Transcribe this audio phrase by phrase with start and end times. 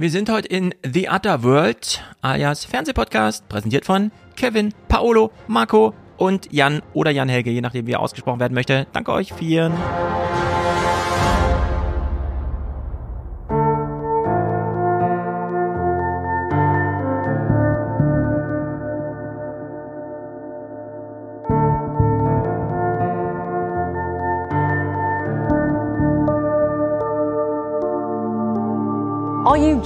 [0.00, 6.50] Wir sind heute in The Other World, alias Fernsehpodcast, präsentiert von Kevin, Paolo, Marco und
[6.50, 8.86] Jan oder Jan Helge, je nachdem wie er ausgesprochen werden möchte.
[8.94, 9.74] Danke euch vielen.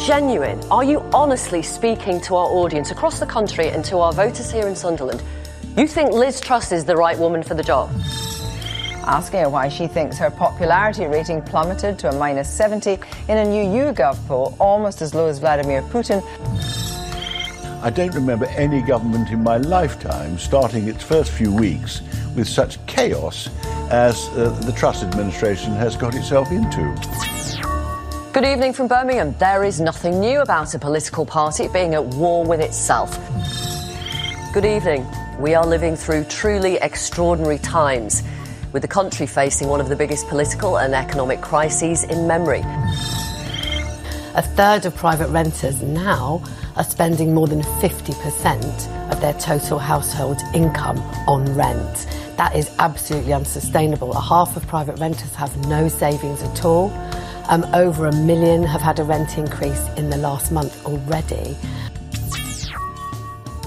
[0.05, 0.61] Genuine?
[0.71, 4.69] Are you honestly speaking to our audience across the country and to our voters here
[4.69, 5.23] in Sunderland?
[5.79, 7.91] You think Liz Truss is the right woman for the job?
[9.07, 12.99] Asking her why she thinks her popularity rating plummeted to a minus 70
[13.29, 16.23] in a new YouGov poll, almost as low as Vladimir Putin.
[17.83, 22.03] I don't remember any government in my lifetime starting its first few weeks
[22.37, 23.49] with such chaos
[23.91, 27.44] as uh, the Truss administration has got itself into.
[28.35, 29.33] Good evening from Birmingham.
[29.39, 33.17] There is nothing new about a political party being at war with itself.
[34.53, 35.07] Good evening.
[35.39, 38.25] We are living through truly extraordinary times,
[38.73, 42.63] with the country facing one of the biggest political and economic crises in memory.
[44.35, 46.43] A third of private renters now
[46.75, 50.99] are spending more than 50% of their total household income
[51.29, 52.09] on rent.
[52.37, 54.13] That is absolutely unsustainable.
[54.13, 56.91] A half of private renters have no savings at all.
[57.49, 61.57] Um, over a million have had a rent increase in the last month already.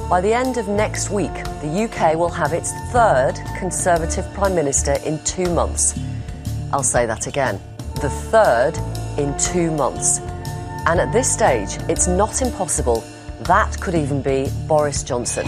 [0.09, 4.93] By the end of next week, the UK will have its third Conservative Prime Minister
[5.05, 5.99] in two months.
[6.73, 7.61] I'll say that again.
[8.01, 8.73] The third
[9.19, 10.19] in two months.
[10.87, 13.03] And at this stage, it's not impossible.
[13.41, 15.45] That could even be Boris Johnson.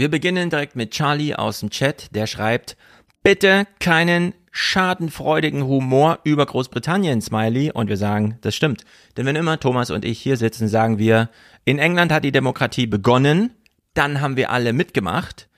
[0.00, 2.78] Wir beginnen direkt mit Charlie aus dem Chat, der schreibt,
[3.22, 7.70] bitte keinen schadenfreudigen Humor über Großbritannien, Smiley.
[7.70, 8.84] Und wir sagen, das stimmt.
[9.16, 11.28] Denn wenn immer Thomas und ich hier sitzen, sagen wir,
[11.66, 13.52] in England hat die Demokratie begonnen,
[13.92, 15.48] dann haben wir alle mitgemacht.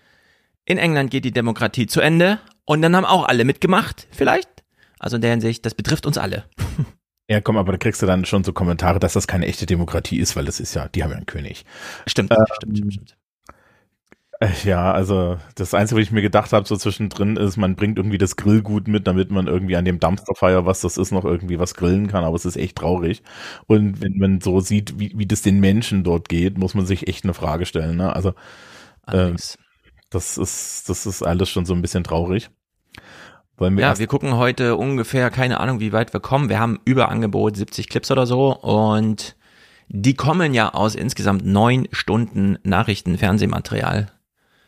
[0.64, 4.48] In England geht die Demokratie zu Ende und dann haben auch alle mitgemacht, vielleicht.
[4.98, 6.44] Also in der Hinsicht, das betrifft uns alle.
[7.30, 10.18] Ja, komm, aber da kriegst du dann schon so Kommentare, dass das keine echte Demokratie
[10.18, 11.64] ist, weil das ist ja, die haben ja einen König.
[12.06, 13.16] Stimmt, Ähm, stimmt, stimmt, stimmt.
[14.42, 17.98] Äh, Ja, also das Einzige, was ich mir gedacht habe, so zwischendrin ist, man bringt
[17.98, 21.58] irgendwie das Grillgut mit, damit man irgendwie an dem Dumpsterfire, was das ist, noch irgendwie
[21.58, 23.22] was grillen kann, aber es ist echt traurig.
[23.66, 27.08] Und wenn man so sieht, wie, wie das den Menschen dort geht, muss man sich
[27.08, 27.96] echt eine Frage stellen.
[27.96, 28.14] Ne?
[28.14, 28.34] Also
[29.04, 29.58] Allerdings.
[30.10, 32.50] das ist, das ist alles schon so ein bisschen traurig.
[33.58, 36.48] Wir Ja, wir gucken heute ungefähr, keine Ahnung, wie weit wir kommen.
[36.48, 39.36] Wir haben Überangebot 70 Clips oder so und
[39.88, 44.10] die kommen ja aus insgesamt neun Stunden Nachrichten, Fernsehmaterial.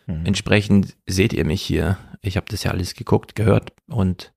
[0.07, 0.27] Mhm.
[0.27, 1.99] Entsprechend seht ihr mich hier.
[2.21, 4.33] Ich habe das ja alles geguckt, gehört und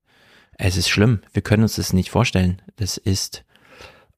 [0.57, 1.21] es ist schlimm.
[1.33, 2.61] Wir können uns das nicht vorstellen.
[2.77, 3.45] Das ist,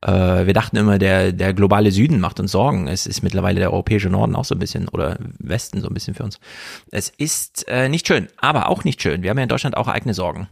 [0.01, 2.87] äh, wir dachten immer, der, der globale Süden macht uns Sorgen.
[2.87, 6.15] Es ist mittlerweile der europäische Norden auch so ein bisschen oder Westen so ein bisschen
[6.15, 6.39] für uns.
[6.91, 9.21] Es ist äh, nicht schön, aber auch nicht schön.
[9.21, 10.47] Wir haben ja in Deutschland auch eigene Sorgen.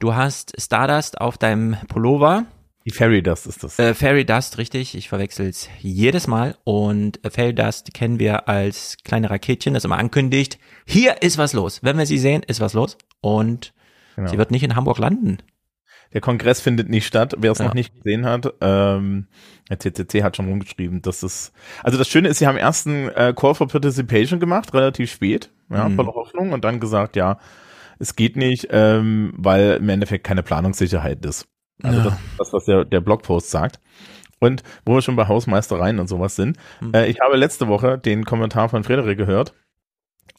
[0.00, 2.46] Du hast Stardust auf deinem Pullover.
[2.88, 3.78] Die Fairy Dust ist das.
[3.78, 4.94] Äh, Fairy Dust, richtig.
[4.96, 6.56] Ich verwechsel es jedes Mal.
[6.64, 10.58] Und äh, Fairy Dust kennen wir als kleine Raketchen, das immer ankündigt.
[10.86, 11.80] Hier ist was los.
[11.82, 12.96] Wenn wir sie sehen, ist was los.
[13.20, 13.72] Und
[14.16, 14.30] Genau.
[14.30, 15.38] sie wird nicht in Hamburg landen.
[16.12, 17.34] Der Kongress findet nicht statt.
[17.38, 17.66] Wer es Ja.
[17.66, 19.28] noch nicht gesehen hat, ähm,
[19.68, 21.52] der CCC hat schon rumgeschrieben, dass es,
[21.84, 25.88] also das Schöne ist, sie haben ersten äh, Call for Participation gemacht, relativ spät, ja,
[25.88, 25.96] Mhm.
[25.96, 27.38] voller Hoffnung und dann gesagt, ja,
[27.98, 31.46] es geht nicht, ähm, weil im Endeffekt keine Planungssicherheit ist.
[31.82, 32.04] Also Ja.
[32.04, 33.80] das, das, was der, der Blogpost sagt.
[34.40, 36.94] Und wo wir schon bei Hausmeistereien und sowas sind, Mhm.
[36.94, 39.52] äh, ich habe letzte Woche den Kommentar von Frederik gehört.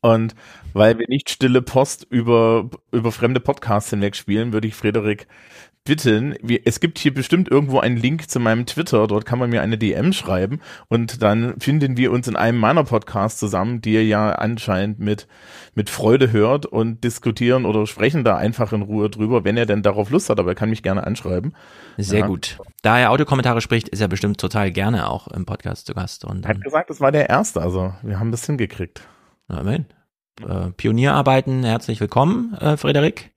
[0.01, 0.33] Und
[0.73, 5.27] weil wir nicht stille Post über, über fremde Podcasts hinweg spielen, würde ich Frederik
[5.89, 9.63] bitten, es gibt hier bestimmt irgendwo einen Link zu meinem Twitter, dort kann man mir
[9.63, 14.05] eine DM schreiben und dann finden wir uns in einem meiner Podcasts zusammen, die ihr
[14.05, 15.27] ja anscheinend mit,
[15.73, 19.81] mit Freude hört und diskutieren oder sprechen da einfach in Ruhe drüber, wenn er denn
[19.81, 21.53] darauf Lust hat, aber er kann mich gerne anschreiben.
[21.97, 22.27] Sehr Ja.
[22.27, 22.59] gut.
[22.83, 26.23] Da er Audiokommentare spricht, ist er bestimmt total gerne auch im Podcast zu Gast.
[26.23, 29.01] Und Er hat gesagt, es war der erste, also wir haben das hingekriegt.
[29.47, 29.85] Na, immerhin.
[30.47, 33.31] Äh, Pionierarbeiten, herzlich willkommen, äh, Frederik.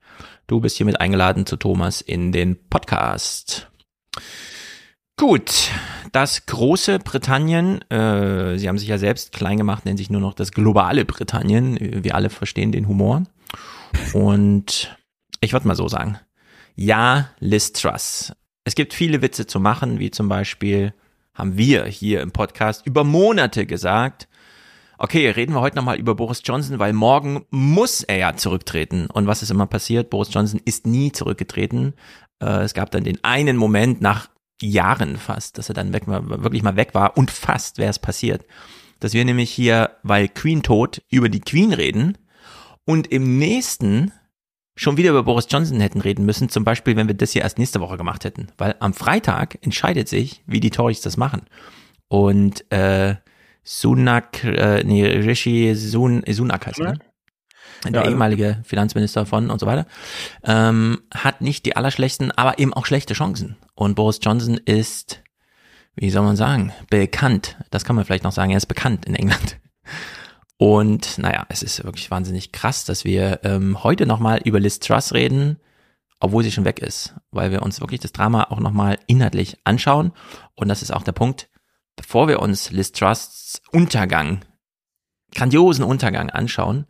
[0.47, 3.70] Du bist hiermit eingeladen zu Thomas in den Podcast.
[5.17, 5.70] Gut,
[6.11, 10.35] das große Britannien, äh, sie haben sich ja selbst klein gemacht, nennen sich nur noch
[10.35, 11.79] das globale Britannien.
[12.05, 13.23] Wir alle verstehen den Humor.
[14.14, 14.97] Und
[15.41, 16.19] ich würde mal so sagen,
[16.75, 18.32] ja, Liz Truss.
[18.65, 20.94] Es gibt viele Witze zu machen, wie zum Beispiel
[21.35, 24.29] haben wir hier im Podcast über Monate gesagt,
[25.03, 29.09] okay, reden wir heute nochmal über Boris Johnson, weil morgen muss er ja zurücktreten.
[29.13, 30.11] Und was ist immer passiert?
[30.11, 31.95] Boris Johnson ist nie zurückgetreten.
[32.41, 34.31] Äh, es gab dann den einen Moment nach
[34.63, 38.47] Jahren fast, dass er dann weg wirklich mal weg war und fast wäre es passiert.
[39.01, 42.17] Dass wir nämlich hier, weil Queen tot, über die Queen reden
[42.85, 44.13] und im nächsten
[44.77, 47.59] schon wieder über Boris Johnson hätten reden müssen, zum Beispiel, wenn wir das hier erst
[47.59, 48.53] nächste Woche gemacht hätten.
[48.57, 51.43] Weil am Freitag entscheidet sich, wie die Tories das machen.
[52.07, 53.17] Und äh,
[53.64, 56.99] Sunak, äh, nee, Rishi Sun, Sunak heißt er, ne?
[57.85, 59.87] der ja, ehemalige Finanzminister von und so weiter,
[60.44, 63.56] ähm, hat nicht die allerschlechtesten, aber eben auch schlechte Chancen.
[63.75, 65.23] Und Boris Johnson ist,
[65.97, 67.56] wie soll man sagen, bekannt.
[67.70, 69.59] Das kann man vielleicht noch sagen, er ist bekannt in England.
[70.56, 75.12] Und naja, es ist wirklich wahnsinnig krass, dass wir ähm, heute nochmal über Liz Truss
[75.12, 75.58] reden,
[76.20, 80.12] obwohl sie schon weg ist, weil wir uns wirklich das Drama auch nochmal inhaltlich anschauen.
[80.55, 81.49] Und das ist auch der Punkt,
[81.97, 84.45] bevor wir uns Liz Trusts Untergang,
[85.35, 86.87] grandiosen Untergang anschauen,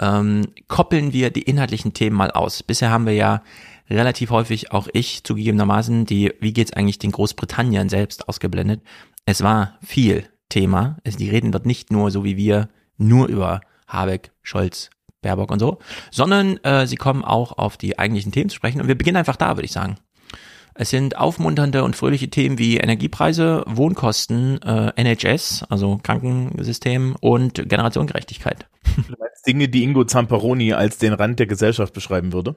[0.00, 2.62] ähm, koppeln wir die inhaltlichen Themen mal aus.
[2.62, 3.42] Bisher haben wir ja
[3.88, 8.82] relativ häufig auch ich zugegebenermaßen die, wie geht's eigentlich den Großbritannien selbst ausgeblendet.
[9.24, 10.98] Es war viel Thema.
[11.04, 12.68] Also die reden dort nicht nur so wie wir
[12.98, 14.90] nur über Habeck, Scholz,
[15.22, 15.78] Baerbock und so,
[16.10, 18.80] sondern äh, sie kommen auch auf die eigentlichen Themen zu sprechen.
[18.80, 19.96] Und wir beginnen einfach da, würde ich sagen.
[20.78, 28.66] Es sind aufmunternde und fröhliche Themen wie Energiepreise, Wohnkosten, äh, NHS, also Krankensystem und Generationengerechtigkeit.
[29.46, 32.56] Dinge, die Ingo Zamperoni als den Rand der Gesellschaft beschreiben würde.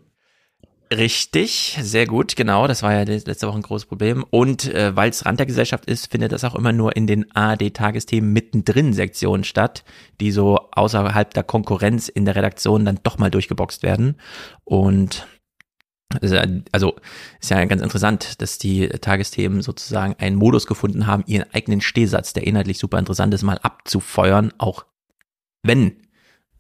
[0.92, 2.66] Richtig, sehr gut, genau.
[2.68, 4.26] Das war ja letzte Woche ein großes Problem.
[4.32, 7.32] Und äh, weil es Rand der Gesellschaft ist, findet das auch immer nur in den
[7.36, 9.84] ARD-Tagesthemen mittendrin Sektionen statt,
[10.20, 14.16] die so außerhalb der Konkurrenz in der Redaktion dann doch mal durchgeboxt werden.
[14.64, 15.28] Und
[16.72, 16.96] also
[17.40, 22.34] ist ja ganz interessant, dass die Tagesthemen sozusagen einen Modus gefunden haben, ihren eigenen Stehsatz,
[22.34, 24.86] der inhaltlich super interessant ist, mal abzufeuern, auch
[25.62, 26.08] wenn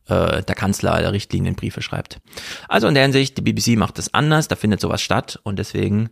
[0.05, 2.19] äh, der Kanzler der Richtlinienbriefe schreibt.
[2.67, 6.11] Also in der Hinsicht, die BBC macht das anders, da findet sowas statt und deswegen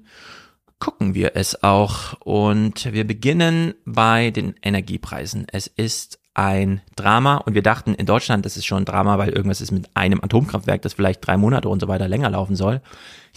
[0.80, 2.14] gucken wir es auch.
[2.22, 5.48] Und wir beginnen bei den Energiepreisen.
[5.52, 9.30] Es ist ein Drama und wir dachten in Deutschland, das ist schon ein Drama, weil
[9.30, 12.82] irgendwas ist mit einem Atomkraftwerk, das vielleicht drei Monate und so weiter länger laufen soll.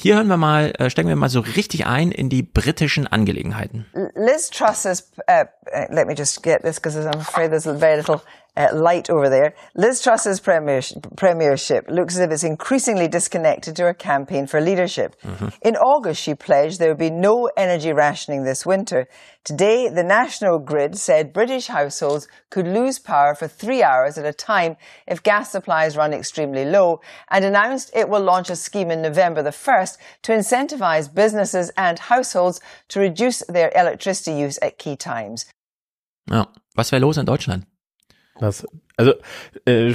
[0.02, 3.84] Hier hören wir mal, äh, stecken wir mal so richtig ein in die britischen Angelegenheiten.
[4.14, 7.98] Liz Truss is, uh, uh let me just get this because I'm afraid there's very
[7.98, 8.22] little
[8.56, 9.54] uh, light over there.
[9.74, 15.16] Liz Truss's premiership looks as if it's increasingly disconnected to her campaign for leadership.
[15.22, 15.48] Mm-hmm.
[15.62, 19.08] In August, she pledged there would be no energy rationing this winter.
[19.44, 24.32] Today, the national grid said British households could lose power for three hours at a
[24.32, 24.76] time
[25.06, 27.00] if gas supplies run extremely low
[27.30, 31.98] and announced it will launch a scheme in November the 1st to incentivize businesses and
[31.98, 35.46] households to reduce their electricity use at key times.
[36.30, 36.46] Ja,
[36.76, 37.66] was wäre los in Deutschland?
[38.40, 38.66] Das,
[38.96, 39.12] also,
[39.66, 39.94] äh,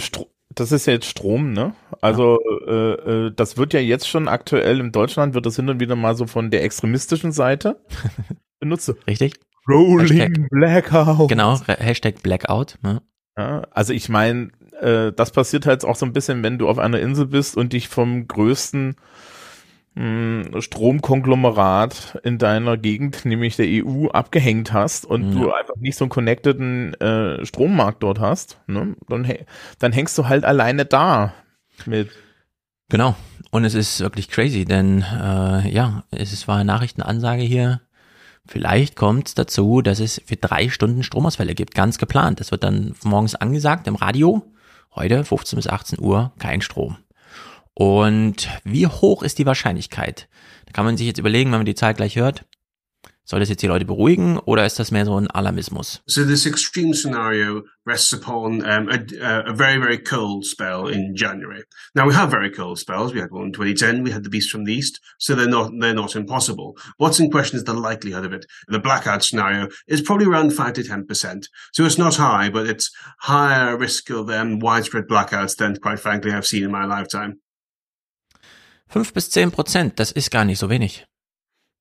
[0.53, 1.73] das ist ja jetzt Strom, ne?
[1.99, 2.37] Also
[2.67, 5.95] äh, äh, das wird ja jetzt schon aktuell in Deutschland, wird das hin und wieder
[5.95, 7.81] mal so von der extremistischen Seite
[8.59, 8.93] benutzt.
[9.07, 9.39] Richtig.
[9.67, 11.27] Rolling Hashtag, Blackout.
[11.27, 12.77] Genau, Hashtag Blackout.
[12.83, 13.01] Ne?
[13.35, 16.77] Ja, also ich meine, äh, das passiert halt auch so ein bisschen, wenn du auf
[16.77, 18.95] einer Insel bist und dich vom größten
[19.97, 25.39] Stromkonglomerat in deiner Gegend, nämlich der EU, abgehängt hast und ja.
[25.39, 28.97] du einfach nicht so einen connecteden äh, Strommarkt dort hast, ne?
[29.07, 29.25] dann,
[29.79, 31.33] dann hängst du halt alleine da
[31.85, 32.09] mit.
[32.89, 33.15] Genau.
[33.51, 37.79] Und es ist wirklich crazy, denn äh, ja, es war eine Nachrichtenansage hier.
[38.45, 42.41] Vielleicht kommt es dazu, dass es für drei Stunden Stromausfälle gibt, ganz geplant.
[42.41, 44.43] Das wird dann morgens angesagt im Radio.
[44.93, 46.97] Heute 15 bis 18 Uhr kein Strom.
[47.75, 50.27] Und wie hoch ist die Wahrscheinlichkeit?
[50.65, 52.45] Da kann man sich jetzt überlegen, wenn man die Zahl gleich hört.
[53.27, 56.03] Soll das jetzt die Leute beruhigen oder ist das mehr so ein Alarmismus?
[56.05, 58.99] So this extreme scenario rests upon um, a,
[59.49, 61.63] a, very, very cold spell in January.
[61.95, 63.15] Now we have very cold spells.
[63.15, 64.03] We had one in 2010.
[64.03, 64.99] We had the beast from the east.
[65.17, 66.77] So they're not they're not impossible.
[66.97, 68.45] What's in question is the likelihood of it.
[68.67, 71.49] The blackout scenario is probably around five to ten percent.
[71.73, 72.91] So it's not high, but it's
[73.21, 77.39] higher risk of um, widespread blackouts than, quite frankly, I've seen in my lifetime.
[78.87, 81.07] Fünf bis zehn Prozent, das ist gar nicht so wenig.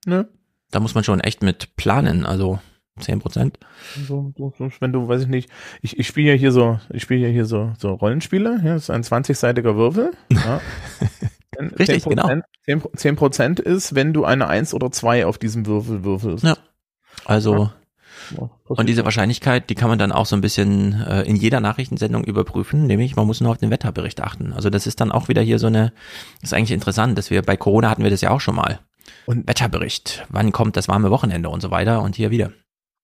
[0.07, 0.29] Ne?
[0.71, 2.59] Da muss man schon echt mit planen, also
[3.01, 3.59] zehn Prozent.
[4.07, 4.33] So,
[4.81, 5.51] wenn du, weiß ich nicht,
[5.83, 8.85] ich, ich spiele ja hier so, ich spiele ja hier so, so Rollenspiele, ja, das
[8.85, 10.13] ist ein 20-seitiger Würfel.
[10.31, 10.61] Ja.
[11.79, 12.91] Richtig, 10%, genau.
[12.95, 16.45] 10 Prozent ist, wenn du eine Eins oder zwei auf diesem Würfel würfelst.
[16.45, 16.57] Ja.
[17.25, 17.71] Also
[18.67, 22.25] und diese Wahrscheinlichkeit, die kann man dann auch so ein bisschen äh, in jeder Nachrichtensendung
[22.25, 24.53] überprüfen, nämlich man muss nur auf den Wetterbericht achten.
[24.53, 25.93] Also das ist dann auch wieder hier so eine,
[26.43, 28.81] ist eigentlich interessant, dass wir bei Corona hatten wir das ja auch schon mal.
[29.27, 32.53] Und Wetterbericht, wann kommt das warme Wochenende und so weiter und hier wieder.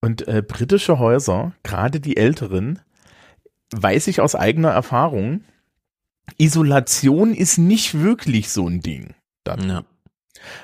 [0.01, 2.79] Und äh, britische Häuser, gerade die älteren,
[3.71, 5.43] weiß ich aus eigener Erfahrung,
[6.37, 9.13] Isolation ist nicht wirklich so ein Ding.
[9.43, 9.69] Dann.
[9.69, 9.83] Ja.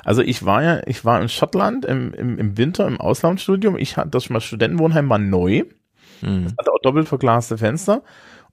[0.04, 3.78] Also ich war ja, ich war in Schottland im, im, im Winter im Auslandsstudium.
[3.78, 5.64] Ich hatte das mal Studentenwohnheim war neu.
[6.22, 6.48] Mhm.
[6.58, 8.04] Hatte auch doppelt verglaste Fenster.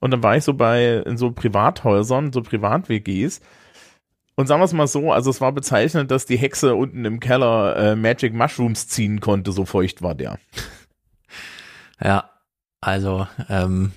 [0.01, 3.41] Und dann war ich so bei, in so Privathäusern, so Privat-WGs.
[4.37, 7.21] Und sagen wir es mal so, also es war bezeichnend, dass die Hexe unten im
[7.21, 10.39] Keller äh, Magic Mushrooms ziehen konnte, so feucht war der.
[12.03, 12.29] Ja,
[12.81, 13.93] also ähm,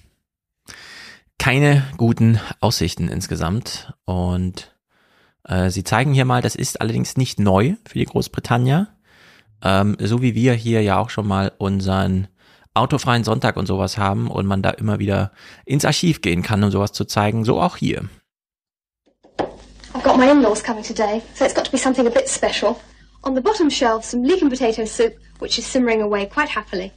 [1.39, 3.93] keine guten Aussichten insgesamt.
[4.05, 4.76] Und
[5.47, 8.87] äh, sie zeigen hier mal, das ist allerdings nicht neu für die Großbritannier.
[9.63, 12.27] Ähm, so wie wir hier ja auch schon mal unseren
[12.73, 15.31] autofreien Sonntag und sowas haben und man da immer wieder
[15.65, 18.07] ins Archiv gehen kann, um sowas zu zeigen, so auch hier.
[19.93, 22.75] I've got my in-laws coming today, so it's got to be something a bit special.
[23.23, 26.91] On the bottom shelf, some leek and potato soup, which is simmering away quite happily.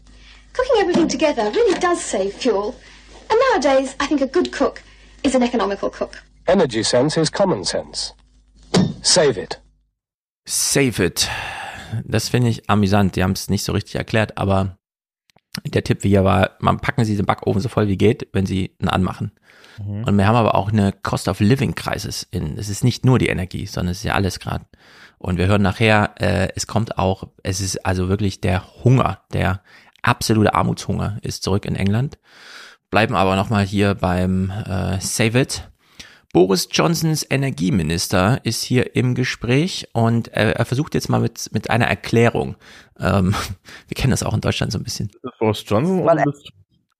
[0.52, 2.74] Cooking everything together really does save fuel.
[3.30, 4.82] And nowadays, I think a good cook
[5.22, 6.22] is an economical cook.
[6.46, 8.12] Energy sense is common sense.
[9.02, 9.62] Save it.
[10.46, 11.28] Save it.
[12.04, 13.16] Das finde ich amüsant.
[13.16, 14.78] Die haben es nicht so richtig erklärt, aber
[15.66, 18.76] der Tipp hier war, man packen Sie den Backofen so voll wie geht, wenn Sie
[18.78, 19.32] ihn anmachen.
[19.78, 20.04] Mhm.
[20.04, 22.26] Und wir haben aber auch eine Cost of Living Crisis.
[22.30, 24.66] In, es ist nicht nur die Energie, sondern es ist ja alles gerade.
[25.18, 29.62] Und wir hören nachher, äh, es kommt auch, es ist also wirklich der Hunger, der
[30.02, 32.18] absolute Armutshunger ist zurück in England.
[32.90, 35.69] Bleiben aber nochmal hier beim äh, Save It.
[36.32, 41.70] Boris Johnsons Energieminister ist hier im Gespräch und er, er versucht jetzt mal mit, mit
[41.70, 42.56] einer Erklärung.
[42.98, 43.34] Ähm,
[43.88, 45.08] wir kennen das auch in Deutschland so ein bisschen.
[45.08, 46.42] Ist das Boris Johnson oder Liz?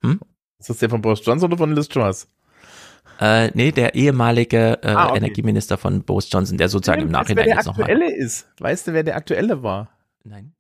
[0.02, 0.20] Hm?
[0.58, 2.28] Ist das der von Boris Johnson oder von Liz Truss?
[3.20, 5.18] Äh, nee, der ehemalige äh, ah, okay.
[5.18, 7.86] Energieminister von Boris Johnson, der sozusagen im Nachhinein jetzt nochmal.
[7.86, 8.48] Wer der aktuelle ist.
[8.58, 9.90] Weißt du, wer der aktuelle war?
[10.24, 10.54] Nein.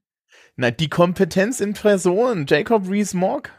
[0.56, 3.50] Na, die Kompetenz in Person, Jacob Rees-Mogg.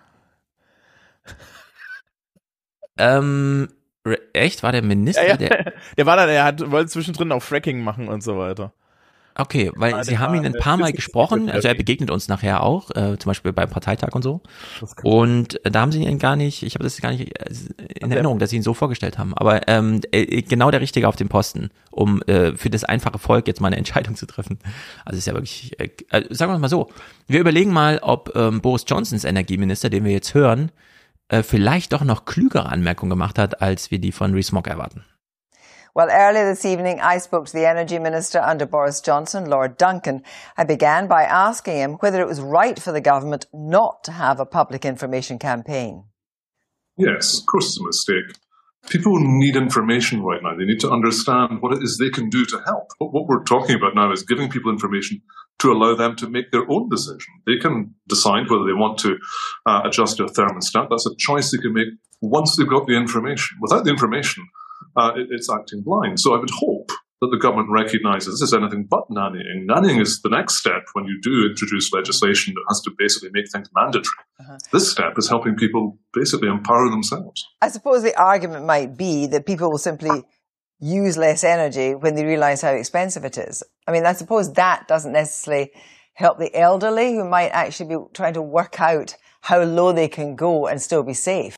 [2.97, 3.69] ähm,
[4.33, 4.63] Echt?
[4.63, 5.23] War der Minister?
[5.23, 5.37] Ja, ja.
[5.37, 8.73] Der, der war da, der hat, wollte zwischendrin auch Fracking machen und so weiter.
[9.35, 12.63] Okay, weil ja, sie haben ihn ein paar Mal gesprochen, also er begegnet uns nachher
[12.63, 14.41] auch, äh, zum Beispiel beim Parteitag und so.
[15.03, 17.53] Und äh, da haben sie ihn gar nicht, ich habe das gar nicht äh,
[18.01, 19.33] in Erinnerung, dass sie ihn so vorgestellt haben.
[19.33, 23.47] Aber ähm, äh, genau der Richtige auf dem Posten, um äh, für das einfache Volk
[23.47, 24.59] jetzt mal eine Entscheidung zu treffen.
[25.05, 26.89] Also ist ja wirklich, äh, äh, sagen wir mal so,
[27.27, 30.71] wir überlegen mal, ob ähm, Boris Johnsons Energieminister, den wir jetzt hören,
[31.31, 35.05] äh, vielleicht doch noch klügere Anmerkungen gemacht hat, als wir die von Rees-Mogg erwarten.
[35.93, 40.23] Well, earlier this evening, I spoke to the Energy Minister under Boris Johnson, Lord Duncan.
[40.57, 44.39] I began by asking him whether it was right for the government not to have
[44.39, 46.05] a public information campaign.
[46.97, 48.37] Yes, of course it's a mistake.
[48.89, 50.55] People need information right now.
[50.55, 52.91] They need to understand what it is they can do to help.
[52.97, 55.21] What we're talking about now is giving people information
[55.59, 57.33] to allow them to make their own decision.
[57.45, 59.17] They can decide whether they want to
[59.65, 60.89] uh, adjust their thermostat.
[60.89, 61.87] That's a choice they can make
[62.21, 63.57] once they've got the information.
[63.61, 64.47] Without the information,
[64.95, 66.19] uh, it, it's acting blind.
[66.19, 69.67] So I would hope that the government recognises this is anything but nannying.
[69.67, 73.49] Nannying is the next step when you do introduce legislation that has to basically make
[73.51, 74.25] things mandatory.
[74.39, 74.57] Uh-huh.
[74.73, 77.47] This step is helping people basically empower themselves.
[77.61, 80.23] I suppose the argument might be that people will simply
[80.79, 83.61] use less energy when they realise how expensive it is.
[83.87, 85.71] I mean, I suppose that doesn't necessarily
[86.13, 90.35] help the elderly who might actually be trying to work out how low they can
[90.35, 91.55] go and still be safe.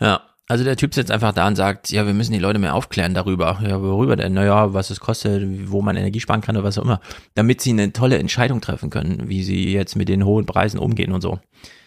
[0.00, 2.74] Ja, also der Typ sitzt einfach da und sagt, ja, wir müssen die Leute mehr
[2.74, 3.60] aufklären darüber.
[3.62, 4.32] Ja, worüber denn?
[4.32, 7.00] Naja, was es kostet, wo man Energie sparen kann oder was auch immer.
[7.34, 11.12] Damit sie eine tolle Entscheidung treffen können, wie sie jetzt mit den hohen Preisen umgehen
[11.12, 11.38] und so.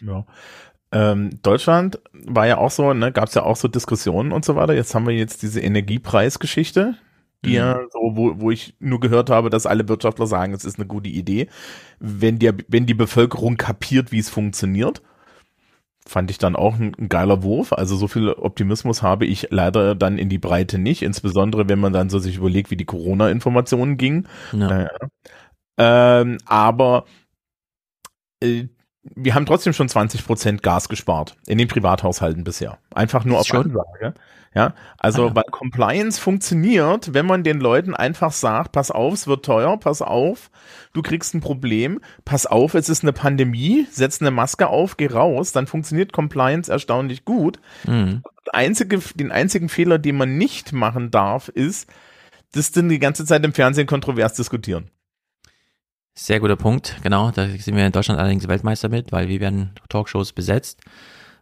[0.01, 0.25] Ja.
[0.91, 4.55] Ähm, Deutschland war ja auch so, ne, gab es ja auch so Diskussionen und so
[4.55, 4.73] weiter.
[4.73, 6.95] Jetzt haben wir jetzt diese Energiepreisgeschichte,
[7.43, 7.55] die mhm.
[7.55, 10.87] ja so, wo, wo ich nur gehört habe, dass alle Wirtschaftler sagen, es ist eine
[10.87, 11.47] gute Idee,
[11.99, 15.01] wenn der, wenn die Bevölkerung kapiert, wie es funktioniert.
[16.11, 17.71] Fand ich dann auch ein, ein geiler Wurf.
[17.71, 21.93] Also so viel Optimismus habe ich leider dann in die Breite nicht, insbesondere wenn man
[21.93, 24.27] dann so sich überlegt, wie die Corona-Informationen gingen.
[24.51, 24.67] Ja.
[24.67, 24.89] Naja.
[25.77, 27.05] Ähm, aber
[28.43, 28.65] äh,
[29.03, 32.77] wir haben trotzdem schon 20 Prozent Gas gespart in den Privathaushalten bisher.
[32.93, 33.67] Einfach nur auf schon?
[33.67, 34.13] Ansage.
[34.53, 39.25] Ja, also ah, weil Compliance funktioniert, wenn man den Leuten einfach sagt, pass auf, es
[39.25, 40.51] wird teuer, pass auf,
[40.91, 45.07] du kriegst ein Problem, pass auf, es ist eine Pandemie, setz eine Maske auf, geh
[45.07, 47.59] raus, dann funktioniert Compliance erstaunlich gut.
[47.87, 48.23] Mhm.
[48.51, 51.89] Einzige, den einzigen Fehler, den man nicht machen darf, ist,
[52.51, 54.91] das dann die ganze Zeit im Fernsehen kontrovers diskutieren.
[56.13, 57.31] Sehr guter Punkt, genau.
[57.31, 60.81] Da sind wir in Deutschland allerdings Weltmeister mit, weil wir werden Talkshows besetzt.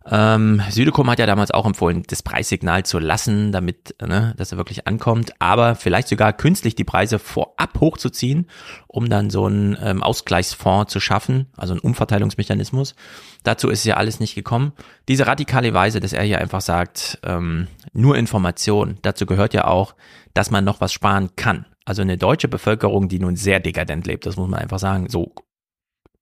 [0.06, 4.58] Ähm, Südekum hat ja damals auch empfohlen, das Preissignal zu lassen, damit, ne, dass er
[4.58, 8.48] wirklich ankommt, aber vielleicht sogar künstlich die Preise vorab hochzuziehen,
[8.88, 12.96] um dann so einen ähm, Ausgleichsfonds zu schaffen, also einen Umverteilungsmechanismus.
[13.44, 14.72] Dazu ist ja alles nicht gekommen.
[15.08, 19.96] Diese radikale Weise, dass er hier einfach sagt, ähm, nur Information, dazu gehört ja auch,
[20.34, 21.66] dass man noch was sparen kann.
[21.84, 25.34] Also eine deutsche Bevölkerung, die nun sehr dekadent lebt, das muss man einfach sagen, so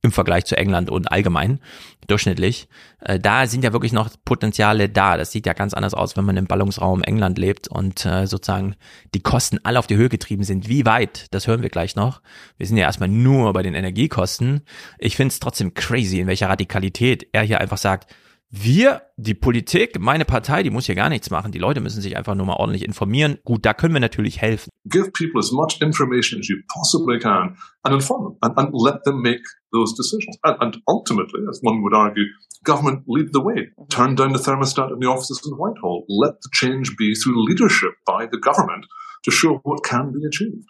[0.08, 1.60] im Vergleich zu England und allgemein
[2.08, 2.68] durchschnittlich.
[3.02, 5.18] Äh, da sind ja wirklich noch Potenziale da.
[5.18, 8.76] Das sieht ja ganz anders aus, wenn man im Ballungsraum England lebt und äh, sozusagen
[9.14, 10.70] die Kosten alle auf die Höhe getrieben sind.
[10.70, 11.28] Wie weit?
[11.32, 12.22] Das hören wir gleich noch.
[12.58, 14.62] Wir sind ja erstmal nur bei den Energiekosten.
[14.98, 18.08] Ich finde es trotzdem crazy, in welcher Radikalität er hier einfach sagt,
[18.50, 21.52] wir, die Politik, meine Partei, die muss hier gar nichts machen.
[21.52, 23.40] Die Leute müssen sich einfach nur mal ordentlich informieren.
[23.44, 24.70] Gut, da können wir natürlich helfen.
[24.86, 29.04] Give people as much information as you possibly can and inform them and, and let
[29.04, 29.44] them make
[29.78, 30.36] those decisions.
[30.44, 32.26] And, and ultimately, as one would argue,
[32.64, 33.60] government lead the way.
[33.90, 36.06] Turn down the thermostat in the offices in Whitehall.
[36.10, 38.86] Let the change be through leadership by the government
[39.26, 40.68] to show what can be achieved.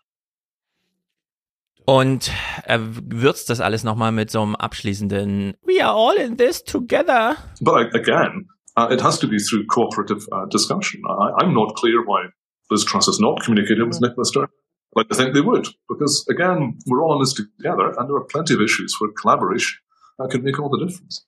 [1.89, 2.31] Und
[2.65, 7.37] er würzt das alles nochmal mit so einem abschließenden We are all in this together.
[7.61, 8.47] But again,
[8.77, 11.01] uh, it has to be through cooperative uh, discussion.
[11.07, 12.27] I, I'm not clear why
[12.69, 14.56] Liz Truss has not communicated with Nicola Sturgeon.
[14.97, 18.25] Like I think they would, because again, we're all in this together, and there are
[18.25, 19.77] plenty of issues where collaboration
[20.19, 21.23] uh, can make all the difference.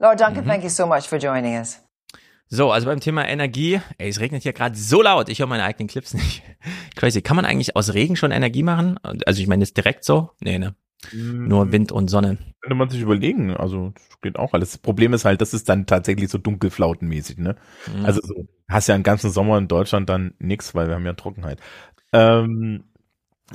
[0.00, 0.48] Lord Duncan, mhm.
[0.48, 1.78] thank you so much for joining us.
[2.48, 5.62] So, also beim Thema Energie, ey, es regnet hier gerade so laut, ich höre meine
[5.62, 6.42] eigenen Clips nicht.
[6.96, 7.22] Crazy.
[7.22, 8.98] Kann man eigentlich aus Regen schon Energie machen?
[9.24, 10.30] Also ich meine, ist direkt so?
[10.40, 10.74] Nee, ne?
[11.12, 11.48] Mm.
[11.48, 12.38] Nur Wind und Sonne.
[12.60, 14.72] Könnte man sich überlegen, also das geht auch alles.
[14.72, 17.56] Das Problem ist halt, das ist dann tatsächlich so dunkelflautenmäßig, ne?
[17.86, 18.04] Mhm.
[18.04, 21.14] Also so, hast ja einen ganzen Sommer in Deutschland dann nix, weil wir haben ja
[21.14, 21.58] Trockenheit.
[22.12, 22.84] Ähm,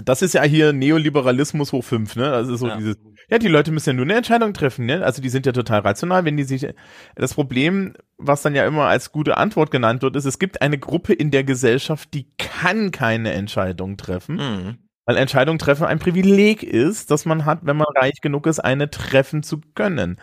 [0.03, 2.29] das ist ja hier Neoliberalismus hoch fünf, ne?
[2.29, 2.77] Das ist so ja.
[2.77, 2.97] dieses,
[3.29, 5.03] ja, die Leute müssen ja nur eine Entscheidung treffen, ne?
[5.03, 6.67] Also die sind ja total rational, wenn die sich,
[7.15, 10.77] das Problem, was dann ja immer als gute Antwort genannt wird, ist, es gibt eine
[10.77, 14.35] Gruppe in der Gesellschaft, die kann keine Entscheidung treffen.
[14.35, 14.77] Mhm.
[15.05, 18.89] Weil Entscheidung treffen ein Privileg ist, das man hat, wenn man reich genug ist, eine
[18.89, 20.19] treffen zu können.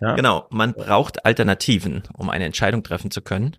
[0.00, 0.14] Ja?
[0.14, 3.56] Genau, man braucht Alternativen, um eine Entscheidung treffen zu können.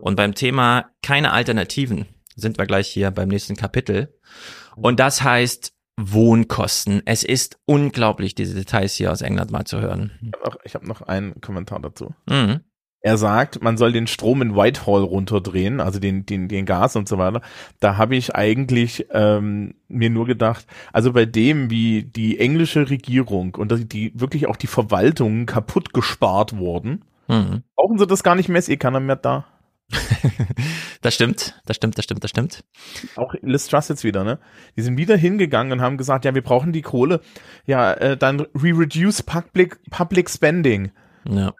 [0.00, 2.06] Und beim Thema keine Alternativen
[2.36, 4.14] sind wir gleich hier beim nächsten Kapitel.
[4.76, 7.02] Und das heißt Wohnkosten.
[7.04, 10.32] Es ist unglaublich, diese Details hier aus England mal zu hören.
[10.64, 12.14] Ich habe noch, einen Kommentar dazu.
[12.28, 12.60] Mhm.
[13.02, 17.08] Er sagt, man soll den Strom in Whitehall runterdrehen, also den, den, den Gas und
[17.08, 17.40] so weiter.
[17.80, 23.54] Da habe ich eigentlich ähm, mir nur gedacht, also bei dem, wie die englische Regierung
[23.54, 27.62] und die, wirklich auch die Verwaltung kaputt gespart wurden, mhm.
[27.74, 29.46] brauchen sie das gar nicht mehr, ist eh keiner mehr da.
[31.02, 32.64] das stimmt, das stimmt, das stimmt, das stimmt.
[33.16, 34.38] Auch Liz Truss jetzt wieder, ne?
[34.76, 37.20] Die sind wieder hingegangen und haben gesagt, ja, wir brauchen die Kohle.
[37.66, 40.92] Ja, äh, dann we reduce public, public spending.
[41.28, 41.52] Ja.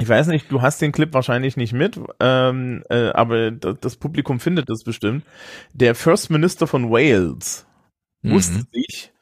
[0.00, 4.38] Ich weiß nicht, du hast den Clip wahrscheinlich nicht mit, ähm, äh, aber das Publikum
[4.38, 5.24] findet das bestimmt.
[5.72, 7.66] Der First Minister von Wales
[8.22, 8.32] mhm.
[8.32, 9.12] musste sich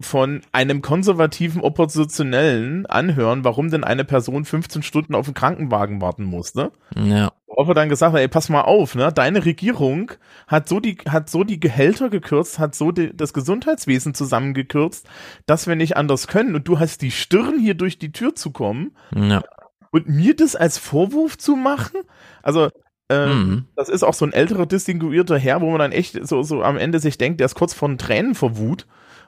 [0.00, 6.24] von einem konservativen Oppositionellen anhören, warum denn eine Person 15 Stunden auf den Krankenwagen warten
[6.24, 6.72] musste.
[6.96, 7.32] Ja.
[7.54, 10.12] Worauf er dann gesagt hat, ey, pass mal auf, ne, deine Regierung
[10.46, 15.06] hat so die, hat so die Gehälter gekürzt, hat so die, das Gesundheitswesen zusammengekürzt,
[15.44, 18.52] dass wir nicht anders können und du hast die Stirn hier durch die Tür zu
[18.52, 18.96] kommen.
[19.14, 19.42] Ja.
[19.90, 22.00] Und mir das als Vorwurf zu machen?
[22.42, 22.70] Also,
[23.10, 23.64] ähm, mhm.
[23.76, 26.78] Das ist auch so ein älterer, distinguierter Herr, wo man dann echt so, so am
[26.78, 28.86] Ende sich denkt, der ist kurz von Tränen vor Wut.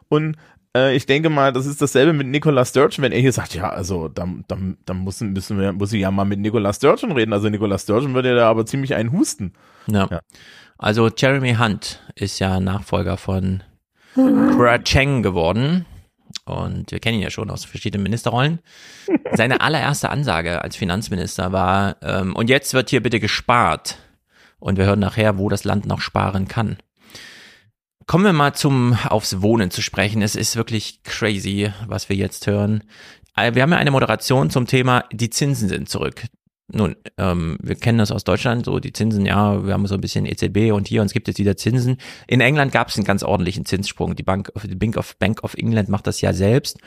[0.08, 0.36] Und
[0.76, 3.70] äh, ich denke mal, das ist dasselbe mit Nicola Sturgeon, wenn er hier sagt, ja,
[3.70, 7.32] also dann, dann, dann müssen, müssen wir, muss ich ja mal mit Nicola Sturgeon reden.
[7.32, 9.52] Also Nicola Sturgeon würde ja da aber ziemlich einen husten.
[9.86, 10.08] Ja.
[10.10, 10.20] ja.
[10.78, 13.62] Also Jeremy Hunt ist ja Nachfolger von
[14.14, 15.86] Brad Cheng geworden.
[16.46, 18.58] Und wir kennen ihn ja schon aus verschiedenen Ministerrollen.
[19.32, 23.98] Seine allererste Ansage als Finanzminister war, ähm, und jetzt wird hier bitte gespart.
[24.58, 26.76] Und wir hören nachher, wo das Land noch sparen kann.
[28.06, 30.20] Kommen wir mal zum aufs Wohnen zu sprechen.
[30.20, 32.84] Es ist wirklich crazy, was wir jetzt hören.
[33.34, 36.24] Äh, wir haben ja eine Moderation zum Thema, die Zinsen sind zurück.
[36.68, 40.00] Nun, ähm, wir kennen das aus Deutschland, so die Zinsen, ja, wir haben so ein
[40.00, 41.98] bisschen EZB und hier und es gibt jetzt wieder Zinsen.
[42.26, 44.16] In England gab es einen ganz ordentlichen Zinssprung.
[44.16, 46.78] Die Bank, die Bank of, Bank of England macht das ja selbst.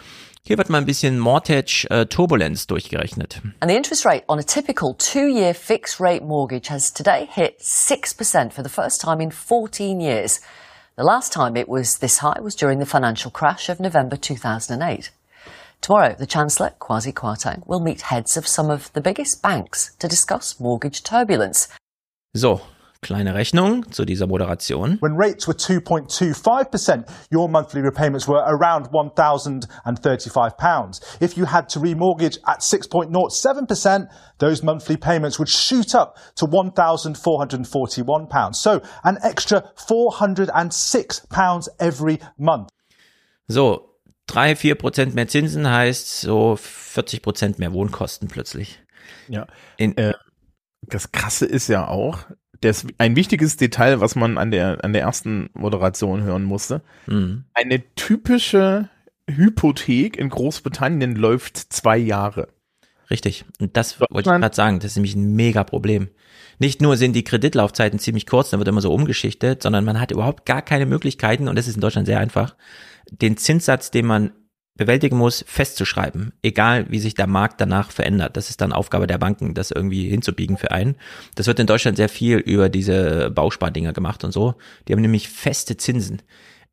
[0.45, 3.41] Hier wird mal ein bisschen Mortgage äh, Turbulenz durchgerechnet.
[3.59, 8.51] And the interest rate on a typical two-year fixed rate mortgage has today hit 6%
[8.53, 10.41] for the first time in 14 years.
[10.97, 15.11] The last time it was this high was during the financial crash of November 2008.
[15.79, 20.07] Tomorrow, the Chancellor, Kwasi Kwarteng, will meet heads of some of the biggest banks to
[20.07, 21.67] discuss mortgage turbulence.
[22.35, 22.61] So,
[23.01, 24.97] Kleine Rechnung zu dieser Moderation.
[25.01, 30.99] When rates were 2.25%, your monthly repayments were around £1,035.
[31.21, 38.55] If you had to remortgage at 6.07%, those monthly payments would shoot up to £1,441.
[38.55, 42.69] So an extra £406 every month.
[43.47, 43.95] So,
[44.27, 48.79] drei, vier Prozent mehr Zinsen heißt so 40 Prozent mehr Wohnkosten plötzlich.
[49.27, 49.47] Ja.
[49.77, 50.13] In, äh,
[50.81, 52.19] das Krasse ist ja auch,
[52.61, 56.81] das, ein wichtiges Detail, was man an der, an der ersten Moderation hören musste.
[57.05, 57.45] Mhm.
[57.53, 58.89] Eine typische
[59.29, 62.49] Hypothek in Großbritannien läuft zwei Jahre.
[63.09, 63.45] Richtig.
[63.59, 64.79] Und das wollte ich gerade sagen.
[64.79, 66.09] Das ist nämlich ein mega Problem.
[66.59, 70.11] Nicht nur sind die Kreditlaufzeiten ziemlich kurz, dann wird immer so umgeschichtet, sondern man hat
[70.11, 72.55] überhaupt gar keine Möglichkeiten, und das ist in Deutschland sehr einfach,
[73.11, 74.31] den Zinssatz, den man
[74.77, 78.37] bewältigen muss, festzuschreiben, egal wie sich der Markt danach verändert.
[78.37, 80.95] Das ist dann Aufgabe der Banken, das irgendwie hinzubiegen für einen.
[81.35, 84.55] Das wird in Deutschland sehr viel über diese Bauspardinger gemacht und so.
[84.87, 86.21] Die haben nämlich feste Zinsen.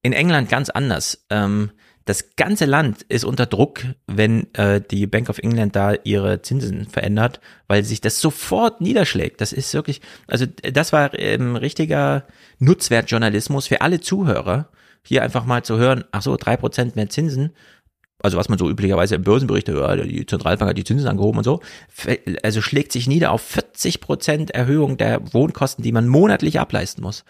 [0.02, 1.24] In England ganz anders.
[1.30, 1.70] Ähm,
[2.04, 6.86] das ganze Land ist unter Druck, wenn äh, die Bank of England da ihre Zinsen
[6.86, 9.40] verändert, weil sich das sofort niederschlägt.
[9.40, 12.26] Das ist wirklich, also das war ähm, richtiger
[12.58, 14.68] Nutzwertjournalismus für alle Zuhörer,
[15.02, 17.54] hier einfach mal zu hören, ach so, drei Prozent mehr Zinsen
[18.24, 21.44] also was man so üblicherweise im Börsenbericht hört, die Zentralbank hat die Zinsen angehoben und
[21.44, 21.60] so,
[22.42, 27.24] also schlägt sich nieder auf 40 Prozent Erhöhung der Wohnkosten, die man monatlich ableisten muss.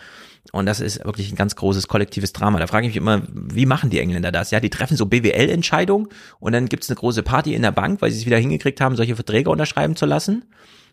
[0.52, 2.61] Und das ist wirklich ein ganz großes kollektives Drama.
[2.61, 4.52] Da frage ich mich immer, wie machen die Engländer das?
[4.52, 8.00] Ja, die treffen so BWL-Entscheidungen und dann gibt es eine große Party in der Bank,
[8.00, 10.44] weil sie es wieder hingekriegt haben, solche Verträge unterschreiben zu lassen.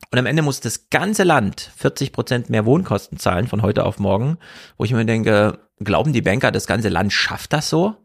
[0.09, 3.99] Und am Ende muss das ganze Land 40 Prozent mehr Wohnkosten zahlen von heute auf
[3.99, 4.39] morgen,
[4.77, 7.97] wo ich mir denke, glauben die Banker, das ganze Land schafft das so?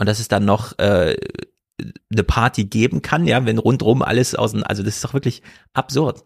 [0.00, 1.14] Und dass es dann noch äh,
[2.10, 5.42] eine Party geben kann, ja, wenn rundrum alles außen, also das ist doch wirklich
[5.74, 6.24] absurd.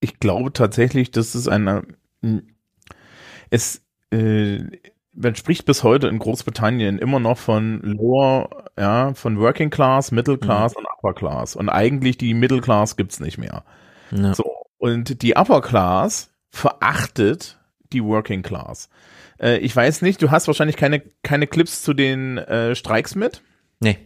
[0.00, 1.82] Ich glaube tatsächlich, dass es eine,
[3.50, 4.60] es, äh,
[5.12, 10.38] man spricht bis heute in Großbritannien immer noch von Lower, ja, von Working Class, Middle
[10.38, 10.78] Class mhm.
[10.78, 11.54] und Upper Class.
[11.54, 13.62] Und eigentlich die Middle Class gibt's nicht mehr.
[14.10, 14.32] Ja.
[14.32, 14.64] So.
[14.78, 17.58] Und die Upper Class verachtet
[17.92, 18.88] die Working Class.
[19.40, 23.42] Äh, ich weiß nicht, du hast wahrscheinlich keine, keine Clips zu den äh, Streiks mit.
[23.80, 23.98] Nee.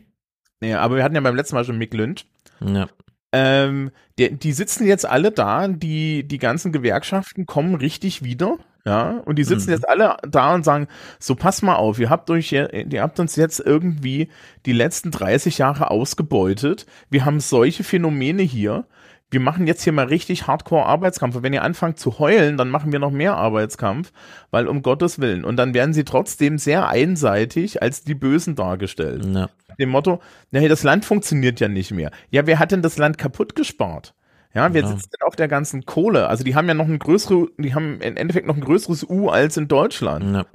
[0.60, 2.26] Nee, aber wir hatten ja beim letzten Mal schon Mick Lynch.
[2.64, 2.88] Ja.
[3.32, 8.58] Ähm, die, die sitzen jetzt alle da, die, die ganzen Gewerkschaften kommen richtig wieder.
[8.86, 9.74] Ja, und die sitzen mhm.
[9.74, 10.88] jetzt alle da und sagen,
[11.18, 14.30] so pass mal auf, ihr habt euch, ihr habt uns jetzt irgendwie
[14.64, 16.86] die letzten 30 Jahre ausgebeutet.
[17.10, 18.86] Wir haben solche Phänomene hier
[19.30, 21.36] wir machen jetzt hier mal richtig Hardcore Arbeitskampf.
[21.36, 24.12] Und wenn ihr anfangt zu heulen, dann machen wir noch mehr Arbeitskampf,
[24.50, 25.44] weil um Gottes Willen.
[25.44, 29.24] Und dann werden sie trotzdem sehr einseitig als die Bösen dargestellt.
[29.24, 29.48] Ja.
[29.78, 32.10] Dem Motto, naja, das Land funktioniert ja nicht mehr.
[32.30, 34.14] Ja, wer hat denn das Land kaputt gespart?
[34.52, 34.88] Ja, wer ja.
[34.88, 36.28] sitzt denn auf der ganzen Kohle?
[36.28, 39.28] Also die haben ja noch ein größeres, die haben im Endeffekt noch ein größeres U
[39.28, 40.34] als in Deutschland.
[40.34, 40.46] Ja.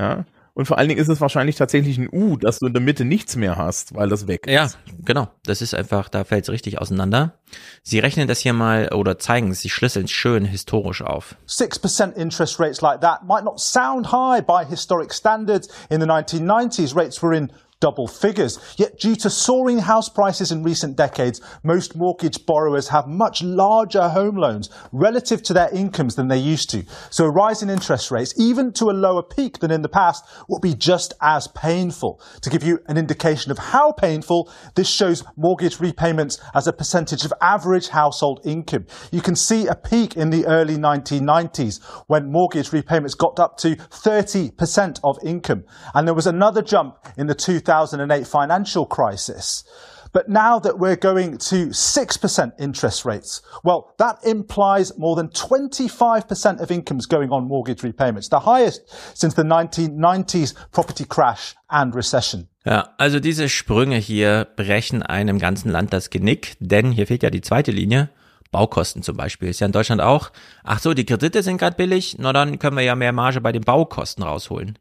[0.00, 0.24] ja.
[0.54, 3.06] Und vor allen Dingen ist es wahrscheinlich tatsächlich ein U, dass du in der Mitte
[3.06, 4.52] nichts mehr hast, weil das weg ist.
[4.52, 4.68] Ja,
[5.02, 5.28] genau.
[5.44, 7.38] Das ist einfach, da fällt es richtig auseinander.
[7.82, 11.36] Sie rechnen das hier mal oder zeigen es, sie schlüsseln es schön historisch auf.
[11.48, 15.68] 6% interest rates like that might not sound high by historic standards.
[15.88, 17.50] In the 1990s, rates were in
[17.82, 18.60] double figures.
[18.78, 24.08] Yet due to soaring house prices in recent decades, most mortgage borrowers have much larger
[24.08, 26.84] home loans relative to their incomes than they used to.
[27.10, 30.24] So a rise in interest rates, even to a lower peak than in the past,
[30.48, 32.22] will be just as painful.
[32.42, 37.24] To give you an indication of how painful, this shows mortgage repayments as a percentage
[37.24, 38.86] of average household income.
[39.10, 43.74] You can see a peak in the early 1990s when mortgage repayments got up to
[43.74, 45.64] 30% of income.
[45.94, 49.64] And there was another jump in the 2000 2008 financial crisis.
[50.12, 56.60] But now that we're going to 6% interest rates, well, that implies more than 25%
[56.60, 58.82] of incomes going on mortgage repayments, the highest
[59.14, 62.48] since the 1990s property crash and recession.
[62.64, 67.30] Ja, also diese Sprünge hier brechen einem ganzen Land das Genick, denn hier fehlt ja
[67.30, 68.10] die zweite Linie.
[68.52, 69.48] Baukosten zum Beispiel.
[69.48, 70.30] Ist ja in Deutschland auch,
[70.62, 73.50] ach so, die Kredite sind gerade billig, na dann können wir ja mehr Marge bei
[73.50, 74.78] den Baukosten rausholen.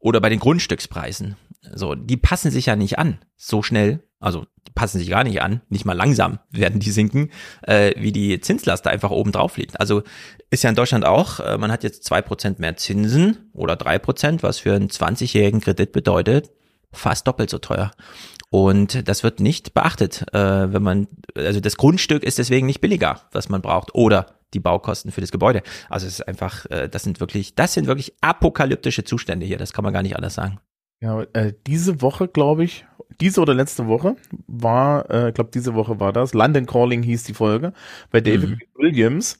[0.00, 1.36] Oder bei den Grundstückspreisen.
[1.74, 4.02] So, die passen sich ja nicht an, so schnell.
[4.20, 7.30] Also, die passen sich gar nicht an, nicht mal langsam werden die sinken,
[7.62, 9.78] äh, wie die Zinslast da einfach oben drauf liegt.
[9.80, 10.02] Also
[10.50, 13.98] ist ja in Deutschland auch, äh, man hat jetzt zwei Prozent mehr Zinsen oder drei
[13.98, 16.50] Prozent, was für einen 20-jährigen Kredit bedeutet,
[16.92, 17.92] fast doppelt so teuer.
[18.50, 23.22] Und das wird nicht beachtet, äh, wenn man, also das Grundstück ist deswegen nicht billiger,
[23.32, 23.94] was man braucht.
[23.94, 25.62] Oder die Baukosten für das Gebäude.
[25.88, 29.58] Also es ist einfach, äh, das sind wirklich, das sind wirklich apokalyptische Zustände hier.
[29.58, 30.58] Das kann man gar nicht anders sagen.
[31.00, 32.84] Ja, äh, diese Woche, glaube ich,
[33.20, 36.34] diese oder letzte Woche war, äh, glaube diese Woche war das.
[36.34, 37.72] London Calling hieß die Folge
[38.10, 38.58] bei David mhm.
[38.74, 39.38] Williams.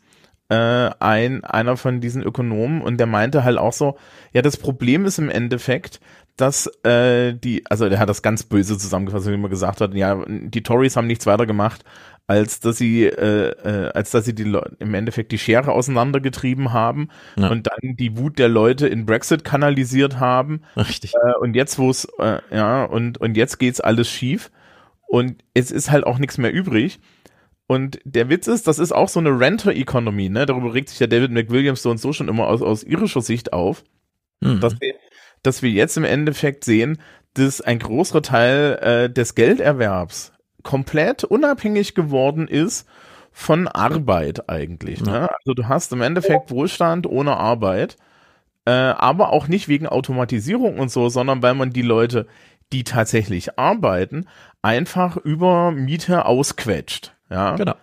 [0.49, 3.97] äh, ein einer von diesen Ökonomen und der meinte halt auch so,
[4.33, 6.01] ja, das Problem ist im Endeffekt,
[6.37, 10.25] dass äh, die, also der hat das ganz böse zusammengefasst, wie man gesagt hat, ja,
[10.27, 11.85] die Tories haben nichts weiter gemacht,
[12.29, 16.73] als dass sie, äh, äh, als dass sie die Le im Endeffekt die Schere auseinandergetrieben
[16.73, 17.49] haben Ja.
[17.49, 20.61] und dann die Wut der Leute in Brexit kanalisiert haben.
[20.77, 21.14] Richtig.
[21.14, 24.51] Äh, und jetzt, wo es, äh, ja, und, und jetzt geht's alles schief
[25.07, 27.01] und es ist halt auch nichts mehr übrig.
[27.67, 30.47] Und der Witz ist, das ist auch so eine Renter-Economy, ne?
[30.47, 33.53] Darüber regt sich ja David McWilliams so und so schon immer aus, aus irischer Sicht
[33.53, 33.85] auf,
[34.41, 34.61] Mhm.
[34.61, 34.95] dass, wir,
[35.43, 36.99] dass wir jetzt im Endeffekt sehen,
[37.35, 40.33] dass ein großer Teil äh, des Gelderwerbs
[40.68, 42.87] komplett unabhängig geworden ist
[43.33, 45.00] von Arbeit eigentlich.
[45.00, 45.31] Ne?
[45.38, 47.96] Also du hast im Endeffekt Wohlstand ohne Arbeit,
[48.66, 52.26] äh, aber auch nicht wegen Automatisierung und so, sondern weil man die Leute,
[52.70, 54.26] die tatsächlich arbeiten,
[54.61, 57.14] einfach über Miete ausquetscht.
[57.31, 57.74] Ja, Genau.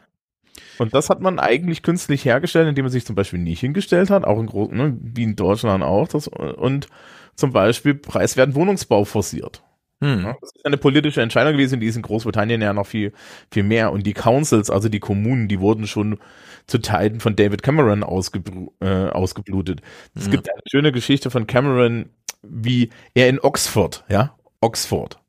[0.78, 4.26] und das hat man eigentlich künstlich hergestellt, indem man sich zum Beispiel nicht hingestellt hat,
[4.26, 6.88] auch in Gro ne, wie in Deutschland auch, das, und
[7.36, 9.64] zum Beispiel preiswerten Wohnungsbau forciert.
[10.02, 10.36] Hm.
[10.42, 13.14] Das ist eine politische Entscheidung gewesen, die ist in Großbritannien ja noch viel,
[13.52, 13.92] viel mehr.
[13.92, 16.20] Und die Councils, also die Kommunen, die wurden schon
[16.68, 19.82] zu Teilen von David Cameron ausgebru äh, ausgeblutet.
[20.16, 20.32] Es Ja.
[20.32, 22.10] gibt eine schöne Geschichte von Cameron,
[22.44, 25.20] wie er in Oxford, ja, Oxford,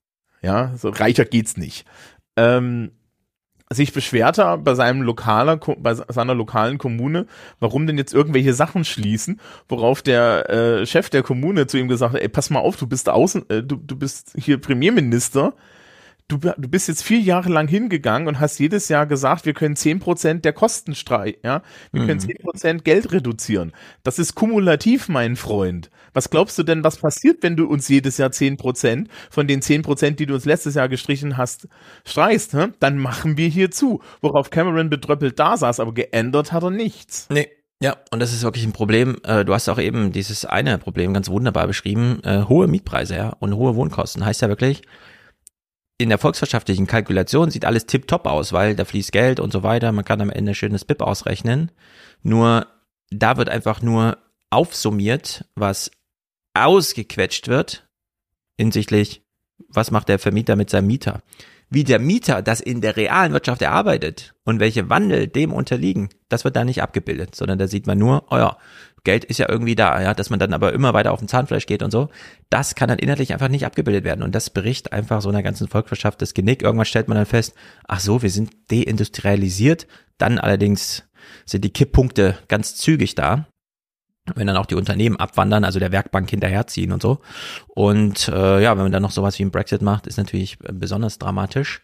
[0.43, 1.87] ja, so reicher geht's nicht,
[2.37, 2.91] ähm,
[3.73, 7.27] sich beschwerte bei seinem lokaler, bei seiner lokalen Kommune,
[7.59, 12.15] warum denn jetzt irgendwelche Sachen schließen, worauf der äh, Chef der Kommune zu ihm gesagt
[12.15, 15.55] hat, ey, pass mal auf, du bist außen, äh, du, du bist hier Premierminister,
[16.29, 19.77] du, du bist jetzt vier Jahre lang hingegangen und hast jedes Jahr gesagt, wir können
[19.77, 21.63] zehn Prozent der Kosten streichen, ja,
[21.93, 22.29] wir können Mhm.
[22.29, 23.73] zehn Prozent Geld reduzieren.
[24.03, 25.91] Das ist kumulativ, mein Freund.
[26.15, 29.63] Was glaubst du denn, was passiert, wenn du uns jedes Jahr zehn Prozent von den
[29.63, 31.69] zehn Prozent, die du uns letztes Jahr gestrichen hast,
[32.07, 32.55] streichst?
[32.55, 32.69] Hä?
[32.81, 34.01] Dann machen wir hier zu.
[34.23, 37.29] Worauf Cameron betröppelt da saß, aber geändert hat er nichts.
[37.31, 37.49] Nee.
[37.83, 39.19] Ja, und das ist wirklich ein Problem.
[39.23, 42.21] Äh, Du hast auch eben dieses eine Problem ganz wunderbar beschrieben.
[42.25, 44.25] Äh, hohe Mietpreise, ja, und hohe Wohnkosten.
[44.25, 44.81] Heißt ja wirklich,
[45.99, 49.93] in der volkswirtschaftlichen Kalkulation sieht alles tipptopp aus, weil da fließt Geld und so weiter.
[49.93, 51.73] Man kann am Ende schönes BIP ausrechnen.
[52.23, 52.67] Nur,
[53.11, 54.19] da wird einfach nur
[54.51, 55.91] aufsummiert, was
[56.55, 57.89] ausgequetscht wird,
[58.59, 59.23] hinsichtlich,
[59.69, 61.23] was macht der Vermieter mit seinem Mieter.
[61.69, 66.45] Wie der Mieter das in der realen Wirtschaft erarbeitet und welche Wandel dem unterliegen, das
[66.45, 68.57] wird da nicht abgebildet, sondern da sieht man nur, oh ja,
[69.07, 71.65] Geld ist ja irgendwie da, ja, dass man dann aber immer weiter auf den Zahnfleisch
[71.65, 72.11] geht und so.
[72.51, 75.69] Das kann dann inhaltlich einfach nicht abgebildet werden und das bricht einfach so einer ganzen
[75.69, 76.63] Volkswirtschaft das Genick.
[76.63, 77.55] Irgendwann stellt man dann fest,
[77.89, 79.87] ach so, wir sind deindustrialisiert.
[80.19, 81.05] Dann allerdings
[81.47, 83.47] sind die Kipppunkte ganz zügig da
[84.35, 87.21] wenn dann auch die Unternehmen abwandern, also der Werkbank hinterherziehen und so.
[87.69, 90.73] Und äh, ja, wenn man dann noch sowas wie ein Brexit macht, ist natürlich äh,
[90.73, 91.83] besonders dramatisch.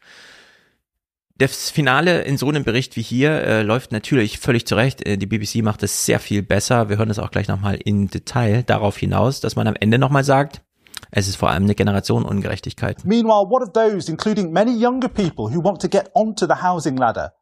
[1.38, 5.06] Das Finale in so einem Bericht wie hier äh, läuft natürlich völlig zurecht.
[5.06, 6.88] Äh, die BBC macht es sehr viel besser.
[6.88, 10.24] Wir hören es auch gleich nochmal in Detail darauf hinaus, dass man am Ende nochmal
[10.24, 10.62] sagt,
[11.10, 13.04] es ist vor allem eine Generationenungerechtigkeit.
[13.04, 16.96] Meanwhile, what of those, including many younger people who want to get onto the housing
[16.96, 17.32] ladder?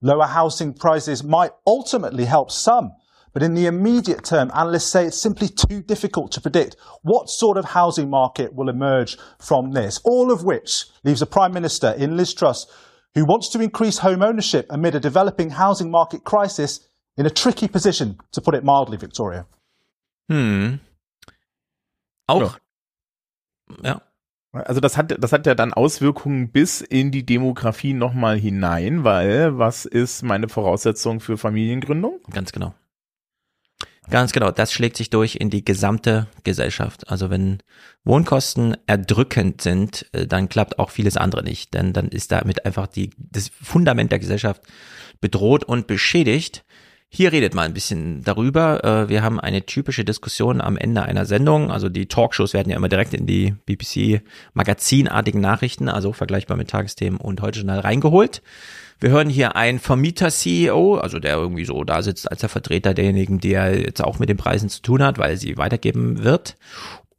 [0.00, 2.92] Lower housing prices might ultimately help some,
[3.32, 7.56] but in the immediate term, analysts say it's simply too difficult to predict what sort
[7.56, 10.00] of housing market will emerge from this.
[10.04, 12.66] All of which leaves a Prime Minister in Liz Truss
[13.16, 17.66] who wants to increase home ownership amid a developing housing market crisis in a tricky
[17.66, 19.46] position, to put it mildly, Victoria.
[20.30, 20.80] Hm.
[22.26, 22.58] Auch.
[23.82, 24.02] Ja.
[24.52, 29.58] Also das hat, das hat ja dann Auswirkungen bis in die Demografie nochmal hinein, weil
[29.58, 32.20] was ist meine Voraussetzung für Familiengründung?
[32.30, 32.74] Ganz genau.
[34.08, 37.10] Ganz genau, das schlägt sich durch in die gesamte Gesellschaft.
[37.10, 37.58] Also wenn
[38.04, 42.86] Wohnkosten erdrückend sind, äh, dann klappt auch vieles andere nicht, denn dann ist damit einfach
[42.86, 44.62] die, das Fundament der Gesellschaft
[45.20, 46.64] bedroht und beschädigt.
[47.08, 48.84] Hier redet mal ein bisschen darüber.
[48.84, 51.70] Äh, Wir haben eine typische Diskussion am Ende einer Sendung.
[51.70, 54.22] Also die Talkshows werden ja immer direkt in die BBC
[54.54, 58.42] magazinartigen Nachrichten, also vergleichbar mit Tagesthemen und heute Journal reingeholt.
[58.98, 63.38] Wir hören hier einen Vermieter-CEO, also der irgendwie so da sitzt als der Vertreter derjenigen,
[63.38, 66.56] der jetzt auch mit den Preisen zu tun hat, weil sie weitergeben wird.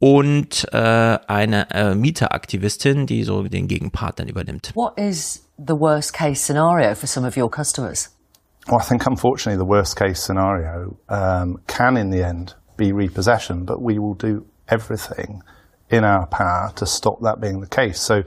[0.00, 4.72] Und äh, eine äh, Mieteraktivistin, die so den Gegenpart dann übernimmt.
[4.74, 8.10] What is the worst case scenario for some of your customers?
[8.68, 13.64] Well, I think unfortunately the worst case scenario um, can in the end be repossession,
[13.64, 15.42] but we will do everything
[15.90, 18.00] in our power to stop that being the case.
[18.00, 18.22] So,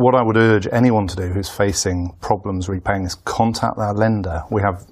[0.00, 4.44] what I would urge anyone to do who's facing problems repaying is contact their lender.
[4.50, 4.86] We have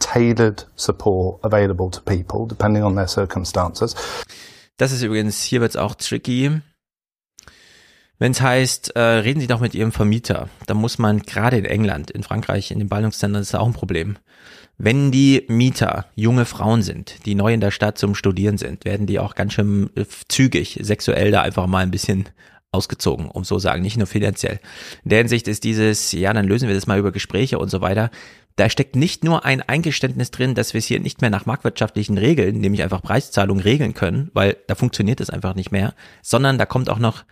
[0.00, 3.94] tailored support available to people depending on their circumstances.
[4.76, 6.60] Das ist übrigens, hier wird's auch tricky.
[8.18, 11.64] Wenn es heißt, äh, reden Sie doch mit Ihrem Vermieter, dann muss man gerade in
[11.64, 14.18] England, in Frankreich, in den Ballungsländern ist das auch ein Problem.
[14.76, 19.06] Wenn die Mieter junge Frauen sind, die neu in der Stadt zum Studieren sind, werden
[19.06, 22.28] die auch ganz schön äh, zügig sexuell da einfach mal ein bisschen
[22.72, 24.60] ausgezogen, um so sagen, nicht nur finanziell.
[25.04, 27.80] In der Hinsicht ist dieses, ja, dann lösen wir das mal über Gespräche und so
[27.80, 28.10] weiter.
[28.56, 32.18] Da steckt nicht nur ein Eingeständnis drin, dass wir es hier nicht mehr nach marktwirtschaftlichen
[32.18, 36.66] Regeln, nämlich einfach Preiszahlung regeln können, weil da funktioniert es einfach nicht mehr, sondern da
[36.66, 37.24] kommt auch noch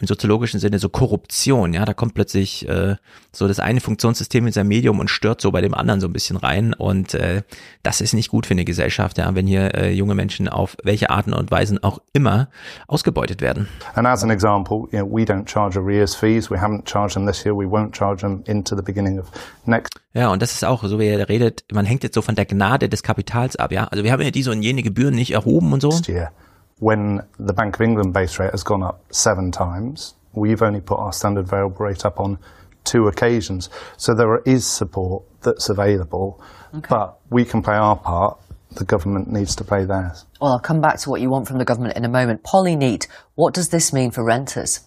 [0.00, 2.96] im soziologischen Sinne so Korruption, ja, da kommt plötzlich äh,
[3.32, 6.12] so das eine Funktionssystem in sein Medium und stört so bei dem anderen so ein
[6.12, 7.42] bisschen rein und äh,
[7.82, 11.10] das ist nicht gut für eine Gesellschaft, ja, wenn hier äh, junge Menschen auf welche
[11.10, 12.48] Arten und Weisen auch immer
[12.86, 13.68] ausgebeutet werden.
[13.94, 16.50] And as an example, you know, we don't charge arrears fees.
[16.50, 17.54] We haven't charged them this year.
[17.54, 19.26] We won't charge them into the beginning of
[19.66, 19.92] next.
[20.12, 22.46] Ja, und das ist auch, so wie er redet, man hängt jetzt so von der
[22.46, 23.84] Gnade des Kapitals ab, ja.
[23.84, 25.90] Also wir haben ja diese und jene Gebühren nicht erhoben und so.
[26.08, 26.32] Year.
[26.80, 30.98] When the Bank of England base rate has gone up seven times, we've only put
[30.98, 32.38] our standard variable rate up on
[32.84, 33.68] two occasions.
[33.96, 36.42] So there is support that's available,
[36.74, 36.86] okay.
[36.88, 38.38] but we can play our part.
[38.72, 40.26] The government needs to play theirs.
[40.40, 42.44] Well, I'll come back to what you want from the government in a moment.
[42.44, 44.80] Polly Neat, what does this mean for renters?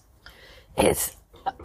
[0.78, 1.16] It's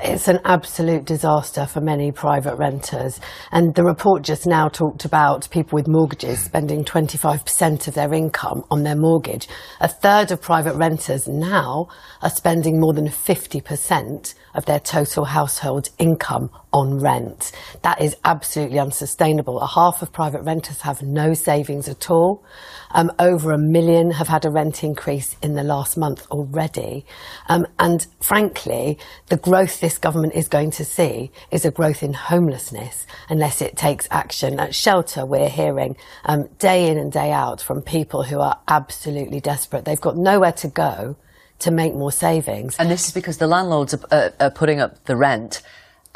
[0.01, 3.21] it's an absolute disaster for many private renters.
[3.53, 8.65] And the report just now talked about people with mortgages spending 25% of their income
[8.71, 9.49] on their mortgage.
[9.81, 11.89] A third of private renters now
[12.23, 17.53] are spending more than 50% of their total household income on rent.
[17.83, 19.61] That is absolutely unsustainable.
[19.61, 22.45] A half of private renters have no savings at all.
[22.93, 27.05] Um, over a million have had a rent increase in the last month already.
[27.49, 32.15] Um, and frankly, the growth this government is going to see is a growth in
[32.15, 34.59] homelessness unless it takes action.
[34.59, 39.41] At shelter, we're hearing um, day in and day out from people who are absolutely
[39.41, 39.85] desperate.
[39.85, 41.17] They've got nowhere to go
[41.61, 42.77] to make more savings.
[42.79, 45.63] And this is because the landlords are, uh, are putting up the rent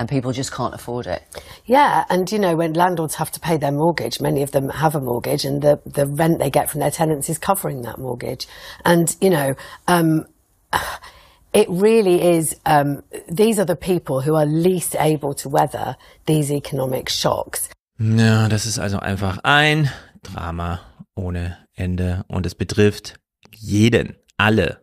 [0.03, 1.23] and people just can't afford it.
[1.65, 4.97] Yeah, and you know, when landlords have to pay their mortgage, many of them have
[4.97, 8.49] a mortgage, and the, the rent they get from their tenants is covering that mortgage.
[8.85, 9.55] And, you know,
[9.87, 10.27] um,
[11.53, 16.51] it really is, um, these are the people who are least able to weather these
[16.51, 17.71] economic shocks.
[18.01, 19.89] Ja, das ist also einfach ein
[20.25, 20.81] Drama
[21.15, 23.21] ohne Ende und es betrifft
[23.55, 24.83] jeden, alle,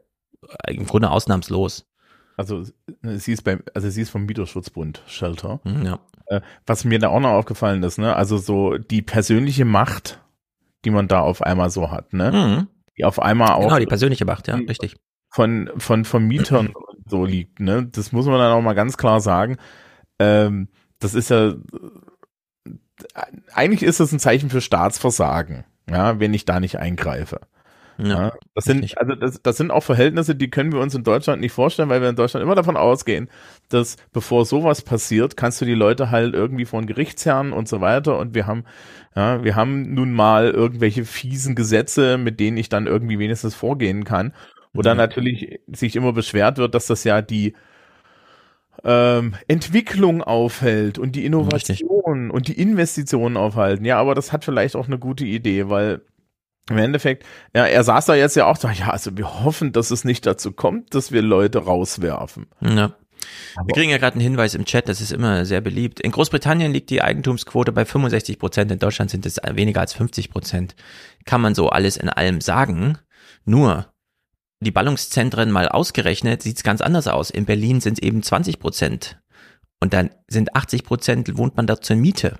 [0.70, 1.84] im Grunde ausnahmslos.
[2.40, 2.64] Also
[3.04, 5.60] sie ist beim, also sie ist vom Mieterschutzbund Shelter.
[5.66, 6.00] Hm, ja.
[6.28, 10.22] Äh, was mir da auch noch aufgefallen ist, ne, also so die persönliche Macht,
[10.86, 12.68] die man da auf einmal so hat, ne, mhm.
[12.98, 13.64] die auf einmal auch.
[13.64, 14.96] Genau, die persönliche Macht, ja, richtig.
[15.30, 16.72] Von, von Vermietern
[17.06, 19.58] so liegt, ne, das muss man dann auch mal ganz klar sagen.
[20.18, 21.56] Ähm, das ist ja,
[23.54, 27.42] eigentlich ist das ein Zeichen für Staatsversagen, ja, wenn ich da nicht eingreife.
[28.02, 31.42] Ja, das sind, also das, das sind auch Verhältnisse, die können wir uns in Deutschland
[31.42, 33.30] nicht vorstellen, weil wir in Deutschland immer davon ausgehen,
[33.68, 38.18] dass bevor sowas passiert, kannst du die Leute halt irgendwie von Gerichtsherren und so weiter
[38.18, 38.64] und wir haben,
[39.16, 44.06] ja, wir haben nun mal irgendwelche fiesen Gesetze, mit denen ich dann irgendwie wenigstens vorgehen
[44.06, 44.34] kann.
[44.72, 47.56] Wo dann natürlich sich immer beschwert wird, dass das ja die
[48.84, 52.34] ähm, Entwicklung aufhält und die Innovation Richtig.
[52.34, 53.84] und die Investitionen aufhalten.
[53.84, 56.02] Ja, aber das hat vielleicht auch eine gute Idee, weil
[56.70, 59.92] im Endeffekt, ja, er saß da jetzt ja auch da, ja, also wir hoffen, dass
[59.92, 62.48] es nicht dazu kommt, dass wir Leute rauswerfen.
[62.62, 62.96] Ja.
[63.66, 66.00] Wir kriegen ja gerade einen Hinweis im Chat, das ist immer sehr beliebt.
[66.00, 70.30] In Großbritannien liegt die Eigentumsquote bei 65 Prozent, in Deutschland sind es weniger als 50
[70.30, 70.76] Prozent.
[71.26, 72.98] Kann man so alles in allem sagen.
[73.46, 73.92] Nur,
[74.62, 77.30] die Ballungszentren mal ausgerechnet, sieht es ganz anders aus.
[77.30, 79.20] In Berlin sind es eben 20 Prozent.
[79.82, 82.40] Und dann sind 80 Prozent, wohnt man da zur Miete.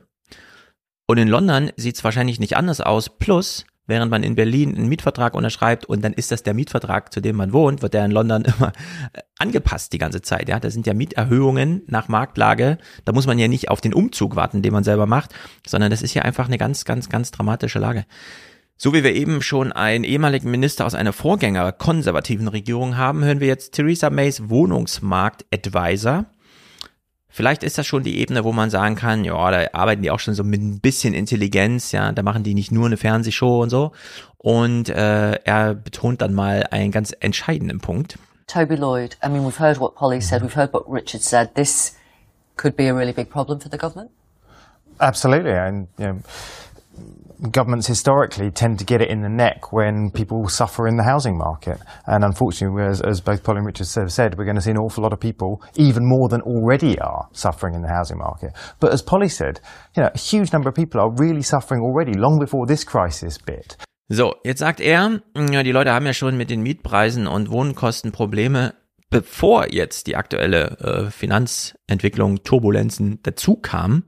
[1.08, 3.10] Und in London sieht es wahrscheinlich nicht anders aus.
[3.18, 7.22] Plus, während man in Berlin einen Mietvertrag unterschreibt und dann ist das der Mietvertrag, zu
[7.22, 8.72] dem man wohnt, wird der in London immer
[9.14, 10.48] äh, angepasst die ganze Zeit.
[10.48, 12.78] Ja, da sind ja Mieterhöhungen nach Marktlage.
[13.06, 15.34] Da muss man ja nicht auf den Umzug warten, den man selber macht,
[15.68, 18.06] sondern das ist ja einfach eine ganz, ganz, ganz dramatische Lage.
[18.78, 23.42] So wie wir eben schon einen ehemaligen Minister aus einer Vorgänger konservativen Regierung haben, hören
[23.42, 26.28] wir jetzt Theresa Mays Wohnungsmarkt-Advisor
[27.30, 30.20] Vielleicht ist das schon die Ebene, wo man sagen kann, ja, da arbeiten die auch
[30.20, 33.70] schon so mit ein bisschen Intelligenz, ja, da machen die nicht nur eine Fernsehshow und
[33.70, 33.92] so.
[34.40, 38.18] Und äh, er betont dann mal einen ganz entscheidenden Punkt.
[38.48, 41.54] Toby Lloyd, I mean, we've heard what Polly said, we've heard what Richard said.
[41.54, 41.96] This
[42.58, 44.10] could be a really big problem for the government.
[45.00, 46.20] Absolutely, and you know,
[47.52, 51.38] governments historically tend to get it in the neck when people suffer in the housing
[51.38, 51.80] market.
[52.06, 54.78] And unfortunately, as, as both Paul and Richard have said, we're going to see an
[54.78, 58.52] awful lot of people, even more than already are, suffering in the housing market.
[58.80, 59.62] But as Polly said,
[59.96, 63.38] you know, a huge number of people are really suffering already, long before this crisis
[63.38, 63.78] bit.
[64.12, 68.74] So, jetzt sagt er, die Leute haben ja schon mit den Mietpreisen und Wohnkosten Probleme,
[69.12, 74.06] bevor jetzt die aktuelle äh, Finanzentwicklung, Turbulenzen dazu kamen.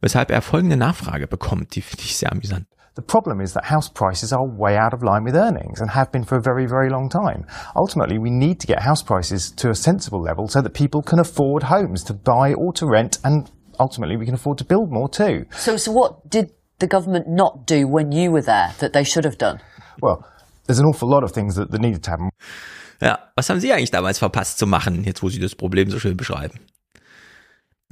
[0.00, 2.66] Weshalb er folgende Nachfrage bekommt, die finde ich sehr amüsant.
[2.94, 6.10] The problem is that house prices are way out of line with earnings and have
[6.10, 7.46] been for a very, very long time.
[7.76, 11.20] Ultimately, we need to get house prices to a sensible level so that people can
[11.20, 15.08] afford homes to buy or to rent and ultimately we can afford to build more
[15.08, 15.46] too.
[15.52, 19.24] So, so what did the government not do when you were there that they should
[19.24, 19.60] have done?
[20.02, 20.24] Well,
[20.66, 22.30] there's an awful lot of things that, that needed to happen.
[23.00, 26.00] Ja, was haben Sie eigentlich damals verpasst zu machen, jetzt wo Sie das Problem so
[26.00, 26.58] schön beschreiben?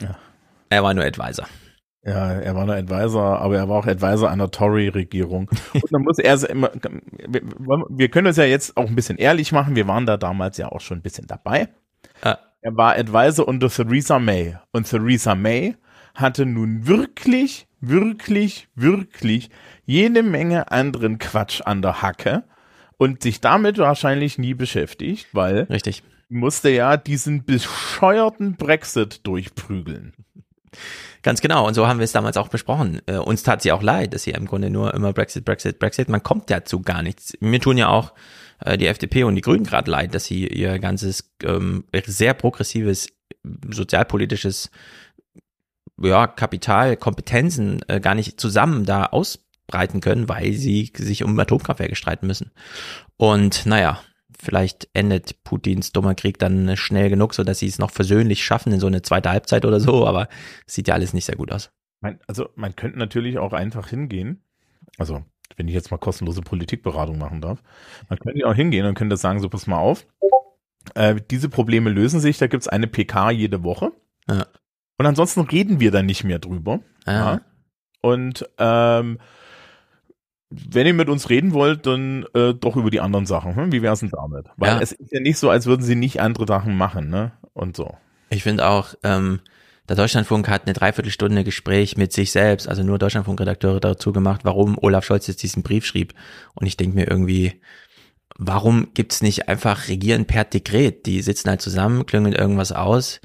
[0.00, 0.16] Ja.
[0.68, 1.46] Er war nur Advisor.
[2.06, 5.50] Ja, er war nur Advisor, aber er war auch Advisor einer Tory-Regierung.
[5.74, 6.70] Und dann muss er immer,
[7.88, 10.68] wir, können uns ja jetzt auch ein bisschen ehrlich machen, wir waren da damals ja
[10.70, 11.68] auch schon ein bisschen dabei.
[12.24, 12.38] Ja.
[12.60, 14.56] Er war Advisor unter Theresa May.
[14.72, 15.74] Und Theresa May
[16.14, 19.50] hatte nun wirklich, wirklich, wirklich
[19.84, 22.44] jede Menge anderen Quatsch an der Hacke
[22.98, 26.04] und sich damit wahrscheinlich nie beschäftigt, weil Richtig.
[26.28, 30.14] musste ja diesen bescheuerten Brexit durchprügeln.
[31.26, 31.66] Ganz genau.
[31.66, 33.02] Und so haben wir es damals auch besprochen.
[33.06, 36.08] Äh, uns tat sie auch leid, dass sie im Grunde nur immer Brexit, Brexit, Brexit.
[36.08, 37.32] Man kommt dazu gar nichts.
[37.40, 38.14] Mir tun ja auch
[38.60, 43.08] äh, die FDP und die Grünen gerade leid, dass sie ihr ganzes ähm, sehr progressives
[43.68, 44.70] sozialpolitisches
[46.00, 51.96] ja, Kapital, Kompetenzen äh, gar nicht zusammen da ausbreiten können, weil sie sich um Atomkraftwerke
[51.96, 52.52] streiten müssen.
[53.16, 54.00] Und naja,
[54.38, 58.72] vielleicht endet Putins dummer Krieg dann schnell genug, so dass sie es noch versöhnlich schaffen
[58.72, 60.28] in so eine zweite Halbzeit oder so, aber
[60.66, 61.70] es sieht ja alles nicht sehr gut aus.
[62.00, 64.42] Man, also man könnte natürlich auch einfach hingehen,
[64.98, 65.24] also
[65.56, 67.62] wenn ich jetzt mal kostenlose Politikberatung machen darf,
[68.08, 70.06] man könnte ja auch hingehen und könnte sagen, so pass mal auf,
[70.94, 73.92] äh, diese Probleme lösen sich, da gibt's eine PK jede Woche.
[74.28, 74.46] Ja.
[74.98, 76.80] Und ansonsten reden wir dann nicht mehr drüber.
[77.06, 77.40] Ja.
[78.00, 79.18] Und ähm,
[80.50, 83.56] wenn ihr mit uns reden wollt, dann äh, doch über die anderen Sachen.
[83.56, 83.72] Hm?
[83.72, 84.46] Wie wär's denn damit?
[84.56, 84.80] Weil Ja.
[84.80, 87.32] es ist ja nicht so, als würden sie nicht andere Sachen machen, ne?
[87.52, 87.96] Und so.
[88.30, 89.40] Ich finde auch, ähm,
[89.88, 94.76] der Deutschlandfunk hat eine Dreiviertelstunde Gespräch mit sich selbst, also nur Deutschlandfunk-Redakteure dazu gemacht, warum
[94.80, 96.12] Olaf Scholz jetzt diesen Brief schrieb.
[96.54, 97.60] Und ich denke mir irgendwie,
[98.36, 101.06] warum gibt's nicht einfach Regieren per Dekret?
[101.06, 103.20] Die sitzen halt zusammen, klüngeln irgendwas aus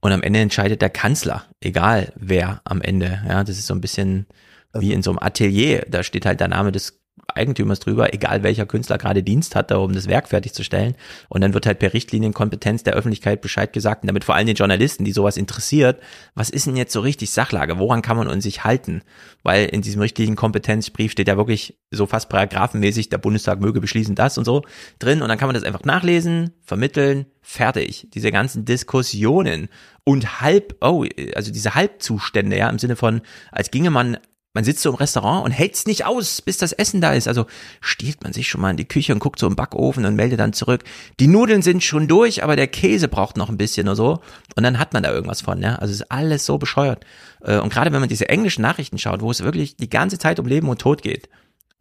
[0.00, 3.22] und am Ende entscheidet der Kanzler, egal wer am Ende.
[3.28, 4.26] Ja, das ist so ein bisschen
[4.74, 5.84] wie in so einem Atelier.
[5.88, 7.02] Da steht halt der Name des
[7.34, 10.96] Eigentümers drüber, egal welcher Künstler gerade Dienst hat, da um das Werk fertigzustellen.
[11.28, 14.56] Und dann wird halt per Richtlinienkompetenz der Öffentlichkeit Bescheid gesagt und damit vor allem den
[14.56, 16.00] Journalisten, die sowas interessiert,
[16.34, 17.78] was ist denn jetzt so richtig Sachlage?
[17.78, 19.02] Woran kann man uns sich halten?
[19.42, 24.38] Weil in diesem Richtlinienkompetenzbrief steht ja wirklich so fast paragraphenmäßig, der Bundestag möge beschließen das
[24.38, 24.62] und so
[24.98, 25.22] drin.
[25.22, 28.08] Und dann kann man das einfach nachlesen, vermitteln, fertig.
[28.14, 29.68] Diese ganzen Diskussionen
[30.04, 31.04] und halb, oh,
[31.34, 33.20] also diese Halbzustände, ja, im Sinne von,
[33.50, 34.16] als ginge man
[34.54, 37.26] man sitzt so im Restaurant und hält's nicht aus, bis das Essen da ist.
[37.26, 37.46] Also
[37.80, 40.40] stiehlt man sich schon mal in die Küche und guckt so im Backofen und meldet
[40.40, 40.84] dann zurück.
[41.20, 44.20] Die Nudeln sind schon durch, aber der Käse braucht noch ein bisschen oder so.
[44.54, 45.76] Und dann hat man da irgendwas von, ja.
[45.76, 47.04] Also ist alles so bescheuert.
[47.42, 50.38] Äh, Und gerade wenn man diese englischen Nachrichten schaut, wo es wirklich die ganze Zeit
[50.38, 51.28] um Leben und Tod geht,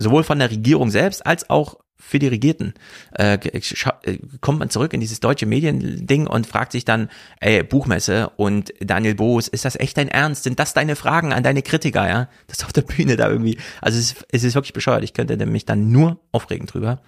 [0.01, 2.73] sowohl von der Regierung selbst als auch für die Regierten,
[3.17, 8.31] äh, äh, kommt man zurück in dieses deutsche Mediending und fragt sich dann, ey, Buchmesse
[8.37, 10.43] und Daniel Boos, ist das echt dein Ernst?
[10.43, 12.27] Sind das deine Fragen an deine Kritiker, ja?
[12.47, 13.57] Das auf der Bühne da irgendwie.
[13.81, 15.03] Also es ist, es ist wirklich bescheuert.
[15.03, 17.01] Ich könnte mich dann nur aufregen drüber.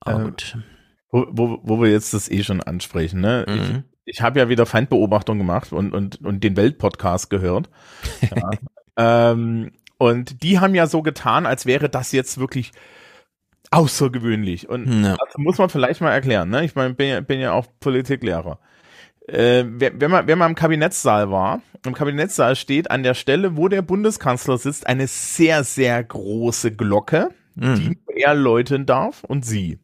[0.00, 0.58] Aber Ähm, gut.
[1.10, 3.46] Wo, wo, wo wir jetzt das eh schon ansprechen, ne?
[3.48, 3.84] Mhm.
[4.04, 7.70] Ich, ich habe ja wieder Feindbeobachtung gemacht und, und, und den Weltpodcast gehört.
[8.96, 9.30] Ja.
[9.32, 12.72] ähm, und die haben ja so getan, als wäre das jetzt wirklich
[13.70, 14.68] außergewöhnlich.
[14.68, 15.16] Und Ja.
[15.16, 16.48] das muss man vielleicht mal erklären.
[16.50, 16.64] Ne?
[16.64, 18.58] Ich meine, bin ja, bin ja auch Politiklehrer.
[19.28, 23.66] Äh, wenn, man, wenn man im Kabinettssaal war, im Kabinettssaal steht an der Stelle, wo
[23.68, 29.78] der Bundeskanzler sitzt, eine sehr, sehr große Glocke, die er läuten darf und sie.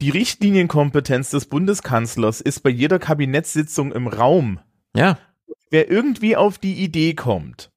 [0.00, 4.60] Die Richtlinienkompetenz des Bundeskanzlers ist bei jeder Kabinettssitzung im Raum.
[4.96, 5.18] Ja.
[5.70, 7.70] Wer irgendwie auf die Idee kommt,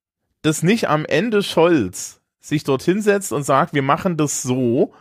[0.43, 4.93] dass nicht am Ende Scholz sich dorthin setzt und sagt, wir machen das so,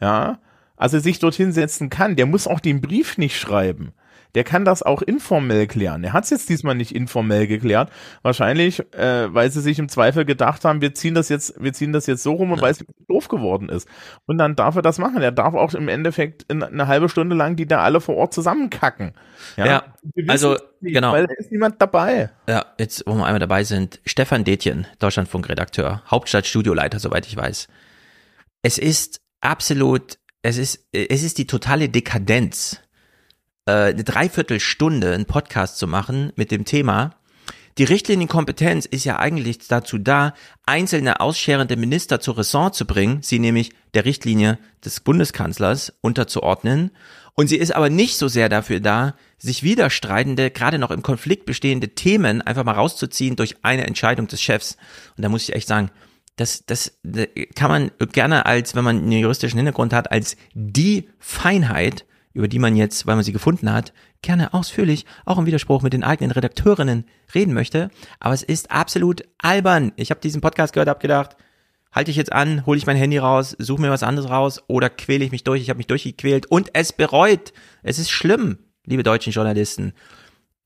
[0.00, 0.38] ja,
[0.76, 3.92] also sich dorthin setzen kann, der muss auch den Brief nicht schreiben.
[4.34, 6.04] Der kann das auch informell klären.
[6.04, 7.90] Er hat es jetzt diesmal nicht informell geklärt.
[8.22, 11.92] Wahrscheinlich, äh, weil sie sich im Zweifel gedacht haben, wir ziehen das jetzt, wir ziehen
[11.92, 13.88] das jetzt so rum und weil es doof geworden ist.
[14.26, 15.22] Und dann darf er das machen.
[15.22, 18.34] Er darf auch im Endeffekt in, eine halbe Stunde lang die da alle vor Ort
[18.34, 19.12] zusammenkacken.
[19.56, 21.12] Ja, wissen also, nicht, genau.
[21.12, 22.30] Weil da ist niemand dabei.
[22.48, 27.68] Ja, jetzt, wo wir einmal dabei sind, Stefan Detjen, Deutschlandfunkredakteur, Hauptstadtstudioleiter, soweit ich weiß.
[28.62, 32.80] Es ist absolut, es ist, es ist die totale Dekadenz,
[33.70, 37.14] äh, eine Dreiviertelstunde einen Podcast zu machen mit dem Thema,
[37.78, 40.34] Die Richtlinienkompetenz ist ja eigentlich dazu da,
[40.66, 46.90] einzelne ausscherende Minister zur Ressort zu bringen, sie nämlich der Richtlinie des Bundeskanzlers unterzuordnen.
[47.34, 51.46] Und sie ist aber nicht so sehr dafür da, sich widerstreitende, gerade noch im Konflikt
[51.46, 54.76] bestehende Themen einfach mal rauszuziehen durch eine Entscheidung des Chefs.
[55.16, 55.90] Und da muss ich echt sagen,
[56.36, 61.08] das, das, das kann man gerne als, wenn man einen juristischen Hintergrund hat, als die
[61.18, 65.82] Feinheit, über die man jetzt, weil man sie gefunden hat, gerne ausführlich, auch im Widerspruch
[65.82, 67.04] mit den eigenen Redakteurinnen
[67.34, 67.90] reden möchte.
[68.20, 69.92] Aber es ist absolut albern.
[69.96, 71.36] Ich habe diesen Podcast gehört, habe gedacht,
[71.92, 74.90] halte ich jetzt an, hole ich mein Handy raus, suche mir was anderes raus oder
[74.90, 75.60] quäle ich mich durch.
[75.62, 77.52] Ich habe mich durchgequält und es bereut.
[77.82, 79.92] Es ist schlimm, liebe deutschen Journalisten.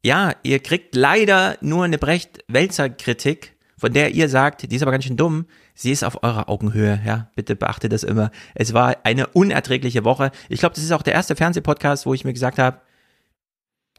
[0.03, 3.55] Ja, ihr kriegt leider nur eine Brecht-Welzer-Kritik
[3.85, 5.45] von der ihr sagt, die ist aber ganz schön dumm,
[5.75, 8.31] sie ist auf eurer Augenhöhe, ja, bitte beachtet das immer.
[8.55, 10.31] Es war eine unerträgliche Woche.
[10.49, 12.81] Ich glaube, das ist auch der erste Fernsehpodcast, wo ich mir gesagt habe,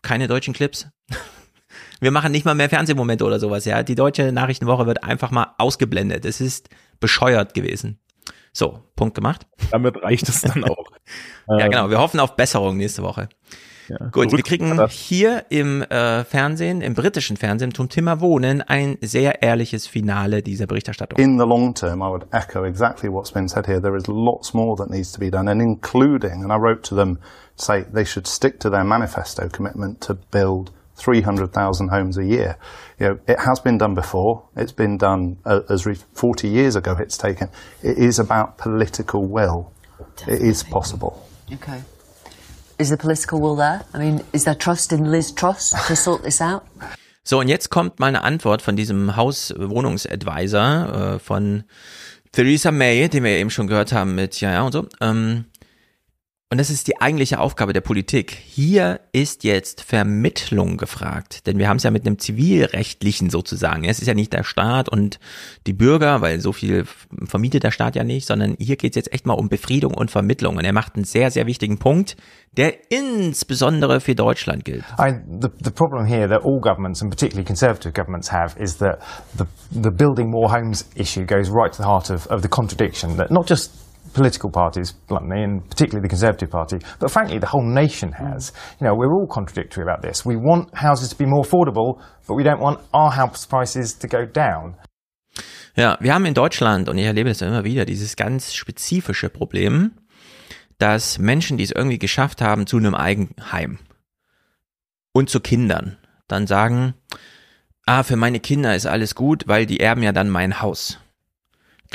[0.01, 0.87] keine deutschen Clips.
[1.99, 3.83] Wir machen nicht mal mehr Fernsehmomente oder sowas, ja.
[3.83, 6.25] Die deutsche Nachrichtenwoche wird einfach mal ausgeblendet.
[6.25, 6.69] Es ist
[6.99, 7.99] bescheuert gewesen.
[8.53, 9.47] So, Punkt gemacht.
[9.71, 10.91] Damit reicht es dann auch.
[11.47, 11.89] ja, genau.
[11.89, 13.27] Wir hoffen auf Besserung nächste Woche.
[13.87, 13.97] Ja.
[14.11, 19.43] Gut, wir kriegen hier im äh, Fernsehen, im britischen Fernsehen, zum Thema Wohnen ein sehr
[19.43, 21.19] ehrliches Finale dieser Berichterstattung.
[21.19, 23.81] In the long term, I would echo exactly what's been said here.
[23.81, 26.95] There is lots more that needs to be done, and including, and I wrote to
[26.95, 27.19] them,
[27.57, 32.57] to say they should stick to their manifesto commitment to build 300,000 homes a year.
[32.99, 34.43] You know, it has been done before.
[34.55, 35.83] It's been done uh, as
[36.13, 36.95] 40 years ago.
[36.99, 37.49] It's taken.
[37.83, 39.71] It is about political will.
[40.15, 40.47] Definitely.
[40.47, 41.27] It is possible.
[41.51, 41.81] Okay.
[42.77, 43.85] Is the political will there?
[43.93, 46.63] I mean, is there trust in Liz Truss to sort this out?
[47.23, 51.63] So, und jetzt kommt mal eine Antwort von diesem Hauswohnungsadvisor äh, von
[52.33, 54.87] Theresa May, den wir eben schon gehört haben mit Ja, ja und so.
[54.99, 55.45] Ähm,
[56.51, 58.31] und das ist die eigentliche Aufgabe der Politik.
[58.31, 63.83] Hier ist jetzt Vermittlung gefragt, denn wir haben es ja mit einem zivilrechtlichen sozusagen.
[63.83, 65.19] Es ist ja nicht der Staat und
[65.65, 66.85] die Bürger, weil so viel
[67.25, 70.11] vermietet der Staat ja nicht, sondern hier geht es jetzt echt mal um Befriedung und
[70.11, 70.57] Vermittlung.
[70.57, 72.15] Und er macht einen sehr, sehr wichtigen Punkt,
[72.51, 74.85] der insbesondere für Deutschland gilt.
[74.99, 78.99] I, the, the problem here that all governments, and particularly conservative governments, have is that
[79.35, 83.17] the, the building more homes issue goes right to the heart of, of the contradiction
[83.17, 83.71] that not just
[84.15, 88.53] political parties, bluntly, and particularly the Conservative Party, but frankly, the whole nation has.
[88.79, 90.25] You know, we're all contradictory about this.
[90.25, 94.07] We want houses to be more affordable, but we don't want our house prices to
[94.07, 94.75] go down.
[95.75, 99.91] Ja, wir haben in Deutschland, und ich erlebe das immer wieder, dieses ganz spezifische Problem,
[100.77, 103.79] dass Menschen, die es irgendwie geschafft haben zu einem Eigenheim
[105.11, 105.97] und zu Kindern,
[106.29, 106.93] dann sagen,
[107.85, 110.99] ah, für meine Kinder ist alles gut, weil die erben ja dann mein Haus.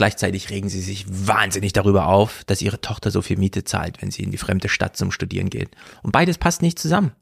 [0.01, 4.11] Gleichzeitig regen sie sich wahnsinnig darüber auf, dass ihre Tochter so viel Miete zahlt, wenn
[4.11, 5.68] sie in die fremde Stadt zum Studieren geht.
[6.03, 7.12] Und beides passt nicht zusammen.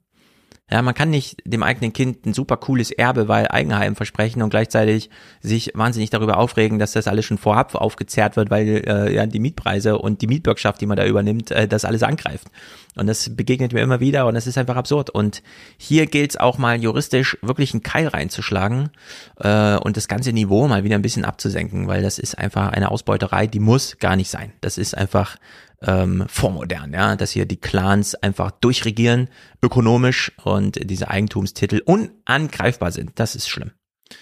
[0.70, 4.50] Ja, man kann nicht dem eigenen Kind ein super cooles Erbe, weil Eigenheim versprechen und
[4.50, 5.08] gleichzeitig
[5.40, 9.38] sich wahnsinnig darüber aufregen, dass das alles schon vorab aufgezehrt wird, weil äh, ja die
[9.40, 12.48] Mietpreise und die Mietbürgschaft, die man da übernimmt, äh, das alles angreift.
[12.96, 15.08] Und das begegnet mir immer wieder und das ist einfach absurd.
[15.08, 15.42] Und
[15.78, 18.90] hier gilt es auch mal juristisch wirklich einen Keil reinzuschlagen
[19.36, 22.90] äh, und das ganze Niveau mal wieder ein bisschen abzusenken, weil das ist einfach eine
[22.90, 24.52] Ausbeuterei, die muss gar nicht sein.
[24.60, 25.36] Das ist einfach
[25.82, 29.28] ähm, vormodern, ja, dass hier die Clans einfach durchregieren,
[29.62, 33.12] ökonomisch und diese Eigentumstitel unangreifbar sind.
[33.16, 33.72] Das ist schlimm.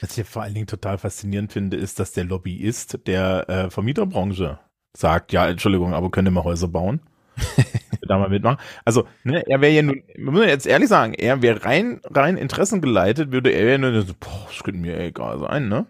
[0.01, 4.59] Was ich vor allen Dingen total faszinierend finde, ist, dass der Lobbyist der äh, Vermieterbranche
[4.97, 7.01] sagt, ja, Entschuldigung, aber könnt ihr mal Häuser bauen?
[8.03, 8.59] da mal mitmachen.
[8.85, 12.37] Also, ne, er wäre ja nun, wir müssen jetzt ehrlich sagen, er wäre rein, rein
[12.37, 15.87] interessengeleitet, würde er ja nur so, boah, das könnte mir egal sein, ne?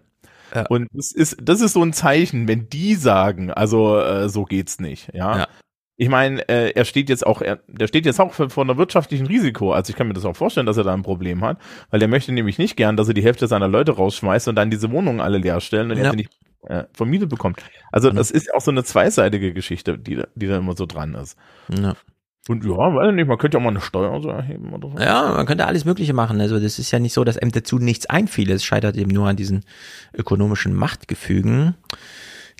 [0.55, 0.67] Ja.
[0.69, 4.81] Und das ist, das ist so ein Zeichen, wenn die sagen, also äh, so geht's
[4.81, 5.39] nicht, ja.
[5.39, 5.49] ja.
[5.99, 9.27] Ich meine, äh, er steht jetzt auch, er, der steht jetzt auch vor einem wirtschaftlichen
[9.27, 9.73] Risiko.
[9.73, 11.59] Also ich kann mir das auch vorstellen, dass er da ein Problem hat,
[11.91, 14.71] weil er möchte nämlich nicht gern, dass er die Hälfte seiner Leute rausschmeißt und dann
[14.71, 16.05] diese Wohnungen alle leer stellen und ja.
[16.05, 17.61] er sie nicht äh, vermietet bekommt.
[17.93, 21.39] Also das ist auch so eine zweiseitige Geschichte, die, die da immer so dran ist.
[21.69, 21.95] Ja.
[22.49, 24.99] Und ja, weiß nicht, man könnte ja auch mal eine Steuer so erheben oder so.
[24.99, 26.41] Ja, man könnte alles Mögliche machen.
[26.41, 28.51] Also das ist ja nicht so, dass einem dazu nichts einfiel.
[28.53, 29.65] Es scheitert eben nur an diesen
[30.15, 31.75] ökonomischen Machtgefügen.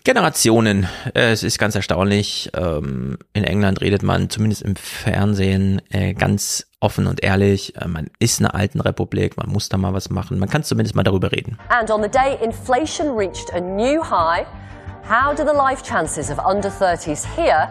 [0.03, 0.87] Generationen.
[1.15, 2.51] Es ist ganz erstaunlich.
[2.55, 7.75] Ähm, in England redet man zumindest im Fernsehen äh, ganz offen und ehrlich.
[7.77, 10.39] Äh, man ist eine alten Republik, man muss da mal was machen.
[10.39, 11.59] Man kann zumindest mal darüber reden.
[11.69, 14.47] And on the day inflation reached a new high,
[15.09, 17.69] how do the life chances of under 30s here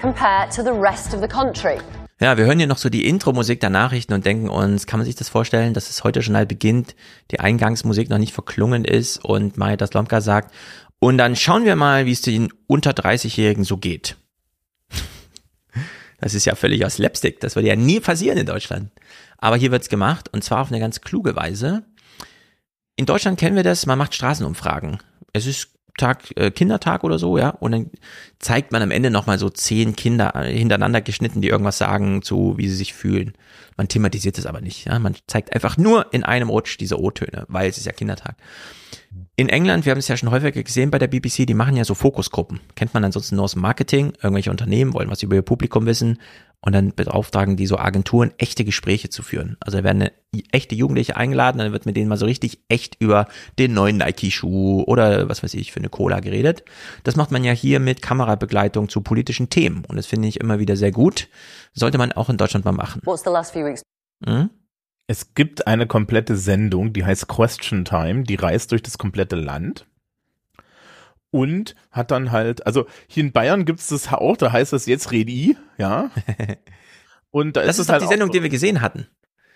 [0.00, 1.78] compare to the rest of the country.
[2.20, 5.04] Ja, wir hören hier noch so die Intro-Musik der Nachrichten und denken uns, kann man
[5.04, 6.94] sich das vorstellen, dass es heute schon halt beginnt,
[7.32, 10.54] die Eingangsmusik noch nicht verklungen ist und Marita Slomka sagt,
[11.00, 14.16] und dann schauen wir mal, wie es den unter 30-Jährigen so geht.
[16.20, 18.90] Das ist ja völlig aus Slapstick, das würde ja nie passieren in Deutschland.
[19.36, 21.82] Aber hier wird's gemacht und zwar auf eine ganz kluge Weise.
[22.96, 24.98] in Deutschland kennen wir das, man macht Straßenumfragen.
[25.34, 27.90] Es ist Tag, äh, Kindertag oder so, ja, und dann
[28.38, 32.54] zeigt man am Ende nochmal so zehn Kinder äh, hintereinander geschnitten, die irgendwas sagen zu,
[32.56, 33.34] wie sie sich fühlen.
[33.76, 37.44] Man thematisiert es aber nicht, ja, man zeigt einfach nur in einem Rutsch diese O-Töne,
[37.48, 38.36] weil es ist ja Kindertag.
[39.36, 41.84] In England, wir haben es ja schon häufiger gesehen bei der BBC, die machen ja
[41.84, 42.60] so Fokusgruppen.
[42.76, 44.12] Kennt man ansonsten nur aus dem Marketing.
[44.22, 46.18] Irgendwelche Unternehmen wollen was über ihr Publikum wissen
[46.64, 49.56] und dann beauftragen die so Agenturen, echte Gespräche zu führen.
[49.60, 50.12] Also da werden eine
[50.50, 53.26] echte Jugendliche eingeladen, dann wird mit denen mal so richtig echt über
[53.58, 56.64] den neuen Nike-Schuh oder was weiß ich für eine Cola geredet.
[57.02, 60.58] Das macht man ja hier mit Kamerabegleitung zu politischen Themen und das finde ich immer
[60.58, 61.28] wieder sehr gut.
[61.74, 63.02] Sollte man auch in Deutschland mal machen.
[63.04, 63.82] What's the last few weeks?
[64.24, 64.48] Hm?
[65.06, 69.86] Es gibt eine komplette Sendung, die heißt Question Time, die reist durch das komplette Land
[71.34, 75.10] und hat dann halt, also hier in Bayern gibt's das auch, da heißt das jetzt
[75.10, 76.10] Redi, ja.
[77.32, 79.08] Und da das ist, ist es doch halt die Sendung, auch, die wir gesehen hatten.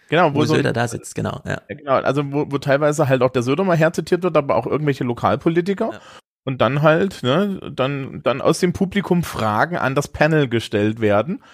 [0.09, 1.41] genau, Wo wo, so, Söder da sitzt, genau.
[1.45, 1.63] Ja.
[1.69, 4.67] Ja, genau, also wo, wo teilweise halt auch der Söder mal herzitiert wird, aber auch
[4.67, 5.91] irgendwelche Lokalpolitiker.
[5.93, 6.01] Ja.
[6.43, 11.45] Und dann halt, ne, dann, dann aus dem Publikum Fragen an das Panel gestellt werden.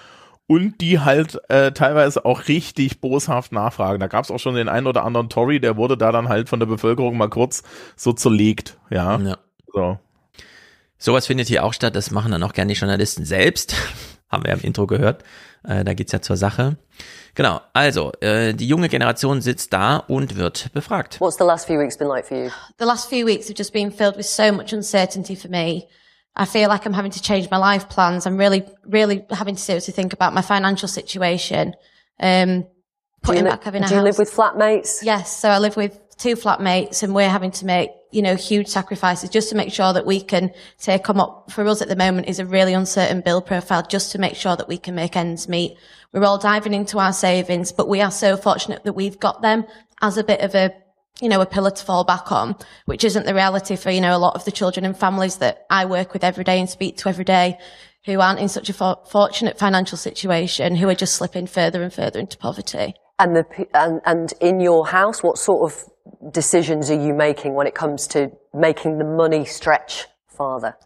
[0.47, 4.01] Und die halt äh, teilweise auch richtig boshaft nachfragen.
[4.01, 6.49] Da gab es auch schon den einen oder anderen Tory, der wurde da dann halt
[6.49, 7.63] von der Bevölkerung mal kurz
[7.97, 8.79] so zerlegt.
[8.89, 9.19] Ja.
[9.19, 9.37] Ja.
[9.75, 9.99] So.
[11.05, 13.75] Sowas findet hier auch statt, das machen dann auch gerne die Journalisten selbst.
[14.31, 15.23] Haben wir ja im Intro gehört.
[15.63, 16.79] Äh, da geht's ja zur Sache.
[17.35, 21.21] Genau, also, äh, die junge Generation sitzt da und wird befragt.
[21.21, 22.51] What's the last few weeks been like for you?
[22.79, 25.87] the last few weeks have just been filled with so much uncertainty for me.
[26.35, 28.25] I feel like I'm having to change my life plans.
[28.25, 31.75] I'm really, really having to seriously think about my financial situation.
[32.19, 32.65] Um, Do you,
[33.21, 35.03] putting li- back having a do you live with flatmates?
[35.03, 38.69] Yes, so I live with two flatmates and we're having to make, you know, huge
[38.69, 41.97] sacrifices just to make sure that we can take on what for us at the
[41.97, 45.17] moment is a really uncertain bill profile just to make sure that we can make
[45.17, 45.77] ends meet.
[46.13, 49.65] We're all diving into our savings, but we are so fortunate that we've got them
[50.01, 50.71] as a bit of a,
[51.21, 52.57] you know, a pillar to fall back on,
[52.87, 55.67] which isn't the reality for, you know, a lot of the children and families that
[55.71, 57.59] I work with every day and speak to every day
[58.05, 61.93] who aren't in such a for- fortunate financial situation, who are just slipping further and
[61.93, 62.95] further into poverty.
[63.19, 65.89] And the and and in your house, what sort of
[66.31, 70.77] decisions are you making when it comes to making the money stretch farther?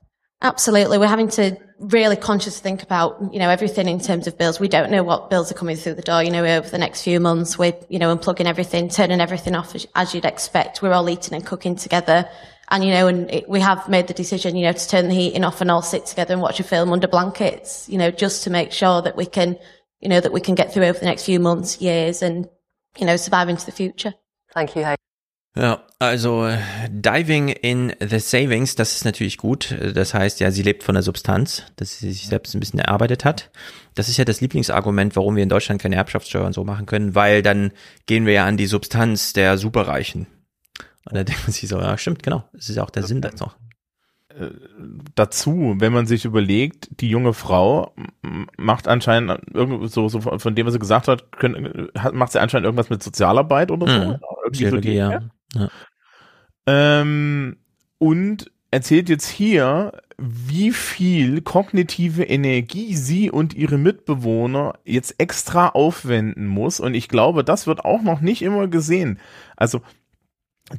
[0.41, 0.99] Absolutely.
[0.99, 4.61] We're having to really consciously think about, you know, everything in terms of bills.
[4.61, 7.03] We don't know what bills are coming through the door, you know, over the next
[7.03, 7.59] few months.
[7.59, 10.81] We're, you know, unplugging everything, turning everything off as, as you'd expect.
[10.81, 12.29] We're all eating and cooking together.
[12.71, 15.15] And, you know, and it, we have made the decision, you know, to turn the
[15.15, 18.45] heating off and all sit together and watch a film under blankets, you know, just
[18.45, 19.57] to make sure that we can,
[20.01, 22.49] you know, that we can get through over the next few months, years and,
[22.97, 24.15] you know, survive into the future.
[24.53, 24.97] Thank you, Hay.
[25.59, 29.77] Ja, also äh, Diving in the Savings, das ist natürlich gut.
[29.95, 33.25] Das heißt ja, sie lebt von der Substanz, dass sie sich selbst ein bisschen erarbeitet
[33.25, 33.51] hat.
[33.97, 37.17] Das ist ja das Lieblingsargument, warum wir in Deutschland keine Erbschaftssteuer und so machen können,
[37.17, 37.73] weil dann
[38.07, 40.29] gehen wir ja an die Substanz der Superreichen.
[41.05, 43.21] Und da denkt man sich so, ja stimmt, genau, das ist ja auch der Sinn
[43.21, 43.51] dazu.
[45.17, 47.93] dazu, wenn man sich überlegt, die junge Frau
[48.57, 49.41] macht anscheinend
[49.93, 53.73] so, so von dem, was sie gesagt hat, können, macht sie anscheinend irgendwas mit Sozialarbeit
[53.73, 53.93] oder so.
[53.93, 54.19] Mhm.
[54.21, 55.21] Irgendwie so Psychologie, die ja.
[55.55, 55.69] Ja.
[56.67, 57.57] Ähm,
[57.99, 66.47] und erzählt jetzt hier, wie viel kognitive Energie sie und ihre Mitbewohner jetzt extra aufwenden
[66.47, 66.81] muss.
[66.81, 69.19] Und ich glaube, das wird auch noch nicht immer gesehen.
[69.57, 69.81] Also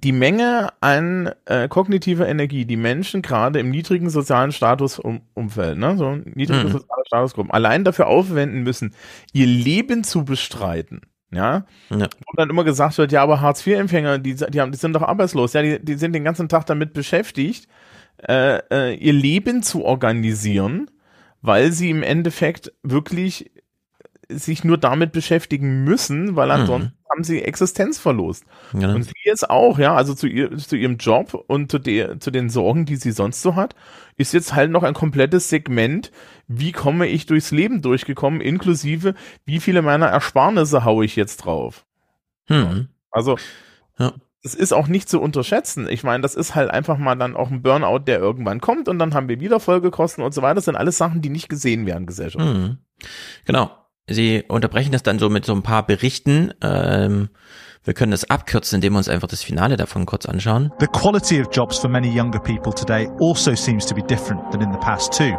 [0.03, 6.15] die Menge an äh, kognitiver Energie, die Menschen gerade im niedrigen sozialen Statusumfeld, ne, so
[6.15, 6.72] niedrige Mhm.
[6.74, 8.93] soziale Statusgruppen, allein dafür aufwenden müssen,
[9.34, 11.01] ihr Leben zu bestreiten.
[11.32, 12.07] Ja, Ja.
[12.25, 15.53] wo dann immer gesagt wird, ja, aber Hartz-IV-Empfänger, die, die, haben, die sind doch arbeitslos,
[15.53, 17.67] ja, die, die sind den ganzen Tag damit beschäftigt,
[18.27, 20.89] äh, äh, ihr Leben zu organisieren,
[21.41, 23.51] weil sie im Endeffekt wirklich
[24.30, 28.45] sich nur damit beschäftigen müssen, weil ansonsten haben sie Existenzverlust.
[28.71, 28.93] Genau.
[28.95, 32.30] Und sie jetzt auch, ja, also zu, ihr, zu ihrem Job und zu, der, zu
[32.30, 33.75] den Sorgen, die sie sonst so hat,
[34.17, 36.11] ist jetzt halt noch ein komplettes Segment,
[36.47, 39.15] wie komme ich durchs Leben durchgekommen, inklusive,
[39.45, 41.86] wie viele meiner Ersparnisse haue ich jetzt drauf.
[42.47, 42.89] Hm.
[43.09, 43.38] Also,
[43.97, 44.13] Ja.
[44.43, 45.88] das ist auch nicht zu unterschätzen.
[45.89, 48.99] Ich meine, das ist halt einfach mal dann auch ein Burnout, der irgendwann kommt und
[48.99, 50.55] dann haben wir wieder Folgekosten und so weiter.
[50.55, 52.45] Das sind alles Sachen, die nicht gesehen werden, Gesellschaft.
[52.45, 52.77] Mhm.
[53.45, 53.71] Genau.
[54.10, 56.53] Sie unterbrechen das dann so mit so ein paar Berichten.
[56.62, 57.30] Ähm,
[57.84, 60.72] wir können das abkürzen, indem wir uns einfach das Finale davon kurz anschauen.
[60.80, 64.62] The quality of jobs for many younger people today also seems to be different than
[64.62, 65.34] in the past too.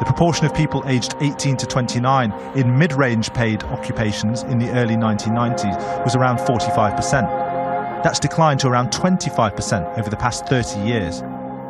[0.00, 4.96] The proportion of people aged 18 to 29 in mid-range paid occupations in the early
[4.96, 8.02] 1990s was around 45%.
[8.02, 11.22] That's declined to around 25% over the past 30 years.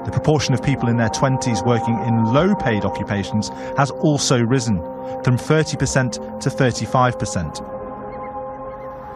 [0.04, 3.48] The proportion of people in their 20s working in low paid occupations
[3.78, 4.76] has also risen
[5.24, 7.74] from 30% to 35%.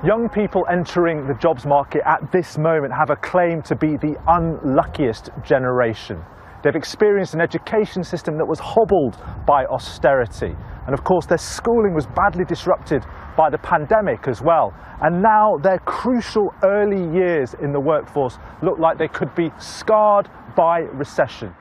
[0.03, 4.17] Young people entering the jobs market at this moment have a claim to be the
[4.29, 6.23] unluckiest generation.
[6.63, 10.57] They've experienced an education system that was hobbled by austerity.
[10.87, 13.05] And of course, their schooling was badly disrupted
[13.37, 14.73] by the pandemic as well.
[15.03, 20.29] And now their crucial early years in the workforce look like they could be scarred
[20.57, 21.55] by recession.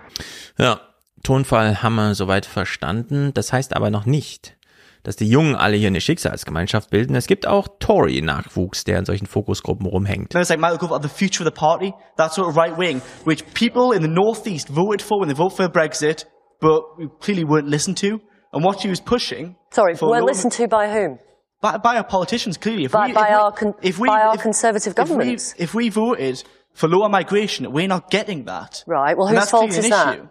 [0.58, 0.80] Ja,
[1.24, 3.32] Tonfall haben wir soweit verstanden.
[3.34, 4.56] Das heißt aber noch nicht,
[5.04, 7.16] dass die Jungen alle hier eine Schicksalsgemeinschaft bilden.
[7.16, 10.36] Es gibt auch Tory-Nachwuchs, der in solchen Fokusgruppen rumhängt.
[10.36, 13.02] It's like Michael Gove are the future of the party, that sort of right wing,
[13.26, 16.26] which people in the northeast voted for when they voted for Brexit,
[16.60, 18.20] but we clearly weren't listened to.
[18.54, 19.56] And what she was pushing.
[19.72, 21.20] Sorry, weren't listened to by whom?
[21.62, 22.86] by, by our politicians, clearly.
[22.86, 24.98] If By- we, by if we- our con- if we, by our if- Conservative if
[24.98, 25.54] we- governments.
[25.58, 26.44] If we, voted
[26.78, 28.84] for lower migration, we're not getting that.
[28.88, 30.14] Right, well, And whose that's fault is an that?
[30.16, 30.28] issue.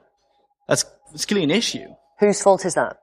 [0.68, 1.86] That's it's clearly an issue.
[2.20, 2.98] Whose fault is that?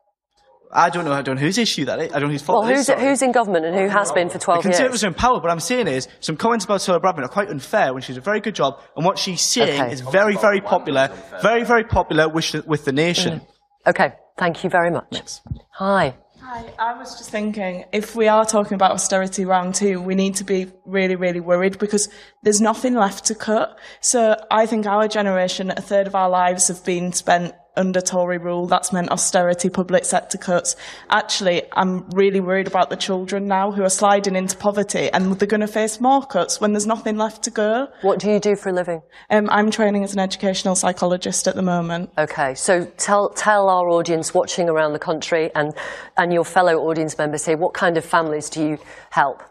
[0.75, 1.11] I don't know.
[1.13, 2.11] I don't know whose issue that is.
[2.13, 3.01] I don't know whose fault Well, it is, who's, sorry.
[3.01, 5.03] who's in government and who has been for 12 The 12 Conservatives years?
[5.03, 5.39] are in power.
[5.39, 8.21] What I'm saying is, some comments about Sarah Bradman are quite unfair when she's a
[8.21, 9.91] very good job, and what she's saying Okay.
[9.93, 11.09] is very, very popular,
[11.43, 13.41] very, very popular with the, with the nation.
[13.41, 13.47] Mm.
[13.91, 15.39] Okay, thank you very much.
[15.73, 16.15] Hi.
[16.53, 20.35] Hi, I was just thinking if we are talking about austerity round two, we need
[20.35, 22.09] to be really, really worried because
[22.43, 23.79] there's nothing left to cut.
[24.01, 28.37] So I think our generation, a third of our lives have been spent under Tory
[28.37, 28.67] rule.
[28.67, 30.75] That's meant austerity, public sector cuts.
[31.09, 35.47] Actually, I'm really worried about the children now who are sliding into poverty and they're
[35.47, 37.87] going to face more cuts when there's nothing left to go.
[38.01, 39.01] What do you do for a living?
[39.29, 42.11] Um, I'm training as an educational psychologist at the moment.
[42.17, 45.73] Okay, so tell tell our audience watching around the country and
[46.17, 48.77] and your fellow audience members here, what kind of families do you
[49.09, 49.43] help?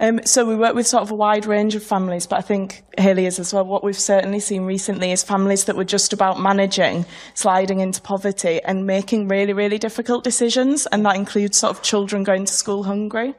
[0.00, 2.82] Um, so we work with sort of a wide range of families, but I think
[2.98, 3.66] Haley is as well.
[3.66, 8.62] What we've certainly seen recently is families that were just about managing sliding into poverty
[8.62, 12.82] and making really, really difficult decisions, and that includes sort of children going to school
[12.82, 13.34] hungry.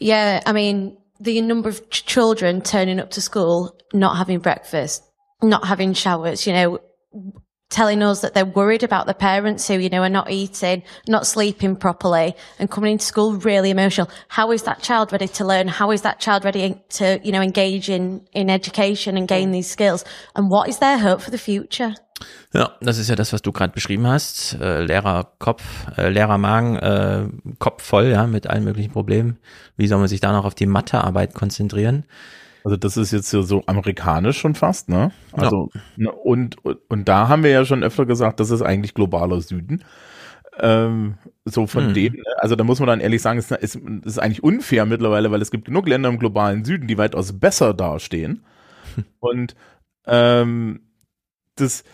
[0.00, 5.04] Yeah, I mean, the number of ch- children turning up to school, not having breakfast,
[5.40, 6.80] not having showers, you know,
[7.72, 11.26] telling us that they're worried about their parents who, you know, are not eating, not
[11.26, 14.08] sleeping properly and coming into school really emotional.
[14.28, 15.66] How is that child ready to learn?
[15.66, 19.68] How is that child ready to, you know, engage in, in education and gain these
[19.68, 20.04] skills?
[20.36, 21.94] And what is their hope for the future?
[22.54, 24.56] Ja, das ist ja das, was du gerade beschrieben hast.
[24.60, 25.64] Äh, Lehrerkopf,
[25.96, 27.26] äh, Lehrermagen, äh,
[27.58, 29.38] Kopf voll, ja, mit allen möglichen Problemen.
[29.76, 32.04] Wie soll man sich da noch auf die Mathearbeit konzentrieren?
[32.64, 35.10] Also das ist jetzt so- so amerikanisch schon fast, ne?
[35.32, 38.94] Also ne, und, und und da haben wir ja schon öfter gesagt, das ist eigentlich
[38.94, 39.84] globaler Süden.
[40.58, 41.94] Ähm, so von Hm.
[41.94, 42.22] dem, ne?
[42.38, 45.50] also da muss man dann ehrlich sagen, es ist, ist eigentlich unfair mittlerweile, weil es
[45.50, 48.44] gibt genug Länder im globalen Süden, die weitaus besser dastehen.
[49.20, 49.56] Und
[50.06, 50.80] ähm,
[51.56, 51.84] das,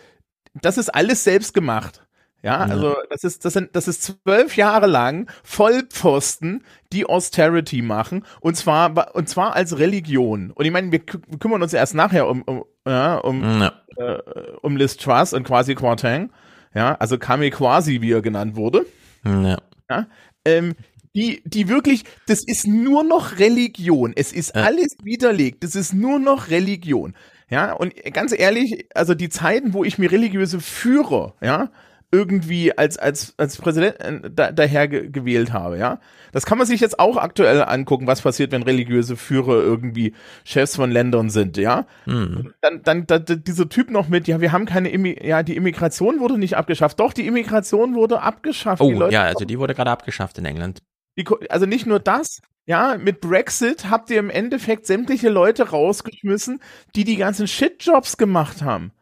[0.55, 2.08] das ist alles selbst gemacht.
[2.43, 2.72] Ja, Ja.
[2.72, 8.57] also das ist, das sind, das ist zwölf Jahre lang Vollpfosten, die Austerity machen und
[8.57, 10.51] zwar, und zwar als Religion.
[10.53, 13.72] Und ich meine, wir wir kümmern uns erst nachher um, um, ja, um, Ja.
[13.97, 14.18] äh,
[14.62, 16.30] um Liz Truss und quasi Quartang.
[16.74, 18.86] Ja, also Kame Quasi, wie er genannt wurde.
[19.24, 19.59] Ja.
[19.91, 20.07] Ja,
[20.45, 20.74] ähm,
[21.16, 24.12] die, die wirklich, das ist nur noch Religion.
[24.14, 25.64] Es ist alles widerlegt.
[25.64, 27.14] Das ist nur noch Religion.
[27.51, 31.70] Ja, und ganz ehrlich, also die Zeiten, wo ich mir religiöse Führer, ja,
[32.11, 36.01] irgendwie als, als, als Präsident äh, da, daher ge gewählt habe, ja.
[36.33, 40.77] Das kann man sich jetzt auch aktuell angucken, was passiert, wenn religiöse Führer irgendwie Chefs
[40.77, 41.87] von Ländern sind, ja.
[42.05, 42.55] Hm.
[42.61, 46.21] Dann, dann, dann, dieser Typ noch mit, ja, wir haben keine, Immi ja, die Immigration
[46.21, 46.99] wurde nicht abgeschafft.
[47.01, 48.83] Doch, die Immigration wurde abgeschafft.
[48.83, 50.83] Oh, ja, also die wurde gerade abgeschafft in England.
[51.19, 56.61] die, also nicht nur das, ja, mit Brexit habt ihr im Endeffekt sämtliche Leute rausgeschmissen,
[56.95, 58.93] die die ganzen Shitjobs gemacht haben.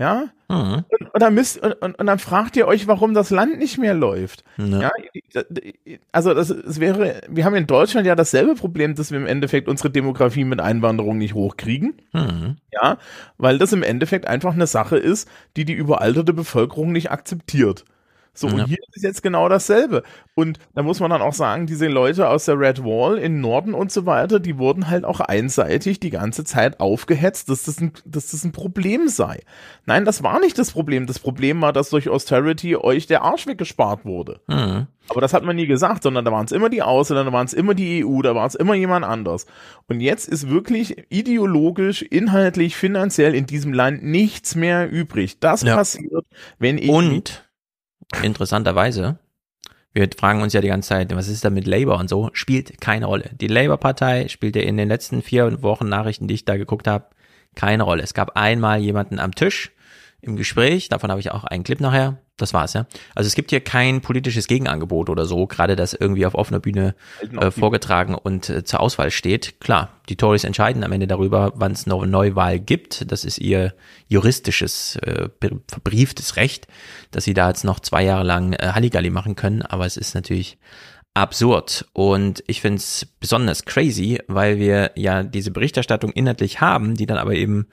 [0.00, 0.30] Ja?
[0.48, 0.84] Mhm.
[0.88, 3.92] Und, und, dann müsst, und, und, dann fragt ihr euch, warum das Land nicht mehr
[3.92, 4.44] läuft.
[4.56, 4.90] Ja.
[5.34, 5.42] Ja,
[6.10, 9.68] also das, es wäre, wir haben in Deutschland ja dasselbe Problem, dass wir im Endeffekt
[9.68, 12.00] unsere Demografie mit Einwanderung nicht hochkriegen.
[12.14, 12.56] Mhm.
[12.72, 12.96] Ja,
[13.36, 15.28] weil das im Endeffekt einfach eine Sache ist,
[15.58, 17.84] die die überalterte Bevölkerung nicht akzeptiert.
[18.40, 18.54] So, Ja.
[18.54, 20.02] und hier ist jetzt genau dasselbe.
[20.34, 23.74] Und da muss man dann auch sagen, diese Leute aus der Red Wall in Norden
[23.74, 27.92] und so weiter, die wurden halt auch einseitig die ganze Zeit aufgehetzt, dass das ein,
[28.06, 29.40] dass das ein Problem sei.
[29.84, 31.06] Nein, das war nicht das Problem.
[31.06, 34.40] Das Problem war, dass durch Austerity euch der Arsch weggespart wurde.
[34.46, 34.86] Mhm.
[35.10, 37.44] Aber das hat man nie gesagt, sondern da waren es immer die Ausländer, da waren
[37.46, 39.44] es immer die EU, da war es immer jemand anders.
[39.88, 45.40] Und jetzt ist wirklich ideologisch, inhaltlich, finanziell in diesem Land nichts mehr übrig.
[45.40, 45.74] Das Ja.
[45.76, 46.24] passiert,
[46.58, 47.44] wenn ich Und
[48.22, 49.18] interessanterweise,
[49.92, 52.80] wir fragen uns ja die ganze Zeit, was ist da mit Labour und so, spielt
[52.80, 53.30] keine Rolle.
[53.32, 57.06] Die Labour-Partei spielte in den letzten vier Wochen Nachrichten, die ich da geguckt habe,
[57.56, 58.02] keine Rolle.
[58.02, 59.72] Es gab einmal jemanden am Tisch
[60.22, 60.88] im Gespräch.
[60.88, 62.18] Davon habe ich auch einen Clip nachher.
[62.36, 62.86] Das war's, ja.
[63.14, 66.94] Also es gibt hier kein politisches Gegenangebot oder so, gerade das irgendwie auf offener Bühne
[67.38, 69.60] äh, vorgetragen und äh, zur Auswahl steht.
[69.60, 73.12] Klar, die Tories entscheiden am Ende darüber, wann es noch eine Neuwahl gibt.
[73.12, 73.74] Das ist ihr
[74.08, 75.28] juristisches, äh,
[75.68, 76.66] verbrieftes Recht,
[77.10, 79.60] dass sie da jetzt noch zwei Jahre lang äh, Halligalli machen können.
[79.60, 80.56] Aber es ist natürlich
[81.14, 81.86] absurd.
[81.92, 87.18] Und ich finde es besonders crazy, weil wir ja diese Berichterstattung inhaltlich haben, die dann
[87.18, 87.66] aber eben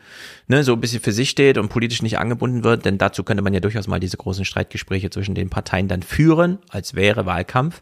[0.48, 2.86] ne, so ein bisschen für sich steht und politisch nicht angebunden wird.
[2.86, 6.60] Denn dazu könnte man ja durchaus mal diese großen Streitgespräche zwischen den Parteien dann führen,
[6.70, 7.82] als wäre Wahlkampf.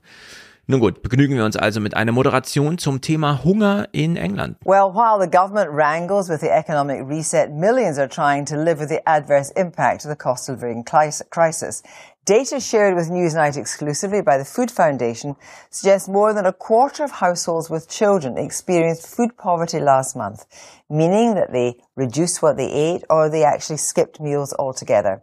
[0.68, 4.58] Nun gut, begnügen wir uns also mit einer Moderation zum Thema Hunger in England.
[4.66, 8.90] Well, while the government wrangles with the economic reset, millions are trying to live with
[8.90, 11.84] the adverse impact of the cost of living crisis.
[12.26, 15.36] Data shared with Newsnight exclusively by the Food Foundation
[15.70, 20.44] suggests more than a quarter of households with children experienced food poverty last month,
[20.90, 25.22] meaning that they reduced what they ate or they actually skipped meals altogether.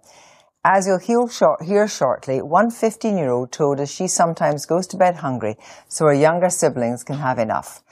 [0.64, 4.86] As you'll hear, short, hear shortly, one 15 year old told us she sometimes goes
[4.86, 5.57] to bed hungry
[5.88, 7.82] so her younger siblings can have enough.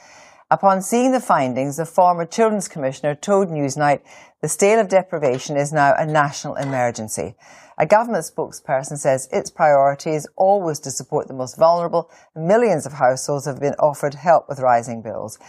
[0.49, 4.01] Upon seeing the findings, the former Children's Commissioner told Newsnight
[4.41, 7.35] the state of deprivation is now a national emergency.
[7.81, 12.09] A government spokesperson says its priority is always to support the most vulnerable.
[12.35, 15.39] Millions of households have been offered help with rising bills.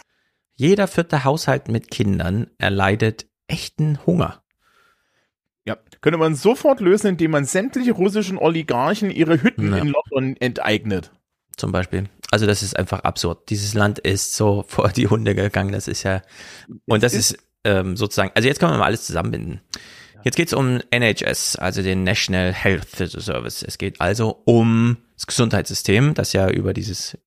[0.55, 4.41] Jeder vierte Haushalt mit Kindern erleidet echten Hunger.
[5.65, 9.77] Ja, könnte man sofort lösen, indem man sämtliche russischen Oligarchen ihre Hütten Ja.
[9.77, 11.11] in London enteignet.
[11.55, 12.09] Zum Beispiel.
[12.31, 13.51] Also das ist einfach absurd.
[13.51, 15.71] Dieses Land ist so vor die Hunde gegangen.
[15.71, 16.23] Das ist ja
[16.87, 18.31] und das ist ähm, sozusagen.
[18.33, 19.61] Also jetzt können wir mal alles zusammenbinden.
[20.23, 23.63] Jetzt geht es um NHS, also den National Health Service.
[23.63, 27.17] Es geht also um das Gesundheitssystem, das ja über dieses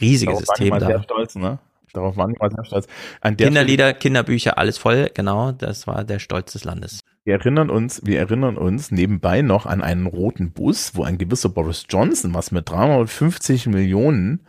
[0.00, 1.58] riesige Darauf System waren da sehr stolz, ne?
[1.92, 2.86] Darauf waren mal sehr stolz.
[3.22, 5.10] Kinderlieder, Kinderbücher, alles voll.
[5.14, 7.00] Genau, das war der Stolz des Landes.
[7.24, 11.48] Wir erinnern uns, wir erinnern uns nebenbei noch an einen roten Bus, wo ein gewisser
[11.48, 14.46] Boris Johnson was mit 350 Millionen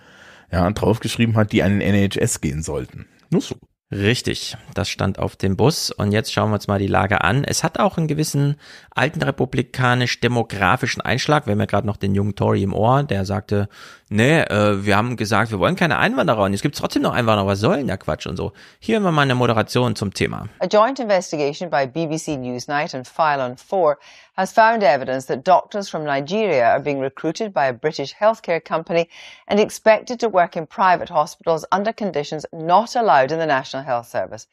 [0.52, 3.08] ja, draufgeschrieben hat, die an den NHS gehen sollten.
[3.30, 3.56] Nur so.
[3.90, 7.46] Richtig, das stand auf dem Bus und jetzt schauen wir uns mal die Lage an.
[7.46, 8.58] Es hat auch einen gewissen
[8.94, 11.46] alten republikanisch-demografischen Einschlag.
[11.46, 13.70] Wir haben ja gerade noch den jungen Tory im Ohr, der sagte,
[14.10, 17.14] nee, äh, wir haben gesagt, wir wollen keine Einwanderer und jetzt gibt es trotzdem noch
[17.14, 18.52] Einwanderer, was soll denn der Quatsch und so.
[18.80, 20.50] Hier haben wir mal eine Moderation zum Thema.
[20.60, 23.98] A joint investigation by BBC Newsnight and File on 4
[24.38, 29.10] has found evidence that doctors from Nigeria are being recruited by a British healthcare company
[29.48, 34.08] and expected to work in private hospitals under conditions not allowed in the National Health
[34.08, 34.48] Service.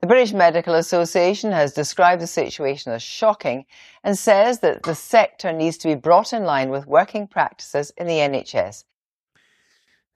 [0.00, 3.64] The British Medical Association has described the situation as shocking
[4.04, 8.06] and says that the sector needs to be brought in line with working practices in
[8.06, 8.84] the NHS.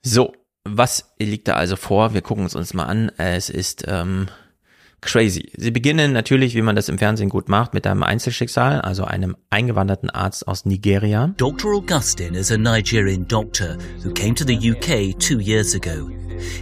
[0.04, 2.12] So, was liegt da also vor?
[2.12, 3.10] Wir gucken es uns mal an.
[3.16, 4.28] Es ist ähm,
[5.00, 5.50] crazy.
[5.56, 9.36] Sie beginnen natürlich, wie man das im Fernsehen gut macht, mit einem Einzelschicksal, also einem
[9.50, 11.34] eingewanderten Arzt aus Nigeria.
[11.36, 11.74] Dr.
[11.76, 16.10] Augustine is a Nigerian doctor who came to the UK two years ago.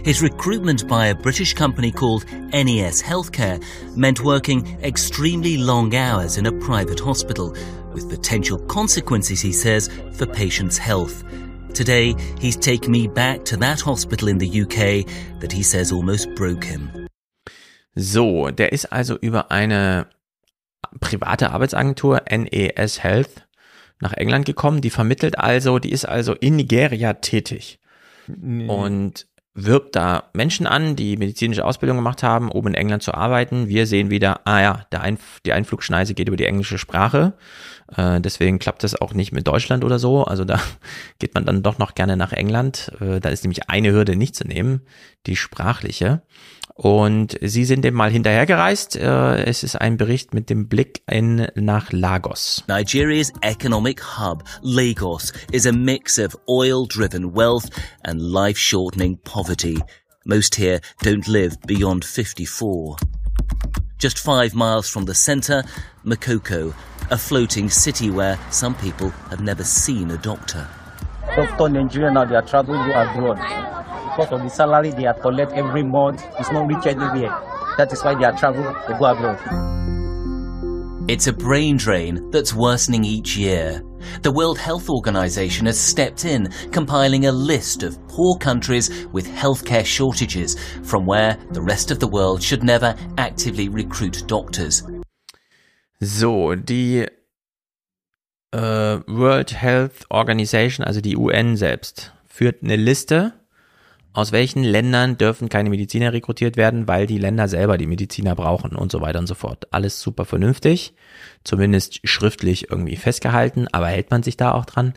[0.03, 3.63] His recruitment by a British company called NES Healthcare
[3.95, 7.55] meant working extremely long hours in a private hospital,
[7.93, 11.23] with potential consequences, he says, for patients' health.
[11.73, 15.05] Today, he's taken me back to that hospital in the UK
[15.41, 17.06] that he says almost broke him.
[17.99, 20.05] So, der ist also über eine
[20.99, 23.47] private Arbeitsagentur NES Health
[23.99, 24.81] nach England gekommen.
[24.81, 27.79] Die vermittelt also, die ist also in Nigeria tätig
[28.69, 29.25] und
[29.55, 33.67] wirbt da Menschen an, die medizinische Ausbildung gemacht haben, oben in England zu arbeiten.
[33.67, 37.33] Wir sehen wieder, ah ja, der Einf die Einflugschneise geht über die englische Sprache.
[37.95, 40.23] Äh, deswegen klappt das auch nicht mit Deutschland oder so.
[40.23, 40.61] Also da
[41.19, 42.91] geht man dann doch noch gerne nach England.
[43.01, 44.81] Äh, da ist nämlich eine Hürde nicht zu nehmen,
[45.25, 46.21] die sprachliche.
[46.77, 48.97] Und sie sind dem mal hinterhergereist.
[48.97, 52.63] Äh, es ist ein Bericht mit dem Blick in, nach Lagos.
[52.67, 57.65] Nigeria's economic hub, Lagos, is a mix of oil-driven wealth
[58.03, 59.79] and life-shortening poverty.
[60.23, 62.97] Most here don't live beyond 54.
[63.97, 65.63] Just five miles from the center,
[66.05, 66.75] Makoko,
[67.09, 70.67] a floating city where some people have never seen a doctor.
[71.35, 73.37] Doctor Nigeria now they are traveling to abroad
[74.17, 76.25] because of the salary they are collect every month.
[76.39, 77.29] It's not reach anywhere.
[77.77, 78.73] That is why they are traveling.
[78.87, 79.37] They go abroad.
[81.07, 83.83] It's a brain drain that's worsening each year.
[84.23, 89.85] The World Health Organization has stepped in, compiling a list of poor countries with healthcare
[89.85, 94.83] shortages from where the rest of the world should never actively recruit doctors.
[96.01, 97.07] So, die
[98.53, 103.33] äh, uh, World Health Organization, also die UN selbst, führt eine Liste
[104.17, 108.75] aus welchen Ländern dürfen keine Mediziner rekrutiert werden, weil die Länder selber die Mediziner brauchen
[108.75, 109.67] und so weiter und so fort.
[109.69, 110.95] Alles super vernünftig,
[111.43, 114.95] zumindest schriftlich irgendwie festgehalten, aber hält man sich da auch dran?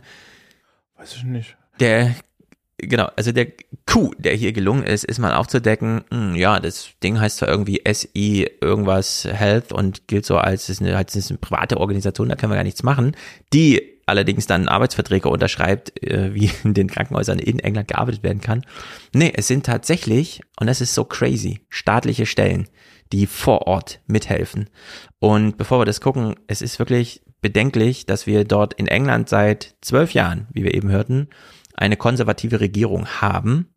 [0.97, 1.55] Weiß ich nicht.
[1.79, 2.15] Der
[2.79, 3.45] genau, also der
[3.85, 7.83] Coup, der hier gelungen ist, ist mal aufzudecken, mh, ja, das Ding heißt zwar irgendwie
[7.87, 12.35] SI irgendwas Health und gilt so als, ist eine, als ist eine private Organisation, da
[12.35, 13.15] können wir gar nichts machen,
[13.53, 18.63] die allerdings dann Arbeitsverträge unterschreibt, äh, wie in den Krankenhäusern in England gearbeitet werden kann.
[19.13, 22.67] Nee, es sind tatsächlich, und das ist so crazy, staatliche Stellen,
[23.11, 24.69] die vor Ort mithelfen.
[25.19, 29.75] Und bevor wir das gucken, es ist wirklich bedenklich, dass wir dort in England seit
[29.81, 31.29] zwölf Jahren, wie wir eben hörten,
[31.73, 33.73] eine konservative Regierung haben,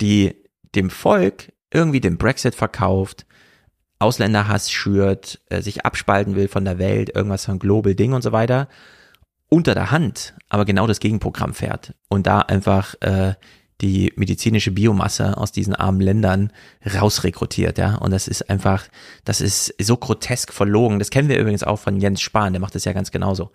[0.00, 0.34] die
[0.74, 3.26] dem Volk irgendwie den Brexit verkauft,
[3.98, 8.32] Ausländerhass schürt, äh, sich abspalten will von der Welt, irgendwas von Global Ding und so
[8.32, 8.68] weiter,
[9.48, 13.34] unter der Hand aber genau das Gegenprogramm fährt und da einfach äh,
[13.80, 16.52] die medizinische Biomasse aus diesen armen Ländern
[16.86, 17.96] rausrekrutiert, ja.
[17.96, 18.86] Und das ist einfach,
[19.24, 21.00] das ist so grotesk verlogen.
[21.00, 23.50] Das kennen wir übrigens auch von Jens Spahn, der macht das ja ganz genauso.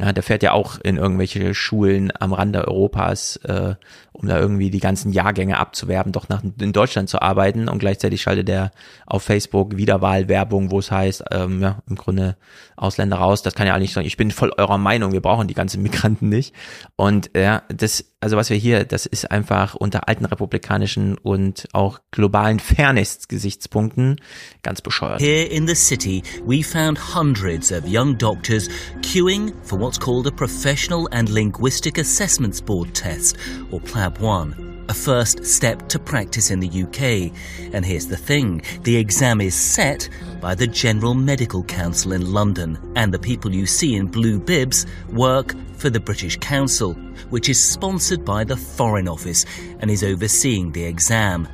[0.00, 3.74] Ja, der fährt ja auch in irgendwelche Schulen am Rande Europas, äh,
[4.12, 8.22] um da irgendwie die ganzen Jahrgänge abzuwerben, doch nach in Deutschland zu arbeiten und gleichzeitig
[8.22, 8.70] schaltet er
[9.06, 12.36] auf Facebook Wiederwahlwerbung, wo es heißt, ähm, ja, im Grunde
[12.76, 15.54] Ausländer raus, das kann ja eigentlich sagen, ich bin voll eurer Meinung, wir brauchen die
[15.54, 16.54] ganzen Migranten nicht.
[16.96, 22.00] Und ja, das, also was wir hier, das ist einfach unter alten republikanischen und auch
[22.10, 24.20] globalen Fairness-Gesichtspunkten
[24.62, 25.20] ganz bescheuert.
[25.20, 28.68] Here in the city, we found hundreds of young doctors
[29.02, 33.38] queuing for what's called a Professional and Linguistic Assessments Board test,
[33.70, 34.84] or PLAB 1.
[34.90, 37.32] A first step to practice in the UK.
[37.72, 40.10] And here's the thing the exam is set
[40.42, 44.84] by the General Medical Council in London, and the people you see in blue bibs
[45.08, 46.92] work for the British Council,
[47.30, 49.46] which is sponsored by the Foreign Office
[49.80, 51.48] and is overseeing the exam.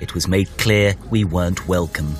[0.00, 2.14] It was made clear we weren't welcome.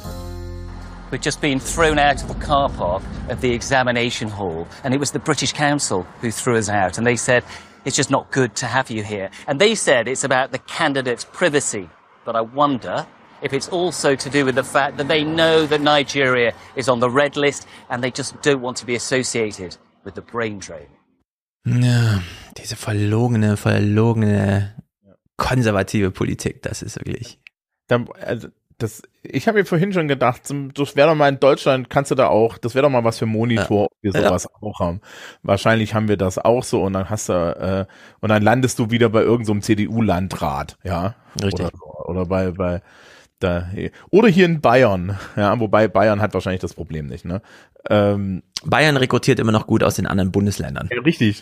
[1.13, 4.99] We'd just been thrown out of the car park of the examination hall, and it
[4.99, 7.45] was the British Council who threw us out, and they said,
[7.85, 9.31] it's just not good to have you here.
[9.47, 11.91] And they said it's about the candidate's privacy.
[12.25, 13.07] But I wonder
[13.43, 17.01] if it's also to do with the fact that they know that Nigeria is on
[17.01, 20.89] the red list and they just don't want to be associated with the brain drain.
[21.67, 22.23] Ja,
[22.57, 24.83] diese verlogene, verlogene
[25.37, 27.39] konservative Politik, das ist wirklich.
[27.89, 28.49] Dann, also,
[28.79, 30.43] das, ich habe mir vorhin schon gedacht,
[30.75, 33.19] das wäre doch mal in Deutschland, kannst du da auch, das wäre doch mal was
[33.19, 34.15] für Monitor, ja.
[34.15, 34.69] wir sowas ja.
[34.69, 35.01] auch haben.
[35.43, 37.87] Wahrscheinlich haben wir das auch so und dann hast du, äh,
[38.21, 41.15] und dann landest du wieder bei irgendeinem so CDU-Landrat, ja.
[41.43, 41.67] Richtig.
[41.67, 42.83] Oder, oder bei, bei,
[43.39, 43.69] da,
[44.11, 47.43] oder hier in Bayern, ja, wobei Bayern hat wahrscheinlich das Problem nicht, ne?
[47.91, 50.89] Ähm, Bayern rekrutiert immer noch gut aus den anderen Bundesländern.
[50.93, 51.41] Ja, richtig.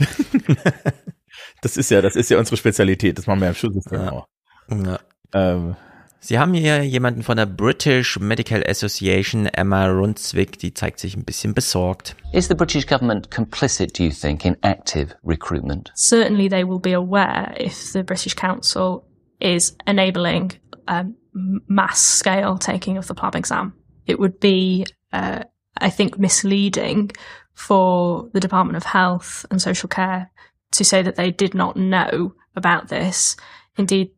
[1.62, 4.12] das ist ja, das ist ja unsere Spezialität, das machen wir im Schulsystem ja.
[4.12, 4.28] auch.
[4.70, 4.99] Ja.
[5.33, 5.76] Ähm,
[6.23, 11.25] Sie haben hier jemanden von der British Medical Association, Emma Runzwick, die zeigt sich ein
[11.25, 12.14] bisschen besorgt.
[12.33, 15.91] Is the British government complicit, do you think, in active recruitment?
[15.95, 19.03] Certainly they will be aware if the British Council
[19.41, 20.53] is enabling
[20.89, 21.16] um,
[21.68, 23.73] mass scale taking of the PLAB exam.
[24.07, 25.45] It would be, uh,
[25.79, 27.12] I think, misleading
[27.55, 30.31] for the Department of Health and Social Care
[30.73, 33.37] to say that they did not know about this.
[33.81, 34.11] Indeed,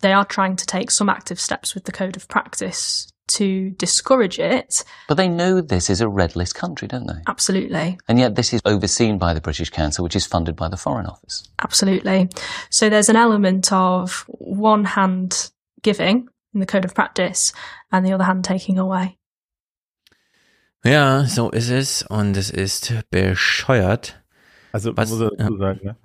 [0.00, 4.40] they are trying to take some active steps with the code of practice to discourage
[4.40, 4.84] it.
[5.06, 7.22] But they know this is a red list country, don't they?
[7.28, 7.96] Absolutely.
[8.08, 11.06] And yet this is overseen by the British Council, which is funded by the Foreign
[11.06, 11.44] Office.
[11.62, 12.28] Absolutely.
[12.70, 15.52] So there's an element of one hand
[15.82, 17.52] giving in the code of practice
[17.92, 19.16] and the other hand taking away.
[20.84, 24.16] Ja, so ist es und es ist bescheuert.
[24.72, 25.96] Also was muss ich dazu sagen, ne?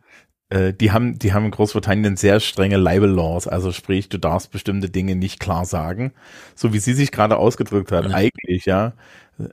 [0.49, 4.51] Äh, die haben, die haben in Großbritannien sehr strenge Libel Laws, also sprich, du darfst
[4.51, 6.11] bestimmte Dinge nicht klar sagen.
[6.55, 8.15] So wie sie sich gerade ausgedrückt hat, ja.
[8.15, 8.93] eigentlich, ja.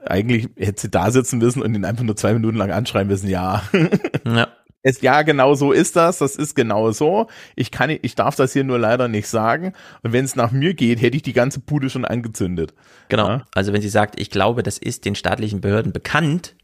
[0.05, 3.29] Eigentlich hätte sie da sitzen müssen und ihn einfach nur zwei Minuten lang anschreiben müssen,
[3.29, 3.63] ja.
[4.25, 4.49] Ja.
[4.83, 6.19] Es, ja, genau so ist das.
[6.19, 7.27] Das ist genau so.
[7.57, 9.73] Ich kann, ich darf das hier nur leider nicht sagen.
[10.05, 12.73] Und wenn es nach mir geht, hätte ich die ganze Bude schon angezündet.
[13.09, 13.29] Genau.
[13.29, 13.47] Ja?
[13.53, 16.55] Also wenn sie sagt, ich glaube, das ist den staatlichen Behörden bekannt,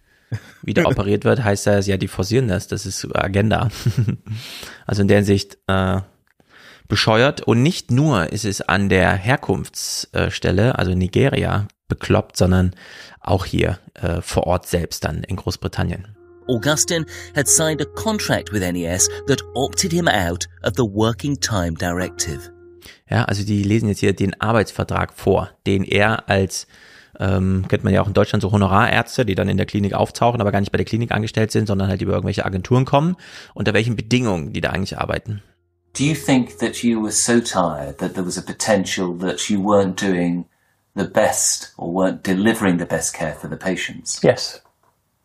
[0.63, 2.69] wie da operiert wird, heißt das, ja, die forcieren das.
[2.69, 3.69] Das ist Agenda.
[4.87, 6.01] also in der Hinsicht äh,
[6.89, 7.43] bescheuert.
[7.43, 12.75] Und nicht nur ist es an der Herkunftsstelle, also Nigeria, bekloppt, sondern
[13.21, 16.17] auch hier äh, vor Ort selbst dann in Großbritannien.
[16.49, 21.75] Augustin had signed a contract with NES that opted him out of the Working Time
[21.75, 22.51] Directive.
[23.09, 26.67] Ja, also die lesen jetzt hier den Arbeitsvertrag vor, den er als
[27.23, 30.41] ähm, kennt man ja auch in Deutschland so Honorarärzte, die dann in der Klinik auftauchen,
[30.41, 33.17] aber gar nicht bei der Klinik angestellt sind, sondern halt über irgendwelche Agenturen kommen,
[33.55, 35.43] unter welchen Bedingungen die da eigentlich arbeiten.
[35.97, 39.63] Do you think that you were so tired that there was a potential that you
[39.63, 40.47] weren't doing
[40.97, 44.21] the best or weren't delivering the best care for the patients?
[44.23, 44.63] Yes.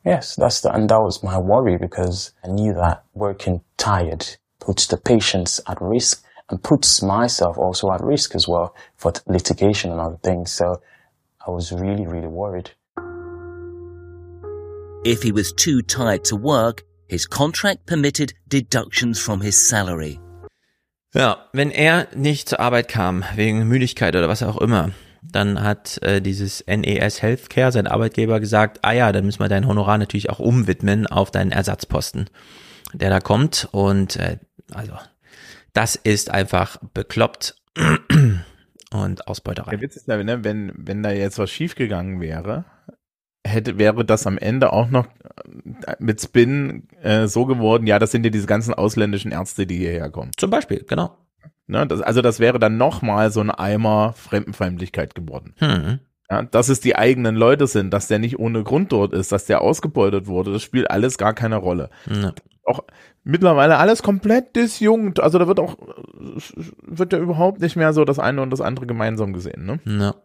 [0.05, 4.87] Yes, that's the, and that was my worry because I knew that working tired puts
[4.87, 9.99] the patients at risk and puts myself also at risk as well for litigation and
[9.99, 10.51] other things.
[10.51, 10.81] So
[11.47, 12.71] I was really, really worried.
[15.05, 20.19] If he was too tired to work, his contract permitted deductions from his salary.
[21.13, 24.91] Ja, wenn er nicht zur Arbeit kam, wegen Müdigkeit oder was auch immer,
[25.23, 29.67] dann hat äh, dieses NES Healthcare, sein Arbeitgeber, gesagt, ah ja, dann müssen wir dein
[29.67, 32.29] Honorar natürlich auch umwidmen auf deinen Ersatzposten,
[32.93, 33.69] der da kommt.
[33.71, 34.37] Und äh,
[34.73, 34.93] also,
[35.71, 37.55] das ist einfach bekloppt
[38.93, 39.71] und Ausbeuterei.
[39.71, 42.65] Der Witz ist ja, ne, wenn, wenn da jetzt was schiefgegangen wäre,
[43.45, 45.07] hätte, wäre das am Ende auch noch
[45.85, 49.77] äh, mit Spin äh, so geworden, ja, das sind ja diese ganzen ausländischen Ärzte, die
[49.77, 50.31] hierher kommen.
[50.37, 51.17] Zum Beispiel, genau.
[51.67, 55.53] Ne, das, also das wäre dann nochmal so ein Eimer Fremdenfeindlichkeit geworden.
[55.57, 55.99] Hm.
[56.29, 59.45] Ja, dass es die eigenen Leute sind, dass der nicht ohne Grund dort ist, dass
[59.45, 61.89] der ausgebeutet wurde, das spielt alles gar keine Rolle.
[62.09, 62.33] Ja.
[62.63, 62.83] Auch
[63.27, 65.19] mittlerweile alles komplett disjunkt.
[65.19, 65.77] Also da wird auch,
[66.81, 69.65] wird ja überhaupt nicht mehr so das eine und das andere gemeinsam gesehen.
[69.65, 69.79] Ne?
[69.85, 70.15] Ja.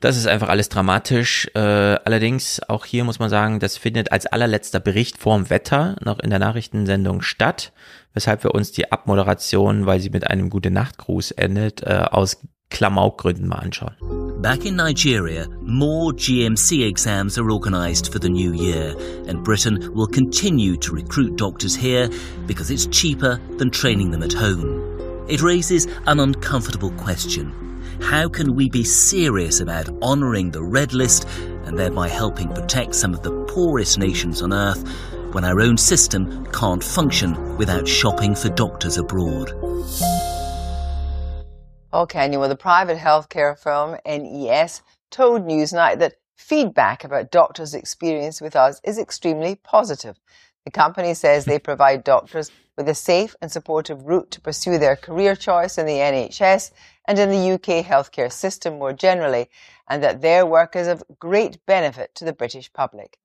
[0.00, 1.48] Das ist einfach alles dramatisch.
[1.54, 6.18] Äh, allerdings, auch hier muss man sagen, das findet als allerletzter Bericht vorm Wetter noch
[6.18, 7.72] in der Nachrichtensendung statt,
[8.12, 13.48] weshalb wir uns die Abmoderation, weil sie mit einem gute Nachtgruß endet, äh, aus Klamaukgründen
[13.48, 14.25] mal anschauen.
[14.46, 18.94] Back in Nigeria, more GMC exams are organised for the new year,
[19.26, 22.08] and Britain will continue to recruit doctors here
[22.46, 25.26] because it's cheaper than training them at home.
[25.28, 27.50] It raises an uncomfortable question.
[28.00, 31.26] How can we be serious about honouring the Red List
[31.64, 34.88] and thereby helping protect some of the poorest nations on earth
[35.32, 39.50] when our own system can't function without shopping for doctors abroad?
[41.92, 48.40] Okay, and well, the private healthcare firm NES told Newsnight that feedback about doctors' experience
[48.40, 50.18] with us is extremely positive.
[50.64, 54.96] The company says they provide doctors with a safe and supportive route to pursue their
[54.96, 56.72] career choice in the NHS
[57.06, 59.48] and in the UK healthcare system more generally,
[59.88, 63.16] and that their work is of great benefit to the British public.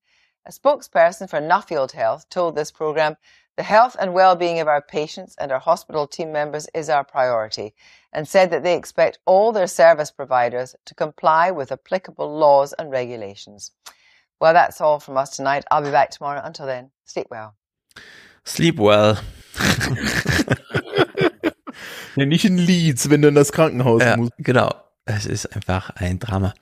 [0.46, 3.18] A spokesperson for Nuffield Health told this programme
[3.58, 7.74] the health and well-being of our patients and our hospital team members is our priority
[8.14, 12.92] and said that they expect all their service providers to comply with applicable laws and
[12.92, 13.72] regulations.
[14.40, 15.66] Well, that's all from us tonight.
[15.72, 16.42] I'll be back tomorrow.
[16.44, 17.56] Until then, sleep well.
[18.44, 19.18] Sleep well.
[22.16, 24.34] ja, nicht in Leeds, wenn du in das Krankenhaus ja, musst.
[24.40, 24.74] Genau.
[25.06, 26.54] Es ist einfach ein Drama.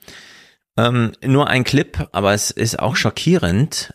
[0.76, 3.94] Ähm, nur ein Clip, aber es ist auch schockierend.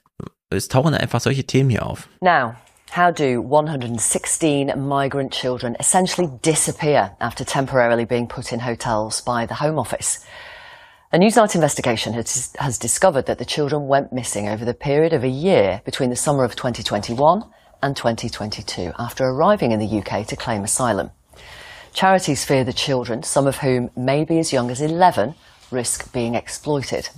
[0.49, 2.09] Es tauchen einfach solche Themen hier auf.
[2.21, 2.55] Now,
[2.95, 9.55] how do 116 migrant children essentially disappear after temporarily being put in hotels by the
[9.55, 10.25] Home Office?
[11.11, 15.27] A Newsnight investigation has, discovered that the children went missing over the period of a
[15.27, 17.43] year between the summer of 2021
[17.83, 21.11] and 2022 after arriving in the UK to claim asylum.
[21.91, 25.35] Charities fear the children, some of whom may be as young as 11,
[25.71, 27.09] risk being exploited.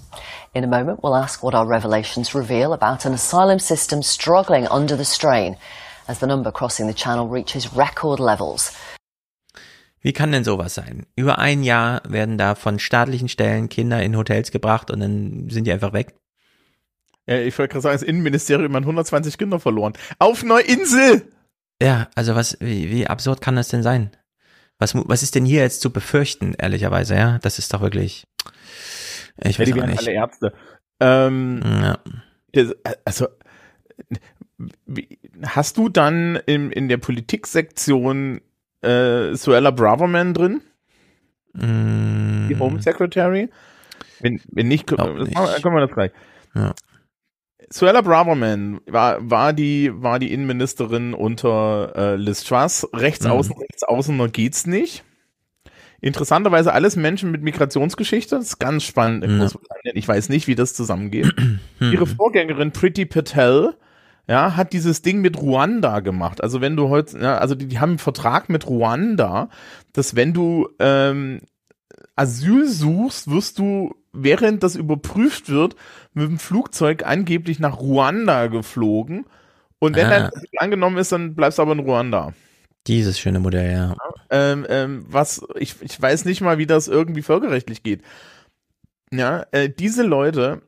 [0.53, 4.97] In a moment, we'll ask what our revelations reveal about an asylum system struggling under
[4.97, 5.57] the strain
[6.07, 8.71] as the number crossing the channel reaches record levels.
[10.01, 11.05] Wie kann denn sowas sein?
[11.15, 15.65] Über ein Jahr werden da von staatlichen Stellen Kinder in Hotels gebracht und dann sind
[15.65, 16.15] die einfach weg.
[17.25, 19.93] Ja, ich wollte gerade sagen, das Innenministerium hat 120 Kinder verloren.
[20.17, 21.29] Auf einer Insel!
[21.81, 24.11] Ja, also was, wie, wie absurd kann das denn sein?
[24.79, 27.39] Was, was ist denn hier jetzt zu befürchten, ehrlicherweise, ja?
[27.39, 28.25] Das ist doch wirklich.
[29.43, 29.99] Ich weiß ja, die nicht.
[29.99, 30.53] alle Ärzte.
[30.99, 31.99] Ähm, ja.
[32.53, 32.75] das,
[33.05, 33.27] also,
[35.43, 38.41] hast du dann in, in der Politiksektion
[38.81, 40.61] äh, Suella Braverman drin?
[41.53, 42.47] Mm.
[42.49, 43.49] Die Home Secretary?
[44.19, 45.35] Wenn, wenn nicht, können, nicht.
[45.35, 46.11] können wir das gleich.
[46.55, 46.73] Ja.
[47.69, 52.87] Suella Braverman war, war, die, war die Innenministerin unter äh, Liz Truss.
[52.93, 53.31] Rechts Mhm.
[53.31, 55.03] außen, rechts außen, da geht's nicht.
[56.01, 58.35] Interessanterweise alles Menschen mit Migrationsgeschichte.
[58.35, 59.23] Das ist ganz spannend.
[59.23, 59.39] in Ja.
[59.39, 59.97] Großbritannien.
[59.97, 61.33] Ich weiß nicht, wie das zusammengeht.
[61.79, 61.93] Hm.
[61.93, 63.75] Ihre Vorgängerin Priti Patel
[64.27, 66.41] ja, hat dieses Ding mit Ruanda gemacht.
[66.43, 69.49] Also wenn du heute, ja, also die, die haben einen Vertrag mit Ruanda,
[69.93, 71.39] dass wenn du ähm,
[72.15, 75.75] Asyl suchst, wirst du, während das überprüft wird,
[76.13, 79.25] mit dem Flugzeug angeblich nach Ruanda geflogen.
[79.79, 80.09] Und wenn Ah.
[80.09, 82.33] dein Asyl angenommen ist, dann bleibst du aber in Ruanda.
[82.87, 83.95] Dieses schöne Modell, ja.
[84.29, 88.01] Ähm, ähm, was, ich, ich weiß nicht mal, wie das irgendwie völkerrechtlich geht.
[89.11, 90.61] Ja, äh, diese Leute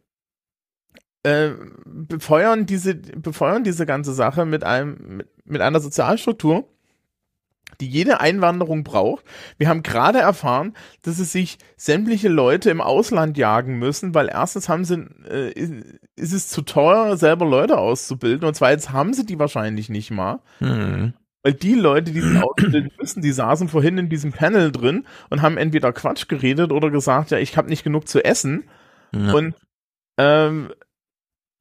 [1.24, 1.52] äh,
[1.86, 6.68] befeuern diese, befeuern diese ganze Sache mit einem, mit, mit einer Sozialstruktur,
[7.82, 9.26] die jede Einwanderung braucht.
[9.58, 14.70] Wir haben gerade erfahren, dass es sich sämtliche Leute im Ausland jagen müssen, weil erstens
[14.70, 15.52] haben sie, äh,
[16.16, 20.40] ist es zu teuer, selber Leute auszubilden und zweitens haben sie die wahrscheinlich nicht mal.
[20.60, 21.14] Hm.
[21.44, 25.42] Weil die Leute, die sie ausbilden müssen, die saßen vorhin in diesem Panel drin und
[25.42, 28.70] haben entweder Quatsch geredet oder gesagt, ja, ich habe nicht genug zu essen.
[29.14, 29.34] Ja.
[29.34, 29.56] Und
[30.18, 30.74] ähm,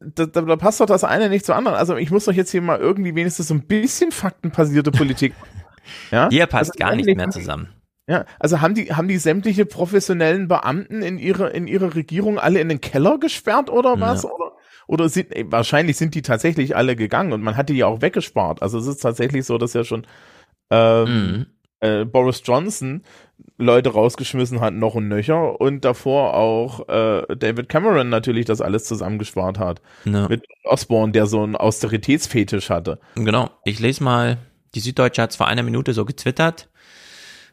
[0.00, 1.76] da, da, da passt doch das eine nicht zum anderen.
[1.76, 5.34] Also ich muss doch jetzt hier mal irgendwie wenigstens so ein bisschen faktenbasierte Politik.
[6.10, 6.28] ja?
[6.28, 7.68] Hier passt Also gar nicht mehr zusammen.
[8.09, 12.59] Ja, also haben die, haben die sämtliche professionellen Beamten in ihre, in ihre Regierung alle
[12.59, 14.22] in den Keller gesperrt oder was?
[14.22, 14.30] Ja.
[14.30, 14.52] Oder,
[14.89, 18.02] oder sind, ey, wahrscheinlich sind die tatsächlich alle gegangen und man hat die ja auch
[18.02, 18.62] weggespart.
[18.62, 20.06] Also es ist tatsächlich so, dass ja schon
[20.70, 21.47] ähm,
[21.81, 23.02] äh, Boris Johnson
[23.59, 28.85] Leute rausgeschmissen hat, noch und nöcher, und davor auch äh, David Cameron natürlich das alles
[28.85, 29.82] zusammengespart hat.
[30.05, 30.27] Ja.
[30.28, 32.98] Mit Osborne, der so einen Austeritätsfetisch hatte.
[33.15, 33.51] Genau.
[33.65, 34.39] Ich lese mal,
[34.74, 36.69] die Süddeutsche hat es vor einer Minute so getwittert.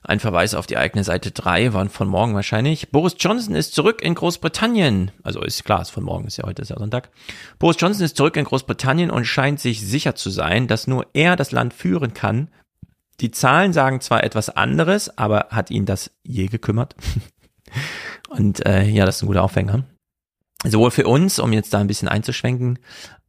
[0.07, 2.91] Ein Verweis auf die eigene Seite 3, waren von morgen wahrscheinlich.
[2.91, 5.09] Boris Johnson ist zurück in Großbritannien.
[5.23, 7.09] Also ist klar, ist von morgen, ist ja heute, ist ja Sonntag.
[7.57, 11.35] Boris Johnson ist zurück in Großbritannien und scheint sich sicher zu sein, dass nur er
[11.35, 12.49] das Land führen kann.
[13.19, 16.95] Die Zahlen sagen zwar etwas anderes, aber hat ihn das je gekümmert?
[18.29, 19.85] und äh, ja, das ist ein guter Aufhänger.
[20.63, 22.77] Sowohl für uns, um jetzt da ein bisschen einzuschwenken,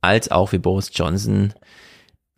[0.03, 1.55] als auch für Boris Johnson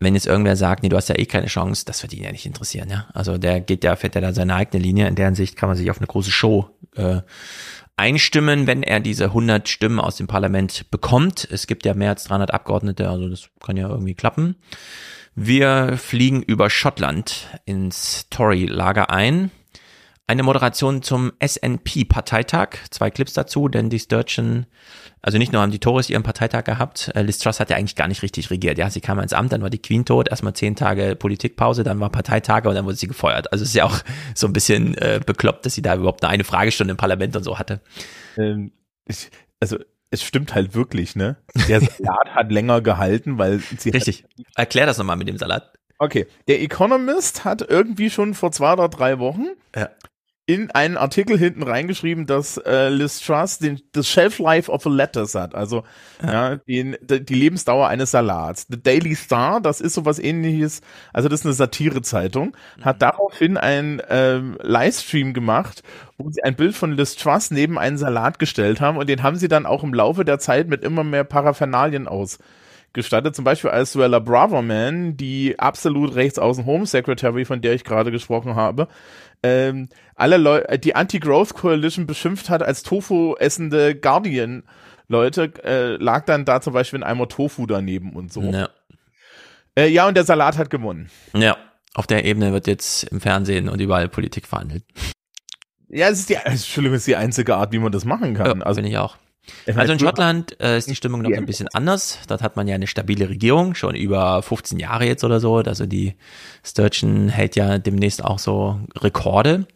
[0.00, 2.30] wenn jetzt irgendwer sagt, nee, du hast ja eh keine Chance, das wird ihn ja
[2.30, 3.06] nicht interessieren, ja.
[3.14, 5.08] Also der geht ja, fährt ja da seine eigene Linie.
[5.08, 7.20] In deren Sicht kann man sich auf eine große Show äh,
[7.96, 11.48] einstimmen, wenn er diese 100 Stimmen aus dem Parlament bekommt.
[11.50, 14.56] Es gibt ja mehr als 300 Abgeordnete, also das kann ja irgendwie klappen.
[15.34, 19.50] Wir fliegen über Schottland ins Tory-Lager ein.
[20.28, 22.76] Eine Moderation zum SNP-Parteitag.
[22.90, 24.66] Zwei Clips dazu, denn die Sturgeon,
[25.22, 27.96] also nicht nur haben die Tories ihren Parteitag gehabt, äh, Liz Truss hat ja eigentlich
[27.96, 28.76] gar nicht richtig regiert.
[28.76, 31.98] Ja, sie kam ins Amt, dann war die Queen tot, erstmal zehn Tage Politikpause, dann
[31.98, 33.50] war Parteitage und dann wurde sie gefeuert.
[33.52, 34.00] Also es ist ja auch
[34.34, 37.58] so ein bisschen äh, bekloppt, dass sie da überhaupt eine Fragestunde im Parlament und so
[37.58, 37.80] hatte.
[38.36, 38.72] Ähm,
[39.06, 39.30] ich,
[39.60, 39.78] also
[40.10, 41.38] es stimmt halt wirklich, ne?
[41.68, 44.26] Der Salat hat länger gehalten, weil sie Richtig.
[44.54, 45.72] Erklär das nochmal mit dem Salat.
[45.98, 49.88] Okay, der Economist hat irgendwie schon vor zwei oder drei Wochen Ja.
[50.48, 54.88] In einen Artikel hinten reingeschrieben, dass äh, Liz Truss den, das Shelf Life of a
[54.88, 55.84] Lettuce hat, also
[56.22, 56.56] ja.
[56.56, 58.66] den, die Lebensdauer eines Salats.
[58.70, 60.80] The Daily Star, das ist sowas ähnliches,
[61.12, 65.82] also das ist eine Satirezeitung, hat daraufhin einen ähm, Livestream gemacht,
[66.16, 68.96] wo sie ein Bild von Liz Truss neben einen Salat gestellt haben.
[68.96, 72.38] Und den haben sie dann auch im Laufe der Zeit mit immer mehr Paraphernalien aus
[72.94, 78.10] gestattet, zum Beispiel als Suella Braverman, die absolut rechtsaußen Home Secretary, von der ich gerade
[78.10, 78.88] gesprochen habe,
[79.42, 84.64] ähm, alle Leute, die Anti-Growth Coalition beschimpft hat als Tofu essende Guardian
[85.08, 88.42] Leute, äh, lag dann da zum Beispiel ein Eimer Tofu daneben und so.
[88.42, 88.68] Ja.
[89.76, 91.10] Äh, ja, und der Salat hat gewonnen.
[91.34, 91.56] ja,
[91.94, 94.84] auf der Ebene wird jetzt im Fernsehen und überall Politik verhandelt.
[95.88, 98.60] Ja, es ist die, Entschuldigung, es ist die einzige Art, wie man das machen kann.
[98.60, 99.16] Ja, also, bin ich auch.
[99.74, 102.18] Also in Schottland äh, ist die Stimmung noch ein bisschen anders.
[102.28, 105.56] Dort hat man ja eine stabile Regierung, schon über 15 Jahre jetzt oder so.
[105.56, 106.14] Also die
[106.64, 109.66] Sturgeon hält ja demnächst auch so Rekorde.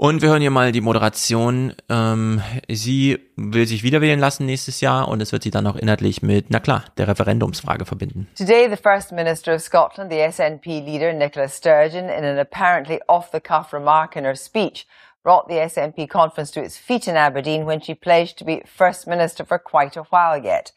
[0.00, 1.74] Und wir hören hier mal die Moderation.
[1.90, 2.40] Ähm,
[2.70, 6.22] sie will sich wieder wählen lassen nächstes Jahr und es wird sie dann auch inhaltlich
[6.22, 8.26] mit, na klar, der Referendumsfrage verbinden.
[8.34, 13.28] Today, the First Minister of Scotland, the SNP leader Nicola Sturgeon, in an apparently off
[13.30, 14.86] the cuff remark in her speech,
[15.22, 19.06] brought the SNP conference to its feet in Aberdeen when she pledged to be First
[19.06, 20.72] Minister for quite a while yet.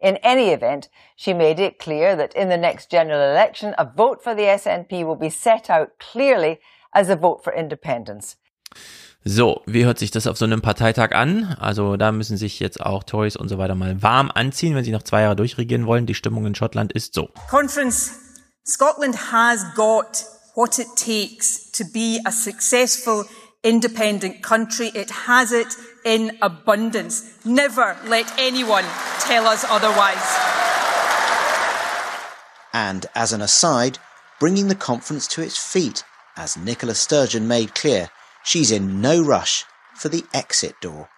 [0.00, 4.22] In any event, she made it clear that in the next general election, a vote
[4.22, 6.60] for the SNP will be set out clearly
[6.94, 8.36] as a vote for independence.
[9.24, 11.56] So, wie hört sich das auf so einem Parteitag an?
[11.60, 14.92] Also da müssen sich jetzt auch Tories und so weiter mal warm anziehen, wenn sie
[14.92, 16.06] noch zwei Jahre durchregieren wollen.
[16.06, 17.28] Die Stimmung in Schottland ist so.
[17.50, 18.12] Conference,
[18.64, 23.24] Scotland has got what it takes to be a successful
[23.62, 24.90] independent country.
[24.94, 25.74] It has it
[26.04, 27.44] in abundance.
[27.44, 28.84] Never let anyone
[29.20, 30.16] tell us otherwise.
[32.72, 33.98] And as an aside,
[34.38, 36.04] bringing the conference to its feet,
[36.36, 38.10] as Nicola Sturgeon made clear,
[38.44, 39.64] she's in no rush
[39.94, 41.08] for the exit door.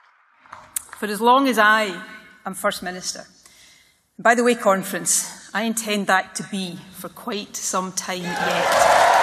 [0.98, 2.02] For as long as I
[2.46, 3.26] am First Minister.
[4.18, 9.19] By the way, conference, I intend that to be for quite some time yet.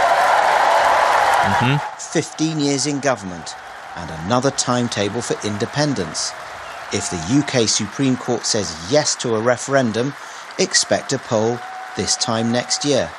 [1.99, 3.55] 15 years in government
[3.95, 6.31] and another timetable for independence.
[6.93, 10.13] If the UK Supreme Court says yes to a referendum,
[10.59, 11.59] expect a poll
[11.95, 13.11] this time next year.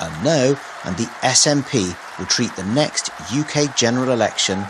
[0.00, 4.64] A no, and the SNP will treat the next UK general election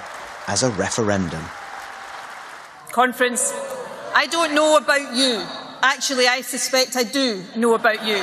[0.46, 1.42] as a referendum.
[2.92, 3.52] Conference,
[4.14, 5.42] I don't know about you.
[5.82, 8.22] Actually, I suspect I do know about you.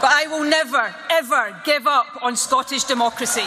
[0.00, 3.42] But I will never, ever give up on Scottish democracy.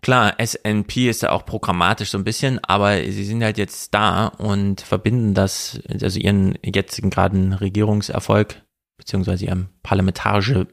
[0.00, 4.28] Klar, SNP ist ja auch programmatisch so ein bisschen, aber sie sind halt jetzt da
[4.28, 8.62] und verbinden das, also ihren jetzigen geraden Regierungserfolg,
[8.98, 10.66] beziehungsweise ihren parlamentarische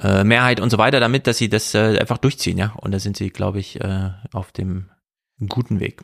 [0.00, 2.72] äh, Mehrheit und so weiter damit, dass sie das äh, einfach durchziehen, ja.
[2.76, 4.90] Und da sind sie, glaube ich, äh, auf dem
[5.48, 6.02] guten Weg.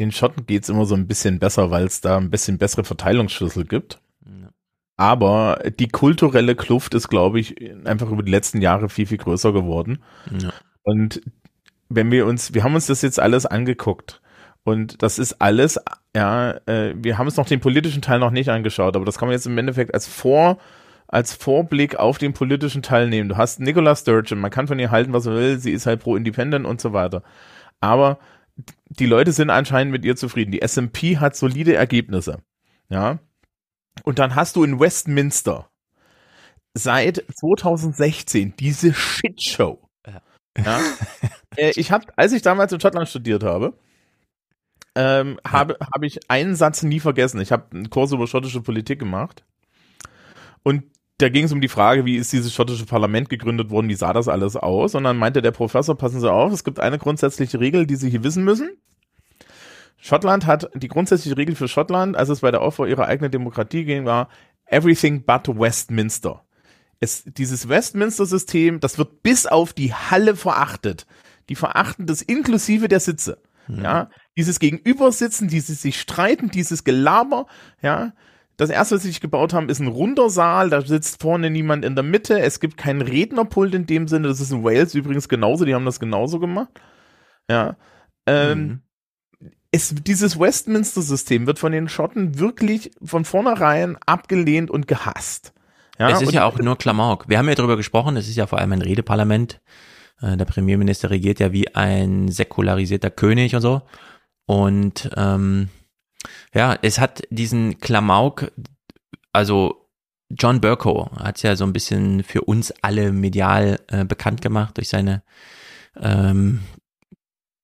[0.00, 3.64] Den Schotten geht's immer so ein bisschen besser, weil es da ein bisschen bessere Verteilungsschlüssel
[3.64, 4.00] gibt.
[4.96, 9.52] Aber die kulturelle Kluft ist, glaube ich, einfach über die letzten Jahre viel, viel größer
[9.52, 10.02] geworden.
[10.38, 10.52] Ja.
[10.82, 11.22] Und
[11.88, 14.20] wenn wir uns, wir haben uns das jetzt alles angeguckt.
[14.64, 15.80] Und das ist alles,
[16.14, 19.26] ja, äh, wir haben uns noch den politischen Teil noch nicht angeschaut, aber das kann
[19.26, 20.58] man jetzt im Endeffekt als Vor,
[21.08, 23.28] als Vorblick auf den politischen Teil nehmen.
[23.28, 26.00] Du hast Nicola Sturgeon, man kann von ihr halten, was man will, sie ist halt
[26.00, 27.22] pro Independent und so weiter.
[27.80, 28.18] Aber
[28.88, 30.52] die Leute sind anscheinend mit ihr zufrieden.
[30.52, 32.38] Die SMP hat solide Ergebnisse.
[32.88, 33.18] Ja.
[34.04, 35.68] Und dann hast du in Westminster
[36.74, 39.78] seit 2016 diese Shitshow.
[40.58, 40.80] Ja.
[41.56, 43.74] äh, ich habe, als ich damals in Schottland studiert habe,
[44.94, 47.40] ähm, habe, habe ich einen Satz nie vergessen.
[47.40, 49.44] Ich habe einen Kurs über schottische Politik gemacht.
[50.62, 50.84] Und
[51.18, 54.12] da ging es um die Frage, wie ist dieses schottische Parlament gegründet worden, wie sah
[54.12, 54.94] das alles aus?
[54.94, 58.10] Und dann meinte der Professor, passen Sie auf, es gibt eine grundsätzliche Regel, die Sie
[58.10, 58.76] hier wissen müssen.
[60.04, 63.84] Schottland hat die grundsätzliche Regel für Schottland, als es bei der Aufbau ihrer eigenen Demokratie
[63.84, 64.28] ging, war
[64.66, 66.42] everything but Westminster.
[66.98, 71.06] Es, dieses Westminster-System, das wird bis auf die Halle verachtet.
[71.48, 73.38] Die verachten das inklusive der Sitze.
[73.68, 77.46] Ja, dieses Gegenübersitzen, dieses sich streiten, dieses Gelaber,
[77.80, 78.12] ja.
[78.56, 81.84] Das erste, was sie sich gebaut haben, ist ein runder Saal, da sitzt vorne niemand
[81.84, 85.28] in der Mitte, es gibt keinen Rednerpult in dem Sinne, das ist in Wales übrigens
[85.28, 86.72] genauso, die haben das genauso gemacht.
[87.48, 87.76] Ja.
[88.26, 88.82] Ähm,
[89.72, 95.52] es, dieses Westminster-System wird von den Schotten wirklich von vornherein abgelehnt und gehasst.
[95.98, 97.28] Ja, es ist und ja auch nur Klamauk.
[97.28, 99.60] Wir haben ja darüber gesprochen, es ist ja vor allem ein Redeparlament.
[100.20, 103.82] Äh, Der Premierminister regiert ja wie ein säkularisierter König und so.
[104.46, 105.68] Und ähm,
[106.54, 108.52] ja, es hat diesen Klamauk,
[109.32, 109.88] also
[110.30, 114.76] John Burko hat es ja so ein bisschen für uns alle medial äh, bekannt gemacht
[114.76, 115.22] durch seine,
[116.00, 116.60] ähm,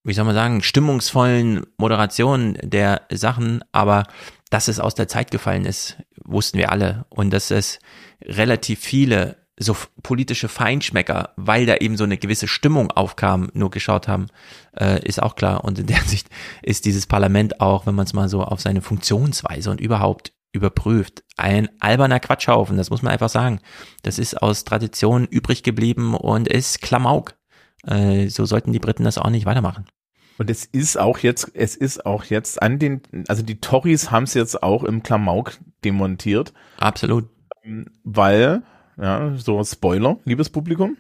[0.04, 4.04] wie soll man sagen, stimmungsvollen Moderationen der Sachen, aber
[4.50, 7.06] dass es aus der Zeit gefallen ist, wussten wir alle.
[7.10, 7.78] Und dass es
[8.22, 14.06] relativ viele so politische Feinschmecker, weil da eben so eine gewisse Stimmung aufkam, nur geschaut
[14.06, 14.26] haben,
[14.78, 15.64] äh, ist auch klar.
[15.64, 16.28] Und in der Sicht
[16.62, 21.24] ist dieses Parlament auch, wenn man es mal so auf seine Funktionsweise und überhaupt überprüft,
[21.36, 23.60] ein alberner Quatschhaufen, das muss man einfach sagen.
[24.02, 27.34] Das ist aus Tradition übrig geblieben und ist Klamauk.
[27.89, 29.86] Äh, so sollten die Briten das auch nicht weitermachen.
[30.39, 34.24] Und es ist auch jetzt, es ist auch jetzt an den, also die Tories haben
[34.24, 36.52] es jetzt auch im Klamauk demontiert.
[36.78, 37.28] Absolut.
[38.05, 38.62] Weil,
[38.97, 40.97] ja, so Spoiler, liebes Publikum.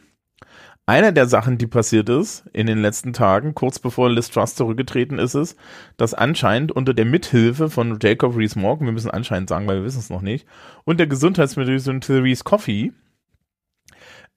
[0.86, 5.18] Eine der Sachen, die passiert ist in den letzten Tagen, kurz bevor Liz Truss zurückgetreten
[5.18, 5.58] ist, ist,
[5.98, 9.98] dass anscheinend unter der Mithilfe von Jacob Rees-Mogg, wir müssen anscheinend sagen, weil wir wissen
[9.98, 10.46] es noch nicht,
[10.84, 12.94] und der Gesundheitsministerin Therese Coffey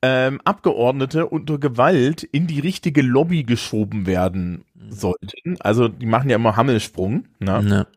[0.02, 5.58] ähm, Abgeordnete unter Gewalt in die richtige Lobby geschoben werden sollten.
[5.60, 7.28] Also die machen ja immer Hammelsprung.
[7.40, 7.64] Ne?
[7.64, 7.88] Ne.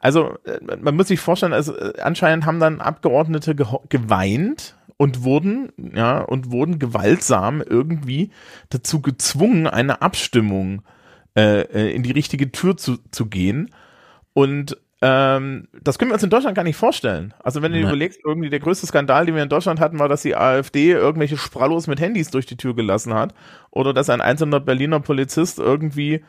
[0.00, 5.72] Also äh, man muss sich vorstellen, also äh, anscheinend haben dann Abgeordnete geweint und wurden
[5.94, 8.30] ja und wurden gewaltsam irgendwie
[8.68, 10.82] dazu gezwungen, eine Abstimmung
[11.36, 13.70] äh, äh, in die richtige Tür zu, zu gehen.
[14.32, 17.32] Und ähm, das können wir uns in Deutschland gar nicht vorstellen.
[17.42, 20.08] Also wenn du dir überlegst, irgendwie der größte Skandal, den wir in Deutschland hatten, war,
[20.08, 23.34] dass die AfD irgendwelche Sprallos mit Handys durch die Tür gelassen hat
[23.70, 26.22] oder dass ein einzelner Berliner Polizist irgendwie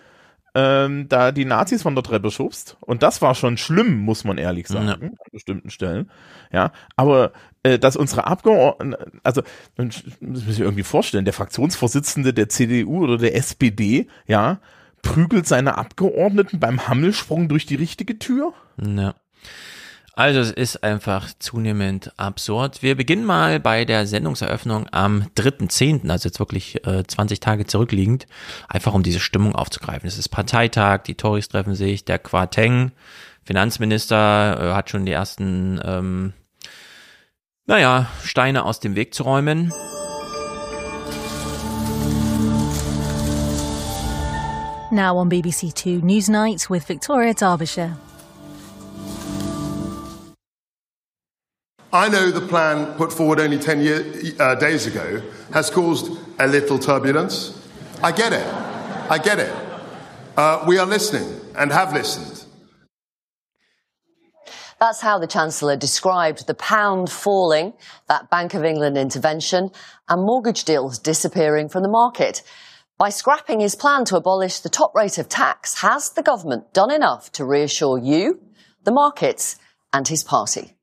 [0.54, 2.78] ähm, da die Nazis von der Treppe schubst.
[2.82, 4.94] Und das war schon schlimm, muss man ehrlich sagen, Ja.
[4.96, 6.10] an bestimmten Stellen.
[6.52, 7.32] Ja, aber
[7.64, 9.44] äh, dass unsere Abgeordneten, also
[9.78, 14.60] man muss sich irgendwie vorstellen, der Fraktionsvorsitzende der CDU oder der SPD, ja,
[15.02, 18.54] prügelt seine Abgeordneten beim Hammelsprung durch die richtige Tür?
[18.82, 19.16] Ja.
[20.14, 22.84] Also es ist einfach zunehmend absurd.
[22.84, 28.28] Wir beginnen mal bei der Sendungseröffnung am 3.10., also jetzt wirklich äh, 20 Tage zurückliegend,
[28.68, 30.08] einfach um diese Stimmung aufzugreifen.
[30.08, 32.92] Es ist Parteitag, die Tories treffen sich, der Quarteng,
[33.44, 36.34] Finanzminister, äh, hat schon die ersten, ähm,
[37.66, 39.74] naja, Steine aus dem Weg zu räumen.
[44.92, 47.96] Now on BBC Two Newsnight with Victoria Derbyshire.
[51.94, 54.06] I know the plan put forward only 10 year,
[54.40, 55.22] uh, days ago
[55.54, 57.68] has caused a little turbulence.
[58.02, 58.46] I get it.
[59.10, 59.54] I get it.
[60.38, 62.46] Uh, we are listening and have listened.
[64.80, 67.74] That's how the Chancellor described the pound falling,
[68.08, 69.70] that Bank of England intervention,
[70.10, 72.42] and mortgage deals disappearing from the market.
[73.02, 76.92] By scrapping his plan to abolish the top rate of tax, has the government done
[76.92, 78.40] enough to reassure you,
[78.84, 79.56] the markets,
[79.92, 80.76] and his party?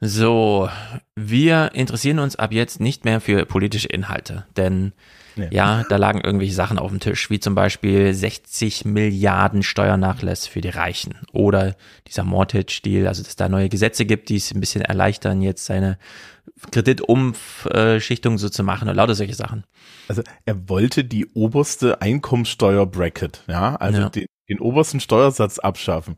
[0.00, 0.70] So,
[1.14, 4.94] wir interessieren uns ab jetzt nicht mehr für politische Inhalte, denn
[5.36, 5.48] Nee.
[5.52, 10.60] ja, da lagen irgendwelche Sachen auf dem Tisch, wie zum Beispiel 60 Milliarden Steuernachlass für
[10.60, 11.76] die Reichen oder
[12.06, 15.64] dieser Mortgage-Deal, also dass es da neue Gesetze gibt, die es ein bisschen erleichtern, jetzt
[15.64, 15.98] seine
[16.70, 19.64] Kreditumschichtung so zu machen und lauter solche Sachen.
[20.08, 24.08] Also er wollte die oberste Einkommensteuer-Bracket, ja, also Ja.
[24.10, 26.16] Den, den obersten Steuersatz abschaffen.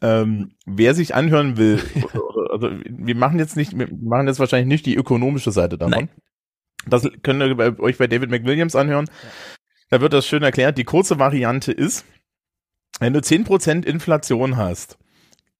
[0.00, 1.82] Ähm, wer sich anhören will,
[2.50, 6.08] also wir machen jetzt nicht, wir machen jetzt wahrscheinlich nicht die ökonomische Seite davon.
[6.86, 9.10] Das könnt ihr bei, euch bei David McWilliams anhören.
[9.90, 10.78] Da wird das schön erklärt.
[10.78, 12.04] Die kurze Variante ist,
[13.00, 14.98] wenn du 10% Inflation hast,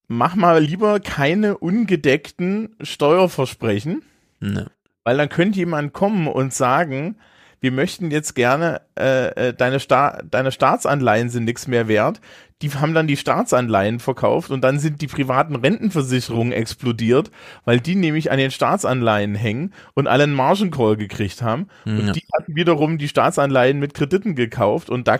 [0.08, 4.02] mach mal lieber keine ungedeckten Steuerversprechen,
[4.40, 4.70] Ne.
[5.04, 7.16] weil dann könnte jemand kommen und sagen,
[7.60, 12.20] wir möchten jetzt gerne, äh, äh, deine, Sta deine Staatsanleihen sind nichts mehr wert.
[12.62, 17.30] Die haben dann die Staatsanleihen verkauft und dann sind die privaten Rentenversicherungen explodiert,
[17.64, 21.66] weil die nämlich an den Staatsanleihen hängen und alle einen Margin Call gekriegt haben.
[21.84, 21.92] Ja.
[21.98, 25.18] Und die hatten wiederum die Staatsanleihen mit Krediten gekauft und da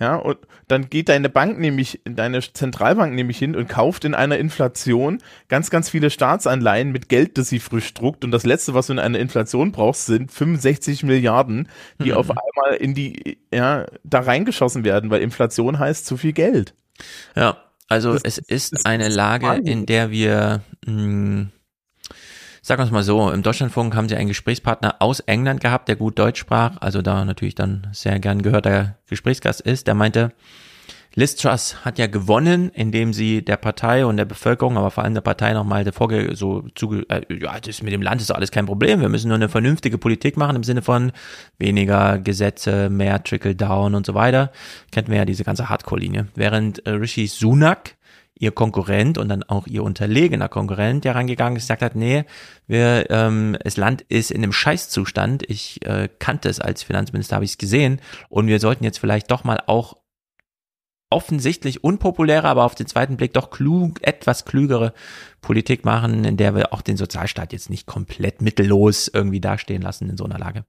[0.00, 4.38] ja, und dann geht deine Bank nämlich, deine Zentralbank nämlich hin und kauft in einer
[4.38, 5.18] Inflation
[5.48, 8.24] ganz, ganz viele Staatsanleihen mit Geld, das sie frisch druckt.
[8.24, 11.68] Und das letzte, was du in einer Inflation brauchst, sind 65 Milliarden,
[12.00, 12.16] die Mhm.
[12.16, 16.74] auf einmal in die, ja, da reingeschossen werden, weil Inflation heißt zu viel Geld.
[17.36, 17.58] Ja,
[17.88, 21.46] also es ist eine Lage, in der wir, mh,
[22.64, 25.96] sagen wir es mal so, im Deutschlandfunk haben sie einen Gesprächspartner aus England gehabt, der
[25.96, 30.32] gut Deutsch sprach, also da natürlich dann sehr gern gehörter Gesprächsgast ist, der meinte,
[31.14, 35.20] Liz hat ja gewonnen, indem sie der Partei und der Bevölkerung, aber vor allem der
[35.20, 38.66] Partei nochmal vorge so zuge äh, ja, das mit dem Land ist doch alles kein
[38.66, 39.00] Problem.
[39.00, 41.12] Wir müssen nur eine vernünftige Politik machen im Sinne von
[41.58, 44.50] weniger Gesetze, mehr Trickle Down und so weiter.
[44.90, 46.28] Kennt man ja diese ganze Hardcore-Linie.
[46.34, 47.94] Während äh, Rishi Sunak
[48.38, 52.24] ihr Konkurrent und dann auch ihr unterlegener Konkurrent ja rangegangen ist, gesagt hat, nee,
[52.66, 55.48] wir, ähm, das Land ist in einem Scheißzustand.
[55.48, 59.30] Ich äh, kannte es als Finanzminister, habe ich es gesehen und wir sollten jetzt vielleicht
[59.30, 59.96] doch mal auch
[61.10, 64.92] offensichtlich unpopuläre, aber auf den zweiten Blick doch klug, etwas klügere
[65.40, 70.10] Politik machen, in der wir auch den Sozialstaat jetzt nicht komplett mittellos irgendwie dastehen lassen
[70.10, 70.64] in so einer Lage.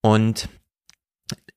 [0.00, 0.48] Und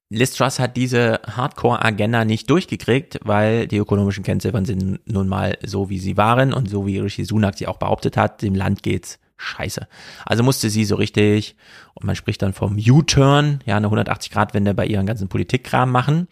[0.10, 5.90] Liz Truss hat diese Hardcore-Agenda nicht durchgekriegt, weil die ökonomischen Kennziffern sind nun mal so,
[5.90, 9.20] wie sie waren und so wie Rishi Sunak sie auch behauptet hat, dem Land geht's
[9.38, 9.88] scheiße.
[10.26, 11.56] Also musste sie so richtig,
[11.96, 16.28] und man spricht dann vom U-Turn, ja, eine 180-Grad-Wende bei ihren ganzen Politikkram machen.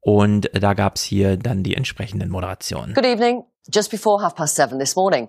[0.00, 2.94] Und da gab's hier dann die entsprechenden Moderationen.
[2.94, 3.44] Good evening.
[3.72, 5.28] Just before half past seven this morning,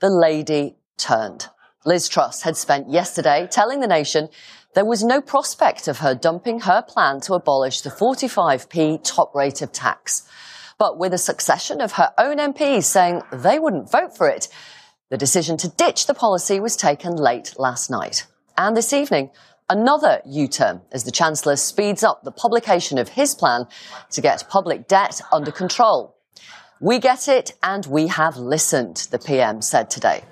[0.00, 1.50] the lady turned.
[1.84, 4.28] Liz Truss had spent yesterday telling the nation
[4.74, 9.62] there was no prospect of her dumping her plan to abolish the 45p top rate
[9.62, 10.26] of tax.
[10.78, 14.48] But with a succession of her own MPs saying they wouldn't vote for it,
[15.10, 18.26] the decision to ditch the policy was taken late last night.
[18.58, 19.30] And this evening,
[19.70, 23.66] another U-turn as the Chancellor speeds up the publication of his plan
[24.10, 26.16] to get public debt under control.
[26.80, 30.24] We get it and we have listened, the PM said today.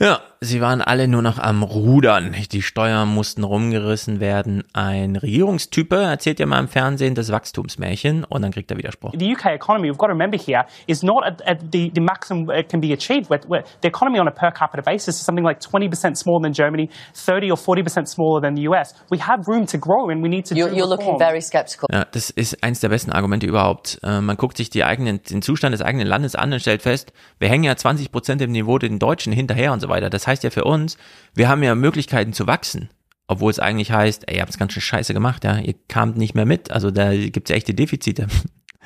[0.00, 2.34] Ja, sie waren alle nur noch am Rudern.
[2.52, 4.64] Die Steuern mussten rumgerissen werden.
[4.72, 9.12] Ein Regierungstype erzählt ja mal im Fernsehen das Wachstumsmärchen und dann kriegt er Widerspruch.
[9.18, 12.50] The UK economy, we've got to remember here, is not at, at the, the maximum
[12.50, 13.30] it can be achieved.
[13.30, 16.52] Where, where the economy on a per capita basis is something like 20% smaller than
[16.52, 18.94] Germany, 30 or 40% smaller than the US.
[19.10, 21.88] We have room to grow and we need to You're, do you're looking very sceptical.
[21.92, 23.98] Ja, das ist eins der besten Argumente überhaupt.
[24.02, 27.12] Äh, man guckt sich die eigenen, den Zustand des eigenen Landes an und stellt fest,
[27.38, 30.10] wir hängen ja 20 Prozent im Niveau den Deutschen hinterher und so weiter.
[30.10, 30.96] Das heißt ja für uns,
[31.34, 32.90] wir haben ja Möglichkeiten zu wachsen.
[33.26, 35.58] Obwohl es eigentlich heißt, ey, ihr habt es ganz schön scheiße gemacht, ja.
[35.58, 36.70] Ihr kamt nicht mehr mit.
[36.70, 38.26] Also da gibt's ja echte Defizite.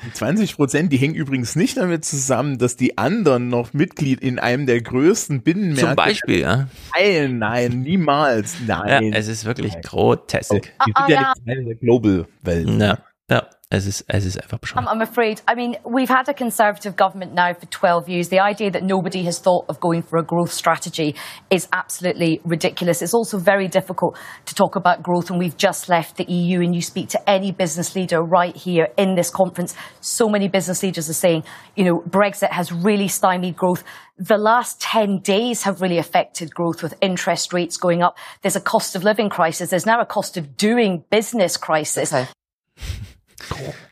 [0.05, 4.37] Die 20 Prozent, die hängen übrigens nicht damit zusammen, dass die anderen noch Mitglied in
[4.37, 6.67] einem der größten Binnenmärkte Zum Beispiel, ja.
[6.93, 9.13] Nein, nein, niemals, nein.
[9.13, 10.51] Ja, es ist wirklich grotesk.
[10.85, 12.69] Die sind ja nicht Teil der Global-Welt.
[12.81, 12.97] Ja,
[13.29, 14.85] ja, es ist, es ist einfach bescheuert.
[14.85, 15.41] I'm, I'm afraid.
[15.47, 18.29] I mean, we've had a Conservative government now for 12 years.
[18.29, 21.15] The idea that nobody has thought of going for a growth strategy
[21.49, 23.01] is absolutely ridiculous.
[23.01, 26.75] It's also very difficult to talk about growth and we've just left the EU and
[26.75, 29.75] you speak to any business leader right here in this conference.
[30.01, 31.43] So many business leaders are saying,
[31.75, 33.83] you know, Brexit has really stymied growth.
[34.17, 38.17] The last 10 days have really affected growth with interest rates going up.
[38.41, 39.71] There's a cost of living crisis.
[39.71, 42.13] There's now a cost of doing business crisis.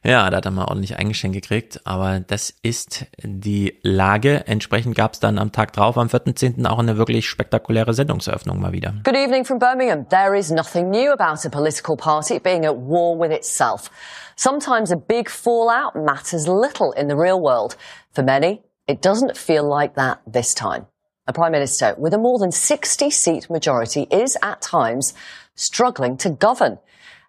[0.03, 4.48] Ja, da hat er mal ordentlich eingeschenkt gekriegt, aber das ist die Lage.
[4.48, 6.65] Entsprechend gab es dann am Tag drauf, am 14.10.
[6.65, 8.94] auch eine wirklich spektakuläre Sendungseröffnung mal wieder.
[9.03, 10.07] Good evening from Birmingham.
[10.10, 13.90] There is nothing new about a political party being at war with itself.
[14.36, 17.76] Sometimes a big fallout matters little in the real world.
[18.11, 20.88] For many, it doesn't feel like that this time.
[21.28, 25.14] A Prime Minister with a more than 60 seat majority is at times
[25.56, 26.80] struggling to govern.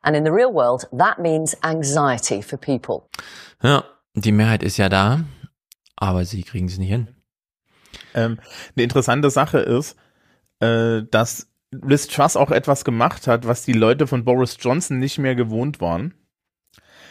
[0.03, 3.09] And in the real world, that means anxiety for people.
[3.63, 3.85] Ja,
[4.15, 5.25] die Mehrheit ist ja da,
[5.97, 7.09] aber sie kriegen es nicht hin.
[8.15, 8.39] Ähm,
[8.75, 9.97] eine interessante Sache ist,
[10.61, 15.19] äh, dass Liz Truss auch etwas gemacht hat, was die Leute von Boris Johnson nicht
[15.19, 16.15] mehr gewohnt waren.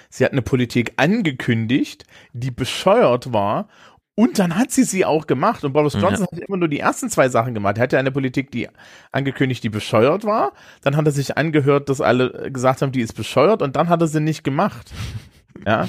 [0.10, 2.04] Sie hat eine Politik angekündigt,
[2.34, 3.70] die bescheuert war
[4.16, 5.64] und dann hat sie sie auch gemacht.
[5.64, 6.38] Und Boris Johnson ja.
[6.38, 7.78] hat immer nur die ersten zwei Sachen gemacht.
[7.78, 8.68] Er hatte eine Politik, die
[9.12, 10.52] angekündigt, die bescheuert war.
[10.82, 13.62] Dann hat er sich angehört, dass alle gesagt haben, die ist bescheuert.
[13.62, 14.92] Und dann hat er sie nicht gemacht.
[15.68, 15.88] Ja.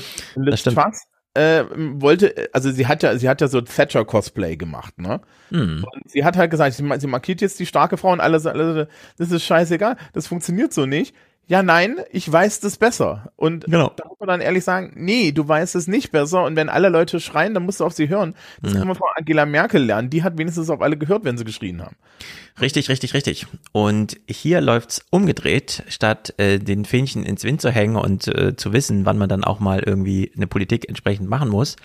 [0.55, 0.77] Stimmt.
[0.77, 5.23] Truss, äh, wollte, also sie hat ja, sie hat ja so Thatcher Cosplay gemacht, ne?
[5.49, 5.83] Hm.
[5.91, 8.89] Und sie hat halt gesagt, sie, sie markiert jetzt die starke Frau und alle, alle,
[9.17, 11.15] das ist scheißegal, das funktioniert so nicht
[11.49, 13.33] ja, nein, ich weiß das besser.
[13.37, 13.93] Und genau.
[13.97, 16.45] da muss man dann ehrlich sagen, nee, du weißt es nicht besser.
[16.45, 18.35] Und wenn alle Leute schreien, dann musst du auf sie hören.
[18.63, 18.79] Das ja.
[18.79, 20.09] kann man von Angela Merkel lernen.
[20.09, 21.97] Die hat wenigstens auf alle gehört, wenn sie geschrien haben.
[22.61, 23.47] Richtig, richtig, richtig.
[23.73, 28.73] Und hier läuft's umgedreht, statt äh, den Fähnchen ins Wind zu hängen und äh, zu
[28.73, 31.77] wissen, wann man dann auch mal irgendwie eine Politik entsprechend machen muss.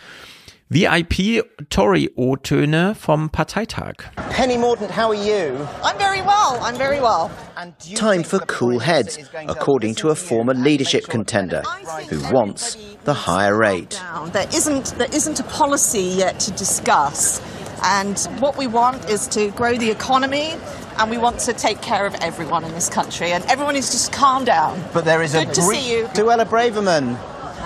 [0.69, 4.03] VIP-Tory-O-Töne vom Parteitag.
[4.31, 5.65] Penny Mordaunt, how are you?
[5.81, 7.31] I'm very well, I'm very well.
[7.95, 9.17] Time for cool heads,
[9.47, 11.61] according to a former leadership contender
[12.09, 12.75] who wants
[13.05, 13.97] the higher rate.
[14.33, 17.41] There isn't, there isn't a policy yet to discuss.
[17.83, 20.55] And what we want is to grow the economy
[20.97, 23.31] and we want to take care of everyone in this country.
[23.31, 24.83] And everyone is just calm down.
[24.93, 26.09] But there is Good a to see you.
[26.13, 27.17] Duella Braverman.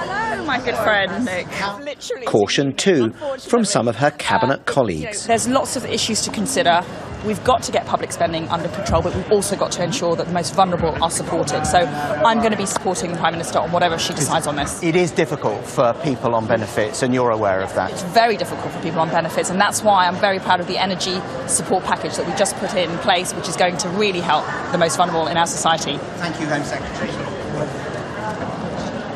[0.04, 1.48] Hello, my good friend Nick.
[1.80, 2.26] Literally.
[2.26, 5.28] Caution too from some of her cabinet uh, colleagues.
[5.28, 6.82] There's lots of issues to consider.
[7.24, 10.26] We've got to get public spending under control, but we've also got to ensure that
[10.26, 11.66] the most vulnerable are supported.
[11.66, 14.82] So I'm going to be supporting the Prime Minister on whatever she decides on this.
[14.82, 17.92] It is difficult for people on benefits, and you're aware of that.
[17.92, 20.80] It's very difficult for people on benefits, and that's why I'm very proud of the
[20.80, 24.44] energy support package that we just put in place, which is going to really help
[24.72, 26.00] the most vulnerable in our society.
[26.18, 27.31] Thank you, Home Secretary.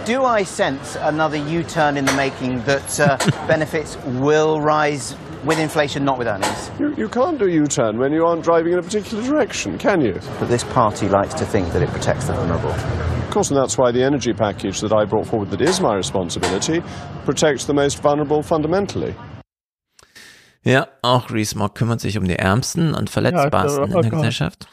[0.06, 3.18] Do I sense another U-turn in the making that uh,
[3.48, 6.69] benefits will rise with inflation, not with earnings?
[6.80, 10.14] You, you can't do U-turn when you aren't driving in a particular direction, can you?
[10.40, 12.69] But this party likes to think that it protects the vulnerable.
[12.69, 15.95] Of course, and that's why the energy package that I brought forward that is my
[15.95, 16.84] responsibility
[17.23, 19.15] protects the most vulnerable fundamentally.
[20.64, 24.68] Ja, auch Rees-Mogg kümmert sich um die Ärmsten und Verletzbarsten Ja, in der oh Gesellschaft.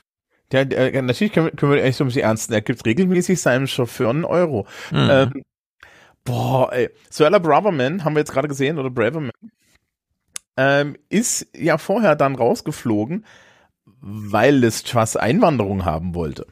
[0.53, 2.53] Der, der, natürlich kümmert kümmert er sich um die Ernsten.
[2.53, 4.67] Er gibt regelmäßig seinem Chauffeur einen Euro.
[4.91, 5.09] Mhm.
[5.11, 5.43] Ähm,
[6.25, 6.91] boah, ey.
[7.11, 9.33] Suella Braverman, haben wir jetzt gerade gesehen, oder Braverman,
[10.57, 13.25] ähm, ist ja vorher dann rausgeflogen,
[14.01, 16.47] weil Liz Truss Einwanderung haben wollte.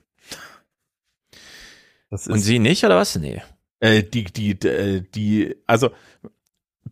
[2.10, 3.16] Und sie nicht, oder was?
[3.16, 3.42] Nee.
[3.80, 5.90] Äh, die, die, die, die, also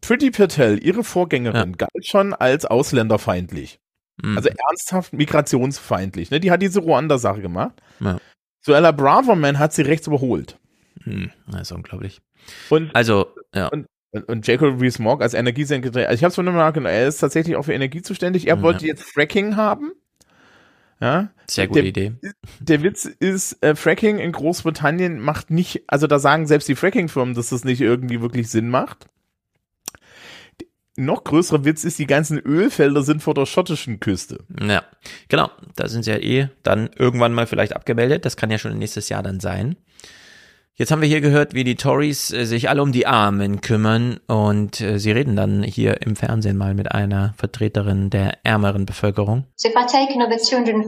[0.01, 3.81] Pretty Patel, ihre Vorgängerin, galt schon als ausländerfeindlich.
[4.23, 4.37] Mhm.
[4.37, 6.31] Also ernsthaft migrationsfeindlich.
[6.31, 6.41] Ne?
[6.41, 7.81] Die hat diese Ruanda-Sache gemacht.
[8.01, 8.19] Ja.
[8.61, 10.59] Suella Braverman hat sie rechts überholt.
[11.05, 12.21] Hm, das ist unglaublich.
[12.71, 13.69] Und, also, ja.
[13.69, 13.87] Und,
[14.27, 17.57] und, Jacob Rees-Mogg als Energiesekretär, also ich habe es von mal nachgedacht, er ist tatsächlich
[17.57, 18.49] auch für Energie zuständig.
[18.49, 18.63] Er Ja.
[18.63, 19.93] wollte jetzt Fracking haben.
[21.01, 21.31] Ja.
[21.47, 22.13] Sehr gute der, Idee.
[22.59, 27.35] Der Witz ist, äh, Fracking in Großbritannien macht nicht, also da sagen selbst die Fracking-Firmen,
[27.35, 29.07] dass das nicht irgendwie wirklich Sinn macht.
[31.01, 34.41] Noch größerer Witz ist, die ganzen Ölfelder sind vor der schottischen Küste.
[34.61, 34.83] Ja,
[35.29, 35.49] genau.
[35.77, 38.25] Da sind sie ja eh dann irgendwann mal vielleicht abgemeldet.
[38.25, 39.77] Das kann ja schon nächstes Jahr dann sein.
[40.75, 44.19] Jetzt haben wir hier gehört, wie die Tories äh, sich alle um die Armen kümmern
[44.27, 49.45] und äh, sie reden dann hier im Fernsehen mal mit einer Vertreterin der ärmeren Bevölkerung.
[49.55, 50.85] So if I take another £204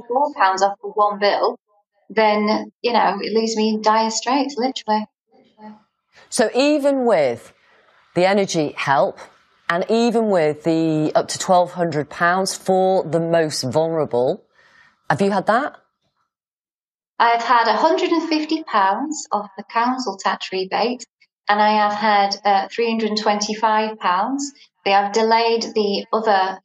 [0.63, 1.55] off for one bill,
[2.13, 5.07] then, you know, it leaves me in dire straits, literally.
[6.31, 7.53] So even with
[8.17, 9.21] the energy help
[9.71, 14.45] and even with the up to £1,200 for the most vulnerable,
[15.09, 15.77] have you had that?
[17.21, 18.65] I've had £150
[19.31, 21.07] off the council tax rebate
[21.49, 24.39] and I have had uh, £325.
[24.85, 26.59] They have delayed the other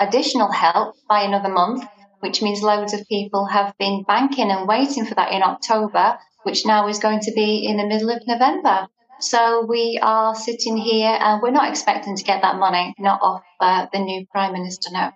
[0.00, 1.84] additional help by another month,
[2.20, 6.64] which means loads of people have been banking and waiting for that in October, which
[6.64, 8.88] now is going to be in the middle of November.
[9.18, 9.38] So
[9.68, 13.86] we are sitting here and we're not expecting to get that money, not off uh,
[13.92, 15.10] the new Prime Minister, no.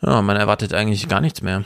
[0.00, 1.64] Ja, man erwartet eigentlich gar nichts mehr.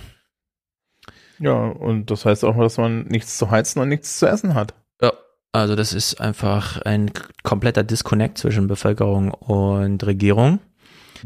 [1.39, 4.75] Ja, und das heißt auch, dass man nichts zu heizen und nichts zu essen hat.
[5.01, 5.13] Ja,
[5.53, 7.11] Also das ist einfach ein
[7.43, 10.61] kompletter Disconnect zwischen Bevölkerung und Regierung.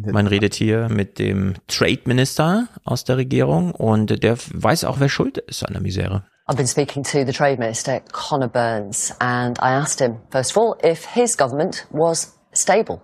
[0.07, 5.09] Man redet hier mit dem Trade Minister aus der Regierung und der weiß auch, wer
[5.09, 6.25] schuld ist an der Misere.
[6.49, 10.59] I've been speaking to the Trade Minister, Conor Burns, and I asked him, first of
[10.59, 13.03] all, if his government was stable.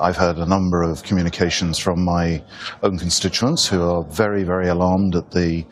[0.00, 2.42] I've heard a number of communications from my
[2.82, 5.64] own constituents who are very, very alarmed at the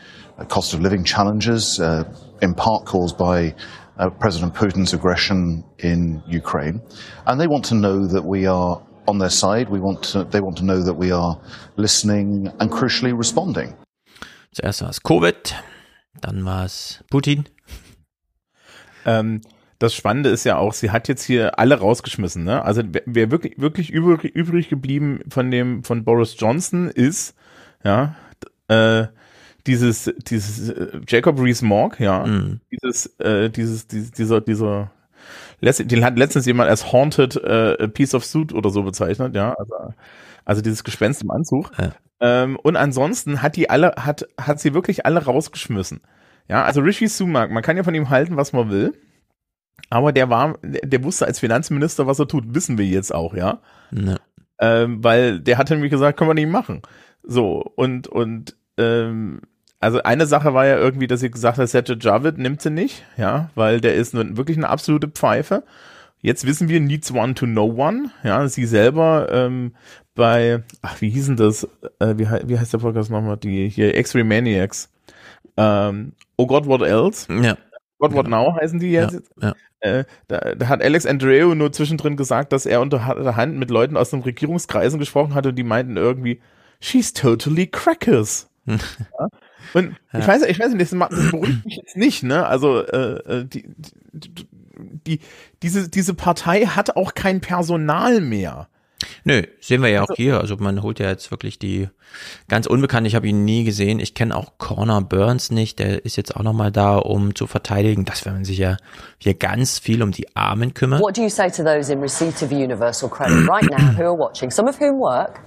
[0.49, 2.05] cost of living challenges, uh,
[2.43, 3.55] in part caused by
[3.99, 6.81] uh, President Putin's aggression in Ukraine.
[7.27, 9.71] And they want to know that we are on their side.
[9.71, 11.41] We want to, they want to know that we are
[11.77, 13.75] listening and crucially responding.
[14.53, 15.55] Zuerst war es Covid,
[16.21, 17.45] dann war es Putin.
[19.05, 19.41] Ähm,
[19.79, 22.65] das Spannende ist ja auch, sie hat jetzt hier alle rausgeschmissen, ne?
[22.65, 27.35] Also wer, wirklich, wirklich übrig, übrig geblieben von dem, von Boris Johnson ist,
[27.85, 28.17] ja,
[28.67, 29.07] äh,
[29.67, 32.61] dieses, dieses äh, Jacob Rees-Mogg, ja, Mhm.
[32.73, 34.91] dieses, äh, dieses, dieses, dieser, dieser,
[35.61, 39.75] den hat letztens jemand als Haunted äh, Piece of Suit oder so bezeichnet, ja, also,
[40.45, 41.71] also dieses Gespenst im Anzug.
[42.21, 46.01] Ähm, und ansonsten hat die alle, hat, hat sie wirklich alle rausgeschmissen.
[46.49, 48.95] Ja, also Rishi Sunak, man kann ja von ihm halten, was man will.
[49.91, 53.35] Aber der war, der, der wusste als Finanzminister, was er tut, wissen wir jetzt auch,
[53.35, 53.61] ja.
[53.93, 54.17] Ja.
[54.61, 56.83] Ähm, weil der hat nämlich gesagt, können wir nicht machen.
[57.23, 59.41] So, und, und, ähm,
[59.81, 63.05] also eine Sache war ja irgendwie, dass sie gesagt hat, Sajid Javid nimmt sie nicht,
[63.17, 65.63] ja, weil der ist nun wirklich eine absolute Pfeife.
[66.21, 69.75] Jetzt wissen wir, needs one to know one, ja, sie selber ähm,
[70.17, 71.69] bei, ach, wie hießen das,
[72.01, 74.91] äh, wie, wie heißt der Podcast nochmal, die hier, X-Ray Maniacs,
[75.57, 77.27] ähm, Oh God, What Else?
[77.33, 77.57] Ja.
[77.99, 79.21] What, What Now heißen die jetzt?
[79.41, 79.55] Ja.
[79.81, 83.71] Äh, da, da hat Alex Andreu nur zwischendrin gesagt, dass er unter der Hand mit
[83.71, 86.41] Leuten aus den Regierungskreisen gesprochen hat und die meinten irgendwie,
[86.81, 88.49] she's totally crackers.
[88.67, 88.77] ja?
[89.74, 92.47] Und ich weiß, ich weiß nicht, das, beruhigt mich jetzt nicht, ne?
[92.47, 93.65] Also äh, äh, die,
[94.12, 94.49] die,
[95.07, 95.20] die,
[95.62, 98.69] diese, diese Partei hat auch kein Personal mehr.
[99.23, 100.40] Nö, sehen wir ja auch Also- hier.
[100.40, 101.89] Also man holt ja jetzt wirklich die
[102.49, 103.07] ganz unbekannt.
[103.07, 104.01] Ich habe ihn nie gesehen.
[104.01, 105.78] Ich kenne auch Corner Burns nicht.
[105.78, 108.77] Der ist jetzt auch nochmal da, um zu verteidigen, dass wenn man sich ja
[109.19, 111.01] hier ganz viel um die Armen kümmert.
[111.01, 114.19] What do you say to those in receipt of universal credit right now who are
[114.19, 115.40] watching, some of whom work,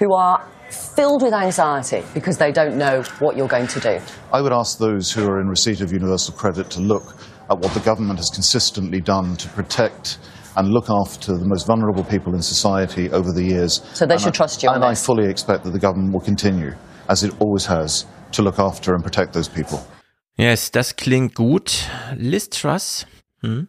[0.00, 0.40] who are
[0.70, 3.98] filled with anxiety because they don't know what you're going to do?
[4.32, 7.16] I would ask those who are in receipt of universal credit to look
[7.50, 10.18] at what the government has consistently done to protect
[10.56, 13.82] and look after the most vulnerable people in society over the years.
[13.94, 16.12] So they And should I- trust you on And I fully expect that the government
[16.12, 16.74] will continue,
[17.08, 19.80] as it always has, to look after and protect those people.
[20.36, 21.88] Yes, das klingt gut.
[22.16, 23.04] Liz Truss.
[23.42, 23.68] Hm?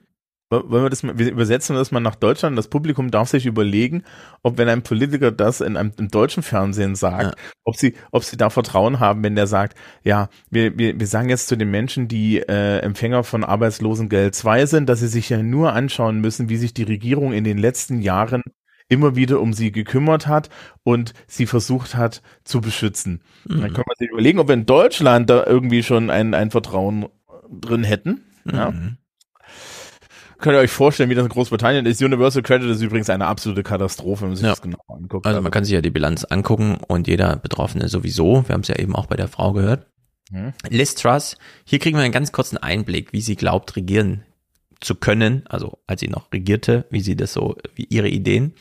[0.51, 2.57] Wollen wir das mal, wir übersetzen das mal nach Deutschland.
[2.57, 4.03] Das Publikum darf sich überlegen,
[4.43, 8.35] ob wenn ein Politiker das in einem im deutschen Fernsehen sagt, ob sie, ob sie
[8.35, 12.09] da Vertrauen haben, wenn der sagt, ja, wir, wir, wir sagen jetzt zu den Menschen,
[12.09, 16.57] die äh, Empfänger von Arbeitslosengeld 2 sind, dass sie sich ja nur anschauen müssen, wie
[16.57, 18.43] sich die Regierung in den letzten Jahren
[18.89, 20.49] immer wieder um sie gekümmert hat
[20.83, 23.21] und sie versucht hat zu beschützen.
[23.45, 23.61] Mhm.
[23.61, 27.07] Dann können wir sich überlegen, ob wir in Deutschland da irgendwie schon ein, ein Vertrauen
[27.49, 28.25] drin hätten.
[28.43, 28.73] Ja.
[30.41, 32.01] Könnt ihr euch vorstellen, wie das in Großbritannien ist.
[32.01, 34.51] Universal Credit ist übrigens eine absolute Katastrophe, wenn man sich Ja.
[34.51, 35.25] das genau anguckt.
[35.25, 38.43] Also man kann sich ja die Bilanz angucken und jeder Betroffene sowieso.
[38.47, 39.87] Wir haben es ja eben auch bei der Frau gehört.
[40.31, 40.53] Mhm.
[40.69, 44.23] Liz Truss, hier kriegen wir einen ganz kurzen Einblick, wie sie glaubt, regieren
[44.79, 48.53] zu können, also als sie noch regierte, wie sie das so, wie ihre Ideen.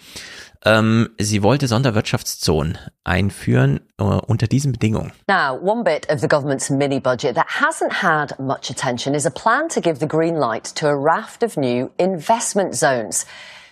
[0.65, 5.13] Ähm, sie wollte Sonderwirtschaftszonen einführen äh, unter diesen Bedingungen.
[5.27, 9.31] Now, one bit of the government's mini budget that hasn't had much attention is a
[9.31, 13.25] plan to give the green light to a raft of new investment zones.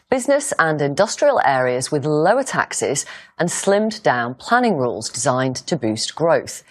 [0.09, 3.05] Business and industrial areas with lower taxes
[3.39, 6.63] and slimmed down planning rules designed to boost growth.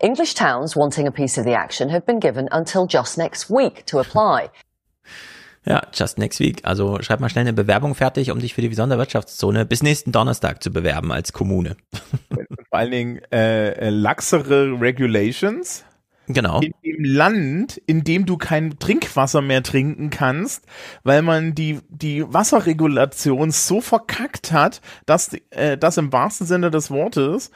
[0.00, 3.84] English towns wanting a piece of the action have been given until just next week
[3.86, 4.50] to apply.
[5.66, 6.60] Ja, just next week.
[6.64, 10.62] Also schreib mal schnell eine Bewerbung fertig, um dich für die Sonderwirtschaftszone bis nächsten Donnerstag
[10.62, 11.76] zu bewerben als Kommune.
[12.70, 15.84] Vor allen Dingen äh, äh, laxere Regulations.
[16.28, 16.60] Genau.
[16.60, 20.64] In dem Land, in dem du kein Trinkwasser mehr trinken kannst,
[21.02, 26.90] weil man die, die Wasserregulation so verkackt hat, dass äh, das im wahrsten Sinne des
[26.90, 27.50] Wortes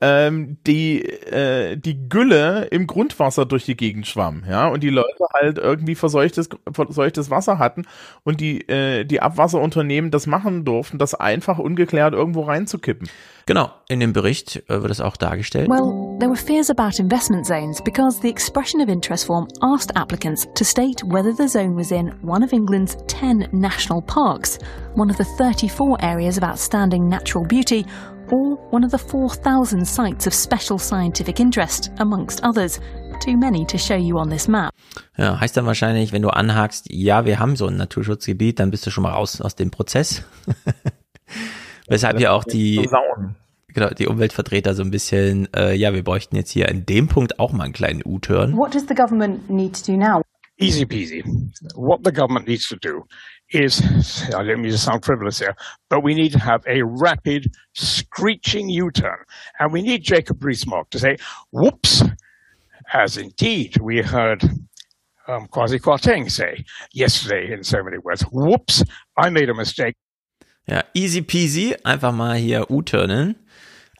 [0.00, 5.24] ähm, die, äh, die Gülle im Grundwasser durch die Gegend schwamm, ja, und die Leute
[5.34, 7.86] halt irgendwie verseuchtes, verseuchtes Wasser hatten
[8.24, 13.08] und die, äh, die Abwasserunternehmen das machen durften, das einfach ungeklärt irgendwo reinzukippen.
[13.46, 15.68] Genau, in dem Bericht äh, wird es auch dargestellt.
[15.68, 20.46] Well, there were fears about investment zones because the expression of interest form asked applicants
[20.54, 24.58] to state whether the zone was in one of England's 10 national parks,
[24.94, 27.84] one of the 34 areas of outstanding natural beauty,
[28.32, 32.80] or one of the 4,000 sites of special scientific interest, amongst others.
[33.20, 34.72] too many to show you on this map.
[35.16, 38.86] Ja, heißt dann wahrscheinlich, wenn du anhakst, ja, wir haben so ein Naturschutzgebiet, dann bist
[38.86, 40.24] du schon mal raus aus dem Prozess.
[41.88, 42.88] Weshalb ja auch die,
[43.68, 47.38] genau, die Umweltvertreter so ein bisschen, äh, ja, wir bräuchten jetzt hier an dem Punkt
[47.38, 48.56] auch mal einen kleinen U-Turn.
[48.56, 50.22] What does the government need to do now?
[50.58, 51.22] Easy peasy.
[51.74, 53.04] What the government needs to do
[53.50, 53.82] is,
[54.34, 55.54] I don't mean to sound frivolous here,
[55.88, 59.18] but we need to have a rapid, screeching U-turn.
[59.58, 61.16] And we need Jacob Rees-Mogg to say,
[61.50, 62.02] whoops,
[62.92, 64.42] as indeed we heard
[65.28, 68.82] um, Kwasi Kwarteng say yesterday in so many words, whoops,
[69.16, 69.94] I made a mistake.
[70.66, 73.36] Ja, easy peasy, einfach mal hier U-turnen.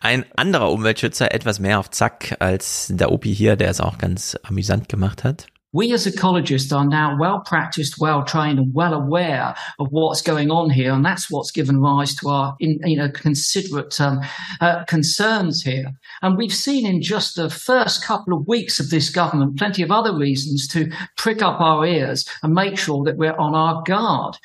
[0.03, 4.37] Ein anderer Umweltschützer etwas mehr auf Zack als der Opi hier, der es auch ganz
[4.43, 5.49] amüsant gemacht hat.
[5.73, 10.51] We as ecologists are now well practiced, well trained, and well aware of what's going
[10.51, 14.21] on here, and that's what's given rise to our, in, you know, considerate um,
[14.61, 15.93] uh, concerns here.
[16.23, 19.91] And we've seen in just the first couple of weeks of this government plenty of
[19.91, 24.37] other reasons to prick up our ears and make sure that we're on our guard.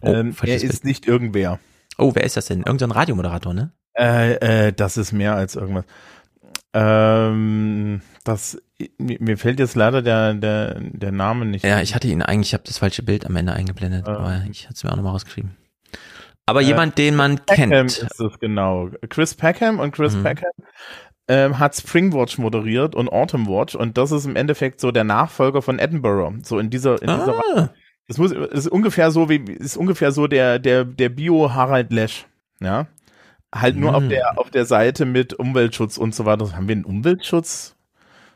[0.00, 1.58] Oh, ähm, er ist nicht irgendwer.
[1.98, 2.62] Oh, wer ist das denn?
[2.62, 3.72] Irgendein Radiomoderator, ne?
[3.98, 5.84] Äh, äh, das ist mehr als irgendwas.
[6.78, 8.62] Ähm, das
[8.98, 11.64] mir fällt jetzt leider der der der Name nicht.
[11.64, 14.10] Ja, ich hatte ihn eigentlich, ich habe das falsche Bild am Ende eingeblendet, äh.
[14.10, 15.56] aber ich hatte es mir auch nochmal rausgeschrieben.
[16.46, 17.98] Aber äh, jemand, den man Peckham kennt.
[17.98, 18.90] ist es genau.
[19.08, 20.22] Chris Peckham und Chris mhm.
[20.22, 20.52] Peckham
[21.26, 25.62] ähm, hat Springwatch moderiert und Autumn Watch und das ist im Endeffekt so der Nachfolger
[25.62, 26.38] von Edinburgh.
[26.44, 27.70] So in dieser in dieser Ah.
[28.06, 32.26] Das muss ist ungefähr so wie ist ungefähr so der der der Bio Harald Lesch,
[32.60, 32.86] ja?
[33.54, 34.08] Halt nur auf Mm.
[34.10, 36.52] der auf der Seite mit Umweltschutz und so weiter.
[36.54, 37.74] Haben wir einen Umweltschutz?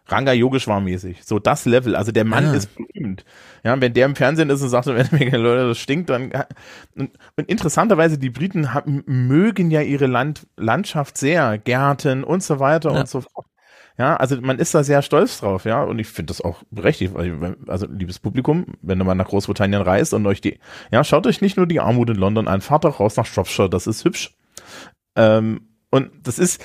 [0.09, 1.23] Ranga Yogeshwar mäßig.
[1.25, 1.95] So das Level.
[1.95, 2.55] Also der Mann Ah.
[2.55, 3.25] ist berühmt.
[3.63, 6.33] Ja, wenn der im Fernsehen ist und sagt, wenn mir Leute, das stinkt, dann
[6.97, 12.59] und, und interessanterweise die Briten haben, mögen ja ihre Land, Landschaft sehr, Gärten und so
[12.59, 13.01] weiter Ja.
[13.01, 13.47] und so fort.
[13.99, 17.13] Ja, also man ist da sehr stolz drauf, ja, und ich finde das auch berechtigt,
[17.69, 20.59] also liebes Publikum, wenn du mal nach Großbritannien reist und euch die,
[20.91, 23.69] ja, schaut euch nicht nur die Armut in London an, fahrt doch raus nach Shropshire,
[23.69, 24.35] das ist hübsch.
[25.17, 26.65] Ähm, und das ist,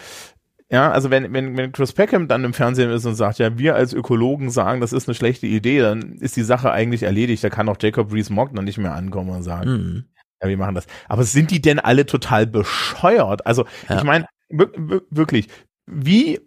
[0.71, 3.75] ja, also wenn, wenn, wenn Chris Peckham dann im Fernsehen ist und sagt, ja, wir
[3.75, 7.43] als Ökologen sagen, das ist eine schlechte Idee, dann ist die Sache eigentlich erledigt.
[7.43, 10.05] Da kann auch Jacob Rees-Mogg dann nicht mehr ankommen und sagen, Mhm.
[10.41, 10.87] ja, wir machen das.
[11.07, 13.45] Aber sind die denn alle total bescheuert?
[13.45, 13.97] Also, Ja.
[13.97, 15.47] ich meine, wir- wir- wirklich,
[15.85, 16.39] wie,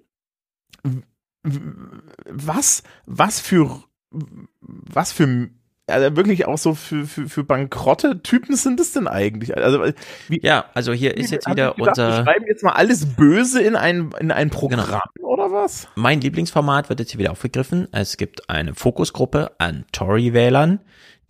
[1.42, 5.48] was, was für, was für,
[5.92, 9.56] also wirklich auch so für, für, für bankrotte Typen sind es denn eigentlich?
[9.56, 9.84] Also,
[10.28, 13.60] wie, Ja, also hier ist jetzt wieder gedacht, unser Wir schreiben jetzt mal alles Böse
[13.60, 15.00] in ein, in ein Programm
[15.40, 15.88] oder was?
[15.94, 17.88] Mein Lieblingsformat wird jetzt hier wieder aufgegriffen.
[17.92, 20.80] Es gibt eine Fokusgruppe an Tory-Wählern,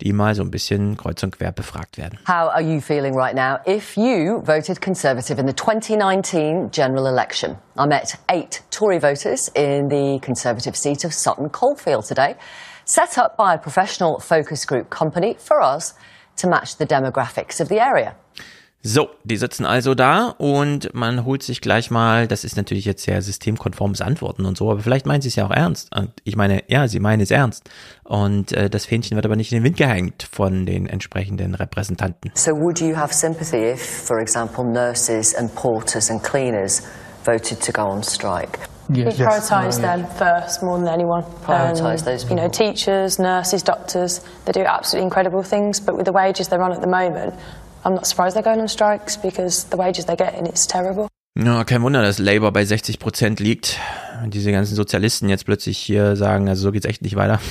[0.01, 2.19] die mal so ein bisschen kreuz und quer befragt werden.
[2.27, 7.57] How are you feeling right now if you voted Conservative in the 2019 general election?
[7.77, 12.35] I met eight Tory voters in the Conservative seat of Sutton Coldfield today,
[12.85, 15.93] set up by a professional focus group company for us
[16.37, 18.15] to match the demographics of the area.
[18.83, 23.03] So, die sitzen also da und man holt sich gleich mal, das ist natürlich jetzt
[23.03, 25.95] sehr systemkonformes Antworten und so, aber vielleicht meinen sie es ja auch ernst.
[25.95, 27.69] Und ich meine, ja, sie meinen es ernst.
[28.03, 32.31] Und äh, das Fähnchen wird aber nicht in den Wind gehängt von den entsprechenden Repräsentanten.
[32.33, 36.81] So, would you have sympathy if, for example, nurses and porters and cleaners
[37.23, 38.57] voted to go on strike?
[38.91, 41.23] We prioritise them first more than anyone.
[41.45, 46.05] Prioritise Um, those You know, teachers, nurses, doctors, they do absolutely incredible things, but with
[46.05, 47.33] the wages they're on at the moment,
[47.85, 51.07] I'm not surprised they're going on strikes because the wages they're getting, it's terrible.
[51.37, 53.79] Ja, kein Wunder, dass Labour bei 60 Prozent liegt.
[54.21, 57.39] Und diese ganzen Sozialisten jetzt plötzlich hier sagen, also so geht's echt nicht weiter.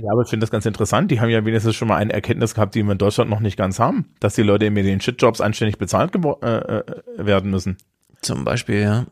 [0.00, 1.10] Ja, aber ich finde das ganz interessant.
[1.10, 3.56] Die haben ja wenigstens schon mal eine Erkenntnis gehabt, die wir in Deutschland noch nicht
[3.56, 6.82] ganz haben, dass die Leute mit den Shitjobs anständig bezahlt äh, äh,
[7.16, 7.78] werden müssen.
[8.22, 9.06] Zum Beispiel, ja.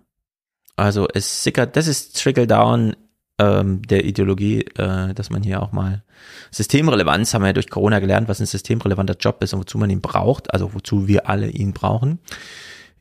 [0.77, 2.95] Also es sickert, das ist Trickle-Down
[3.39, 6.03] ähm, der Ideologie, äh, dass man hier auch mal
[6.51, 9.91] Systemrelevanz, haben wir ja durch Corona gelernt, was ein systemrelevanter Job ist und wozu man
[9.91, 12.19] ihn braucht, also wozu wir alle ihn brauchen.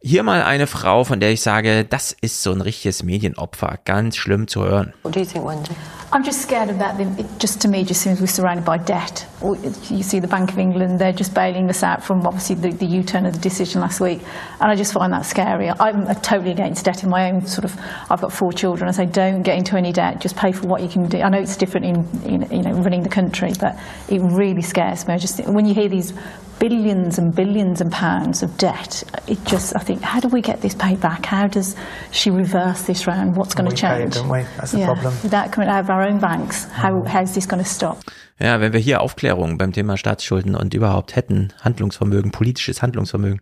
[0.02, 4.18] Hier mal eine Frau, von der ich sage, das ist so ein richtiges Medienopfer, ganz
[4.18, 4.94] schlimm zu hören.
[5.04, 5.72] What do you think, Wendy?
[6.16, 6.98] I'm just scared of that.
[6.98, 9.28] It just to me, just seems we're surrounded by debt.
[9.44, 12.86] You see the Bank of England; they're just bailing us out from obviously the, the
[12.86, 14.22] U-turn of the decision last week,
[14.62, 15.70] and I just find that scary.
[15.70, 17.78] I'm totally against debt in my own sort of.
[18.10, 18.88] I've got four children.
[18.88, 20.22] I say don't get into any debt.
[20.22, 21.20] Just pay for what you can do.
[21.20, 23.78] I know it's different in, in you know running the country, but
[24.08, 25.16] it really scares me.
[25.16, 26.14] I just when you hear these
[26.60, 30.62] billions and billions and pounds of debt, it just I think how do we get
[30.62, 31.26] this paid back?
[31.26, 31.76] How does
[32.12, 33.36] she reverse this round?
[33.36, 34.16] What's going to pay it, change?
[34.16, 34.44] don't we?
[34.58, 34.86] That's the yeah.
[34.88, 35.14] problem.
[35.24, 37.98] Without coming out of our own banks, how how's this going to stop?
[38.40, 43.42] Ja, wenn wir hier Aufklärung beim Thema Staatsschulden und überhaupt hätten, Handlungsvermögen, politisches Handlungsvermögen,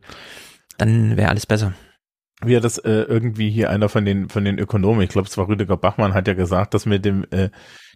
[0.78, 1.74] dann wäre alles besser.
[2.46, 5.38] wie er das äh, irgendwie hier einer von den von den Ökonomen, ich glaube es
[5.38, 7.50] war Rüdiger Bachmann, hat ja gesagt, dass mit dem äh,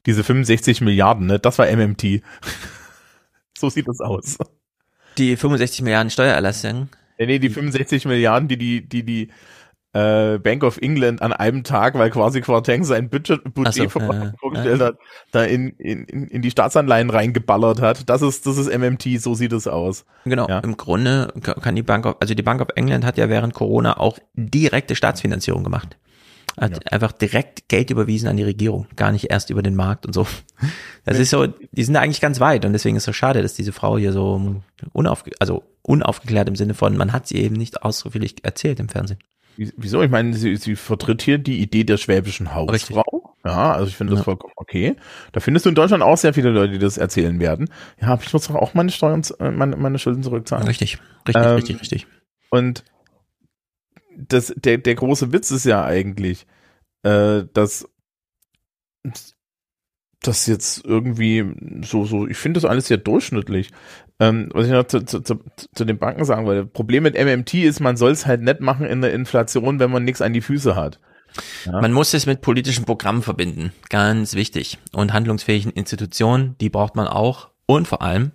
[0.06, 2.22] diese 65 Milliarden, ne, das war MMT.
[3.58, 4.38] so sieht das aus.
[5.18, 6.90] Die 65 Milliarden Steuererlassung.
[7.18, 9.30] Nee, nee, die 65 Milliarden, die die die die
[9.94, 14.82] äh, Bank of England an einem Tag, weil quasi Quarteng sein Budget, Budget so, vorgestellt
[14.82, 14.84] äh.
[14.84, 14.98] hat,
[15.32, 18.10] da in, in, in die Staatsanleihen reingeballert hat.
[18.10, 20.06] Das ist, das ist MMT, so sieht es aus.
[20.26, 20.60] Genau, Ja.
[20.60, 23.98] im Grunde kann die Bank of, also die Bank of England hat ja während Corona
[23.98, 25.98] auch direkte Staatsfinanzierung gemacht.
[26.60, 30.14] Hat einfach direkt Geld überwiesen an die Regierung, gar nicht erst über den Markt und
[30.14, 30.26] so.
[31.06, 33.42] Das ist so, die sind da eigentlich ganz weit und deswegen ist es so schade,
[33.44, 34.62] dass diese Frau hier so
[34.92, 39.20] unaufge also unaufgeklärt im Sinne von, man hat sie eben nicht ausführlich erzählt im Fernsehen.
[39.56, 40.02] Wie- Wieso?
[40.02, 43.36] Ich meine, sie, sie vertritt hier die Idee der schwäbischen Hausfrau.
[43.46, 44.96] Ja, also ich finde das vollkommen okay.
[45.32, 47.70] Da findest du in Deutschland auch sehr viele Leute, die das erzählen werden.
[48.02, 50.68] Ja, aber ich muss doch auch meine Steuern, äh, meine, meine Schulden zurückzahlen.
[50.68, 50.98] Richtig,
[51.28, 52.08] richtig, Ähm, richtig, richtig.
[52.50, 52.84] Und
[54.18, 56.46] das, der, der große Witz ist ja eigentlich,
[57.04, 57.88] äh, dass
[60.22, 61.46] das jetzt irgendwie
[61.84, 63.72] so, so, ich finde das alles sehr durchschnittlich.
[64.20, 65.40] Ähm, was ich noch zu, zu, zu,
[65.74, 68.88] zu den Banken sagen wollte, Problem mit MMT ist, man soll es halt nicht machen
[68.88, 71.00] in der Inflation, wenn man nichts an die Füße hat.
[71.66, 71.82] Ja.
[71.82, 73.72] Man muss es mit politischen Programmen verbinden.
[73.90, 74.80] Ganz wichtig.
[74.92, 77.50] Und handlungsfähigen Institutionen, die braucht man auch.
[77.68, 78.32] Und vor allem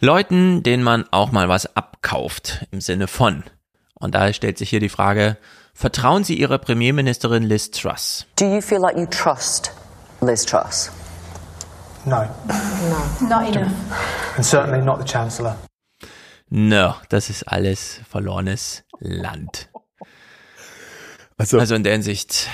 [0.00, 2.66] Leuten, denen man auch mal was abkauft.
[2.70, 3.42] Im Sinne von.
[3.98, 5.38] Und da stellt sich hier die Frage,
[5.74, 8.26] vertrauen Sie Ihrer Premierministerin Liz Truss?
[8.38, 9.72] Do you feel like you trust
[10.20, 10.90] Liz Truss?
[12.04, 13.26] No, No.
[13.28, 13.72] Not enough.
[14.36, 15.56] and certainly not the Chancellor.
[16.48, 19.68] No, das ist alles verlorenes Land.
[21.36, 22.48] Also, in der Hinsicht.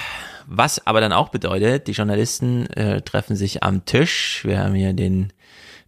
[0.46, 4.40] Was aber dann auch bedeutet, die Journalisten äh, treffen sich am Tisch.
[4.44, 5.32] Wir haben hier den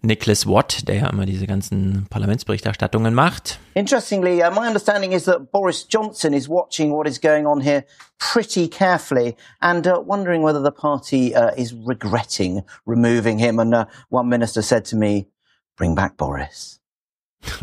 [0.04, 3.58] Nicholas Watt, der ja immer diese ganzen Parlamentsberichterstattungen macht.
[3.74, 7.84] Interestingly, uh, my understanding is that Boris Johnson is watching what is going on here
[8.18, 13.58] pretty carefully and uh, wondering whether the party uh, is regretting removing him.
[13.58, 15.26] And uh, one minister said to me,
[15.76, 16.80] bring back Boris.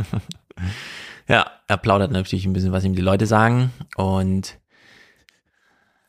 [1.28, 3.72] Ja, er plaudert natürlich ein bisschen, was ihm die Leute sagen.
[3.96, 4.60] Und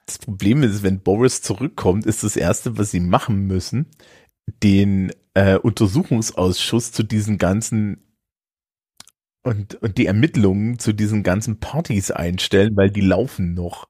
[0.06, 3.86] Das Problem ist, wenn Boris zurückkommt, ist das Erste, was sie machen müssen,
[4.62, 8.02] den äh, Untersuchungsausschuss zu diesen ganzen
[9.44, 13.88] und, und die Ermittlungen zu diesen ganzen Partys einstellen, weil die laufen noch.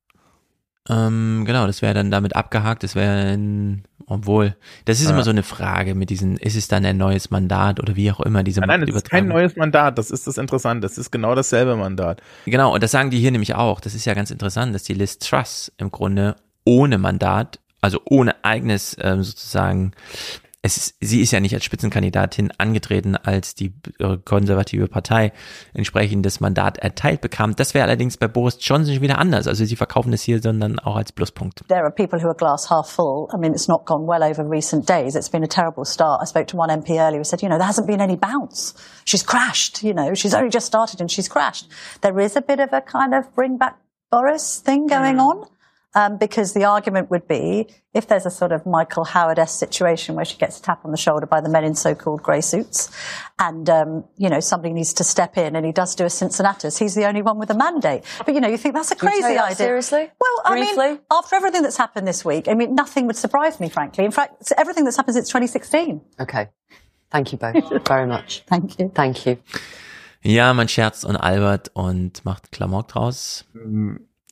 [0.89, 2.83] ähm, genau, das wäre dann damit abgehakt.
[2.83, 4.57] Das wäre ein, obwohl,
[4.87, 5.11] das ist Ah.
[5.11, 8.21] immer so eine Frage mit diesen, ist es dann ein neues Mandat oder wie auch
[8.21, 11.11] immer diese Nein, nein, das ist kein neues Mandat, das ist das Interessante, das ist
[11.11, 12.23] genau dasselbe Mandat.
[12.47, 13.81] Genau, und das sagen die hier nämlich auch.
[13.81, 18.43] Das ist ja ganz interessant, dass die Liz Truss im Grunde ohne Mandat, also ohne
[18.45, 19.93] eigenes ähm, sozusagen,
[20.65, 25.33] es ist, sie ist ja nicht als Spitzenkandidatin angetreten, als die äh, konservative Partei
[25.75, 27.57] entsprechendes Mandat erteilt bekam.
[27.57, 29.49] Das wäre allerdings bei Boris Johnson schon wieder anders.
[29.49, 31.65] Also sie verkaufen es hier sondern auch als Pluspunkt.
[31.67, 33.27] There are people who are glass half full.
[33.35, 35.17] I mean, it's not gone well over recent days.
[35.17, 36.23] It's been a terrible start.
[36.23, 38.75] I spoke to one MP earlier who said, you know, there hasn't been any bounce.
[39.05, 41.69] She's crashed, you know, she's only just started and she's crashed.
[42.03, 43.79] There is a bit of a kind of bring back
[44.13, 45.49] Boris thing going on.
[45.95, 50.25] Um, because the argument would be if there's a sort of Michael Howard-esque situation where
[50.25, 52.91] she gets a tap on the shoulder by the men in so-called grey suits,
[53.39, 56.79] and um, you know somebody needs to step in, and he does do a Cincinnatus.
[56.79, 58.05] He's the only one with a mandate.
[58.25, 59.57] But you know, you think that's a Do you crazy take that idea.
[59.57, 60.11] seriously?
[60.19, 63.69] Well, I mean, after everything that's happened this week, I mean, nothing would surprise me,
[63.69, 64.07] frankly.
[64.07, 66.01] In fact, everything that's happened since 2016.
[66.21, 66.49] Okay.
[67.11, 68.45] Thank you both very much.
[68.47, 68.91] Thank you.
[68.95, 69.37] Thank you.
[70.23, 73.45] Ja, man scherzt und albert und macht Klamauk draus.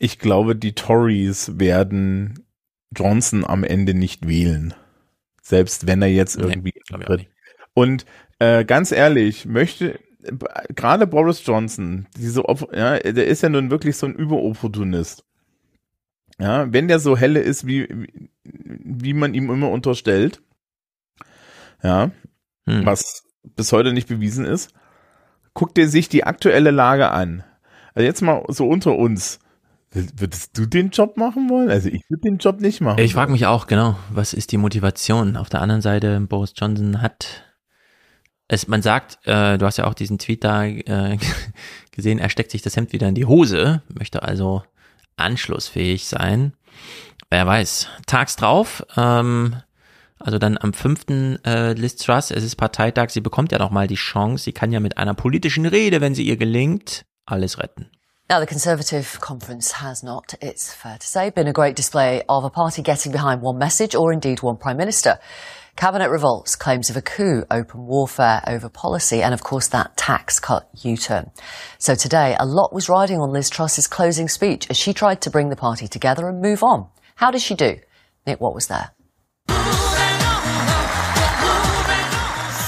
[0.02, 2.46] Ich glaube, die Tories werden
[2.90, 4.74] Johnson am Ende nicht wählen.
[5.42, 7.28] Selbst wenn er jetzt irgendwie tritt.
[7.74, 8.06] Und
[8.38, 10.00] äh, ganz ehrlich, möchte
[10.74, 15.24] gerade Boris Johnson, diese ja, der ist ja nun wirklich so ein Überopportunist.
[16.38, 20.42] Ja, wenn der so helle ist, wie, wie, wie man ihm immer unterstellt,
[21.82, 22.10] ja,
[22.66, 22.86] Hm.
[22.86, 24.72] was bis heute nicht bewiesen ist,
[25.52, 27.44] guckt er sich die aktuelle Lage an.
[27.94, 29.40] Also jetzt mal so unter uns.
[29.92, 31.68] Würdest du den Job machen wollen?
[31.68, 33.00] Also ich würde den Job nicht machen.
[33.00, 35.36] Ich frage mich auch, genau, was ist die Motivation?
[35.36, 37.44] Auf der anderen Seite, Boris Johnson hat
[38.46, 41.18] es, man sagt, äh, du hast ja auch diesen Tweet da äh,
[41.92, 44.62] gesehen, er steckt sich das Hemd wieder in die Hose, möchte also
[45.16, 46.54] anschlussfähig sein.
[47.28, 47.88] Wer weiß.
[48.06, 49.56] Tags drauf, ähm,
[50.18, 51.40] also dann am 5.
[51.46, 54.72] Äh, Liz Truss, es ist Parteitag, sie bekommt ja noch mal die Chance, sie kann
[54.72, 57.88] ja mit einer politischen Rede, wenn sie ihr gelingt, alles retten.
[58.30, 62.44] Now, the Conservative conference has not, it's fair to say, been a great display of
[62.44, 65.18] a party getting behind one message or indeed one Prime Minister.
[65.74, 70.38] Cabinet revolts, claims of a coup, open warfare over policy, and of course that tax
[70.38, 71.32] cut U-turn.
[71.78, 75.30] So today, a lot was riding on Liz Truss's closing speech as she tried to
[75.30, 76.86] bring the party together and move on.
[77.16, 77.80] How did she do?
[78.28, 78.92] Nick, what was there?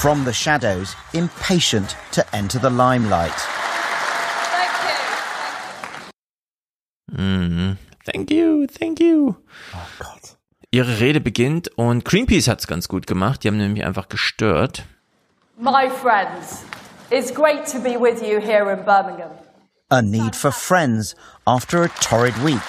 [0.01, 3.31] From the shadows, impatient to enter the limelight.
[7.15, 7.77] Mhm.
[8.05, 9.35] Thank you, thank you.
[9.73, 10.37] Oh Gott.
[10.71, 13.43] Ihre Rede beginnt und Greenpeace hat's ganz gut gemacht.
[13.43, 14.83] Die haben nämlich einfach gestört.
[15.57, 16.63] My friends,
[17.11, 19.31] it's great to be with you here in Birmingham.
[19.89, 21.15] A need for friends
[21.45, 22.59] after a torrid week.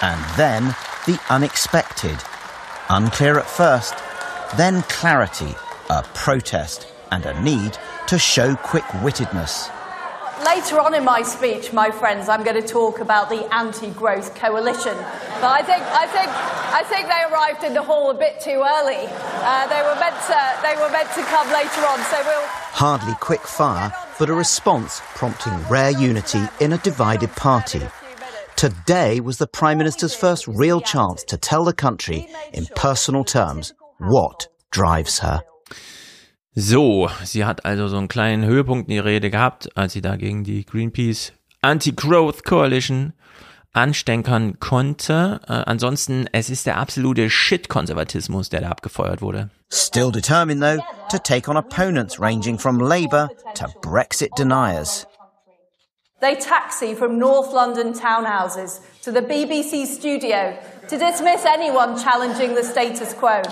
[0.00, 0.74] And then
[1.06, 2.16] the unexpected.
[2.88, 3.94] Unclear at first,
[4.56, 5.54] then clarity,
[5.90, 9.70] a protest, and a need to show quick wittedness.
[10.44, 14.94] Later on in my speech, my friends, I'm going to talk about the anti-growth coalition.
[15.40, 18.62] But I think, I think, I think they arrived in the hall a bit too
[18.62, 19.06] early.
[19.08, 21.98] Uh, they were meant to, they were meant to come later on.
[22.10, 22.46] So we'll.
[22.46, 27.82] Hardly quick fire, but a response prompting rare unity in a divided party.
[28.56, 33.72] Today was the Prime Minister's first real chance to tell the country, in personal terms,
[33.98, 35.40] what drives her.
[36.56, 40.14] So, sie hat also so einen kleinen Höhepunkt in ihrer Rede gehabt, als sie da
[40.14, 41.32] gegen die Greenpeace
[41.62, 43.12] Anti-Growth Coalition
[43.72, 45.40] anstänkern konnte.
[45.48, 49.50] Äh, ansonsten, es ist der absolute Shit-Konservatismus, der da abgefeuert wurde.
[49.72, 55.08] Still determined, though, to take on opponents ranging from Labour to Brexit deniers.
[56.20, 60.56] They taxi from North London townhouses to the BBC studio
[60.88, 63.42] to dismiss anyone challenging the status quo.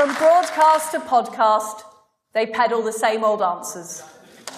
[0.00, 1.84] From broadcast to podcast,
[2.32, 4.02] they peddle the same old answers.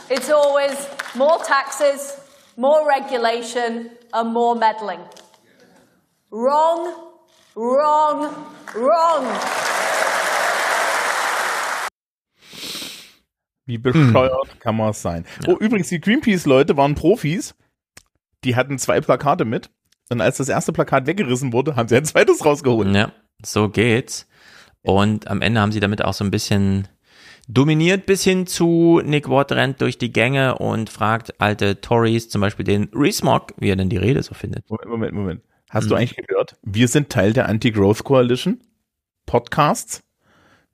[0.08, 0.86] It's always
[1.16, 2.16] more taxes,
[2.56, 5.00] more regulation, and more meddling.
[6.30, 6.94] Wrong,
[7.56, 8.32] wrong,
[8.76, 9.26] wrong.
[13.66, 15.26] Wie bescheuert kann man es sein?
[15.48, 17.56] Oh, übrigens, die Greenpeace-Leute waren Profis.
[18.44, 19.70] Die hatten zwei Plakate mit.
[20.08, 22.94] Und als das erste Plakat weggerissen wurde, haben sie ein zweites rausgeholt.
[22.94, 23.10] Ja,
[23.44, 24.28] so geht's.
[24.82, 26.88] Und am Ende haben sie damit auch so ein bisschen
[27.48, 32.40] dominiert bis hin zu Nick Watt rennt durch die Gänge und fragt alte Tories, zum
[32.40, 34.68] Beispiel den Rees-Mogg, wie er denn die Rede so findet.
[34.68, 35.42] Moment, Moment, Moment.
[35.70, 35.88] Hast Hm.
[35.90, 36.56] du eigentlich gehört?
[36.62, 38.60] Wir sind Teil der Anti-Growth Coalition.
[39.26, 40.02] Podcasts.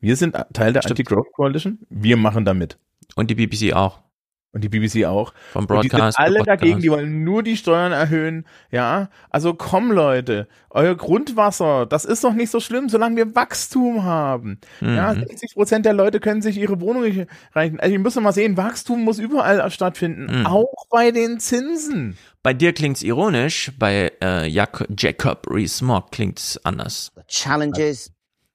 [0.00, 1.78] Wir sind Teil der Anti-Growth Coalition.
[1.90, 2.78] Wir machen da mit.
[3.16, 4.00] Und die BBC auch.
[4.50, 5.34] Und die BBC auch.
[5.52, 6.18] Vom Und die sind Broadcast.
[6.18, 6.62] alle Podcast.
[6.62, 8.46] dagegen, die wollen nur die Steuern erhöhen.
[8.70, 14.04] Ja, also komm Leute, euer Grundwasser, das ist doch nicht so schlimm, solange wir Wachstum
[14.04, 14.58] haben.
[14.80, 15.26] Ja, Mhm.
[15.28, 17.78] 60 Prozent der Leute können sich ihre Wohnung nicht reichen.
[17.78, 20.46] Also ihr müsst mal sehen, Wachstum muss überall stattfinden, Mhm.
[20.46, 22.16] auch bei den Zinsen.
[22.42, 27.12] Bei dir klingt's ironisch, bei äh, Jak Jacob Rees-Mogg klingt's anders.
[27.28, 28.12] Challenges,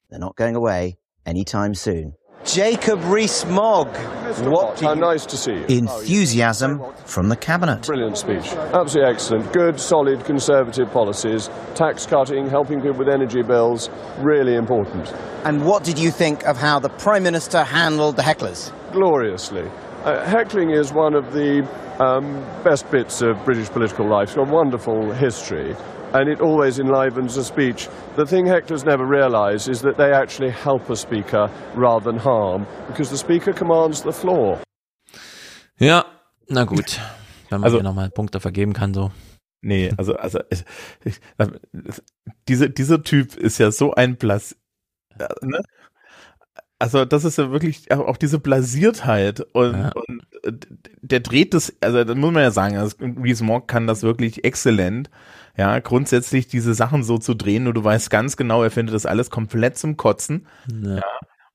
[0.09, 2.15] they're not going away anytime soon.
[2.45, 3.87] Jacob Rees-Mogg,
[4.45, 5.65] what How nice to see you.
[5.69, 7.85] Enthusiasm from the cabinet.
[7.87, 8.51] Brilliant speech.
[8.73, 9.53] Absolutely excellent.
[9.53, 11.49] Good, solid Conservative policies.
[11.73, 13.89] Tax cutting, helping people with energy bills.
[14.19, 15.13] Really important.
[15.45, 18.71] And what did you think of how the Prime Minister handled the hecklers?
[18.91, 19.69] Gloriously.
[20.03, 21.65] Uh, heckling is one of the
[22.03, 24.29] um, best bits of British political life.
[24.29, 25.75] It's got a wonderful history.
[26.13, 27.89] And it always enlivens a speech.
[28.15, 32.67] The thing hecklers never realise is that they actually help a speaker rather than harm,
[32.87, 34.59] because the speaker commands the floor.
[35.79, 36.05] Ja,
[36.47, 36.99] na gut.
[37.49, 39.11] Wenn man Also- hier nochmal Punkte vergeben kann, so.
[39.65, 40.63] Nee, also, also ich,
[41.05, 41.19] ich,
[42.49, 44.55] diese, dieser Typ ist ja so ein Blas.
[45.17, 45.61] äh, Ne?
[46.79, 49.91] Also, das ist ja wirklich auch diese Blasiertheit und, Ja.
[49.95, 50.51] und äh,
[51.01, 54.43] der dreht das, also da muss man ja sagen, also Reese Mogg kann das wirklich
[54.43, 55.09] exzellent,
[55.57, 59.05] ja, grundsätzlich diese Sachen so zu drehen und du weißt ganz genau, er findet das
[59.05, 60.47] alles komplett zum Kotzen.
[60.81, 61.01] Ja.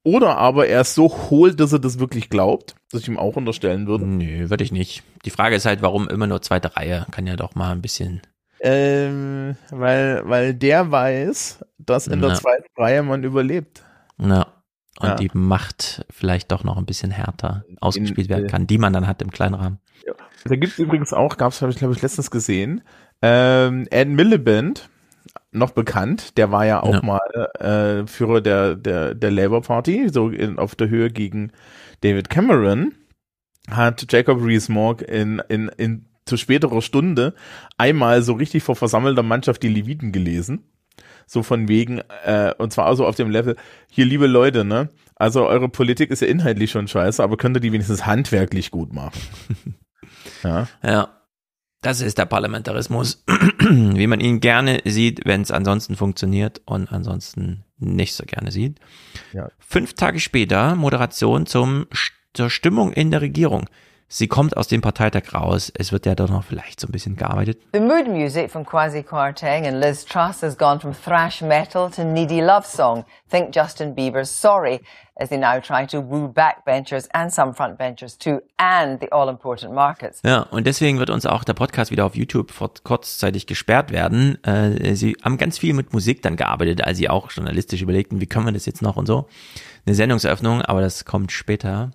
[0.04, 3.36] Oder aber er ist so hohl, dass er das wirklich glaubt, dass ich ihm auch
[3.36, 4.06] unterstellen würde.
[4.06, 5.02] Nö, würde ich nicht.
[5.24, 7.06] Die Frage ist halt, warum immer nur zweite Reihe?
[7.10, 8.22] Kann ja doch mal ein bisschen.
[8.60, 12.34] Ähm, weil, weil der weiß, dass in der Ja.
[12.36, 13.82] zweiten Reihe man überlebt.
[14.16, 14.46] Na.
[15.00, 15.14] Und Ja.
[15.14, 19.06] die Macht vielleicht doch noch ein bisschen härter ausgespielt werden äh, kann, die man dann
[19.06, 19.78] hat im kleinen Rahmen.
[20.44, 22.82] Da gibt es übrigens auch, gab es, habe ich glaube ich letztens gesehen,
[23.22, 24.88] ähm, Ed Miliband,
[25.50, 27.02] noch bekannt, der war ja auch Ja.
[27.02, 31.52] mal äh, Führer der, der, der Labour Party, so in, auf der Höhe gegen
[32.02, 32.94] David Cameron,
[33.70, 37.34] hat Jacob Rees-Mogg in, in, in zu späterer Stunde
[37.78, 40.64] einmal so richtig vor versammelter Mannschaft die Leviten gelesen.
[41.26, 43.56] So von wegen, äh, und zwar also auf dem Level,
[43.90, 47.60] hier liebe Leute, ne, also eure Politik ist ja inhaltlich schon scheiße, aber könnt ihr
[47.60, 49.20] die wenigstens handwerklich gut machen.
[50.44, 50.68] Ja.
[50.84, 51.08] Ja.
[51.80, 53.24] Das ist der Parlamentarismus,
[53.60, 58.80] wie man ihn gerne sieht, wenn es ansonsten funktioniert und ansonsten nicht so gerne sieht.
[59.32, 59.48] Ja.
[59.60, 61.86] Fünf Tage später Moderation zum,
[62.34, 63.66] zur Stimmung in der Regierung.
[64.10, 65.70] Sie kommt aus dem Parteitag raus.
[65.76, 67.60] Es wird ja doch noch vielleicht so ein bisschen gearbeitet.
[67.74, 72.04] The mood music from Kwasi Kwarteng and Liz Truss has gone from thrash metal to
[72.04, 73.04] needy love song.
[73.30, 74.80] Think Justin Bieber's Sorry,
[75.16, 80.22] as they now try to woo backbenchers and some frontbenchers too, and the all-important markets.
[80.24, 82.50] Ja, und deswegen wird uns auch der Podcast wieder auf YouTube
[82.84, 84.42] kurzzeitig gesperrt werden.
[84.42, 88.26] Äh, sie haben ganz viel mit Musik dann gearbeitet, als sie auch journalistisch überlegten, wie
[88.26, 89.28] können wir das jetzt noch und so.
[89.84, 91.90] Eine Sendungseröffnung, aber das kommt später.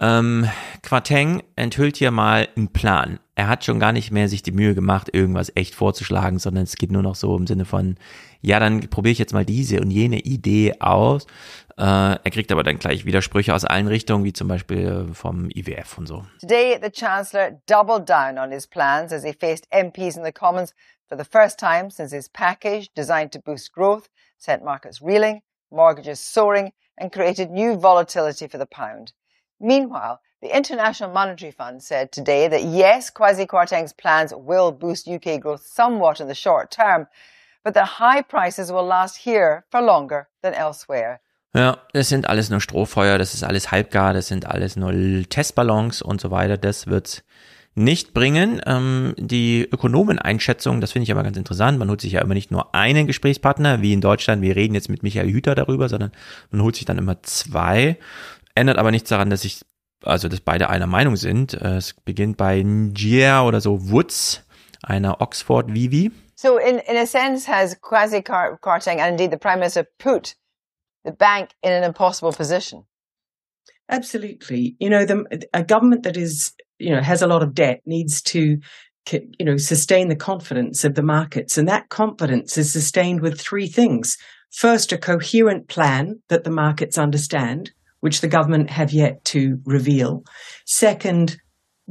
[0.00, 0.48] Ähm,
[0.82, 3.18] Quateng enthüllt hier mal einen Plan.
[3.34, 6.76] Er hat schon gar nicht mehr sich die Mühe gemacht, irgendwas echt vorzuschlagen, sondern es
[6.76, 7.96] geht nur noch so im Sinne von,
[8.40, 11.26] ja, dann probiere ich jetzt mal diese und jene Idee aus.
[11.78, 15.98] Äh, er kriegt aber dann gleich Widersprüche aus allen Richtungen, wie zum Beispiel vom IWF
[15.98, 16.24] und so.
[16.40, 20.74] Today, the Chancellor doubled down on his plans as he faced MPs in the Commons
[21.08, 24.08] for the first time since his package, designed to boost growth,
[24.38, 29.12] sent markets reeling, mortgages soaring, and created new volatility for the pound.
[29.60, 35.40] Meanwhile, the International Monetary Fund said today that yes, Kwasi Kwarteng's plans will boost UK
[35.40, 37.06] growth somewhat in the short term,
[37.64, 41.20] but that high prices will last here for longer than elsewhere.
[41.54, 44.92] Ja, das sind alles nur Strohfeuer, das ist alles halbgar, das sind alles nur
[45.26, 46.58] Testballons und so weiter.
[46.58, 47.22] Das wird's
[47.76, 48.60] nicht bringen.
[48.66, 51.78] Ähm, die Ökonomeneinschätzung, das finde ich aber ganz interessant.
[51.78, 54.42] Man holt sich ja immer nicht nur einen Gesprächspartner, wie in Deutschland.
[54.42, 56.10] Wir reden jetzt mit Michael Hüter darüber, sondern
[56.50, 57.98] man holt sich dann immer zwei.
[58.56, 59.60] Ändert aber nichts daran, dass ich,
[60.02, 61.54] also dass beide einer Meinung sind.
[61.54, 64.42] Äh, es beginnt bei Njia oder so Woods,
[64.82, 66.10] einer Oxford Vivi.
[66.34, 70.34] So in, in a sense has Kwasi Kwarteng and indeed the Prime Minister put
[71.04, 72.84] the bank in an impossible position.
[73.88, 74.74] Absolutely.
[74.80, 78.20] You know, the, a government that is, you know, has a lot of debt needs
[78.22, 78.58] to,
[79.10, 81.56] you know, sustain the confidence of the markets.
[81.56, 84.16] And that confidence is sustained with three things.
[84.50, 87.72] First, a coherent plan that the markets understand,
[88.06, 90.22] which the government have yet to reveal.
[90.64, 91.38] Second,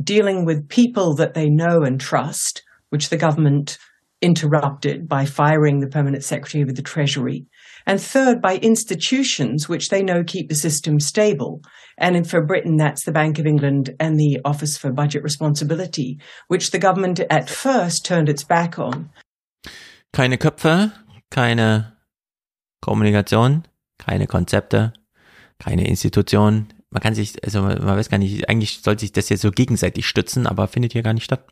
[0.02, 3.78] dealing with people that they know and trust, which the government
[4.22, 7.46] interrupted by firing the permanent secretary of the treasury.
[7.86, 11.60] And third, by institutions which they know keep the system stable.
[11.98, 16.18] And for Britain, that's the Bank of England and the Office for Budget Responsibility,
[16.48, 19.10] which the government at first turned its back on.
[20.14, 20.94] Keine Köpfe,
[21.30, 21.92] keine
[22.82, 23.66] Kommunikation,
[24.00, 24.94] keine Konzepte,
[25.60, 26.68] keine Institution.
[26.90, 30.08] Man kann sich, also man weiß gar nicht, eigentlich sollte sich das jetzt so gegenseitig
[30.08, 31.46] stützen, aber findet hier gar nicht statt.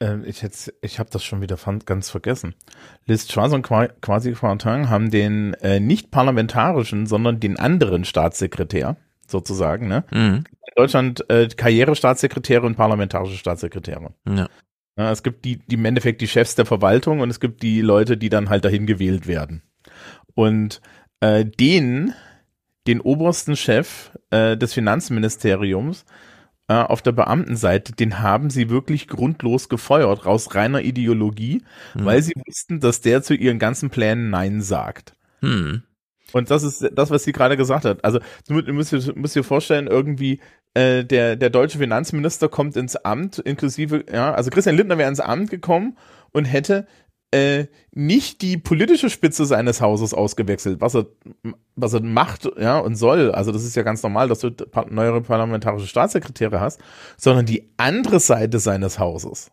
[0.00, 2.54] Ähm, ich jetzt, ich habe das schon wieder ganz vergessen.
[3.06, 8.96] Liz Truss und Kwasi Kwarteng haben den äh, nicht parlamentarischen, sondern den anderen Staatssekretär
[9.26, 10.04] sozusagen, ne?
[10.10, 10.44] Mhm.
[10.44, 14.14] In Deutschland äh, Karrierestaatssekretäre und parlamentarische Staatssekretäre.
[14.28, 14.48] Ja.
[14.96, 15.10] ja.
[15.10, 18.16] Es gibt die, die im Endeffekt die Chefs der Verwaltung und es gibt die Leute,
[18.16, 19.62] die dann halt dahin gewählt werden.
[20.34, 20.80] Und
[21.20, 22.14] äh, den,
[22.88, 26.04] den obersten Chef äh, des Finanzministeriums,
[26.68, 31.62] äh, auf der Beamtenseite, den haben sie wirklich grundlos gefeuert, raus reiner Ideologie,
[31.94, 32.04] Mhm.
[32.04, 35.14] weil sie wussten, dass der zu ihren ganzen Plänen Nein sagt.
[35.40, 35.82] Hm.
[36.32, 38.04] Und das ist das, was sie gerade gesagt hat.
[38.04, 40.40] Also du musst dir, musst dir vorstellen, irgendwie
[40.74, 45.20] äh, der, der deutsche Finanzminister kommt ins Amt, inklusive, ja, also Christian Lindner wäre ins
[45.20, 45.96] Amt gekommen
[46.32, 46.86] und hätte
[47.30, 51.06] äh, nicht die politische Spitze seines Hauses ausgewechselt, was er,
[51.76, 53.32] was er macht ja, und soll.
[53.32, 54.50] Also das ist ja ganz normal, dass du
[54.88, 56.80] neuere parlamentarische Staatssekretäre hast,
[57.16, 59.50] sondern die andere Seite seines Hauses.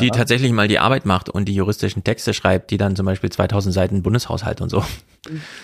[0.00, 0.12] Die Ja.
[0.12, 3.72] tatsächlich mal die Arbeit macht und die juristischen Texte schreibt, die dann zum Beispiel 2000
[3.72, 4.82] Seiten Bundeshaushalt und so.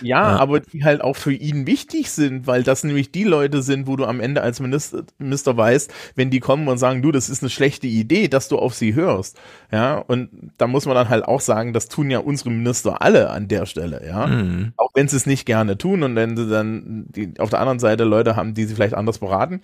[0.00, 0.36] Ja, Ja.
[0.38, 3.96] aber die halt auch für ihn wichtig sind, weil das nämlich die Leute sind, wo
[3.96, 7.42] du am Ende als Minister, Minister weißt, wenn die kommen und sagen, du, das ist
[7.42, 9.36] eine schlechte Idee, dass du auf sie hörst.
[9.72, 13.30] Ja, und da muss man dann halt auch sagen, das tun ja unsere Minister alle
[13.30, 14.28] an der Stelle, ja.
[14.28, 14.72] Mhm.
[14.76, 17.80] Auch wenn sie es nicht gerne tun und wenn sie dann die, auf der anderen
[17.80, 19.60] Seite Leute haben, die sie vielleicht anders beraten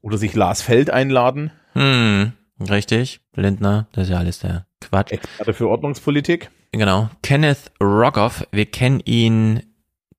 [0.00, 1.50] oder sich Lars Feld einladen.
[1.74, 2.32] Hm,
[2.68, 3.20] richtig.
[3.34, 5.12] Lindner, das ist ja alles der Quatsch.
[5.12, 6.50] Experte für Ordnungspolitik.
[6.72, 7.10] Genau.
[7.22, 9.62] Kenneth Rogoff, wir kennen ihn,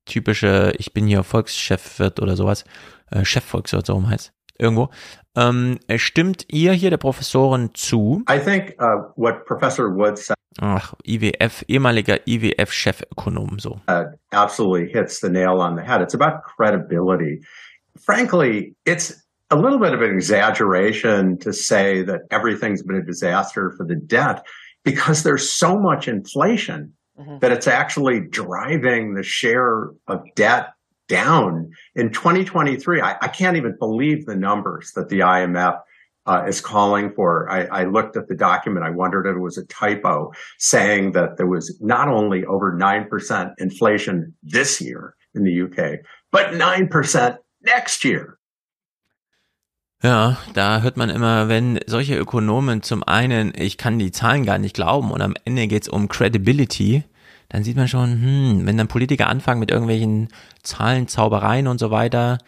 [0.06, 2.66] typische, ich bin hier Volkschefwirt oder sowas,
[3.12, 4.90] äh, Chefvolkswirt, so rum heißt, irgendwo.
[5.36, 8.24] Ähm, stimmt ihr hier, der Professorin, zu?
[8.30, 13.80] I think uh, what Professor Wood said Ach, IWF, ehemaliger IWF-Chefökonom, so.
[13.88, 16.02] uh, absolutely hits the nail on the head.
[16.02, 17.46] It's about credibility.
[17.98, 23.72] Frankly, it's a little bit of an exaggeration to say that everything's been a disaster
[23.72, 24.46] for the debt
[24.84, 26.94] because there's so much inflation
[27.40, 30.70] that it's actually driving the share of debt
[31.08, 33.02] down in 2023.
[33.02, 35.80] I, I can't even believe the numbers that the IMF
[36.26, 37.50] uh, is calling for.
[37.50, 38.86] I, I, looked at the document.
[38.86, 43.54] I wondered if it was a typo saying that there was not only over 9%
[43.58, 46.00] inflation this year in the UK,
[46.32, 48.38] but 9% next year.
[50.04, 54.58] Ja, da hört man immer, wenn solche Ökonomen zum einen, ich kann die Zahlen gar
[54.58, 57.04] nicht glauben und am Ende geht's um Credibility,
[57.50, 60.30] dann sieht man schon, hm, wenn dann Politiker anfangen mit irgendwelchen
[60.64, 62.40] Zahlenzaubereien und so weiter,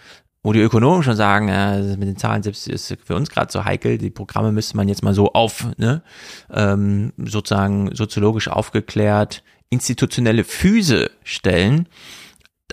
[0.41, 3.63] wo die Ökonomen schon sagen, ja, mit den Zahlen selbst ist für uns gerade so
[3.63, 6.01] heikel, die Programme müsste man jetzt mal so auf, ne,
[6.51, 11.87] ähm, sozusagen soziologisch aufgeklärt, institutionelle Füße stellen.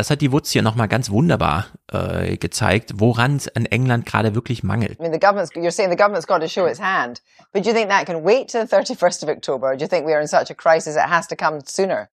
[0.00, 4.34] Das hat die Wutz hier nochmal ganz wunderbar äh, gezeigt, woran es an England gerade
[4.34, 4.98] wirklich mangelt.
[4.98, 7.20] I mean, the government's, you're saying the government's got to show its hand,
[7.52, 9.88] but do you think that can wait till the 31st of October, or do you
[9.88, 12.08] think we are in such a crisis it has to come sooner?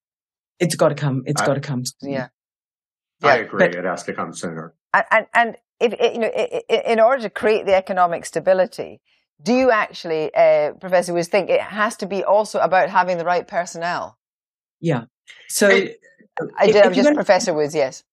[0.59, 1.23] It's got to come.
[1.25, 1.83] It's I, got to come.
[2.01, 2.27] Yeah.
[3.21, 3.29] yeah.
[3.29, 3.59] I agree.
[3.59, 4.73] But, it has to come sooner.
[4.93, 8.99] And, and, and if, you know, in order to create the economic stability,
[9.41, 13.23] do you actually, uh, Professor Woods, think it has to be also about having the
[13.23, 14.17] right personnel?
[14.81, 15.05] Yeah.
[15.47, 15.95] So I,
[16.57, 16.85] I did.
[16.85, 17.73] I'm just Professor Woods.
[17.75, 18.03] Yes.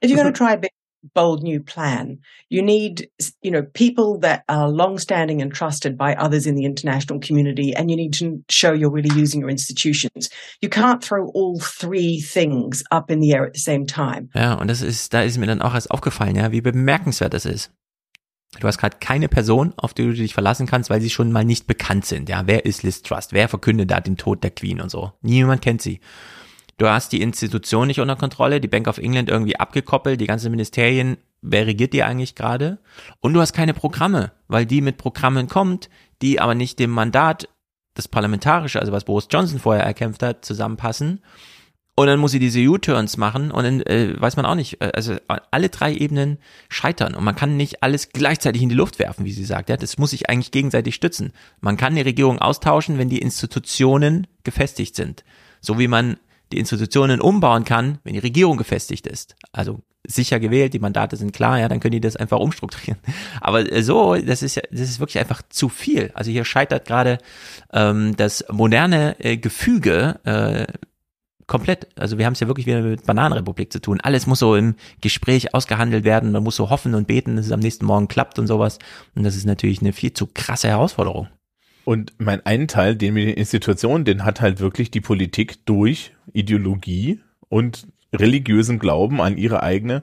[0.00, 0.70] If you're going to try a big,
[1.14, 2.18] bold new plan,
[2.48, 3.08] you need,
[3.40, 7.90] you know, people that are long-standing and trusted by others in the international community, and
[7.90, 10.30] you need to show you're really using your institutions.
[10.60, 14.28] You can't throw all three things up in the air at the same time.
[14.34, 17.46] Ja, und das ist, da ist mir dann auch erst aufgefallen, ja, wie bemerkenswert das
[17.46, 17.72] ist.
[18.60, 21.44] Du hast gerade keine Person, auf die du dich verlassen kannst, weil sie schon mal
[21.44, 22.28] nicht bekannt sind.
[22.28, 23.32] Ja, wer ist Liz Trust?
[23.32, 25.12] Wer verkündet da den Tod der Queen und so?
[25.22, 26.00] Niemand kennt sie.
[26.82, 30.50] Du hast die Institution nicht unter Kontrolle, die Bank of England irgendwie abgekoppelt, die ganzen
[30.50, 32.78] Ministerien, wer regiert die eigentlich gerade?
[33.20, 35.88] Und du hast keine Programme, weil die mit Programmen kommt,
[36.22, 37.48] die aber nicht dem Mandat,
[37.94, 41.20] das Parlamentarische, also was Boris Johnson vorher erkämpft hat, zusammenpassen.
[41.94, 44.90] Und dann muss sie diese U-Turns machen und dann äh, weiß man auch nicht, äh,
[44.92, 45.18] also
[45.52, 46.38] alle drei Ebenen
[46.68, 49.68] scheitern und man kann nicht alles gleichzeitig in die Luft werfen, wie sie sagt.
[49.68, 51.32] Ja, das muss sich eigentlich gegenseitig stützen.
[51.60, 55.22] Man kann die Regierung austauschen, wenn die Institutionen gefestigt sind.
[55.60, 56.16] So wie man
[56.52, 59.36] die Institutionen umbauen kann, wenn die Regierung gefestigt ist.
[59.52, 63.00] Also sicher gewählt, die Mandate sind klar, ja, dann können die das einfach umstrukturieren.
[63.40, 66.10] Aber äh, so, das ist ja, das ist wirklich einfach zu viel.
[66.14, 67.18] Also hier scheitert gerade
[67.72, 70.66] ähm, das moderne äh, Gefüge äh,
[71.46, 71.88] komplett.
[71.98, 74.00] Also wir haben es ja wirklich wieder mit Bananenrepublik zu tun.
[74.00, 76.32] Alles muss so im Gespräch ausgehandelt werden.
[76.32, 78.78] Man muss so hoffen und beten, dass es am nächsten Morgen klappt und sowas.
[79.14, 81.28] Und das ist natürlich eine viel zu krasse Herausforderung.
[81.84, 86.12] Und mein einen Teil, den mit den Institutionen, den hat halt wirklich die Politik durch
[86.32, 90.02] Ideologie und religiösen Glauben an ihre eigene,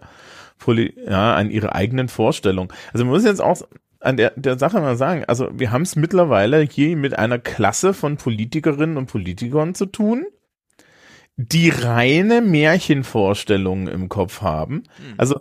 [1.06, 2.72] ja, an ihre eigenen Vorstellungen.
[2.92, 3.62] Also man muss jetzt auch
[4.02, 7.94] an der, der Sache mal sagen, also wir haben es mittlerweile hier mit einer Klasse
[7.94, 10.26] von Politikerinnen und Politikern zu tun,
[11.36, 14.84] die reine Märchenvorstellungen im Kopf haben.
[14.98, 15.14] Hm.
[15.18, 15.40] Also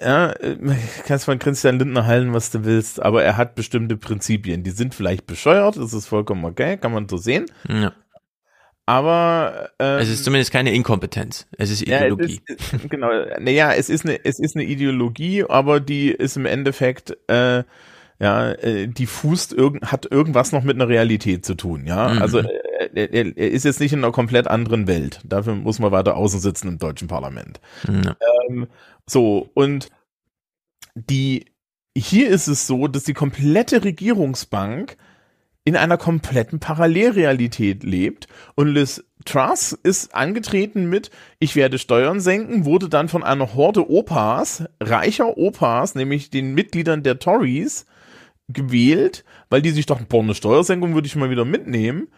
[0.00, 0.56] ja, äh,
[1.06, 4.62] kannst von Christian Lindner halten, was du willst, aber er hat bestimmte Prinzipien.
[4.62, 7.46] Die sind vielleicht bescheuert, das ist vollkommen okay, kann man so sehen.
[7.68, 7.92] Ja.
[8.86, 11.46] Aber ähm, es ist zumindest keine Inkompetenz.
[11.56, 12.40] Es ist Ideologie.
[12.46, 13.08] Ja, es ist, genau.
[13.38, 17.64] Naja, es ist eine, es ist eine Ideologie, aber die ist im Endeffekt äh,
[18.20, 22.08] ja, äh, die fußt irgend, hat irgendwas noch mit einer Realität zu tun, ja.
[22.08, 22.22] Mhm.
[22.22, 22.48] Also äh,
[22.96, 25.20] er, er, ist jetzt nicht in einer komplett anderen Welt.
[25.24, 27.60] Dafür muss man weiter außen sitzen im deutschen Parlament.
[27.86, 28.14] Mhm.
[28.48, 28.66] Ähm,
[29.06, 29.88] so, und
[30.94, 31.46] die,
[31.96, 34.96] hier ist es so, dass die komplette Regierungsbank
[35.64, 42.66] in einer kompletten Parallelrealität lebt und Liz Truss ist angetreten mit, ich werde Steuern senken,
[42.66, 47.86] wurde dann von einer Horde Opas, reicher Opas, nämlich den Mitgliedern der Tories,
[48.48, 52.08] gewählt, weil die sich dachten, boah, eine Steuersenkung würde ich mal wieder mitnehmen.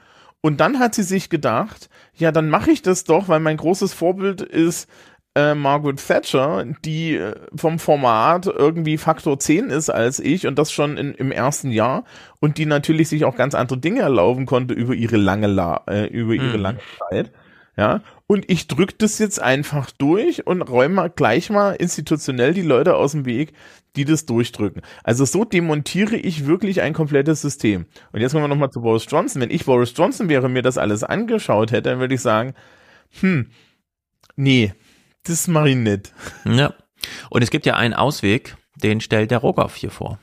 [0.46, 3.92] Und dann hat sie sich gedacht, ja, dann mache ich das doch, weil mein großes
[3.92, 4.88] Vorbild ist
[5.34, 10.70] äh, Margaret Thatcher, die äh, vom Format irgendwie Faktor 10 ist als ich und das
[10.70, 12.04] schon in, im ersten Jahr
[12.38, 16.06] und die natürlich sich auch ganz andere Dinge erlauben konnte über ihre lange La äh,
[16.06, 16.62] über ihre mhm.
[16.62, 16.78] lange
[17.10, 17.32] Zeit.
[17.76, 22.94] Ja, und ich drücke das jetzt einfach durch und räume gleich mal institutionell die Leute
[22.94, 23.52] aus dem Weg,
[23.96, 24.82] die das durchdrücken.
[25.02, 27.86] Also so demontiere ich wirklich ein komplettes System.
[28.12, 29.42] Und jetzt kommen wir nochmal zu Boris Johnson.
[29.42, 32.54] Wenn ich Boris Johnson wäre, mir das alles angeschaut hätte, dann würde ich sagen,
[33.20, 33.50] hm,
[34.36, 34.72] nee,
[35.24, 36.12] das mache ich nicht.
[36.44, 36.74] Ja.
[37.30, 40.18] Und es gibt ja einen Ausweg, den stellt der Rogoff hier vor.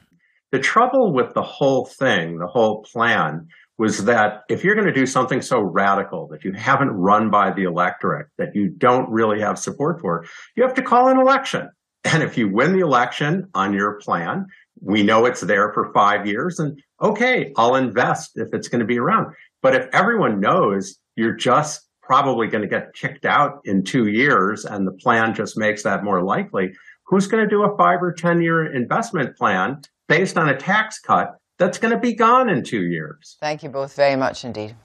[0.51, 4.93] The trouble with the whole thing, the whole plan, was that if you're going to
[4.93, 9.41] do something so radical that you haven't run by the electorate, that you don't really
[9.41, 10.23] have support for,
[10.55, 11.69] you have to call an election.
[12.05, 14.47] And if you win the election on your plan,
[14.81, 18.85] we know it's there for five years and okay, I'll invest if it's going to
[18.85, 19.34] be around.
[19.61, 24.65] But if everyone knows you're just probably going to get kicked out in two years
[24.65, 26.71] and the plan just makes that more likely.
[27.05, 30.99] Who's going to do a five or 10 year investment plan based on a tax
[30.99, 33.38] cut that's going to be gone in two years.
[33.39, 34.75] Thank you both very much indeed.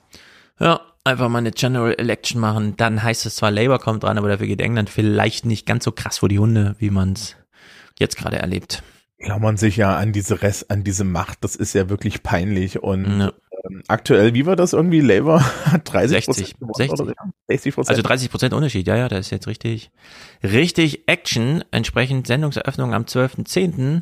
[0.59, 2.75] Ja, einfach mal eine General Election machen.
[2.77, 5.91] Dann heißt es zwar, Labour kommt dran, aber dafür geht England vielleicht nicht ganz so
[5.91, 7.35] krass vor die Hunde, wie man es
[7.97, 8.83] jetzt gerade erlebt.
[9.21, 11.43] Klammern sich ja an diese Rest, an diese Macht.
[11.43, 12.81] Das ist ja wirklich peinlich.
[12.81, 13.33] Und ja.
[13.65, 15.01] ähm, aktuell, wie war das irgendwie?
[15.01, 17.15] Labour hat 30% 60, 60.
[17.47, 17.89] 60 Prozent.
[17.89, 18.87] Also 30 Prozent Unterschied.
[18.87, 19.91] Ja, ja, das ist jetzt richtig,
[20.41, 21.65] richtig Action.
[21.71, 24.01] Entsprechend Sendungseröffnung am 12.10.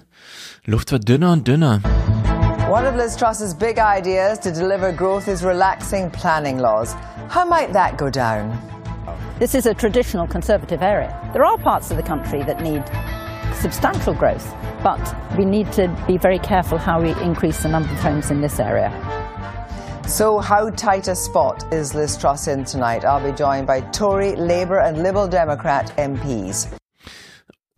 [0.65, 1.81] Luft wird dünner und dünner.
[2.67, 6.91] One of Liz Truss's big ideas to deliver growth is relaxing planning laws.
[7.29, 8.59] How might that go down?
[9.39, 11.17] This is a traditional Conservative area.
[11.31, 12.83] There are parts of the country that need
[13.55, 14.53] substantial growth,
[14.83, 14.99] but
[15.37, 18.59] we need to be very careful how we increase the number of homes in this
[18.59, 18.91] area.
[20.05, 23.05] So, how tight a spot is Liz Truss in tonight?
[23.05, 26.77] I'll be joined by Tory, Labour, and Liberal Democrat MPs.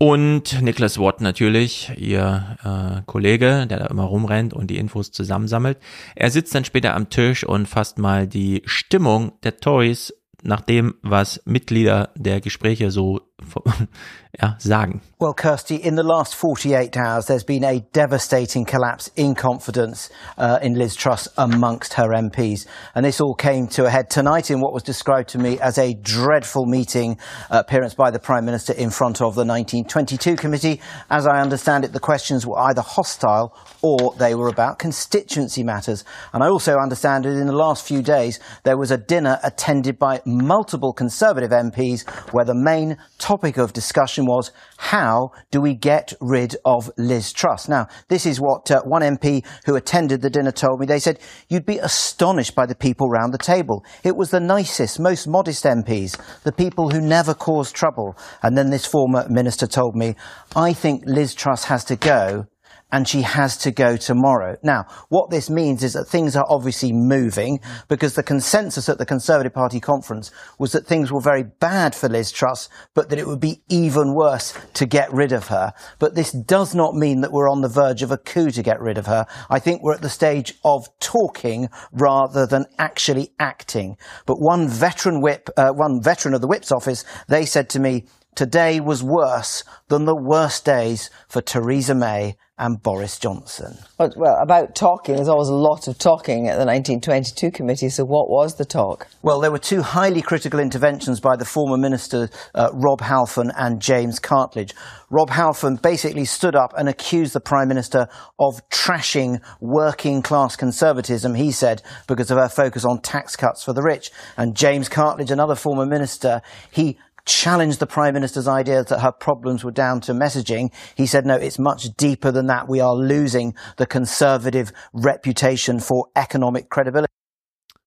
[0.02, 5.76] Und Nicholas Watt natürlich, ihr äh, Kollege, der da immer rumrennt und die Infos zusammensammelt.
[6.16, 10.94] Er sitzt dann später am Tisch und fasst mal die Stimmung der Tories nach dem,
[11.02, 13.20] was Mitglieder der Gespräche so
[14.40, 15.00] ja, sagen.
[15.18, 20.58] Well, Kirsty, in the last 48 hours, there's been a devastating collapse in confidence uh,
[20.62, 22.66] in Liz Truss amongst her MPs.
[22.94, 25.78] And this all came to a head tonight in what was described to me as
[25.78, 27.18] a dreadful meeting
[27.50, 30.80] uh, appearance by the Prime Minister in front of the 1922 committee.
[31.10, 36.04] As I understand it, the questions were either hostile or they were about constituency matters.
[36.32, 39.98] And I also understand that in the last few days, there was a dinner attended
[39.98, 46.12] by multiple Conservative MPs where the main topic of discussion was how do we get
[46.20, 47.68] rid of Liz Truss?
[47.68, 50.86] Now, this is what uh, one MP who attended the dinner told me.
[50.86, 53.84] They said, you'd be astonished by the people round the table.
[54.04, 58.16] It was the nicest, most modest MPs, the people who never caused trouble.
[58.42, 60.16] And then this former minister told me,
[60.56, 62.46] I think Liz Truss has to go
[62.92, 64.56] and she has to go tomorrow.
[64.62, 69.06] Now, what this means is that things are obviously moving because the consensus at the
[69.06, 73.26] Conservative Party conference was that things were very bad for Liz Truss, but that it
[73.26, 75.72] would be even worse to get rid of her.
[75.98, 78.80] But this does not mean that we're on the verge of a coup to get
[78.80, 79.26] rid of her.
[79.48, 83.96] I think we're at the stage of talking rather than actually acting.
[84.26, 88.06] But one veteran whip, uh, one veteran of the whip's office, they said to me,
[88.34, 93.78] today was worse than the worst days for Theresa May and Boris Johnson.
[93.98, 98.28] Well, about talking, there's always a lot of talking at the 1922 committee, so what
[98.28, 99.08] was the talk?
[99.22, 103.80] Well, there were two highly critical interventions by the former minister, uh, Rob Halfon and
[103.80, 104.74] James Cartledge.
[105.08, 108.08] Rob Halfon basically stood up and accused the Prime Minister
[108.38, 113.72] of trashing working class conservatism, he said, because of her focus on tax cuts for
[113.72, 114.10] the rich.
[114.36, 116.98] And James Cartledge, another former minister, he
[117.30, 120.70] challenged the Prime Minister's idea that her problems were down to messaging.
[120.96, 122.68] He said, no, it's much deeper than that.
[122.68, 127.06] We are losing the Conservative reputation for economic credibility.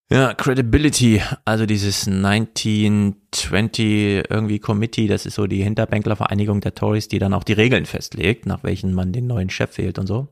[0.10, 7.20] Ja, Credibility, also dieses 1920 irgendwie Committee, das ist so die Hinterbänklervereinigung der Tories, die
[7.20, 10.28] dann auch die Regeln festlegt, nach welchen man den neuen Chef wählt und so.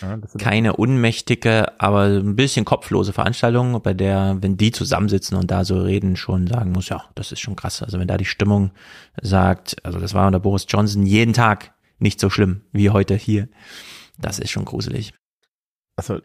[0.00, 5.64] Ja, Keine unmächtige, aber ein bisschen kopflose Veranstaltung, bei der, wenn die zusammensitzen und da
[5.64, 7.82] so reden, schon sagen muss, ja, das ist schon krass.
[7.82, 8.70] Also wenn da die Stimmung
[9.20, 13.48] sagt, also das war unter Boris Johnson jeden Tag nicht so schlimm wie heute hier.
[14.18, 15.12] Das ist schon gruselig.
[15.96, 16.18] Also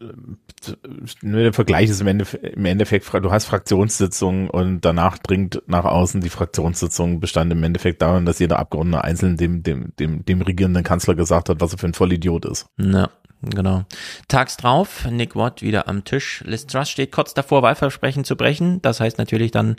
[1.21, 5.83] nur der Vergleich ist im Endeffekt, im Endeffekt, du hast Fraktionssitzungen und danach dringt nach
[5.83, 10.41] außen die Fraktionssitzung bestand im Endeffekt darin, dass jeder Abgeordnete einzeln dem, dem, dem, dem
[10.41, 12.67] regierenden Kanzler gesagt hat, was er für ein Vollidiot ist.
[12.77, 13.09] Ja,
[13.49, 13.83] Genau.
[14.27, 16.43] Tags drauf, Nick Watt wieder am Tisch.
[16.45, 18.81] Liz Truss steht kurz davor, Wahlversprechen zu brechen.
[18.81, 19.75] Das heißt natürlich dann,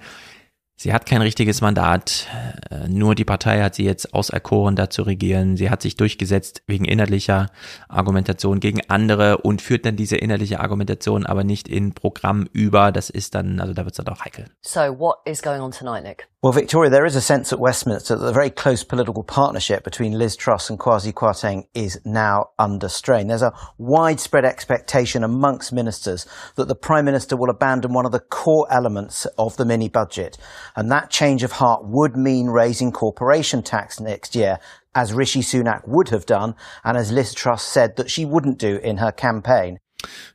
[0.79, 2.29] Sie hat kein richtiges Mandat.
[2.71, 5.57] Äh, nur die Partei hat sie jetzt auserkoren, da zu regieren.
[5.57, 7.47] Sie hat sich durchgesetzt wegen innerlicher
[7.89, 12.93] Argumentation gegen andere und führt dann diese innerliche Argumentation aber nicht in Programm über.
[12.93, 14.51] Das ist dann, also da wird es dann auch heikel.
[14.61, 16.29] So what is going on tonight, Nick?
[16.47, 20.17] Well, Victoria, there is a sense at Westminster that the very close political partnership between
[20.17, 23.27] Liz Truss and Kwasi Kwarteng is now under strain.
[23.27, 26.25] There's a widespread expectation amongst ministers
[26.55, 30.39] that the Prime Minister will abandon one of the core elements of the mini budget.
[30.77, 34.61] And that change of heart would mean raising corporation tax next year,
[34.95, 36.55] as Rishi Sunak would have done,
[36.85, 39.79] and as Liz Truss said that she wouldn't do in her campaign.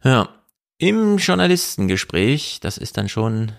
[0.04, 0.28] Ja,
[0.78, 3.54] im Journalistengespräch, das ist dann schon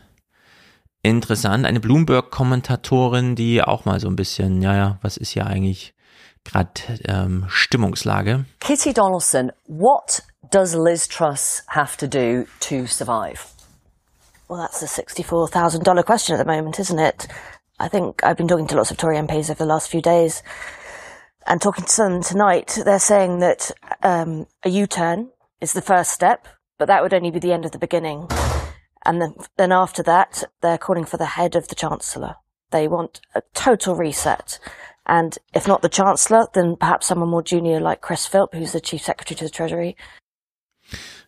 [1.03, 1.66] interessant.
[1.66, 5.95] Eine Bloomberg-Kommentatorin, die auch mal so ein bisschen, ja, ja, was ist hier eigentlich
[6.45, 6.70] gerade
[7.07, 8.45] ähm, Stimmungslage?
[8.61, 13.47] Kitty Donaldson, what does Liz Truss have to do to survive?
[14.49, 17.27] Well, that's the $64,000 question at the moment, isn't it?
[17.81, 20.43] I think I've been talking to lots of Tory MPs over the last few days
[21.47, 22.79] and talking to some tonight.
[22.85, 23.73] They're saying that
[24.03, 25.31] um, a U-turn
[25.61, 26.47] is the first step,
[26.79, 28.29] but that would only be the end of the beginning.
[29.05, 32.37] And then, then after that, they're calling for the head of the Chancellor.
[32.70, 34.59] They want a total reset.
[35.07, 38.81] And if not the Chancellor, then perhaps someone more junior like Chris Philp, who's the
[38.81, 39.97] Chief Secretary to the Treasury.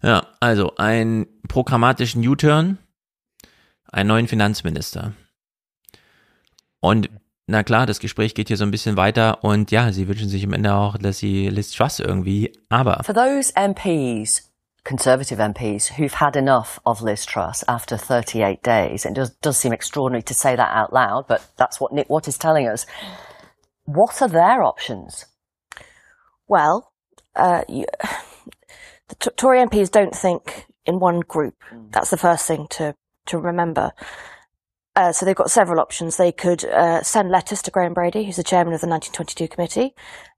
[0.03, 2.79] Ja, also einen programmatischen U-Turn,
[3.91, 5.13] einen neuen Finanzminister.
[6.81, 7.09] Und
[7.47, 10.45] na klar, das Gespräch geht hier so ein bisschen weiter und ja, sie wünschen sich
[10.45, 13.03] am Ende auch, dass sie Liz Truss irgendwie, aber.
[13.05, 14.51] For those MPs,
[14.85, 19.73] Conservative MPs, who've had enough of Liz Truss after 38 days, it does, does seem
[19.73, 22.85] extraordinary to say that out loud, but that's what Nick Watt is telling us.
[23.87, 25.25] What are their options?
[26.47, 26.93] Well,
[27.35, 27.87] uh, you,
[29.09, 31.55] the T- Tory MPs don't think in one group.
[31.91, 32.95] That's the first thing to,
[33.27, 33.93] to remember.
[34.97, 36.17] Uh, so they've got several options.
[36.17, 39.95] They could uh, send letters to Graham Brady, who's the chairman of the 1922 committee,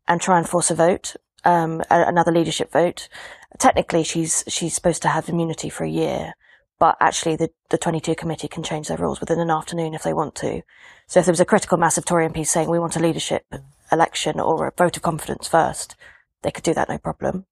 [0.09, 3.09] and try and force a vote, um, a- another leadership vote.
[3.59, 6.35] Technically, she's she's supposed to have immunity for a year,
[6.79, 10.13] but actually, the the 22 committee can change their rules within an afternoon if they
[10.13, 10.63] want to.
[11.07, 13.45] So if there was a critical mass of Tory MPs saying we want a leadership
[13.93, 15.97] election or a vote of confidence first,
[16.43, 17.47] they could do that no problem.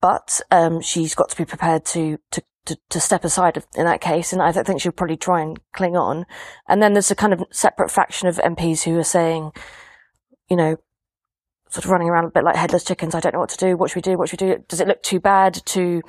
[0.00, 4.00] But um, she's got to be prepared to, to, to, to step aside in that
[4.00, 6.24] case, and I think she'll probably try and cling on.
[6.68, 9.52] And then there's a kind of separate faction of MPs who are saying,
[10.48, 10.76] you know,
[11.70, 13.14] sort of running around a bit like headless chickens.
[13.14, 13.76] I don't know what to do.
[13.76, 14.18] What should we do?
[14.18, 14.64] What should we do?
[14.68, 16.02] Does it look too bad to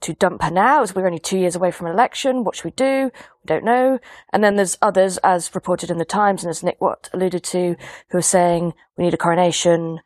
[0.00, 2.44] to dump her now as we're only two years away from an election?
[2.44, 3.10] What should we do?
[3.14, 3.98] We don't know.
[4.32, 7.76] And then there's others, as reported in the Times and as Nick Watt alluded to,
[8.10, 10.00] who are saying we need a coronation,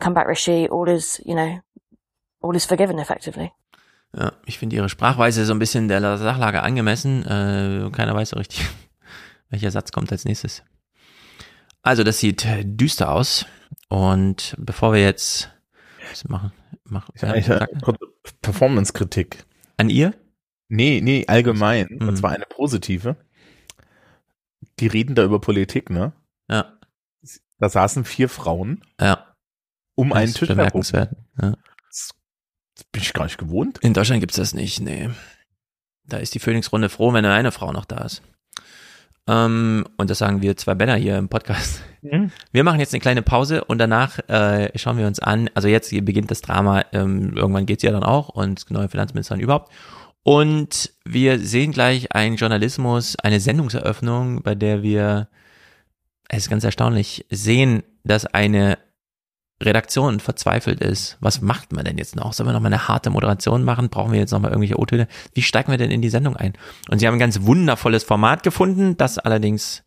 [0.00, 1.60] come back Rishi, all is, you know,
[2.40, 3.52] all is forgiven effectively.
[4.16, 7.24] Ja, ich finde ihre Sprachweise so ein bisschen der Sachlage angemessen.
[7.24, 8.64] Äh, keiner weiß so richtig,
[9.50, 10.62] welcher Satz kommt als nächstes.
[11.86, 13.46] Also, das sieht düster aus.
[13.88, 15.50] Und bevor wir jetzt
[16.26, 16.52] machen,
[16.84, 18.06] machen Ja, ich, äh, kurze
[18.42, 19.44] Performance-Kritik.
[19.76, 20.14] An ihr?
[20.68, 21.86] Nee, nee, allgemein.
[21.90, 22.08] Mhm.
[22.08, 23.16] Und zwar eine positive.
[24.80, 26.12] Die reden da über Politik, ne?
[26.50, 26.76] Ja.
[27.58, 29.34] Da saßen vier Frauen Ja.
[29.94, 30.82] um Das einen Tisch herum.
[31.40, 31.54] Ja.
[31.88, 32.10] Das
[32.90, 33.78] bin ich gar nicht gewohnt.
[33.78, 35.10] In Deutschland gibt's das nicht, nee.
[36.04, 38.22] Da ist die Phoenix-Runde froh, wenn nur eine Frau noch da ist.
[39.28, 41.82] Ähm, und das sagen wir zwei Männer hier im Podcast.
[42.02, 42.30] Mhm.
[42.52, 45.50] Wir machen jetzt eine kleine Pause und danach äh, schauen wir uns an.
[45.54, 46.84] Also jetzt beginnt das Drama.
[46.92, 49.72] Ähm, irgendwann geht's ja dann auch und neue Finanzministerin überhaupt.
[50.22, 55.28] Und wir sehen gleich einen Journalismus, eine Sendungseröffnung, bei der wir,
[56.28, 58.78] es ist ganz erstaunlich, sehen, dass eine
[59.62, 61.16] Redaktion verzweifelt ist.
[61.20, 62.32] Was macht man denn jetzt noch?
[62.32, 63.88] Sollen wir noch mal eine harte Moderation machen?
[63.88, 65.08] Brauchen wir jetzt noch mal irgendwelche O-Töne?
[65.32, 66.52] Wie steigen wir denn in die Sendung ein?
[66.90, 69.82] Und sie haben ein ganz wundervolles Format gefunden, das allerdings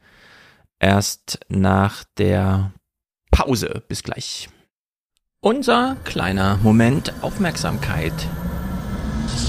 [0.80, 2.72] erst nach der
[3.32, 3.84] Pause.
[3.88, 4.50] Bis gleich.
[5.42, 8.12] Unser kleiner Moment Aufmerksamkeit,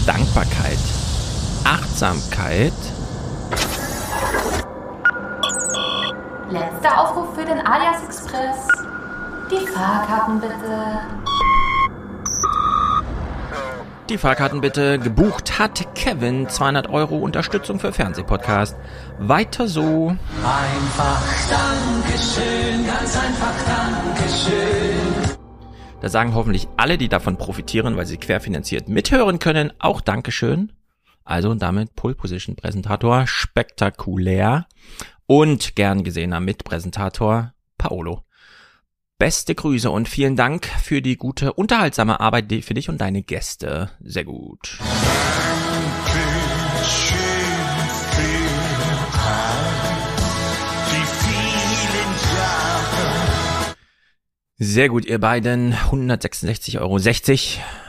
[0.06, 0.78] Dankbarkeit,
[1.64, 2.72] Achtsamkeit.
[6.50, 8.89] Letzter Aufruf für den Alias Express.
[9.50, 11.00] Die Fahrkarten bitte.
[14.08, 15.00] Die Fahrkarten bitte.
[15.00, 18.76] Gebucht hat Kevin 200 Euro Unterstützung für Fernsehpodcast.
[19.18, 20.16] Weiter so.
[20.44, 25.36] Einfach Dankeschön, ganz einfach Dankeschön.
[26.00, 30.72] Da sagen hoffentlich alle, die davon profitieren, weil sie querfinanziert mithören können, auch Dankeschön.
[31.24, 34.66] Also damit Pole Position Präsentator spektakulär
[35.26, 38.22] und gern gesehener Mitpräsentator Paolo.
[39.20, 43.90] Beste Grüße und vielen Dank für die gute, unterhaltsame Arbeit für dich und deine Gäste.
[44.00, 44.78] Sehr gut.
[54.56, 55.74] Sehr gut, ihr beiden.
[55.74, 56.98] 166,60 Euro.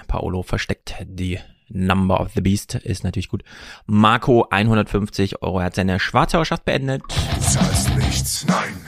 [0.10, 1.40] Paolo versteckt die
[1.70, 2.76] Number of the Beast.
[2.76, 3.46] Ist natürlich gut.
[3.86, 5.60] Marco 150 Euro.
[5.60, 7.04] Er hat seine Schwarzhauerschaft beendet.
[7.08, 8.81] Du zahlst nichts, nein,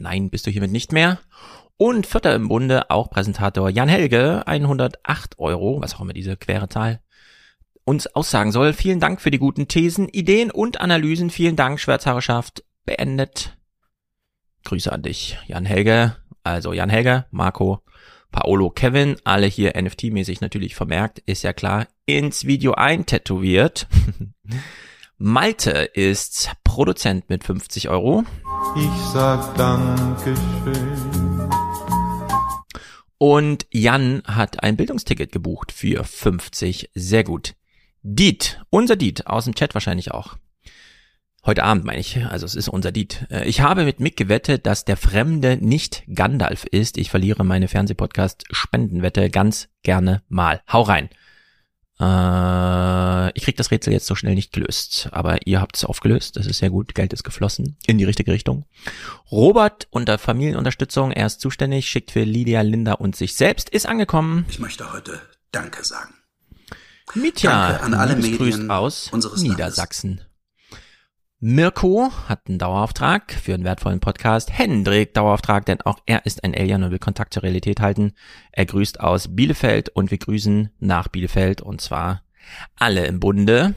[0.00, 1.18] Nein, bist du hiermit nicht mehr.
[1.76, 6.68] Und vierter im Bunde, auch Präsentator Jan Helge, 108 Euro, was auch immer diese quere
[6.68, 7.00] Zahl
[7.84, 8.72] uns aussagen soll.
[8.72, 11.30] Vielen Dank für die guten Thesen, Ideen und Analysen.
[11.30, 12.64] Vielen Dank, Schwärzhaarerschaft.
[12.84, 13.56] Beendet.
[14.64, 16.16] Grüße an dich, Jan Helge.
[16.42, 17.82] Also Jan Helge, Marco,
[18.30, 23.88] Paolo, Kevin, alle hier NFT-mäßig natürlich vermerkt, ist ja klar, ins Video eintätowiert.
[25.18, 28.24] Malte ist Produzent mit 50 Euro.
[28.76, 31.50] Ich sag Dankeschön.
[33.18, 36.90] Und Jan hat ein Bildungsticket gebucht für 50.
[36.94, 37.54] Sehr gut.
[38.02, 40.36] Diet, unser Diet, aus dem Chat wahrscheinlich auch.
[41.44, 43.26] Heute Abend meine ich, also es ist unser Diet.
[43.30, 46.98] Äh, Ich habe mit Mick gewettet, dass der Fremde nicht Gandalf ist.
[46.98, 50.62] Ich verliere meine Fernsehpodcast-Spendenwette ganz gerne mal.
[50.70, 51.08] Hau rein.
[52.00, 56.36] Äh, ich krieg das Rätsel jetzt so schnell nicht gelöst, aber ihr habt es aufgelöst.
[56.36, 56.94] Das ist sehr gut.
[56.94, 58.64] Geld ist geflossen in die richtige Richtung.
[59.30, 64.46] Robert unter Familienunterstützung, er ist zuständig, schickt für Lydia, Linda und sich selbst, ist angekommen.
[64.48, 65.20] Ich möchte heute
[65.52, 66.14] Danke sagen.
[67.14, 70.22] Mitya, Danke an alle Medien aus unseres Niedersachsen.
[71.42, 74.52] Mirko hat einen Dauerauftrag für einen wertvollen Podcast.
[74.52, 78.12] Hendrik Dauerauftrag, denn auch er ist ein Alien und will Kontakt zur Realität halten.
[78.52, 82.24] Er grüßt aus Bielefeld und wir grüßen nach Bielefeld und zwar
[82.76, 83.74] alle im Bunde.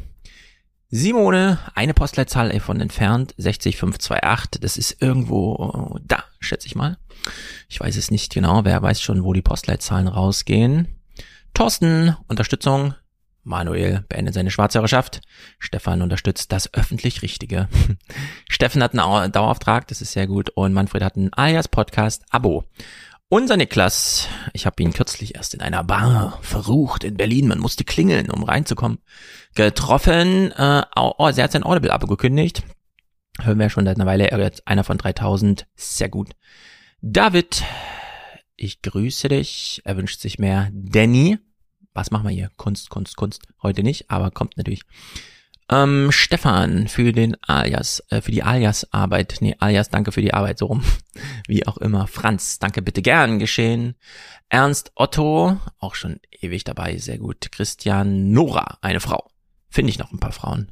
[0.90, 4.60] Simone, eine Postleitzahl von entfernt, 60528.
[4.60, 6.98] Das ist irgendwo da, schätze ich mal.
[7.70, 8.66] Ich weiß es nicht genau.
[8.66, 11.00] Wer weiß schon, wo die Postleitzahlen rausgehen.
[11.54, 12.94] Thorsten, Unterstützung.
[13.44, 15.22] Manuel beendet seine Schwarzhörerschaft.
[15.60, 17.68] Stefan unterstützt das öffentlich Richtige.
[18.50, 20.50] Steffen hat einen Au- Dauerauftrag, das ist sehr gut.
[20.52, 22.64] Und Manfred hat ein alias Podcast Abo.
[23.30, 27.48] Unser Niklas, ich habe ihn kürzlich erst in einer Bar verrucht in Berlin.
[27.48, 29.00] Man musste klingeln, um reinzukommen.
[29.56, 32.64] Getroffen, äh, oh, er hat sein Audible-Abo gekündigt.
[33.42, 34.30] Hören wir schon seit einer Weile.
[34.30, 35.66] Er wird einer von 3000.
[35.76, 36.32] Sehr gut.
[37.02, 37.64] David,
[38.56, 39.82] ich grüße dich.
[39.84, 40.70] Er wünscht sich mehr.
[40.72, 41.40] Danny,
[41.94, 42.52] was machen wir hier?
[42.58, 43.44] Kunst, Kunst, Kunst.
[43.62, 44.82] Heute nicht, aber kommt natürlich.
[45.70, 49.38] Ähm, Stefan für den Alias, äh, für die Alias-Arbeit.
[49.40, 50.84] Nee, Alias, danke für die Arbeit, so rum.
[51.48, 52.08] Wie auch immer.
[52.08, 53.96] Franz, danke bitte gern geschehen.
[54.50, 57.52] Ernst Otto, auch schon ewig dabei, sehr gut.
[57.52, 59.30] Christian Nora, eine Frau.
[59.70, 60.72] Finde ich noch ein paar Frauen.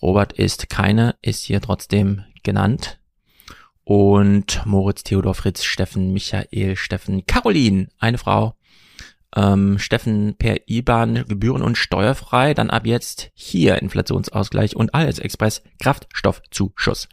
[0.00, 3.00] Robert ist keine, ist hier trotzdem genannt.
[3.84, 8.54] Und Moritz, Theodor, Fritz, Steffen, Michael, Steffen, Caroline, eine Frau.
[9.34, 15.62] Ähm, Steffen per IBAN gebühren- und steuerfrei, dann ab jetzt hier Inflationsausgleich und Alles Express
[15.80, 17.08] Kraftstoffzuschuss.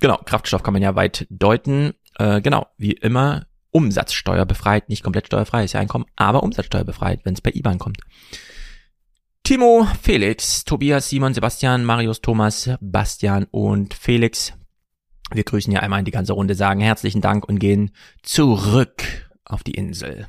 [0.00, 1.94] Genau, Kraftstoff kann man ja weit deuten.
[2.18, 7.40] Äh, genau, wie immer Umsatzsteuer befreit, nicht komplett steuerfreies Einkommen, aber Umsatzsteuer befreit, wenn es
[7.40, 7.98] per IBAN kommt.
[9.42, 14.52] Timo, Felix, Tobias, Simon, Sebastian, Marius, Thomas, Bastian und Felix.
[15.32, 17.90] Wir grüßen ja einmal in die ganze Runde, sagen herzlichen Dank und gehen
[18.22, 19.02] zurück
[19.44, 20.26] auf die Insel.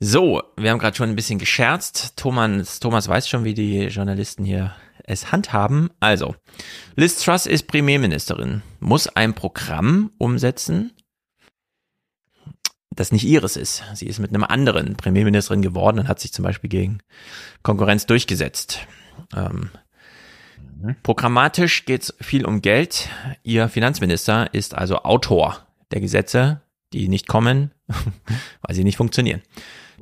[0.00, 2.16] So, wir haben gerade schon ein bisschen gescherzt.
[2.16, 5.90] Thomas, Thomas weiß schon, wie die Journalisten hier es handhaben.
[5.98, 6.36] Also,
[6.94, 10.92] Liz Truss ist Premierministerin, muss ein Programm umsetzen,
[12.90, 13.82] das nicht ihres ist.
[13.94, 17.00] Sie ist mit einem anderen Premierministerin geworden und hat sich zum Beispiel gegen
[17.62, 18.86] Konkurrenz durchgesetzt.
[19.34, 19.70] Ähm,
[21.02, 23.08] Programmatisch geht es viel um Geld.
[23.42, 26.60] Ihr Finanzminister ist also Autor der Gesetze,
[26.92, 27.72] die nicht kommen,
[28.62, 29.42] weil sie nicht funktionieren.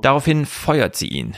[0.01, 1.36] Daraufhin feuert sie ihn.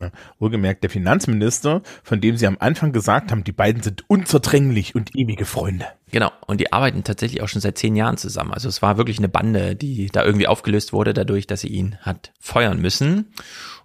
[0.00, 4.94] Ja, wohlgemerkt, der Finanzminister, von dem sie am Anfang gesagt haben, die beiden sind unzerdränglich
[4.94, 5.84] und ewige Freunde.
[6.10, 8.52] Genau, und die arbeiten tatsächlich auch schon seit zehn Jahren zusammen.
[8.52, 11.98] Also es war wirklich eine Bande, die da irgendwie aufgelöst wurde, dadurch, dass sie ihn
[12.00, 13.34] hat feuern müssen.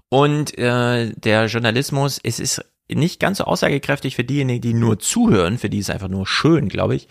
[0.08, 5.58] Und äh, der Journalismus, es ist nicht ganz so aussagekräftig für diejenigen, die nur zuhören,
[5.58, 7.10] für die ist es einfach nur schön, glaube ich.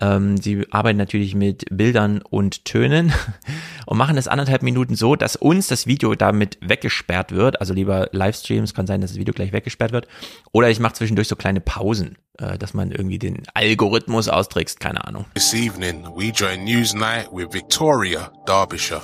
[0.00, 3.12] Ähm, sie arbeiten natürlich mit Bildern und Tönen
[3.86, 7.60] und machen das anderthalb Minuten so, dass uns das Video damit weggesperrt wird.
[7.60, 10.06] Also lieber Livestreams, kann sein, dass das Video gleich weggesperrt wird.
[10.52, 15.04] Oder ich mache zwischendurch so kleine Pausen, äh, dass man irgendwie den Algorithmus austrickst, keine
[15.04, 15.24] Ahnung.
[15.34, 19.02] This evening, we join Newsnight with Victoria Derbyshire.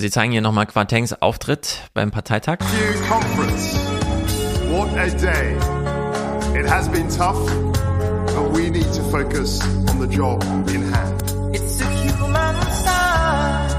[0.00, 2.60] Sie zeigen hier nochmal Quatengs Auftritt beim Parteitag.
[3.08, 3.76] Conference.
[4.70, 5.56] What a day.
[6.56, 7.44] It has been tough,
[8.26, 9.60] but we need to focus
[9.90, 11.20] on the job in hand.
[11.52, 12.54] It's a human
[12.84, 13.70] sign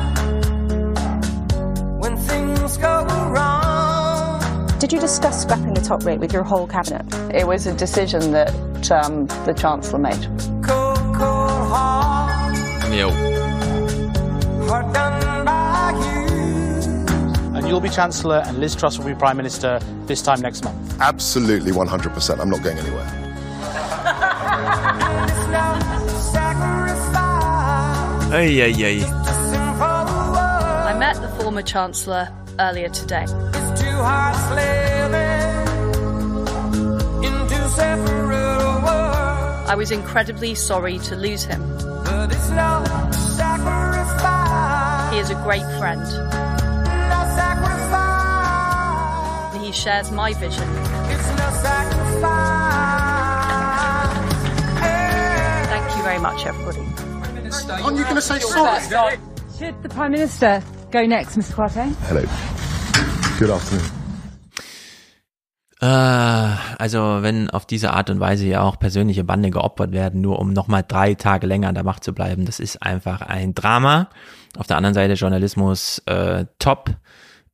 [2.01, 4.41] when things go wrong.
[4.79, 7.05] Did you discuss scrapping the top rate with your whole cabinet?
[7.33, 8.51] It was a decision that
[8.91, 10.27] um, the Chancellor made.
[10.67, 12.57] Cold, cold heart,
[17.69, 20.99] you'll be Chancellor, and Liz Truss will be Prime Minister this time next month.
[20.99, 22.39] Absolutely 100%.
[22.39, 23.05] I'm not going anywhere.
[25.29, 27.15] It's not sacrifice.
[30.85, 32.27] I met the former Chancellor
[32.59, 33.23] earlier today.
[33.23, 35.67] It's two hearts living
[37.23, 38.27] in two separate
[38.83, 39.69] worlds.
[39.69, 41.61] I was incredibly sorry to lose him.
[42.03, 42.83] But it's no
[43.37, 45.13] sacrifice.
[45.13, 46.48] He is a great friend.
[49.69, 50.67] He shares my vision.
[51.13, 52.25] It's no sacrifice.
[55.73, 56.85] Thank you very much, everybody.
[57.83, 59.19] Aren't you going to say sorry?
[59.57, 61.53] Should the Prime Minister go next, Mr.
[61.53, 61.85] Quarte?
[62.07, 62.23] Hello.
[63.37, 63.85] Good afternoon.
[65.81, 70.39] Äh, also wenn auf diese Art und Weise ja auch persönliche Bande geopfert werden, nur
[70.39, 74.09] um nochmal drei Tage länger an der Macht zu bleiben, das ist einfach ein Drama.
[74.57, 76.95] Auf der anderen Seite Journalismus äh, top.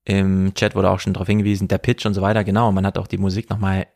[0.06, 2.44] Im Chat wurde auch schon darauf hingewiesen, der Pitch und so weiter.
[2.44, 3.88] Genau, man hat auch die Musik nochmal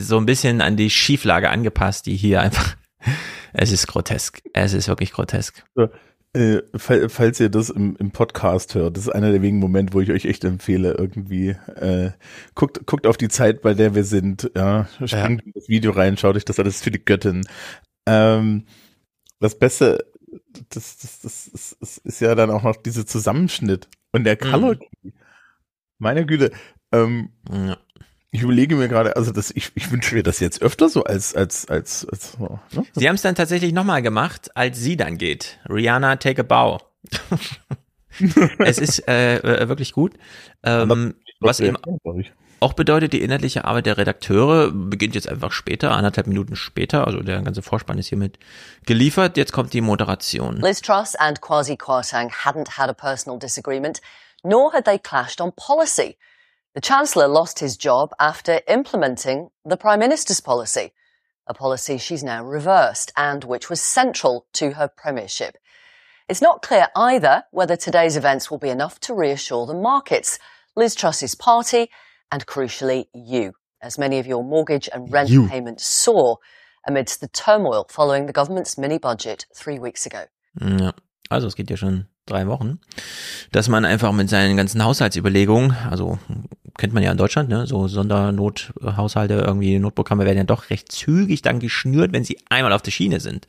[0.00, 2.76] so ein bisschen an die Schieflage angepasst, die hier einfach,
[3.52, 4.42] es ist grotesk.
[4.52, 5.64] Es ist wirklich grotesk.
[5.74, 5.88] So,
[6.34, 9.94] äh, fall- falls ihr das im, im Podcast hört, das ist einer der wenigen Momente,
[9.94, 12.10] wo ich euch echt empfehle, irgendwie äh,
[12.54, 16.16] guckt, guckt auf die Zeit, bei der wir sind, ja, springt in das Video rein,
[16.18, 17.46] schaut euch das alles für die Göttin.
[18.06, 18.66] Ähm,
[19.40, 20.04] das Beste,
[20.70, 24.76] das, das, das, das, das ist ja dann auch noch dieser Zusammenschnitt und der Color.
[24.76, 25.10] Key.
[25.98, 26.50] Meine Güte,
[26.92, 27.30] ähm,
[28.30, 31.34] ich überlege mir gerade, also das, ich, ich wünsche mir das jetzt öfter so als,
[31.34, 32.60] als, als, als ne?
[32.92, 35.58] Sie haben es dann tatsächlich nochmal gemacht, als sie dann geht.
[35.68, 36.80] Rihanna, take a bow.
[38.58, 40.14] es ist äh, äh, wirklich gut.
[40.62, 41.76] Ähm, was eben
[42.64, 47.06] auch bedeutet, die inhaltliche Arbeit der Redakteure beginnt jetzt einfach später, anderthalb Minuten später.
[47.06, 48.38] Also der ganze Vorspann ist hiermit
[48.86, 49.36] geliefert.
[49.36, 50.56] Jetzt kommt die Moderation.
[50.56, 54.00] Liz Truss and Kwasi Kwarteng hadn't had a personal disagreement,
[54.42, 56.16] nor had they clashed on policy.
[56.74, 60.92] The Chancellor lost his job after implementing the Prime Minister's policy,
[61.46, 65.58] a policy she's now reversed and which was central to her premiership.
[66.30, 70.38] It's not clear either whether today's events will be enough to reassure the markets,
[70.74, 71.90] Liz Truss's party,
[72.30, 75.48] and crucially you, as many of your mortgage and rent You.
[75.48, 76.38] payments soar
[76.86, 80.26] amidst the turmoil following the government's mini budget three weeks ago.
[80.60, 80.92] Ja,
[81.28, 82.80] also es geht ja schon drei Wochen,
[83.52, 86.18] dass man einfach mit seinen ganzen Haushaltsüberlegungen, also
[86.78, 91.42] kennt man ja in Deutschland, ne, so Sondernothaushalte, irgendwie Notprogramme werden ja doch recht zügig
[91.42, 93.46] dann geschnürt, wenn sie einmal auf der Schiene sind.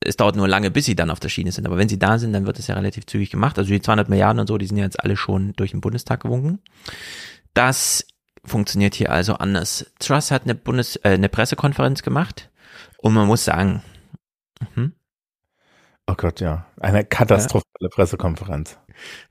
[0.00, 2.18] Es dauert nur lange, bis sie dann auf der Schiene sind, aber wenn sie da
[2.18, 3.58] sind, dann wird es ja relativ zügig gemacht.
[3.58, 6.20] Also die 200 Milliarden und so, die sind ja jetzt alle schon durch den Bundestag
[6.20, 6.60] gewunken.
[7.56, 8.06] Das
[8.44, 9.90] funktioniert hier also anders.
[9.98, 12.50] Truss hat eine Bundes äh, eine Pressekonferenz gemacht
[12.98, 13.82] und man muss sagen,
[14.74, 14.92] mhm,
[16.08, 16.66] Oh Gott, ja.
[16.80, 18.78] Eine katastrophale Pressekonferenz.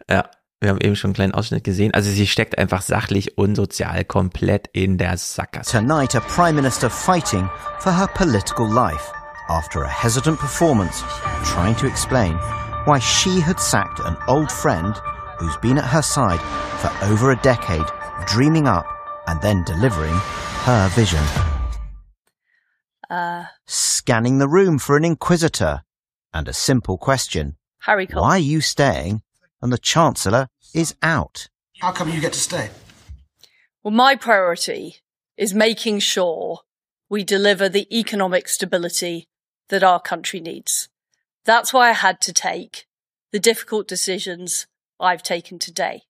[0.09, 0.29] Ja,
[0.59, 1.93] wir haben eben schon einen kleinen Ausschnitt gesehen.
[1.93, 5.77] Also sie steckt einfach sachlich und sozial komplett in der Sackgasse.
[5.77, 7.49] Tonight, a Prime Minister fighting
[7.79, 9.13] for her political life
[9.47, 11.03] after a hesitant performance
[11.45, 12.37] trying to explain
[12.85, 14.99] why she had sacked an old friend
[15.37, 16.39] who's been at her side
[16.79, 17.85] for over a decade,
[18.25, 18.85] dreaming up
[19.27, 21.23] and then delivering her vision.
[23.09, 25.83] Uh, Scanning the room for an inquisitor
[26.33, 28.23] and a simple question Harry Cole.
[28.23, 29.21] Why are you staying?
[29.61, 31.47] And the Chancellor is out.
[31.79, 32.69] How come you get to stay?
[33.83, 34.97] Well, my priority
[35.37, 36.61] is making sure
[37.09, 39.27] we deliver the economic stability
[39.69, 40.89] that our country needs.
[41.45, 42.85] That's why I had to take
[43.31, 44.67] the difficult decisions
[44.99, 46.03] I've taken today.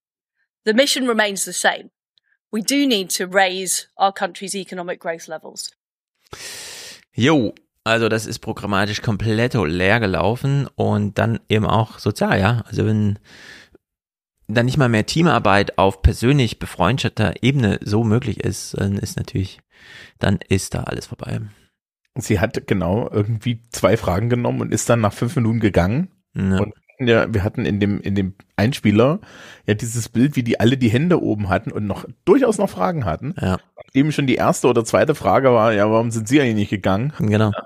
[0.64, 1.92] The mission remains the same.
[2.56, 5.72] We do need to raise our country's economic growth levels.
[7.14, 7.54] Jo,
[7.84, 12.64] also das ist programmatisch komplett leer gelaufen und dann eben auch sozial, ja.
[12.66, 13.20] Also wenn
[14.48, 19.60] dann nicht mal mehr Teamarbeit auf persönlich befreundeter Ebene so möglich ist, dann ist natürlich,
[20.20, 21.42] dann ist da alles vorbei.
[22.16, 26.10] Sie hat genau irgendwie zwei Fragen genommen und ist dann nach fünf Minuten gegangen.
[26.36, 26.60] Ja.
[26.60, 29.20] Und ja, wir hatten in dem, in dem Einspieler
[29.66, 33.06] ja dieses Bild, wie die alle die Hände oben hatten und noch durchaus noch Fragen
[33.06, 33.36] hatten.
[33.40, 33.58] Ja.
[33.94, 37.14] Eben schon die erste oder zweite Frage war, ja, warum sind Sie eigentlich nicht gegangen?
[37.20, 37.52] Genau.
[37.52, 37.66] Ja,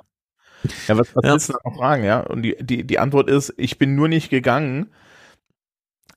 [0.88, 1.32] ja was, was Ja.
[1.34, 2.20] willst du noch fragen, ja?
[2.22, 4.88] Und die, die, die Antwort ist, ich bin nur nicht gegangen.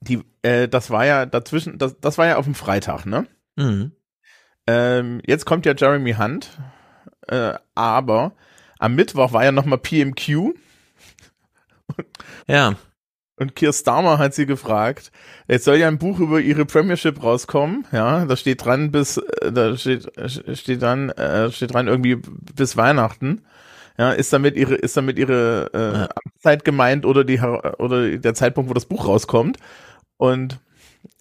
[0.00, 3.26] Die, äh, das war ja dazwischen, das, das war ja auf dem Freitag, ne?
[3.56, 3.92] Mhm.
[4.66, 6.58] Ähm, jetzt kommt ja Jeremy Hunt,
[7.28, 8.32] äh, aber
[8.78, 10.54] am Mittwoch war ja nochmal PMQ.
[12.46, 12.74] Ja.
[13.42, 15.10] Und Keir Starmer hat sie gefragt,
[15.48, 19.52] es soll ja ein Buch über ihre Premiership rauskommen, ja, da steht dran bis, äh,
[19.52, 22.16] da steht, äh, steht dran, äh, steht dran irgendwie
[22.54, 23.42] bis Weihnachten.
[23.98, 28.70] Ja, ist damit ihre, ist damit ihre äh, Amtszeit gemeint oder die oder der Zeitpunkt,
[28.70, 29.58] wo das Buch rauskommt.
[30.16, 30.60] Und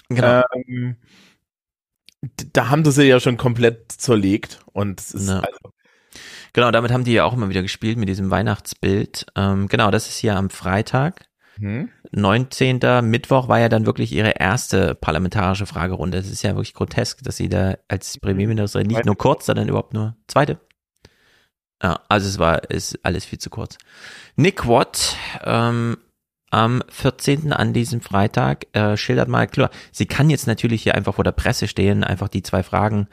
[0.10, 0.44] Genau.
[0.68, 0.96] ähm,
[2.54, 4.60] da haben sie sie ja schon komplett zerlegt.
[4.74, 5.40] Und es ist Ja.
[5.40, 5.74] also,
[6.54, 9.26] Genau, damit haben die ja auch immer wieder gespielt mit diesem Weihnachtsbild.
[9.36, 11.26] Ähm, genau, das ist hier am Freitag.
[11.58, 11.90] hm?
[12.12, 12.80] 19.
[13.04, 16.18] Mittwoch war ja dann wirklich ihre erste parlamentarische Fragerunde.
[16.18, 19.94] Es ist ja wirklich grotesk, dass sie da als Premierministerin nicht nur kurz, sondern überhaupt
[19.94, 20.60] nur zweite.
[21.82, 23.78] Ja, also es war, ist alles viel zu kurz.
[24.36, 25.98] Nick Watt, ähm,
[26.52, 27.54] am 14.
[27.54, 28.68] an diesem Freitag.
[28.74, 29.72] Äh, schildert mal klar.
[29.92, 33.08] Sie kann jetzt natürlich hier einfach vor der Presse stehen, einfach die zwei Fragen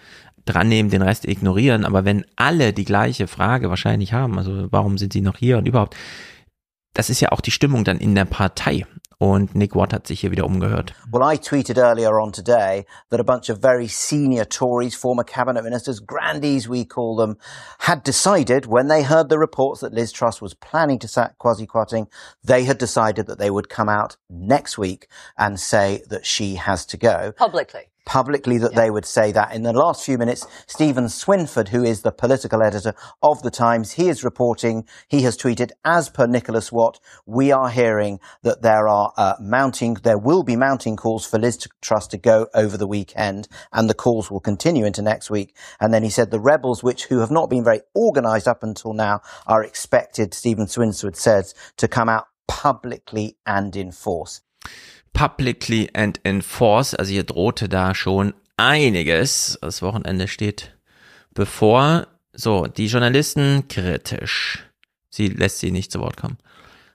[0.44, 1.84] dran nehmen, den Rest ignorieren.
[1.84, 5.66] Aber wenn alle die gleiche Frage wahrscheinlich haben, also warum sind sie noch hier und
[5.66, 5.96] überhaupt,
[6.94, 8.86] das ist ja auch die Stimmung dann in der Partei.
[9.20, 10.94] Und Nick Watt hat sich hier wieder umgehört.
[11.10, 15.64] Well, I tweeted earlier on today that a bunch of very senior Tories, former cabinet
[15.64, 17.36] ministers, grandees we call them,
[17.80, 21.66] had decided when they heard the reports that Liz Truss was planning to sack Kwasi
[21.66, 22.06] Kwarteng,
[22.44, 26.86] they had decided that they would come out next week and say that she has
[26.86, 27.32] to go.
[27.36, 27.90] Publicly.
[28.08, 29.54] Publicly that they would say that.
[29.54, 33.92] In the last few minutes, Stephen Swinford, who is the political editor of the Times,
[33.92, 38.88] he is reporting, he has tweeted, as per Nicholas Watt, we are hearing that there
[38.88, 42.86] are uh, mounting, there will be mounting calls for Liz Truss to go over the
[42.86, 45.54] weekend, and the calls will continue into next week.
[45.78, 48.94] And then he said the rebels, which who have not been very organised up until
[48.94, 54.40] now, are expected, Stephen Swinford says, to come out publicly and in force.
[55.12, 59.58] Publicly and enforce, also hier drohte da schon einiges.
[59.60, 60.76] Das Wochenende steht
[61.34, 62.06] bevor.
[62.32, 64.64] So, die Journalisten kritisch.
[65.10, 66.38] Sie lässt sie nicht zu Wort kommen.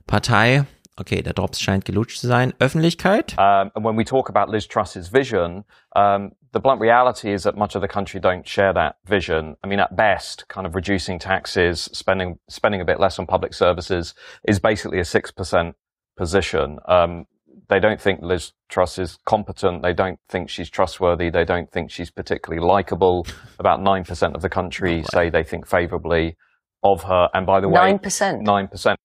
[0.07, 2.53] Partei, okay, der Drops scheint gelutscht zu sein.
[2.59, 3.33] Öffentlichkeit.
[3.37, 7.57] Um, and when we talk about Liz Truss's vision, um, the blunt reality is that
[7.57, 9.57] much of the country don't share that vision.
[9.63, 13.53] I mean, at best, kind of reducing taxes, spending spending a bit less on public
[13.53, 14.13] services
[14.47, 15.75] is basically a six percent
[16.15, 16.79] position.
[16.87, 17.25] Um,
[17.69, 19.81] they don't think Liz Truss is competent.
[19.81, 21.29] They don't think she's trustworthy.
[21.29, 23.25] They don't think she's particularly likable.
[23.59, 26.35] About 9% of the country say they think favorably
[26.83, 27.29] of her.
[27.33, 28.43] And by the way, 9%?
[28.43, 28.95] 9%.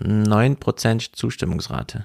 [0.00, 2.04] 9% Zustimmungsrate.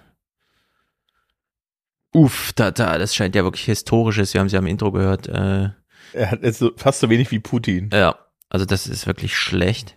[2.15, 4.33] Uff, da, da, das scheint ja wirklich historisches.
[4.33, 5.27] Wir haben sie am Intro gehört.
[5.27, 5.69] Äh,
[6.13, 7.89] er hat jetzt so, fast so wenig wie Putin.
[7.91, 8.15] Ja,
[8.49, 9.95] also das ist wirklich schlecht.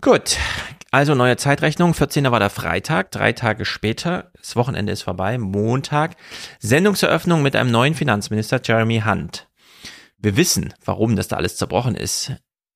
[0.00, 0.38] Gut,
[0.90, 1.94] also neue Zeitrechnung.
[1.94, 2.30] 14.
[2.30, 4.30] war der Freitag, drei Tage später.
[4.36, 6.16] Das Wochenende ist vorbei, Montag.
[6.58, 9.46] Sendungseröffnung mit einem neuen Finanzminister, Jeremy Hunt.
[10.18, 12.32] Wir wissen, warum das da alles zerbrochen ist.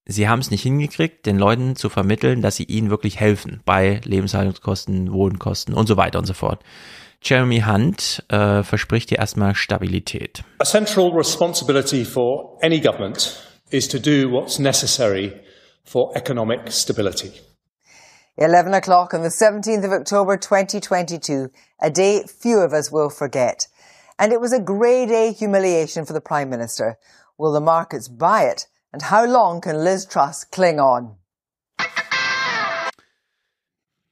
[0.06, 4.00] Sie haben es nicht hingekriegt, den Leuten zu vermitteln, dass sie ihnen wirklich helfen bei
[4.04, 6.62] Lebenshaltungskosten, Wohnkosten und so weiter und so fort.
[7.22, 10.44] Jeremy Hunt äh, verspricht hier erstmal Stabilität.
[10.58, 15.32] A central responsibility for any government is to do what's necessary
[15.84, 17.32] for economic stability.
[18.36, 23.68] 11 o'clock on the 17th of October 2022, a day few of us will forget.
[24.18, 26.98] And it was a grey day humiliation for the Prime Minister.
[27.38, 28.66] Will the markets buy it?
[28.92, 31.14] And how long can Liz Truss cling on?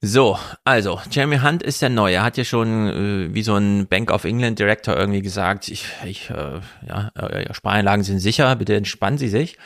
[0.01, 2.15] So, also, Jeremy Hunt ist der Neue.
[2.15, 5.85] Er hat ja schon äh, wie so ein Bank of England Director irgendwie gesagt, ich,
[6.05, 9.57] ich äh, ja, äh, Spareinlagen sind sicher, bitte entspannen Sie sich.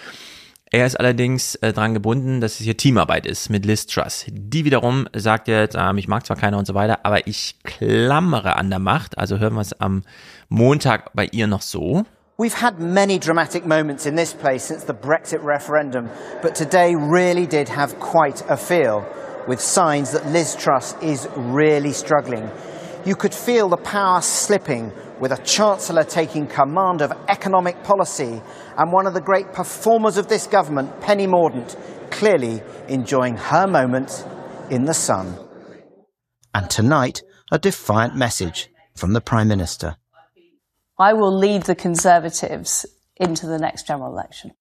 [0.70, 4.26] Er ist allerdings äh, dran gebunden, dass es hier Teamarbeit ist mit Liz Truss.
[4.28, 8.58] Die wiederum sagt jetzt, ähm, ich mag zwar keiner und so weiter, aber ich klammere
[8.58, 9.18] an der Macht.
[9.18, 10.04] Also hören wir es am
[10.50, 12.04] Montag bei ihr noch so.
[12.38, 16.10] We've had many dramatic moments in this place since the Brexit referendum,
[16.42, 19.06] but today really did have quite a feel,
[19.48, 22.52] with signs that Liz Truss is really struggling.
[23.06, 28.42] You could feel the power slipping with a Chancellor taking command of economic policy
[28.78, 31.76] and one of the great performers of this government, Penny Mordaunt,
[32.12, 34.26] clearly enjoying her moment
[34.70, 35.36] in the sun.
[36.54, 37.22] And tonight,
[37.52, 39.98] a defiant message from the Prime Minister.
[41.00, 44.52] I will lead the Conservatives into the next general election.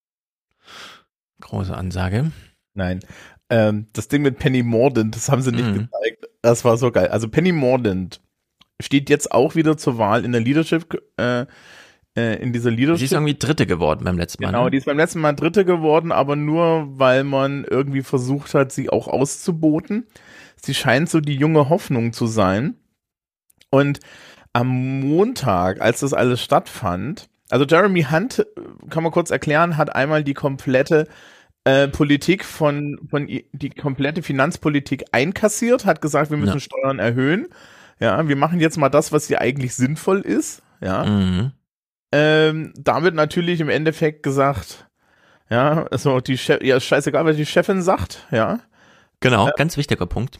[1.40, 2.32] Große Ansage.
[2.74, 3.00] Nein.
[3.48, 5.88] Ähm, das Ding mit Penny Mordaunt, das haben sie nicht Mhm.
[5.90, 6.26] gezeigt.
[6.42, 7.08] Das war so geil.
[7.08, 8.20] Also Penny Mordaunt
[8.80, 11.46] steht jetzt auch wieder zur Wahl in der Leadership, äh,
[12.16, 12.98] äh, in dieser Leadership.
[12.98, 14.50] Sie ist irgendwie Dritte geworden beim letzten Mal.
[14.50, 14.70] Genau, ne?
[14.70, 18.90] die ist beim letzten Mal Dritte geworden, aber nur, weil man irgendwie versucht hat, sie
[18.90, 20.06] auch auszuboten.
[20.56, 22.74] Sie scheint so die junge Hoffnung zu sein.
[23.70, 24.00] Und
[24.52, 28.44] am Montag, als das alles stattfand, also Jeremy Hunt, äh,
[28.90, 31.08] kann man kurz erklären, hat einmal die komplette
[31.64, 36.60] äh, Politik von, von die komplette Finanzpolitik einkassiert, hat gesagt, wir müssen Ja.
[36.60, 37.48] Steuern erhöhen.
[38.00, 40.62] Ja, wir machen jetzt mal das, was hier eigentlich sinnvoll ist.
[40.80, 41.04] Ja.
[41.04, 41.52] Mhm.
[42.12, 44.86] Ähm, damit natürlich im Endeffekt gesagt,
[45.50, 48.60] ja, also die Chef, ja, scheißegal, was die Chefin sagt, ja.
[49.20, 49.52] Genau, Ja.
[49.56, 50.38] ganz wichtiger Punkt.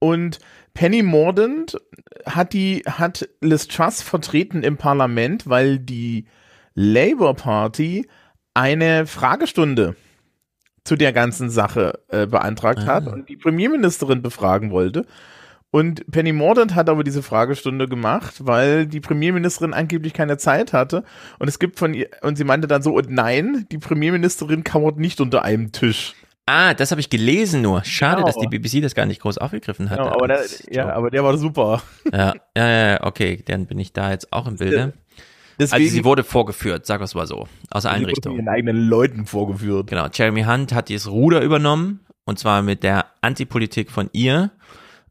[0.00, 0.38] Und
[0.74, 1.76] Penny Mordaunt
[2.26, 6.26] hat die, hat Liz Truss vertreten im Parlament, weil die
[6.74, 8.06] Labour Party
[8.54, 9.96] eine Fragestunde
[10.84, 13.12] zu der ganzen Sache äh, beantragt hat Ah.
[13.12, 15.04] und die Premierministerin befragen wollte.
[15.70, 21.04] Und Penny Mordaunt hat aber diese Fragestunde gemacht, weil die Premierministerin angeblich keine Zeit hatte.
[21.38, 24.96] Und es gibt von ihr, und sie meinte dann so, und nein, die Premierministerin kauert
[24.98, 26.14] nicht unter einem Tisch.
[26.46, 27.84] Ah, das habe ich gelesen nur.
[27.84, 28.26] Schade, Genau.
[28.28, 29.98] dass die BBC das gar nicht groß aufgegriffen hat.
[29.98, 30.40] Ja, aber, der,
[30.70, 31.82] ja, aber der war super.
[32.10, 34.94] ja, ja, ja, okay, dann bin ich da jetzt auch im Bilde.
[35.60, 38.22] Deswegen- also sie wurde vorgeführt, sag es mal so, aus Richtungen.
[38.22, 39.88] von ihren eigenen Leuten vorgeführt.
[39.88, 44.50] Genau, Jeremy Hunt hat dieses Ruder übernommen und zwar mit der Antipolitik von ihr,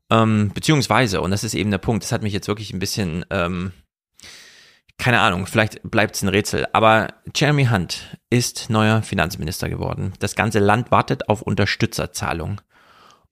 [0.09, 3.25] ähm, beziehungsweise, und das ist eben der Punkt, das hat mich jetzt wirklich ein bisschen,
[3.29, 3.73] ähm,
[4.97, 10.13] keine Ahnung, vielleicht bleibt es ein Rätsel, aber Jeremy Hunt ist neuer Finanzminister geworden.
[10.19, 12.61] Das ganze Land wartet auf Unterstützerzahlung.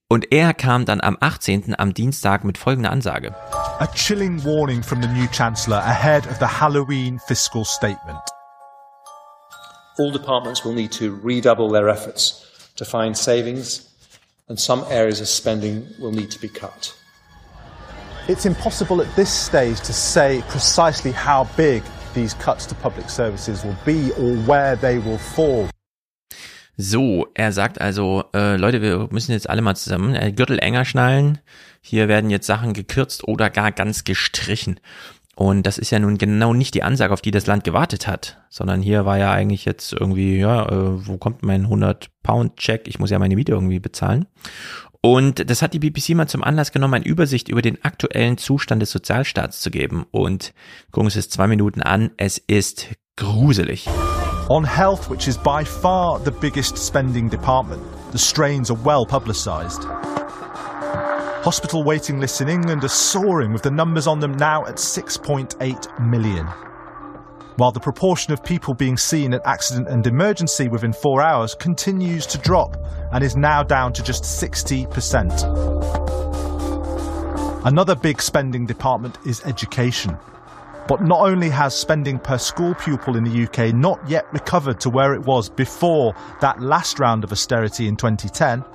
[0.08, 1.80] Und er kam dann am 18.
[1.80, 3.34] am Dienstag mit folgender Ansage.
[3.80, 8.22] A chilling warning from the new Chancellor ahead of the Halloween fiscal statement.
[9.98, 12.46] All departments will need to redouble their efforts
[12.76, 13.95] to find savings,
[14.48, 16.94] and some areas of spending will need to be cut.
[18.28, 21.84] It's impossible at this stage to say precisely how big
[22.14, 25.70] these cuts to public services will be or where they will fall.
[26.78, 30.84] So, er sagt also, äh, Leute, wir müssen jetzt alle mal zusammen äh, Gürtel enger
[30.84, 31.40] schnallen.
[31.82, 34.80] Hier werden jetzt Sachen gekürzt oder gar ganz gestrichen.
[35.36, 38.38] Und das ist ja nun genau nicht die Ansage, auf die das Land gewartet hat,
[38.50, 42.88] sondern hier war ja eigentlich jetzt irgendwie, ja, äh, wo kommt mein 100-Pound-Check?
[42.88, 44.28] Ich muss ja meine Miete irgendwie bezahlen.
[45.02, 48.82] Und das hat die BBC mal zum Anlass genommen, eine Übersicht über den aktuellen Zustand
[48.82, 50.06] des Sozialstaats zu geben.
[50.10, 50.54] Und
[50.92, 52.12] gucken uns das zwei Minuten an.
[52.18, 53.88] Es ist gruselig.
[54.50, 57.82] On health, which is by far the biggest spending department,
[58.14, 59.86] the strains are well publicised.
[61.46, 66.10] Hospital waiting lists in England are soaring, with the numbers on them now at 6.8
[66.10, 66.48] million.
[67.58, 72.26] While the proportion of people being seen at accident and emergency within four hours continues
[72.26, 72.76] to drop
[73.14, 75.30] and is now down to just 60%.
[77.64, 80.18] Another big spending department is education.
[80.88, 84.90] But not only has spending per school pupil in the UK not yet recovered to
[84.90, 88.66] where it was before that last round of austerity in 2010,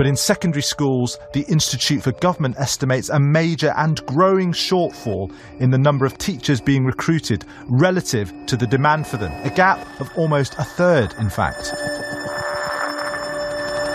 [0.00, 5.68] but in secondary schools, the Institute for Government estimates a major and growing shortfall in
[5.68, 10.08] the number of teachers being recruited relative to the demand for them, a gap of
[10.16, 11.74] almost a third, in fact.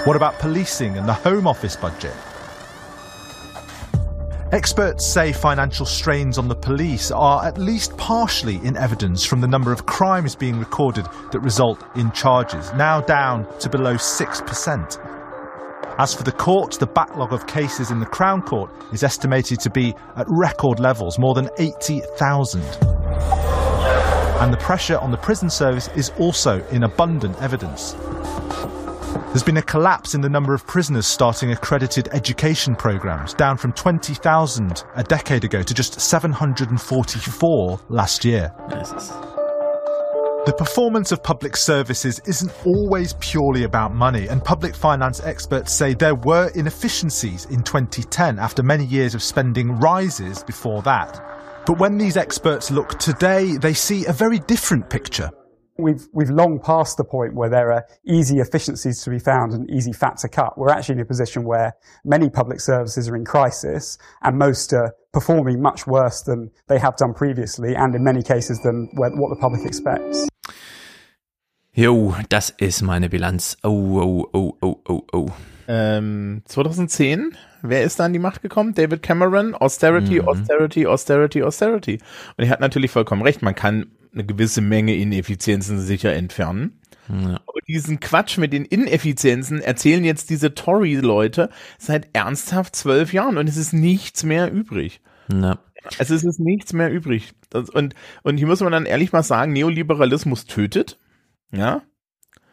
[0.05, 2.13] What about policing and the Home Office budget?
[4.51, 9.47] Experts say financial strains on the police are at least partially in evidence from the
[9.47, 15.14] number of crimes being recorded that result in charges, now down to below 6%.
[15.97, 19.69] As for the court, the backlog of cases in the Crown Court is estimated to
[19.69, 22.61] be at record levels, more than 80,000.
[24.41, 27.93] And the pressure on the prison service is also in abundant evidence.
[29.27, 33.71] There's been a collapse in the number of prisoners starting accredited education programs, down from
[33.71, 38.51] 20,000 a decade ago to just 744 last year.
[40.45, 45.95] The performance of public services isn't always purely about money, and public finance experts say
[45.95, 51.19] there were inefficiencies in 2010 after many years of spending rises before that.
[51.65, 55.31] But when these experts look today, they see a very different picture.
[55.77, 59.69] We've, we've long passed the point where there are easy efficiencies to be found and
[59.69, 60.57] easy fat to cut.
[60.57, 61.73] We're actually in a position where
[62.05, 66.95] many public services are in crisis and most are performing much worse than they have
[66.95, 70.27] done previously and in many cases than what the public expects.
[71.73, 73.57] Jo, das ist meine Bilanz.
[73.63, 75.29] Oh, oh, oh, oh, oh, oh.
[75.67, 78.73] Ähm, 2010, wer ist da an die Macht gekommen?
[78.75, 80.27] David Cameron, Austerity, Mhm.
[80.29, 81.99] Austerity, Austerity, Austerity.
[82.37, 86.81] Und er hat natürlich vollkommen recht, man kann eine gewisse Menge Ineffizienzen sicher entfernen.
[87.07, 87.39] Ja.
[87.45, 93.47] Aber diesen Quatsch mit den Ineffizienzen erzählen jetzt diese Tory-Leute seit ernsthaft zwölf Jahren und
[93.47, 95.01] es ist nichts mehr übrig.
[95.31, 95.59] Ja.
[95.99, 97.33] Also es ist nichts mehr übrig.
[97.49, 100.97] Das, und, und hier muss man dann ehrlich mal sagen, Neoliberalismus tötet.
[101.51, 101.83] Ja.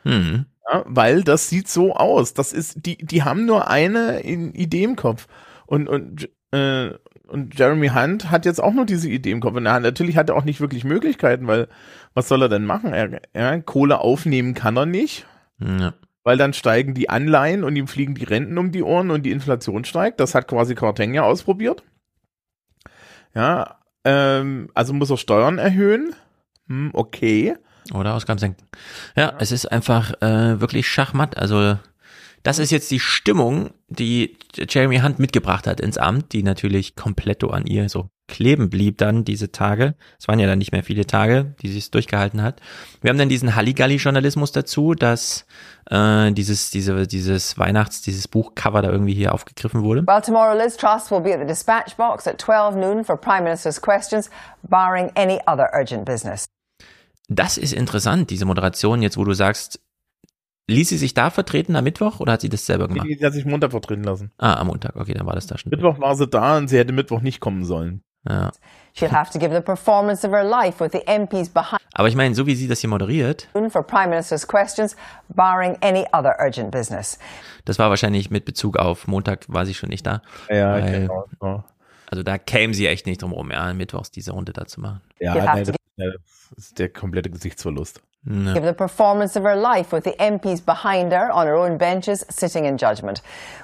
[0.03, 0.45] Hm.
[0.71, 2.35] Ja, weil das sieht so aus.
[2.35, 5.29] Das ist, die, die haben nur eine in, Idee im Kopf.
[5.67, 6.91] Und, und, äh,
[7.33, 9.57] und Jeremy Hunt hat jetzt auch nur diese Idee im Kopf.
[9.57, 11.69] Und er, natürlich hat er auch nicht wirklich Möglichkeiten, weil
[12.13, 12.93] was soll er denn machen?
[12.93, 15.27] Er, er, Kohle aufnehmen kann er nicht.
[15.59, 15.95] Ja.
[16.25, 19.31] Weil dann steigen die Anleihen und ihm fliegen die Renten um die Ohren und die
[19.31, 20.21] Inflation steigt.
[20.21, 21.83] Das hat quasi Quarteng ja ausprobiert.
[23.35, 26.15] Ja, ähm, also muss er Steuern erhöhen.
[26.69, 27.57] Hm, okay.
[27.95, 28.67] Oder Ausgaben senken.
[29.17, 31.37] Ja, es ist einfach äh, wirklich Schachmatt.
[31.39, 31.79] Also
[32.43, 37.45] das ist jetzt die Stimmung, die Jeremy Hunt mitgebracht hat ins Amt, die natürlich komplett
[37.45, 39.95] an ihr so kleben blieb dann diese Tage.
[40.19, 42.61] Es waren ja dann nicht mehr viele Tage, die sie es durchgehalten hat.
[43.03, 45.45] Wir haben dann diesen Halligalli-Journalismus dazu, dass
[45.91, 50.07] äh, dieses, diese, dieses Weihnachts-, dieses Buchcover da irgendwie hier aufgegriffen wurde.
[50.07, 53.43] Well, tomorrow Liz Truss will be at the dispatch box at 12 noon for Prime
[53.43, 54.31] Minister's questions,
[54.63, 56.47] barring any other urgent business.
[57.29, 59.81] Das ist interessant, diese Moderation, jetzt wo du sagst,
[60.69, 63.07] Ließ sie sich da vertreten am Mittwoch oder hat sie das selber gemacht?
[63.09, 64.31] Die hat sich Montag vertreten lassen.
[64.39, 65.71] Ah, am Montag, okay, dann war das da schon.
[65.71, 68.03] Mittwoch war sie da und sie hätte Mittwoch nicht kommen sollen.
[68.29, 68.53] Ja.
[68.97, 72.15] She'll have to give the performance of her life with the MPs behind Aber ich
[72.15, 74.95] meine, so wie sie das hier moderiert, for Prime Minister's questions,
[75.29, 77.19] barring any other urgent business.
[77.65, 80.23] das war wahrscheinlich mit Bezug auf Montag war sie schon nicht da.
[80.49, 81.09] Ja, Weil-
[81.41, 81.65] genau.
[82.07, 85.01] Also da käme sie echt nicht drum rum, ja, mittwochs diese Runde da zu machen.
[85.19, 85.73] ja nein, to
[86.11, 88.01] das, das ist der komplette Gesichtsverlust.
[88.25, 88.55] Ja.
[88.55, 92.25] Give the performance of her life with the MPs behind her on her own benches
[92.31, 93.21] sitting in judgment.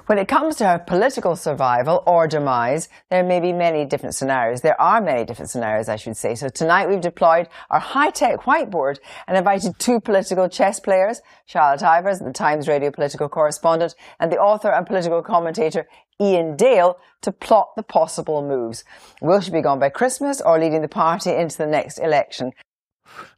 [0.07, 4.63] When it comes to her political survival or demise, there may be many different scenarios.
[4.63, 6.35] There are many different scenarios, I should say.
[6.35, 12.25] So tonight we've deployed our high-tech whiteboard and invited two political chess players, Charlotte Ivers,
[12.25, 15.87] the Times radio political correspondent, and the author and political commentator
[16.21, 18.85] Ian Dale to plot the possible moves.
[19.21, 22.53] Will she be gone by Christmas or leading the party into the next election?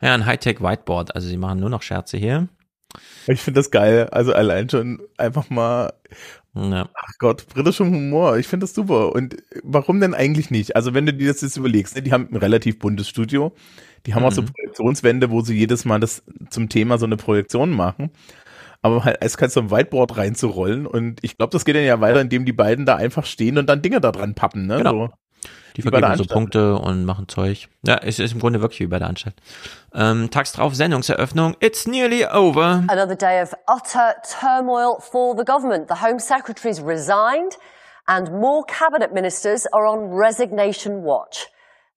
[0.00, 2.48] Ja, ein Hightech Whiteboard, also sie machen nur noch Scherze hier.
[3.28, 4.08] Ich finde das geil.
[4.10, 5.92] Also allein schon einfach mal,
[6.54, 6.88] Ja.
[6.92, 8.36] ach Gott, britischer Humor.
[8.38, 9.12] Ich finde das super.
[9.12, 10.74] Und warum denn eigentlich nicht?
[10.74, 13.52] Also wenn du dir das jetzt überlegst, ne, die haben ein relativ buntes Studio.
[14.06, 14.46] Die haben auch so Mhm.
[14.52, 18.10] Projektionswände, wo sie jedes Mal das zum Thema so eine Projektion machen.
[18.82, 20.86] Aber halt eiskalt so ein Whiteboard reinzurollen.
[20.86, 23.66] Und ich glaube, das geht dann ja weiter, indem die beiden da einfach stehen und
[23.66, 24.66] dann Dinge da dran pappen.
[24.66, 24.78] Ne?
[24.78, 25.06] Genau.
[25.06, 25.08] So.
[25.76, 26.24] Die vergeben so.
[26.24, 27.68] Punkte und machen Zeug.
[27.82, 29.36] Ja, es ist im Grunde wirklich wie bei der Anstalt.
[29.94, 31.56] Ähm, tags drauf Sendungseröffnung.
[31.60, 32.84] It's nearly over.
[32.88, 35.88] Another day of utter turmoil for the government.
[35.88, 37.56] The Home Secretary's resigned
[38.06, 41.46] and more cabinet ministers are on resignation watch.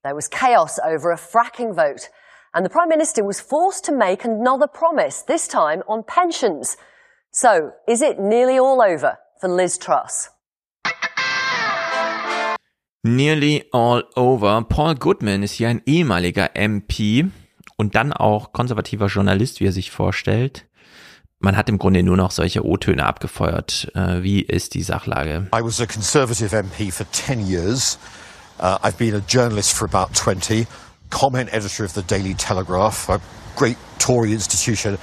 [0.03, 2.09] There was chaos over a fracking vote
[2.53, 6.77] and the Prime Minister was forced to make another promise, this time on pensions.
[7.31, 10.29] So, is it nearly all over for Liz Truss?
[13.03, 14.63] Nearly all over.
[14.69, 17.25] Paul Goodman ist hier ein ehemaliger MP
[17.75, 20.65] und dann auch konservativer Journalist, wie er sich vorstellt.
[21.39, 23.91] Man hat im Grunde nur noch solche O-Töne abgefeuert.
[23.95, 25.49] Äh, wie ist die Sachlage?
[25.53, 27.97] I was a Conservative MP for 10 years.
[28.59, 30.65] Uh, I've been a journalist for about 20,
[31.13, 33.19] comment editor of the Daily Telegraph, a
[33.55, 34.97] great Tory institution,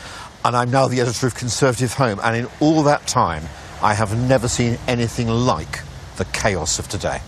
[0.45, 2.21] and I'm now the editor of Conservative Home.
[2.23, 3.43] And in all that time,
[3.81, 5.81] I have never seen anything like
[6.17, 7.21] the chaos of today.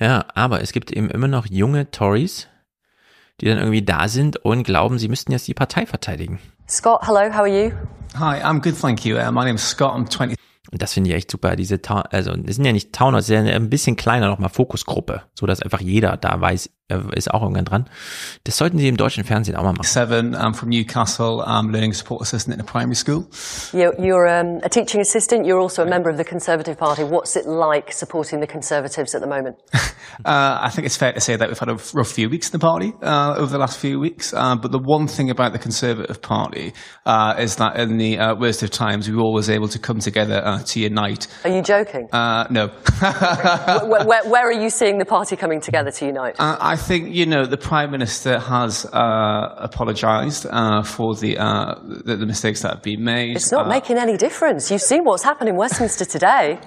[0.00, 2.48] Ja, aber es gibt eben immer noch junge Tories,
[3.40, 6.38] die dann irgendwie da sind und glauben, sie müssten jetzt die Partei verteidigen.
[6.66, 7.72] Scott, hello, how are you?
[8.18, 9.18] Hi, I'm good, thank you.
[9.18, 9.92] Uh, my name's Scott.
[9.92, 10.36] I'm 20.
[10.72, 11.56] Und das finde ich echt super.
[11.56, 14.48] Diese, Ta also, das sind ja nicht Towner, das ist ja ein bisschen kleiner nochmal
[14.48, 16.70] Fokusgruppe, so dass einfach jeder da weiß,
[17.14, 17.90] ist auch irgendwann dran.
[18.44, 19.84] Das sollten sie im deutschen Fernsehen auch mal machen.
[19.84, 20.34] Seven.
[20.34, 21.42] I'm from Newcastle.
[21.46, 23.26] I'm learning support assistant in a primary school.
[23.72, 25.46] You're, you're um, a teaching assistant.
[25.46, 27.02] You're also a member of the Conservative Party.
[27.04, 29.56] What's it like supporting the Conservatives at the moment?
[30.24, 32.52] Uh, I think it's fair to say that we've had a rough few weeks in
[32.52, 34.34] the party uh, over the last few weeks.
[34.34, 36.74] Uh, but the one thing about the Conservative Party
[37.06, 39.98] uh, is that in the uh, worst of times, we were always able to come
[39.98, 41.26] together uh, to unite.
[41.44, 42.08] Are you joking?
[42.12, 42.66] Uh, no.
[43.86, 46.36] where, where, where are you seeing the party coming together to unite?
[46.38, 51.74] Uh, I think you know the prime minister has uh, apologised uh, for the, uh,
[52.06, 53.36] the the mistakes that have been made.
[53.36, 54.70] It's not Uh, making any difference.
[54.70, 56.58] You've seen what's happened in Westminster today.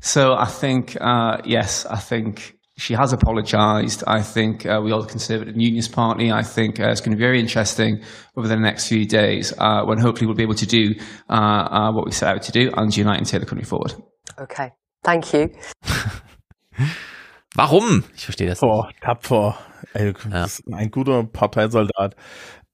[0.00, 4.02] So I think uh, yes, I think she has apologised.
[4.06, 6.32] I think uh, we are the Conservative Unionist Party.
[6.32, 8.02] I think uh, it's going to be very interesting
[8.36, 10.94] over the next few days uh, when hopefully we'll be able to do
[11.28, 13.94] uh, what we set out to do and unite and take the country forward.
[14.40, 14.72] Okay,
[15.04, 15.50] thank you.
[17.54, 18.04] Warum?
[18.16, 19.58] Ich verstehe das Tapfer, tapfer.
[19.92, 20.12] Ey,
[20.44, 22.16] ist ein guter Parteisoldat.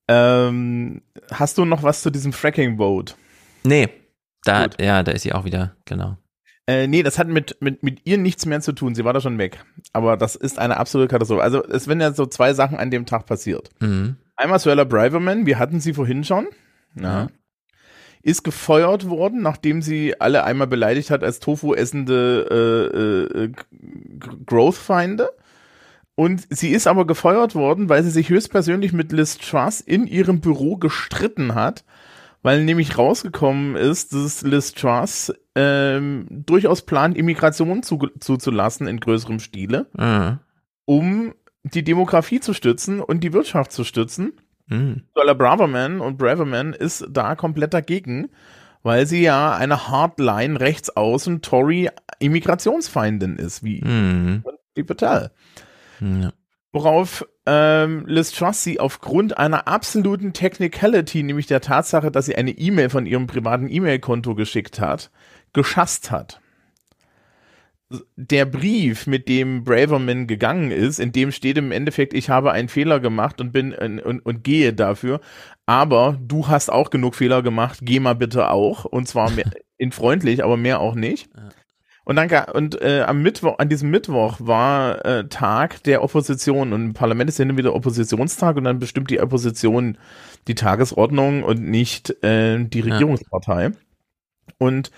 [0.08, 3.14] Ähm, hast du noch was zu diesem Fracking-Vote?
[3.62, 3.88] Nee,
[4.44, 6.16] da, ja, da ist sie auch wieder, genau.
[6.66, 8.94] Äh, nee, das hat mit, mit, mit ihr nichts mehr zu tun.
[8.94, 9.64] Sie war da schon weg.
[9.92, 11.42] Aber das ist eine absolute Katastrophe.
[11.42, 13.70] Also es werden ja so zwei Sachen an dem Tag passiert.
[13.80, 14.16] Mhm.
[14.36, 16.48] Einmal Suella Braverman, wir hatten sie vorhin schon.
[16.94, 17.28] Ja.
[18.22, 23.52] Ist gefeuert worden, nachdem sie alle einmal beleidigt hat als Tofu essende äh, äh,
[24.46, 25.30] Growth-Feinde.
[26.14, 30.40] Und sie ist aber gefeuert worden, weil sie sich höchstpersönlich mit Liz Truss in ihrem
[30.40, 31.84] Büro gestritten hat,
[32.42, 39.40] weil nämlich rausgekommen ist, dass Liz Truss ähm, durchaus plant, Immigration zu, zuzulassen in größerem
[39.40, 40.38] Stile, Mhm.
[40.84, 44.32] um die Demografie zu stützen und die Wirtschaft zu stützen.
[44.70, 45.02] Mhm.
[45.14, 48.30] Braverman und Braverman ist da komplett dagegen,
[48.82, 54.44] weil sie ja eine Hardline rechtsaußen Tory Immigrationsfeindin ist, wie Mhm.
[54.76, 55.30] die Patel.
[56.00, 56.32] Ja.
[56.72, 62.52] Worauf ähm, Liz Truss sie aufgrund einer absoluten Technicality, nämlich der Tatsache, dass sie eine
[62.52, 65.10] E-Mail von ihrem privaten E-Mail-Konto geschickt hat,
[65.52, 66.39] geschasst hat.
[68.16, 72.68] Der Brief, mit dem Braverman gegangen ist, in dem steht im Endeffekt, ich habe einen
[72.68, 75.20] Fehler gemacht und bin und, und, und gehe dafür,
[75.66, 78.84] aber du hast auch genug Fehler gemacht, geh mal bitte auch.
[78.84, 81.30] Und zwar mehr, in freundlich, aber mehr auch nicht.
[82.04, 86.72] Und dann und äh, am Mittwoch, an diesem Mittwoch war äh, Tag der Opposition.
[86.72, 89.96] Und im Parlament ist ja immer wieder Oppositionstag und dann bestimmt die Opposition
[90.48, 93.72] die Tagesordnung und nicht äh, die Regierungspartei.
[94.58, 94.90] Und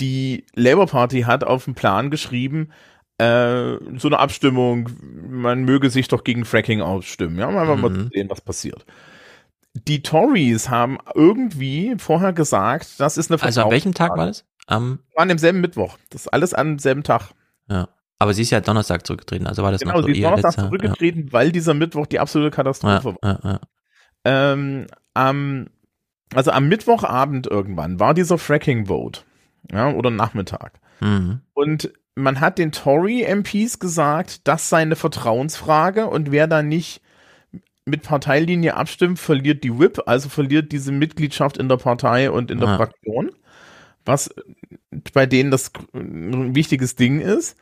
[0.00, 2.70] die Labour Party hat auf den Plan geschrieben,
[3.18, 4.90] äh, so eine Abstimmung,
[5.28, 7.38] man möge sich doch gegen Fracking ausstimmen.
[7.38, 8.84] Ja, mal, mal sehen, was passiert.
[9.74, 14.44] Die Tories haben irgendwie vorher gesagt, das ist eine Also an welchem Tag war das?
[14.66, 15.98] Am War an demselben Mittwoch.
[16.10, 17.30] Das ist alles am selben Tag.
[17.68, 17.88] ja.
[18.20, 20.24] Aber sie ist ja Donnerstag zurückgetreten, also war das Genau, noch so sie ist ihr
[20.24, 22.56] Donnerstag letzter, zurückgetreten, weil dieser Mittwoch die absolute ja.
[22.56, 23.30] Katastrophe war.
[23.30, 23.60] Ja, ja, ja.
[24.52, 25.66] Ähm, am,
[26.32, 29.22] also am Mittwochabend irgendwann war dieser Fracking-Vote.
[29.72, 30.80] Ja, oder Nachmittag.
[31.00, 31.40] Mhm.
[31.54, 37.00] Und man hat den Tory-MPs gesagt, das sei eine Vertrauensfrage und wer da nicht
[37.86, 42.58] mit Parteilinie abstimmt, verliert die Whip, also verliert diese Mitgliedschaft in der Partei und in
[42.60, 42.76] der Ah.
[42.76, 43.30] Fraktion,
[44.06, 44.34] was
[45.12, 47.56] bei denen das ein wichtiges Ding ist.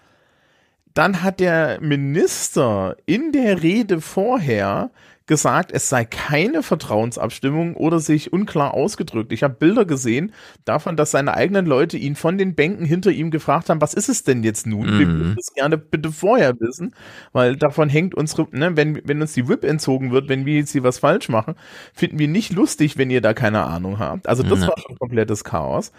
[0.95, 4.91] Dann hat der Minister in der Rede vorher
[5.27, 9.33] gesagt, es sei keine Vertrauensabstimmung oder sich unklar ausgedrückt.
[9.33, 10.33] Ich habe Bilder gesehen
[10.65, 14.09] davon, dass seine eigenen Leute ihn von den Bänken hinter ihm gefragt haben, was ist
[14.09, 14.99] es denn jetzt nun?
[14.99, 15.19] Wir Mhm.
[15.19, 16.95] würden das gerne bitte vorher wissen,
[17.33, 20.73] weil davon hängt unsere, ne, wenn, wenn uns die Whip entzogen wird, wenn wir jetzt
[20.73, 21.55] hier was falsch machen,
[21.95, 24.29] finden wir nicht lustig, wenn ihr da keine Ahnung habt.
[24.29, 24.69] Also das Ja.
[24.69, 25.93] war schon komplettes Chaos.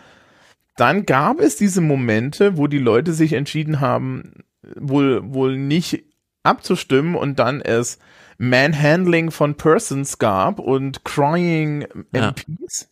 [0.76, 4.34] Dann gab es diese Momente, wo die Leute sich entschieden haben,
[4.76, 6.04] wohl, wohl nicht
[6.44, 8.00] abzustimmen und dann es
[8.50, 12.30] Manhandling von Persons gab und Crying Ja.
[12.30, 12.90] MPs.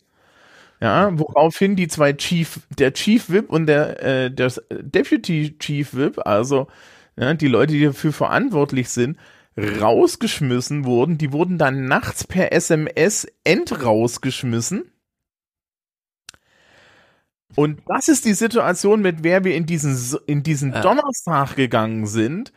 [0.80, 6.26] Ja, woraufhin die zwei Chief, der Chief Whip und der, äh, der Deputy Chief Whip,
[6.26, 6.66] also
[7.16, 9.16] ja, die Leute, die dafür verantwortlich sind,
[9.56, 11.18] rausgeschmissen wurden.
[11.18, 14.90] Die wurden dann nachts per SMS entrausgeschmissen.
[17.54, 22.52] Und das ist die Situation, mit der wir in diesen, in diesen Donnerstag gegangen sind.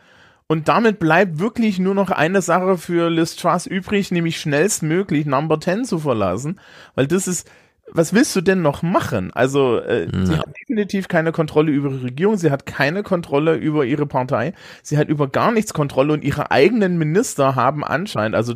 [0.47, 5.59] Und damit bleibt wirklich nur noch eine Sache für Liz Truss übrig, nämlich schnellstmöglich Number
[5.59, 6.59] 10 zu verlassen.
[6.93, 7.49] Weil das ist,
[7.91, 9.31] was willst du denn noch machen?
[9.33, 10.39] Also, äh, sie Ja.
[10.39, 14.97] hat definitiv keine Kontrolle über ihre Regierung, sie hat keine Kontrolle über ihre Partei, sie
[14.99, 18.53] hat über gar nichts Kontrolle und ihre eigenen Minister haben anscheinend, also,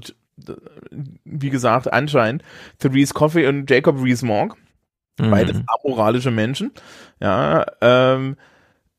[1.26, 2.44] wie gesagt, anscheinend,
[2.78, 4.56] Therese Coffey und Jacob Rees-Mogg,
[5.20, 5.32] Mhm.
[5.32, 6.72] beides amoralische Menschen,
[7.20, 8.36] ja, ähm,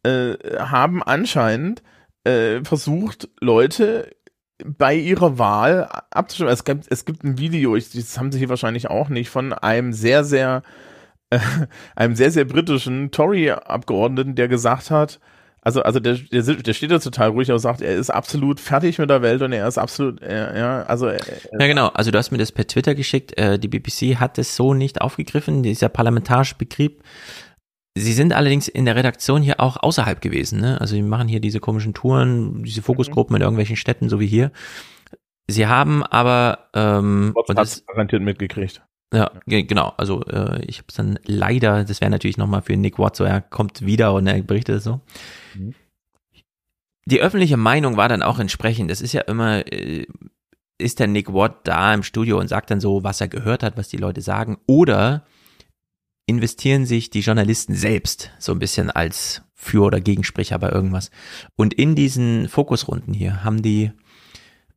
[0.02, 1.82] äh, haben anscheinend
[2.24, 4.10] äh, versucht, Leute
[4.64, 6.52] bei ihrer Wahl abzustimmen.
[6.52, 9.52] Es gibt, es gibt ein Video, ich, das haben sie hier wahrscheinlich auch nicht, von
[9.52, 10.62] einem sehr, sehr,
[11.30, 11.38] äh,
[11.96, 15.20] einem sehr, sehr britischen Tory-Abgeordneten, der gesagt hat,
[15.62, 18.98] also, also der, der, der steht da total ruhig und sagt, er ist absolut fertig
[18.98, 21.20] mit der Welt und er ist absolut, äh, ja, also er,
[21.52, 21.88] Ja, genau.
[21.88, 23.36] Also du hast mir das per Twitter geschickt.
[23.36, 27.02] Äh, die BBC hat es so nicht aufgegriffen, dieser parlamentarische Betrieb.
[27.96, 30.60] Sie sind allerdings in der Redaktion hier auch außerhalb gewesen.
[30.60, 30.80] Ne?
[30.80, 34.52] Also die machen hier diese komischen Touren, diese Fokusgruppen in irgendwelchen Städten, so wie hier.
[35.48, 38.82] Sie haben aber ähm, und hat das, garantiert mitgekriegt.
[39.12, 39.92] ja, ge- genau.
[39.96, 43.24] Also äh, ich habe es dann leider, das wäre natürlich nochmal für Nick Watt so,
[43.24, 45.00] er kommt wieder und er berichtet so.
[45.54, 45.74] Mhm.
[47.06, 48.90] Die öffentliche Meinung war dann auch entsprechend.
[48.90, 50.06] Das ist ja immer, äh,
[50.78, 53.76] ist der Nick Watt da im Studio und sagt dann so, was er gehört hat,
[53.76, 55.24] was die Leute sagen, oder
[56.30, 61.10] investieren sich die Journalisten selbst so ein bisschen als Für- oder Gegensprecher bei irgendwas.
[61.56, 63.92] Und in diesen Fokusrunden hier haben die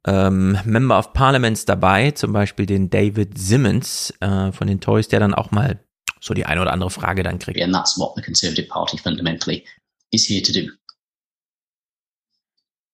[0.06, 5.22] ähm, Member of Parliaments dabei, zum Beispiel den David Simmons äh, von den Tories, der
[5.22, 5.80] dann auch mal
[6.20, 7.62] so die eine oder andere Frage dann kriegt.
[7.62, 9.66] And that's what the Conservative Party fundamentally
[10.12, 10.70] is here to do.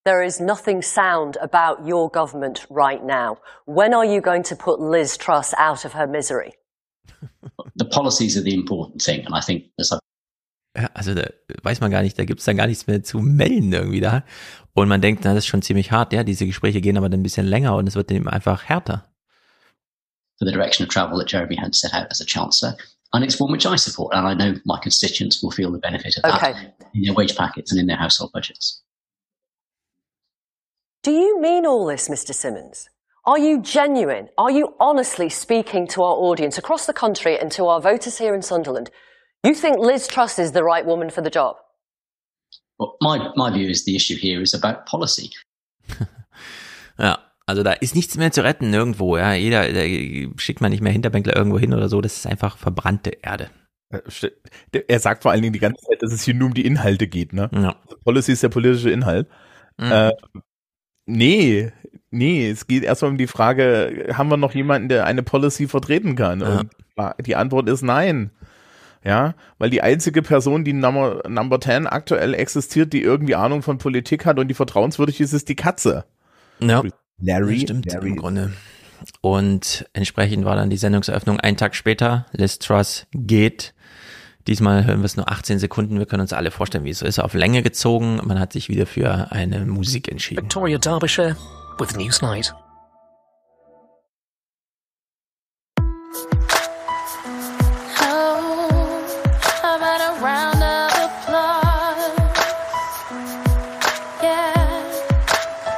[0.05, 3.37] There is nothing sound about your government right now.
[3.65, 6.53] When are you going to put Liz Truss out of her misery?
[7.75, 9.97] The policies are the important thing, and I think as I
[10.77, 11.27] Ja, also da
[11.63, 14.23] weiß man gar nicht, da gibt's dann gar nichts mehr zu melden irgendwie da.
[14.75, 17.19] Und man denkt, na, das ist schon ziemlich hart, ja, diese Gespräche gehen aber dann
[17.21, 19.05] ein bisschen länger und es wird eben einfach härter.
[20.37, 22.77] for the direction of travel that Jeremy had set out as a chancellor.
[23.11, 26.15] And it's one which I support, and I know my constituents will feel the benefit
[26.17, 26.53] of Okay.
[26.53, 28.81] that in their wage packets and in their household budgets.
[31.03, 32.33] Do you mean all this, Mr.
[32.33, 32.89] Simmons?
[33.29, 34.27] Are you genuine?
[34.39, 38.33] Are you honestly speaking to our audience across the country and to our voters here
[38.33, 38.89] in Sunderland?
[39.43, 41.57] You think Liz Truss is the right woman for the job?
[42.79, 45.29] Well, my, my view is the issue here is about policy.
[46.97, 49.33] Ja, also da ist nichts mehr zu retten nirgendwo, ja.
[49.33, 49.83] Jeder, da
[50.37, 53.51] schickt man nicht mehr Hinterbänkler irgendwo hin oder so, das ist einfach verbrannte Erde.
[53.89, 56.65] Äh, Er sagt vor allen Dingen die ganze Zeit, dass es hier nur um die
[56.65, 57.49] Inhalte geht, ne?
[57.53, 57.77] Ja.
[58.03, 59.29] Policy ist der politische Inhalt.
[59.77, 59.91] Mhm.
[59.91, 60.11] Äh,
[61.05, 61.71] nee,
[62.11, 66.15] nee, es geht erstmal um die Frage, haben wir noch jemanden, der eine Policy vertreten
[66.15, 66.41] kann?
[66.41, 66.59] Ja.
[66.59, 66.71] Und
[67.25, 68.31] die Antwort ist nein.
[69.03, 73.77] Ja, weil die einzige Person, die Number, Number 10 aktuell existiert, die irgendwie Ahnung von
[73.77, 76.03] Politik hat und die vertrauenswürdig ist, ist die Katze.
[76.59, 76.83] Ja.
[77.21, 77.53] Larry.
[77.53, 78.09] Das stimmt Larry.
[78.09, 78.53] im Grunde.
[79.21, 82.25] Und entsprechend war dann die Sendungseröffnung einen Tag später.
[82.33, 83.73] Liz Truss geht.
[84.47, 85.97] Diesmal hören wir es nur 18 Sekunden.
[85.97, 87.19] Wir können uns alle vorstellen, wie es so ist.
[87.19, 88.19] Auf Länge gezogen.
[88.25, 90.43] Man hat sich wieder für eine Musik entschieden.
[90.43, 91.37] Victoria Derbyshire
[91.79, 92.51] with Newsnight.
[97.95, 102.11] How about a round of applause?
[104.21, 104.83] Yeah,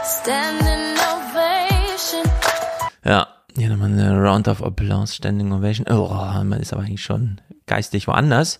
[0.03, 2.25] standing ovation.
[3.05, 5.85] Ja, hier nochmal eine Round of Applause, Standing Ovation.
[5.89, 6.09] Oh,
[6.43, 8.59] man ist aber eigentlich schon geistig woanders.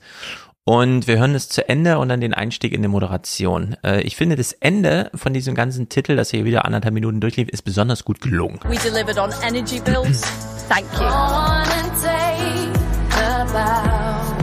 [0.64, 3.76] Und wir hören es zu Ende und dann den Einstieg in die Moderation.
[3.84, 7.50] Äh, ich finde, das Ende von diesem ganzen Titel, das hier wieder anderthalb Minuten durchlief,
[7.50, 8.60] ist besonders gut gelungen.
[8.66, 10.22] We delivered on energy bills.
[10.70, 11.06] Thank you.
[11.06, 12.80] On and take
[13.18, 14.42] a bow.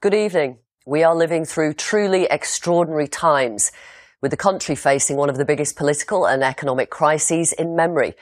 [0.00, 0.58] Good evening.
[0.84, 3.70] We are living through truly extraordinary times,
[4.22, 8.14] with the country facing one of the biggest political and economic crises in memory.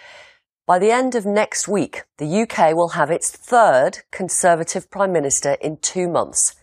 [0.67, 5.53] By the end of next week, the UK will have its third Conservative Prime Minister
[5.61, 6.55] in two months.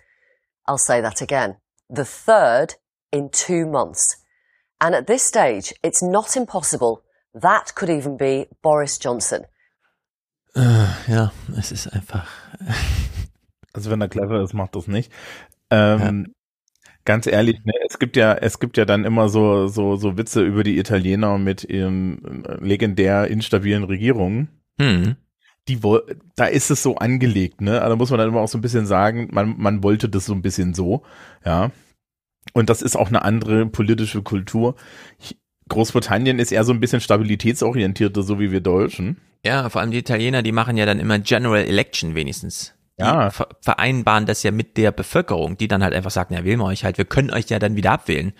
[0.65, 1.57] I'll say that again.
[1.89, 2.75] The third
[3.11, 4.17] in two months.
[4.81, 7.03] And at this stage, it's not impossible.
[7.33, 9.45] That could even be Boris Johnson.
[10.55, 12.27] Äh, ja, es ist einfach.
[13.73, 15.11] Also wenn er clever ist, macht das nicht.
[15.69, 16.33] Ähm,
[17.07, 20.43] Ganz ehrlich, ne, es gibt ja, es gibt ja dann immer so, so, so Witze
[20.43, 24.49] über die Italiener mit ihren äh, legendär instabilen Regierungen.
[24.77, 25.15] Hm.
[25.69, 25.79] Die,
[26.35, 27.81] da ist es so angelegt, ne?
[27.81, 30.25] Also Da muss man dann immer auch so ein bisschen sagen, man, man wollte das
[30.25, 31.03] so ein bisschen so,
[31.45, 31.71] ja.
[32.51, 34.75] Und das ist auch eine andere politische Kultur.
[35.69, 39.15] Großbritannien ist eher so ein bisschen stabilitätsorientierter, so wie wir Deutschen.
[39.45, 42.76] Ja, vor allem die Italiener, die machen ja dann immer General Election wenigstens.
[42.97, 43.29] Ja.
[43.29, 46.65] ver vereinbaren das ja mit der Bevölkerung, die dann halt einfach sagt, ja, wählen wir
[46.65, 48.33] euch halt, wir können euch ja dann wieder abwählen.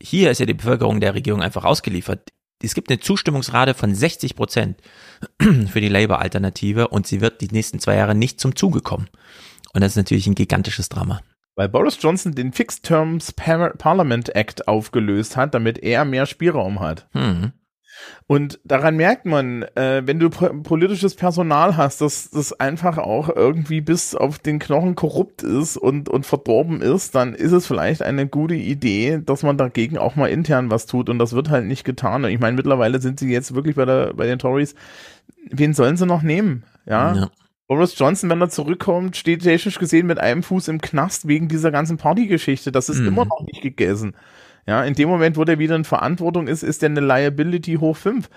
[0.00, 2.30] Hier ist ja die Bevölkerung der Regierung einfach ausgeliefert.
[2.62, 4.80] Es gibt eine Zustimmungsrate von 60 Prozent
[5.40, 9.08] für die Labour-Alternative und sie wird die nächsten zwei Jahre nicht zum Zuge kommen.
[9.72, 11.20] Und das ist natürlich ein gigantisches Drama.
[11.56, 16.80] Weil Boris Johnson den Fixed Terms Par Parliament Act aufgelöst hat, damit er mehr Spielraum
[16.80, 17.06] hat.
[17.12, 17.52] Hm.
[18.26, 23.28] Und daran merkt man, äh, wenn du po politisches Personal hast, dass das einfach auch
[23.28, 28.02] irgendwie bis auf den Knochen korrupt ist und, und verdorben ist, dann ist es vielleicht
[28.02, 31.08] eine gute Idee, dass man dagegen auch mal intern was tut.
[31.10, 32.24] Und das wird halt nicht getan.
[32.24, 34.74] Und ich meine, mittlerweile sind sie jetzt wirklich bei, der, bei den Tories.
[35.50, 36.64] Wen sollen sie noch nehmen?
[36.86, 37.14] Ja.
[37.14, 37.30] Ja.
[37.66, 41.70] Boris Johnson, wenn er zurückkommt, steht technisch gesehen mit einem Fuß im Knast wegen dieser
[41.70, 42.70] ganzen Partygeschichte.
[42.72, 43.08] Das ist Mhm.
[43.08, 44.14] immer noch nicht gegessen.
[44.66, 47.96] Ja, in dem Moment, wo der wieder in Verantwortung ist, ist der eine Liability hoch
[47.96, 48.30] fünf.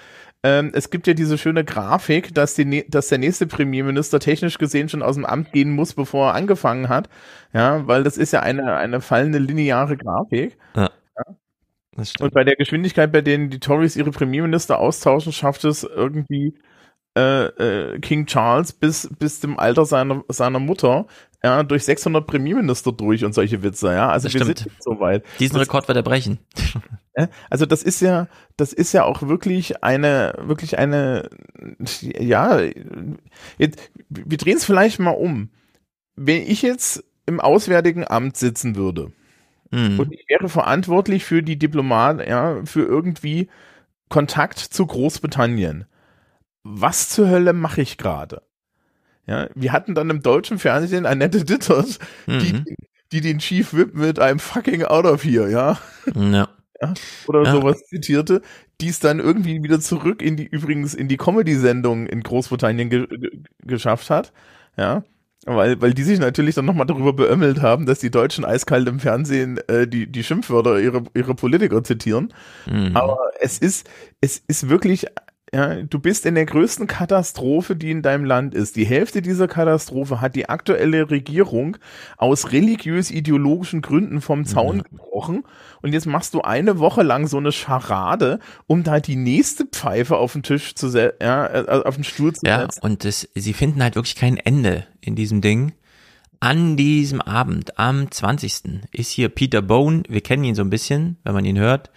[0.44, 4.88] Ähm, es gibt ja diese schöne Grafik, dass, die, dass der nächste Premierminister technisch gesehen
[4.90, 7.10] schon aus dem Amt gehen muss, bevor er angefangen hat.
[7.54, 10.58] Ja, weil das ist ja eine, eine fallende lineare Grafik.
[10.76, 10.92] Ja.
[12.04, 12.22] Stimmt.
[12.22, 16.54] Und bei der Geschwindigkeit, bei denen die Tories ihre Premierminister austauschen, schafft es irgendwie
[17.18, 17.46] äh,
[17.96, 21.08] äh, King Charles bis, bis zum Alter seiner, seiner Mutter
[21.44, 23.92] ja, durch 600 Premierminister durch und solche Witze.
[23.94, 24.58] Ja, also Das wir stimmt.
[24.60, 25.24] sind so weit.
[25.40, 26.40] Diesen Das- Rekord wird er brechen.
[27.50, 31.32] Also das ist ja, das ist ja auch wirklich eine, wirklich eine,
[32.00, 32.60] ja,
[33.58, 33.80] jetzt,
[34.10, 35.50] wir drehen es vielleicht mal um.
[36.16, 39.12] Wenn ich jetzt im Auswärtigen Amt sitzen würde
[39.74, 40.00] Hm.
[40.00, 43.50] und ich wäre verantwortlich für die Diplomat, ja, für irgendwie
[44.10, 45.86] Kontakt zu Großbritannien.
[46.70, 48.42] Was zur Hölle mache ich gerade?
[49.26, 52.66] Ja, wir hatten dann im deutschen Fernsehen Annette Dittert, die, Mhm.
[53.12, 55.78] die den Chief Whip mit einem fucking out of here, ja
[56.14, 56.48] Ja.
[56.82, 56.94] ja,
[57.28, 57.52] oder Ja.
[57.52, 58.42] sowas zitierte,
[58.82, 63.08] die es dann irgendwie wieder zurück in die, übrigens in die Comedy-Sendung in Großbritannien ge
[63.08, 63.32] ge
[63.64, 64.32] geschafft hat,
[64.78, 65.04] ja,
[65.46, 69.00] weil, weil die sich natürlich dann nochmal darüber beömmelt haben, dass die Deutschen eiskalt im
[69.00, 72.34] Fernsehen äh, die, die Schimpfwörter ihre, ihre Politiker zitieren,
[72.70, 72.96] Mhm.
[72.96, 73.90] aber es ist,
[74.22, 75.06] es ist wirklich,
[75.54, 78.76] ja, du bist in der größten Katastrophe, die in deinem Land ist.
[78.76, 81.78] Die Hälfte dieser Katastrophe hat die aktuelle Regierung
[82.18, 85.44] aus religiös-ideologischen Gründen vom Zaun gebrochen.
[85.82, 90.18] Und jetzt machst du eine Woche lang so eine Scharade, um da die nächste Pfeife
[90.18, 92.82] auf den Tisch zu se- ja, äh, auf den Stuhl zu Ja, setzen.
[92.84, 95.74] und das, sie finden halt wirklich kein Ende in diesem Ding.
[96.40, 98.82] An diesem Abend, am 20.
[98.92, 101.90] ist hier Peter Bone, wir kennen ihn so ein bisschen, wenn man ihn hört,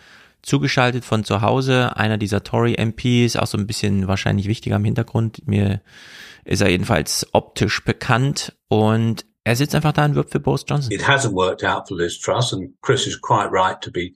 [0.43, 5.47] zugeschaltet von zu Hause, einer dieser Tory-MPs, auch so ein bisschen wahrscheinlich wichtiger im Hintergrund.
[5.47, 5.81] Mir
[6.45, 10.93] ist er jedenfalls optisch bekannt und er sitzt einfach da und wirbt für Boris Johnson.
[10.93, 14.15] It hasn't worked out for Liz Truss, and Chris is quite right to be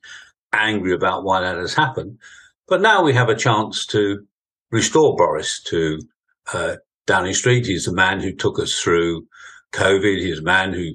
[0.53, 2.19] angry about why that has happened.
[2.67, 4.27] But now we have a chance to
[4.71, 5.99] restore Boris to
[6.53, 7.67] uh, Downing Street.
[7.67, 9.27] He's the man who took us through
[9.73, 10.19] COVID.
[10.21, 10.93] He's the man who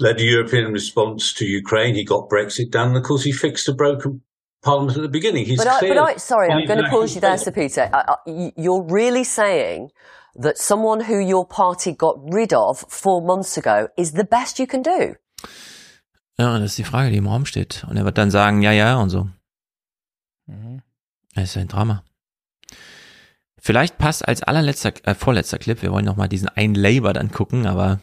[0.00, 1.94] led the European response to Ukraine.
[1.94, 4.22] He got Brexit done, and of course, he fixed a broken
[4.62, 5.44] parliament at the beginning.
[5.44, 7.38] He's But I, but I, sorry, I'm going to pause you there.
[7.38, 7.90] Sir Peter.
[7.92, 9.90] I, you're really saying
[10.34, 14.66] that someone who your party got rid of four months ago is the best you
[14.66, 15.16] can do?
[16.38, 17.84] Ja, das ist die Frage, die im Raum steht.
[17.88, 19.28] Und er wird dann sagen, ja, ja und so.
[21.34, 22.02] Das ist ein Drama.
[23.58, 27.30] Vielleicht passt als allerletzter, äh, vorletzter Clip, wir wollen noch mal diesen einen Labour dann
[27.30, 28.00] gucken, aber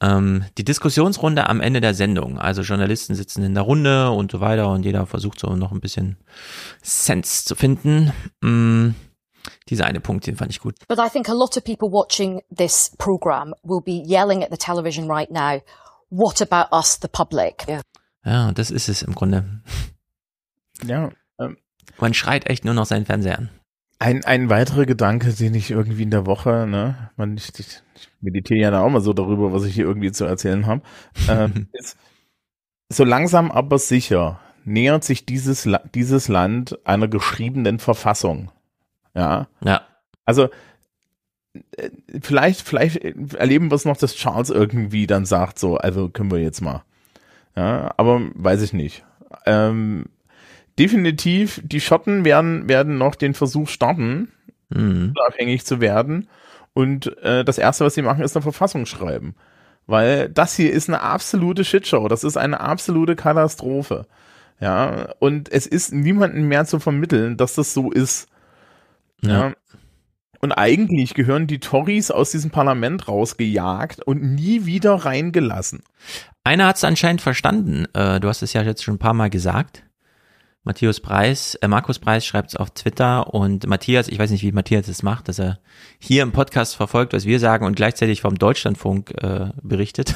[0.00, 2.38] ähm, die Diskussionsrunde am Ende der Sendung.
[2.38, 5.80] Also Journalisten sitzen in der Runde und so weiter und jeder versucht so noch ein
[5.80, 6.16] bisschen
[6.82, 8.12] Sense zu finden.
[8.40, 8.90] Mm,
[9.68, 10.76] dieser eine Punkt, den fand ich gut.
[10.88, 14.56] But I think a lot of people watching this program will be yelling at the
[14.56, 15.60] television right now,
[16.10, 17.66] what about us, the public?
[18.24, 19.44] Ja, das ist es im Grunde.
[20.84, 21.10] Ja.
[21.38, 21.56] Ähm,
[21.98, 23.50] Man schreit echt nur noch seinen Fernseher an.
[24.00, 28.08] Ein, ein weiterer Gedanke, den ich irgendwie in der Woche, ne, man, ich, ich, ich
[28.20, 30.82] meditiere ja da auch mal so darüber, was ich hier irgendwie zu erzählen habe,
[31.28, 31.96] ähm, ist,
[32.88, 38.50] so langsam aber sicher nähert sich dieses, dieses Land einer geschriebenen Verfassung.
[39.14, 39.48] Ja.
[39.64, 39.82] Ja.
[40.24, 40.48] Also,
[41.76, 43.02] äh, vielleicht, vielleicht
[43.34, 46.84] erleben wir es noch, dass Charles irgendwie dann sagt, so, also können wir jetzt mal.
[47.56, 49.04] Ja, aber weiß ich nicht.
[49.46, 50.04] Ähm,
[50.78, 54.32] definitiv, die Schotten werden, werden noch den Versuch starten,
[54.70, 55.14] Mhm.
[55.16, 56.28] unabhängig zu werden.
[56.74, 59.34] Und äh, das Erste, was sie machen, ist eine Verfassung schreiben.
[59.86, 62.08] Weil das hier ist eine absolute Shitshow.
[62.08, 64.06] Das ist eine absolute Katastrophe.
[64.60, 68.28] Ja, und es ist niemandem mehr zu vermitteln, dass das so ist.
[69.22, 69.52] Ja.
[70.40, 75.82] Und eigentlich gehören die Tories aus diesem Parlament rausgejagt und nie wieder reingelassen.
[76.44, 77.86] Einer hat es anscheinend verstanden.
[77.94, 79.84] Äh, du hast es ja jetzt schon ein paar Mal gesagt.
[80.68, 84.52] Matthias Preis, äh, Markus Preis schreibt es auf Twitter und Matthias, ich weiß nicht, wie
[84.52, 85.60] Matthias es macht, dass er
[85.98, 90.14] hier im Podcast verfolgt, was wir sagen und gleichzeitig vom Deutschlandfunk äh, berichtet.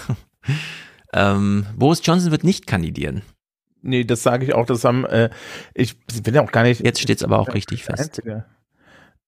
[1.15, 3.23] ähm, Boris Johnson wird nicht kandidieren.
[3.81, 4.67] Nee, das sage ich auch.
[4.67, 5.31] Das haben, äh,
[5.73, 6.85] ich bin ja auch gar nicht.
[6.85, 8.21] Jetzt steht's aber auch richtig fest.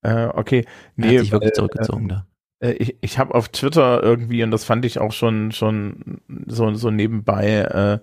[0.03, 0.67] Äh, okay.
[0.99, 2.27] Er hat sich wirklich weil, zurückgezogen ähm, da.
[2.61, 6.75] äh, Ich, ich habe auf Twitter irgendwie, und das fand ich auch schon, schon so,
[6.75, 8.01] so nebenbei,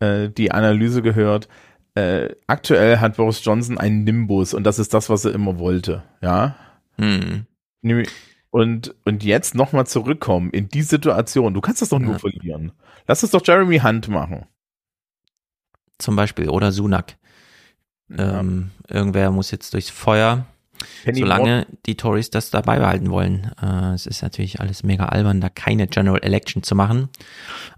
[0.00, 1.48] äh, äh, die Analyse gehört.
[1.94, 6.02] Äh, aktuell hat Boris Johnson einen Nimbus und das ist das, was er immer wollte.
[6.20, 6.56] Ja.
[6.98, 7.46] Hm.
[8.50, 11.54] Und, und jetzt nochmal zurückkommen in die Situation.
[11.54, 12.18] Du kannst das doch nur Ja.
[12.18, 12.72] verlieren.
[13.06, 14.46] Lass es doch Jeremy Hunt machen.
[15.98, 17.16] Zum Beispiel oder Sunak.
[18.16, 20.46] Ähm, irgendwer muss jetzt durchs Feuer.
[21.04, 23.52] Penny solange die Tories das dabei behalten wollen.
[23.62, 27.08] Äh, es ist natürlich alles mega albern, da keine General Election zu machen.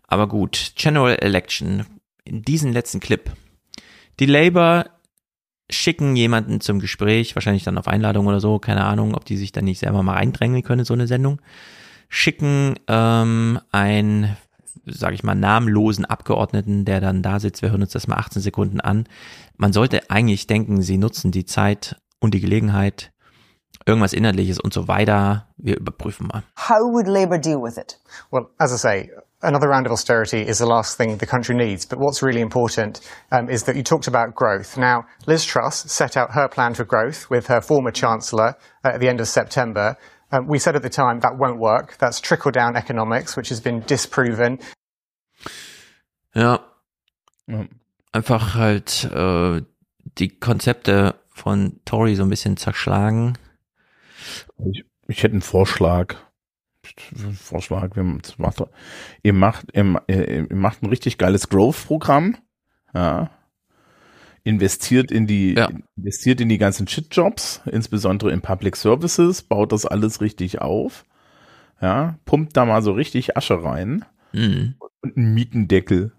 [0.09, 1.85] Aber gut, General Election.
[2.25, 3.31] In diesem letzten Clip.
[4.19, 4.87] Die Labour
[5.71, 9.53] schicken jemanden zum Gespräch, wahrscheinlich dann auf Einladung oder so, keine Ahnung, ob die sich
[9.53, 11.41] dann nicht selber mal reindrängeln können in so eine Sendung.
[12.09, 14.37] Schicken ähm, ein,
[14.87, 17.63] sage ich mal, namenlosen Abgeordneten, der dann da sitzt.
[17.63, 19.09] Wir hören uns das mal 18 Sekunden an.
[19.57, 23.13] Man sollte eigentlich denken, sie nutzen die Zeit und die Gelegenheit,
[23.87, 25.49] irgendwas Inhaltliches und so weiter.
[25.57, 26.45] Wir überprüfen mal.
[26.57, 27.99] How would Labour deal with it?
[28.31, 29.11] Well, as I say,
[29.43, 31.87] another round of austerity is the last thing the country needs.
[31.87, 33.01] But what's really important
[33.31, 34.77] um, is that you talked about growth.
[34.77, 39.01] Now, Liz Truss set out her plan for growth with her former chancellor uh, at
[39.01, 39.97] the end of September.
[40.33, 41.97] Um, we said at the time that won't work.
[41.99, 44.59] That's trickle down economics, which has been disproven.
[46.35, 46.61] Ja.
[48.13, 49.61] Einfach halt äh,
[50.19, 53.39] die Konzepte von Tory so ein bisschen zerschlagen.
[54.73, 56.17] Ich, ich hätte einen Vorschlag.
[57.35, 57.97] Vorschlag.
[57.97, 58.63] Wir macht,
[59.23, 62.37] ihr, macht, ihr, ihr macht ein richtig geiles Growth-Programm.
[62.95, 63.31] Ja.
[64.45, 65.57] Investiert in die,
[65.97, 71.05] investiert in die ganzen Shit-Jobs, insbesondere in Public Services, baut das alles richtig auf.
[71.81, 72.19] Ja.
[72.25, 74.05] Pumpt da mal so richtig Asche rein.
[74.33, 74.77] Mhm.
[74.79, 76.13] Und einen Mietendeckel.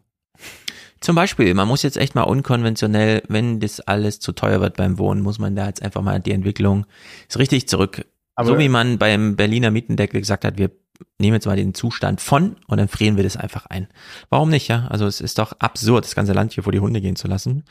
[0.99, 4.97] Zum Beispiel, man muss jetzt echt mal unkonventionell, wenn das alles zu teuer wird beim
[4.97, 6.85] Wohnen, muss man da jetzt einfach mal die Entwicklung
[7.27, 8.05] so richtig zurück.
[8.37, 10.71] Aber- so wie man beim Berliner Mietendeckel gesagt hat, wir
[11.19, 13.87] nehmen jetzt mal den Zustand von und dann frieren wir das einfach ein.
[14.29, 14.87] Warum nicht, ja?
[14.89, 17.65] Also es ist doch absurd, das ganze Land hier vor die Hunde gehen zu lassen.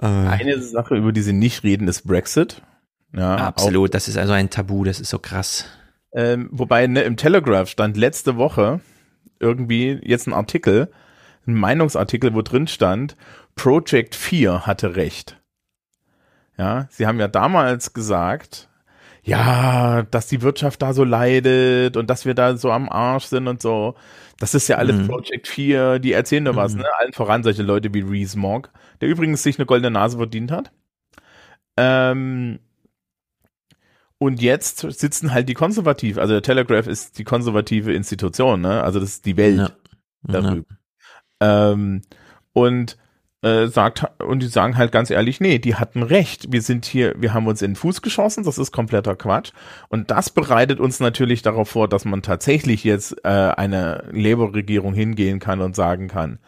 [0.00, 2.62] Äh, Eine Sache, über die sie nicht reden, ist Brexit.
[3.14, 5.64] Ja, absolut, das ist also ein Tabu, das ist so krass.
[6.12, 8.80] Ähm, wobei ne, im Telegraph stand letzte Woche
[9.40, 10.90] irgendwie jetzt ein Artikel,
[11.46, 13.16] ein Meinungsartikel, wo drin stand,
[13.54, 15.40] Project 4 hatte recht.
[16.58, 18.65] Ja, sie haben ja damals gesagt,
[19.26, 23.48] ja, dass die Wirtschaft da so leidet und dass wir da so am Arsch sind
[23.48, 23.94] und so.
[24.38, 25.08] Das ist ja alles Mhm.
[25.08, 26.82] Project 4, die erzählen da was, Mhm.
[26.82, 26.86] ne?
[26.98, 30.70] Allen voran solche Leute wie Reese Mogg, der übrigens sich eine goldene Nase verdient hat.
[31.76, 32.60] Ähm,
[34.18, 38.82] und jetzt sitzen halt die Konservativ, also der Telegraph ist die konservative Institution, ne?
[38.82, 39.70] Also das ist die Welt Ja.
[40.22, 40.78] da drüben.
[41.40, 42.02] Ähm,
[42.52, 42.96] und
[43.46, 46.50] äh, sagt und die sagen halt ganz ehrlich, nee, die hatten recht.
[46.50, 49.52] Wir sind hier, wir haben uns in den Fuß geschossen, das ist kompletter Quatsch.
[49.88, 55.38] Und das bereitet uns natürlich darauf vor, dass man tatsächlich jetzt äh, eine Labour-Regierung hingehen
[55.38, 56.38] kann und sagen kann,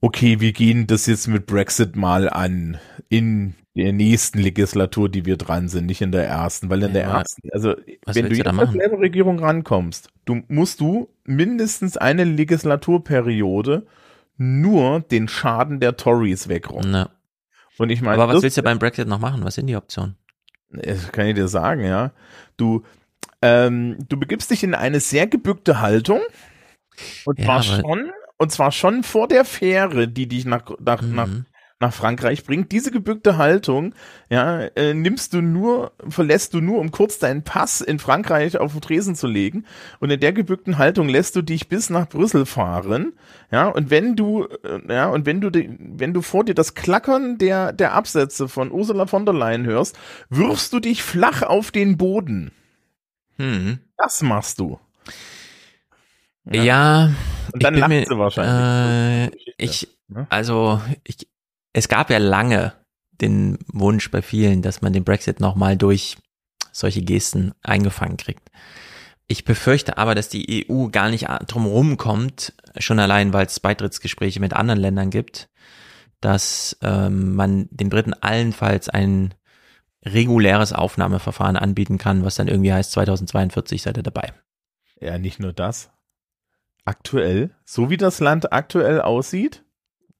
[0.00, 2.76] okay, wir gehen das jetzt mit Brexit mal an
[3.08, 7.04] in der nächsten Legislatur, die wir dran sind, nicht in der ersten, weil in der
[7.04, 7.74] Ja, ersten, also
[8.06, 8.78] wenn du jetzt als machen?
[8.78, 13.86] Labour-Regierung rankommst, du musst du mindestens eine Legislaturperiode
[14.36, 16.92] nur den Schaden der Tories wegräumen.
[16.94, 17.10] Ja.
[17.78, 19.44] Und ich meine, Aber was das- willst du beim Brexit noch machen?
[19.44, 20.16] Was sind die Optionen?
[20.70, 22.10] das kann ich dir sagen, ja.
[22.56, 22.82] Du,
[23.42, 26.20] ähm, du begibst dich in eine sehr gebückte Haltung
[27.24, 31.14] und Ja, zwar schon, und zwar schon vor der Fähre, die dich nach, nach, Mhm.
[31.14, 31.28] nach,
[31.84, 32.72] nach Frankreich bringt.
[32.72, 33.94] Diese gebückte Haltung,
[34.30, 38.72] ja, äh, nimmst du nur, verlässt du nur, um kurz deinen Pass in Frankreich auf
[38.72, 39.66] den Tresen zu legen.
[40.00, 43.12] Und in der gebückten Haltung lässt du dich bis nach Brüssel fahren,
[43.50, 43.68] ja.
[43.68, 47.72] Und wenn du, äh, ja, und wenn du, wenn du vor dir das Klackern der
[47.72, 49.98] der Absätze von Ursula von der Leyen hörst,
[50.30, 52.50] wirfst du dich flach auf den Boden.
[53.36, 53.78] Hm.
[53.96, 54.78] Das machst du.
[56.50, 57.10] Ja,
[57.52, 59.36] Und dann lacht sie wahrscheinlich.
[59.36, 59.88] Äh, ich,
[60.28, 61.28] also, ich,
[61.74, 62.72] es gab ja lange
[63.20, 66.16] den Wunsch bei vielen, dass man den Brexit nochmal durch
[66.72, 68.50] solche Gesten eingefangen kriegt.
[69.26, 74.40] Ich befürchte aber, dass die EU gar nicht drum rumkommt, schon allein, weil es Beitrittsgespräche
[74.40, 75.48] mit anderen Ländern gibt,
[76.20, 79.34] dass ähm, man den Briten allenfalls ein
[80.04, 84.32] reguläres Aufnahmeverfahren anbieten kann, was dann irgendwie heißt, 2042 seid ihr dabei.
[85.00, 85.90] Ja, nicht nur das.
[86.84, 89.63] Aktuell, so wie das Land aktuell aussieht,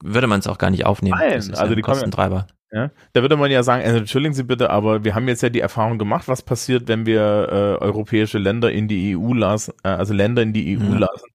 [0.06, 1.16] Würde man es auch gar nicht aufnehmen.
[1.18, 2.46] Nein, das ist also ja die Kostentreiber.
[2.72, 5.48] Ja, da würde man ja sagen, also entschuldigen Sie bitte, aber wir haben jetzt ja
[5.48, 7.20] die Erfahrung gemacht, was passiert, wenn wir
[7.80, 10.98] äh, europäische Länder in die EU lassen, äh, also Länder in die EU Ja.
[10.98, 11.26] lassen,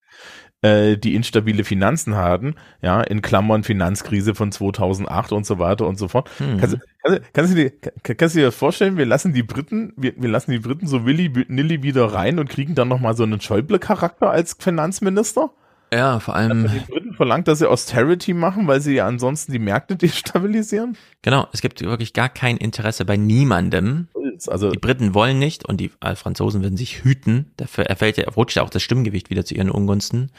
[0.62, 5.98] äh, die instabile Finanzen haben, ja, in Klammern Finanzkrise von 2008 und so weiter und
[5.98, 6.30] so fort.
[6.40, 6.58] Hm.
[6.58, 9.44] Kannst, du- kannst, kannst, du dir, kann- kannst du dir das vorstellen, wir lassen die
[9.44, 13.16] Briten, wir, wir lassen die Briten so willy nilly wieder rein und kriegen dann nochmal
[13.16, 15.52] so einen Schäuble-Charakter als Finanzminister?
[15.92, 16.70] Ja, vor allem.
[16.72, 20.98] Die Briten verlangt, dass sie Austerity machen, weil sie ja ansonsten die Märkte destabilisieren?
[21.22, 24.08] Genau, es gibt wirklich gar kein Interesse bei niemandem.
[24.48, 27.52] Also die Briten wollen nicht und die äh, Franzosen würden sich hüten.
[27.58, 30.32] Dafür erfällt ja, rutscht ja auch das Stimmgewicht wieder zu ihren Ungunsten.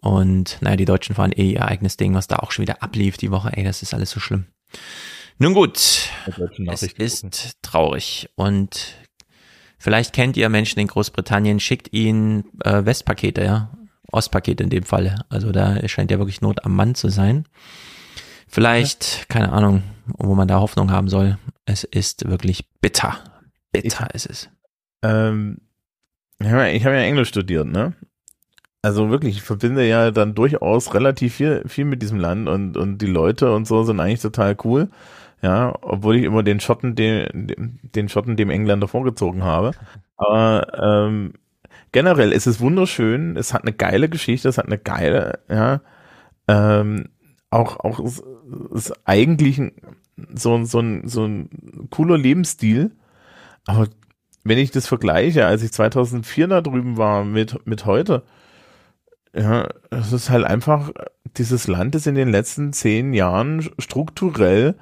[0.00, 3.16] Und naja, die Deutschen fahren eh ihr eigenes Ding, was da auch schon wieder ablief
[3.16, 3.50] die Woche.
[3.54, 4.46] Ey, das ist alles so schlimm.
[5.38, 5.78] Nun gut,
[6.70, 8.94] es ist traurig und
[9.78, 13.70] vielleicht kennt ihr Menschen in Großbritannien, schickt ihnen äh, Westpakete, ja,
[14.12, 15.24] Ostpakete in dem Falle.
[15.28, 17.46] Also da scheint ja wirklich Not am Mann zu sein.
[18.48, 19.82] Vielleicht, keine Ahnung,
[20.18, 21.38] wo man da Hoffnung haben soll.
[21.64, 23.16] Es ist wirklich bitter.
[23.72, 24.50] Bitter ist es.
[25.02, 25.58] Ähm,
[26.38, 27.94] ich habe ja, ich hab ja Englisch studiert, ne?
[28.82, 32.98] Also wirklich, ich verbinde ja dann durchaus relativ viel, viel mit diesem Land und, und
[32.98, 34.90] die Leute und so sind eigentlich total cool.
[35.40, 39.72] Ja, obwohl ich immer den Schotten, den, den Schotten dem Engländer vorgezogen habe.
[40.16, 40.66] Aber
[41.08, 41.34] ähm,
[41.92, 45.80] generell ist es wunderschön, es hat eine geile Geschichte, es hat eine geile, ja,
[46.48, 47.08] ähm,
[47.50, 48.22] auch, auch ist,
[48.72, 49.72] ist eigentlich ein,
[50.34, 52.92] so, so, ein, so ein cooler Lebensstil.
[53.66, 53.88] Aber
[54.42, 58.22] wenn ich das vergleiche, als ich 2004 da drüben war mit, mit heute,
[59.34, 60.90] ja, es ist halt einfach,
[61.36, 64.74] dieses Land ist in den letzten zehn Jahren strukturell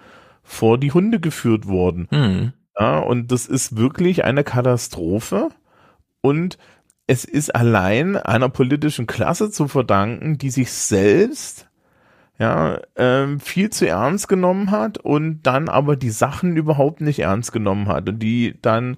[0.42, 2.08] vor die Hunde geführt worden.
[2.10, 2.52] Hm.
[2.78, 5.50] Ja, und das ist wirklich eine Katastrophe.
[6.22, 6.58] Und
[7.10, 11.68] es ist allein einer politischen Klasse zu verdanken, die sich selbst
[12.38, 17.50] ja, ähm, viel zu ernst genommen hat und dann aber die Sachen überhaupt nicht ernst
[17.50, 18.96] genommen hat und die dann,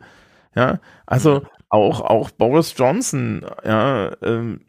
[0.55, 4.61] ja, also auch, auch Boris Johnson, ja, ähm,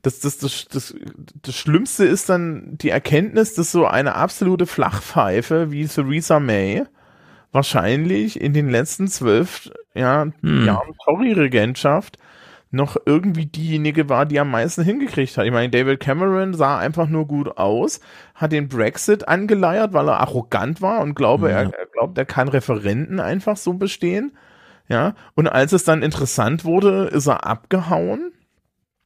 [0.00, 0.94] das, das, das, das,
[1.42, 6.84] das Schlimmste ist dann die Erkenntnis, dass so eine absolute Flachpfeife wie Theresa May
[7.52, 10.64] wahrscheinlich in den letzten zwölf ja, Hm.
[10.64, 12.16] Jahren Tory-Regentschaft
[12.72, 15.44] noch irgendwie diejenige war, die am meisten hingekriegt hat.
[15.44, 18.00] Ich meine, David Cameron sah einfach nur gut aus,
[18.34, 21.58] hat den Brexit angeleiert, weil er arrogant war und glaube, Ja.
[21.62, 24.32] er, er glaubt, er kann Referenten einfach so bestehen.
[24.88, 28.32] Ja, und als es dann interessant wurde, ist er abgehauen.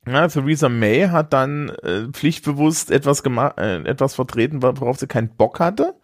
[0.08, 5.28] Ja, Theresa May hat dann äh, pflichtbewusst etwas gemacht, äh, etwas vertreten, worauf sie keinen
[5.30, 5.94] Bock hatte.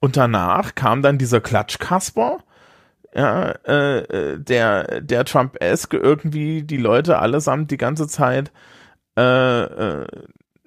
[0.00, 2.38] Und danach kam dann dieser Klatschkasper,
[3.18, 8.52] ja, äh, äh, der, der Trump-esque irgendwie die Leute allesamt die ganze Zeit
[9.18, 10.06] äh, äh,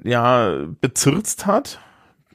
[0.03, 1.79] ja, bezirzt hat.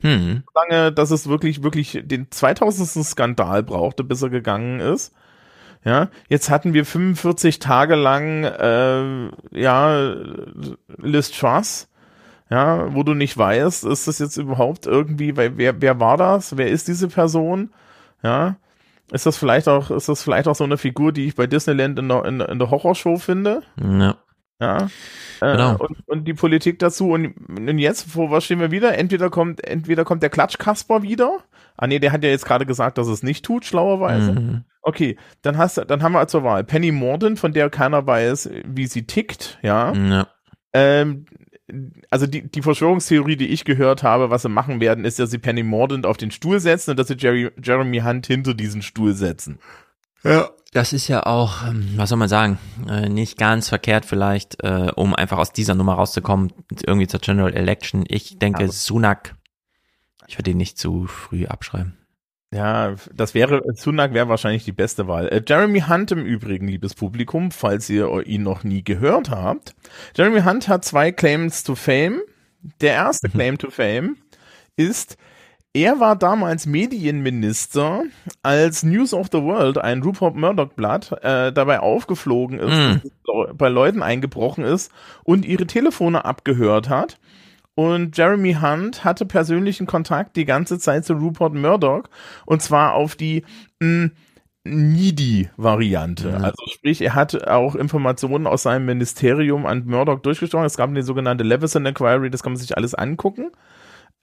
[0.00, 0.42] Hm.
[0.54, 3.04] Lange, dass es wirklich, wirklich den 2000.
[3.04, 5.12] Skandal brauchte, bis er gegangen ist.
[5.84, 10.14] Ja, jetzt hatten wir 45 Tage lang, äh, ja,
[10.96, 11.88] Liz Truss,
[12.48, 16.56] ja, wo du nicht weißt, ist das jetzt überhaupt irgendwie, weil wer, wer war das?
[16.56, 17.70] Wer ist diese Person?
[18.22, 18.56] Ja,
[19.12, 21.98] ist das vielleicht auch, ist das vielleicht auch so eine Figur, die ich bei Disneyland
[21.98, 23.62] in der, in, in der Horrorshow finde?
[23.80, 24.16] Ja.
[24.60, 24.78] Ja.
[25.40, 25.76] Äh, Genau.
[25.76, 27.10] und, und die Politik dazu.
[27.10, 28.96] Und, und jetzt, vor was stehen wir wieder?
[28.96, 31.40] Entweder kommt, entweder kommt der Klatschkasper wieder.
[31.76, 34.32] Ah nee, der hat ja jetzt gerade gesagt, dass es nicht tut, schlauerweise.
[34.32, 34.64] Mhm.
[34.80, 38.48] Okay, dann hast du, dann haben wir zur Wahl Penny Mordaunt, von der keiner weiß,
[38.64, 39.92] wie sie tickt, ja.
[39.92, 40.26] Ja.
[40.72, 41.26] Ähm,
[42.10, 45.38] also die, die Verschwörungstheorie, die ich gehört habe, was sie machen werden, ist, dass sie
[45.38, 49.14] Penny Mordaunt auf den Stuhl setzen und dass sie Jerry, Jeremy Hunt hinter diesen Stuhl
[49.14, 49.58] setzen.
[50.22, 50.50] Ja.
[50.72, 54.90] Das ist ja auch, ähm, was soll man sagen, äh, nicht ganz verkehrt vielleicht, äh,
[54.94, 56.52] um einfach aus dieser Nummer rauszukommen,
[56.84, 58.04] irgendwie zur General Election.
[58.06, 59.36] Ich denke, Aber- Sunak,
[60.26, 61.96] ich würde ihn nicht zu früh abschreiben.
[62.55, 65.28] Ja, das wäre, Sunak wäre wahrscheinlich die beste Wahl.
[65.28, 69.75] Äh, Jeremy Hunt im Übrigen, liebes Publikum, falls ihr ihn noch nie gehört habt.
[70.16, 72.20] Jeremy Hunt hat zwei Claims to Fame.
[72.81, 74.16] Der erste Claim to Fame
[74.76, 75.16] ist,
[75.73, 78.05] er war damals Medienminister,
[78.42, 83.57] als News of the World, ein Rupert Murdoch-Blatt, äh, dabei aufgeflogen ist, Mm.
[83.57, 84.91] bei Leuten eingebrochen ist
[85.25, 87.18] und ihre Telefone abgehört hat.
[87.76, 92.05] Und Jeremy Hunt hatte persönlichen Kontakt die ganze Zeit zu Rupert Murdoch
[92.46, 93.44] und zwar auf die
[93.80, 94.10] mh,
[94.64, 96.30] Needy-Variante.
[96.30, 96.36] Ja.
[96.38, 100.64] Also sprich, er hat auch Informationen aus seinem Ministerium an Murdoch durchgestochen.
[100.64, 103.50] Es gab eine sogenannte Leveson Inquiry, das kann man sich alles angucken.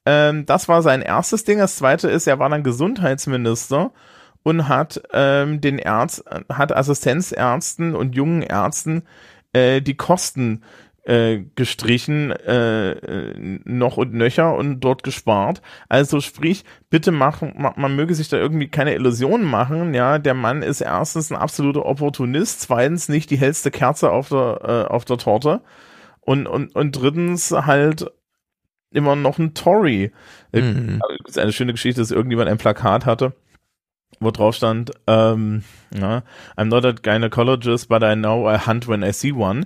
[0.07, 1.59] Ähm, das war sein erstes Ding.
[1.59, 3.91] Das zweite ist, er war dann Gesundheitsminister
[4.41, 9.03] und hat ähm, den Ärzt, hat Assistenzärzten und jungen Ärzten
[9.53, 10.63] äh, die Kosten
[11.03, 15.61] äh, gestrichen, äh, äh, noch und nöcher und dort gespart.
[15.89, 19.93] Also sprich, bitte machen, ma, man möge sich da irgendwie keine Illusionen machen.
[19.93, 24.59] Ja, der Mann ist erstens ein absoluter Opportunist, zweitens nicht die hellste Kerze auf der
[24.89, 25.61] äh, auf der Torte
[26.21, 28.09] und und und drittens halt
[28.91, 30.11] immer noch ein Tory.
[30.51, 30.99] Äh, Mhm.
[31.25, 33.33] Das ist eine schöne Geschichte, dass irgendjemand ein Plakat hatte,
[34.19, 36.23] wo drauf stand, ähm, ja,
[36.55, 39.65] I'm not a gynecologist, but I know I hunt when I see one.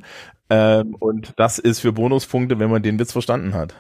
[0.50, 3.74] Ähm, und das ist für Bonuspunkte, wenn man den Witz verstanden hat.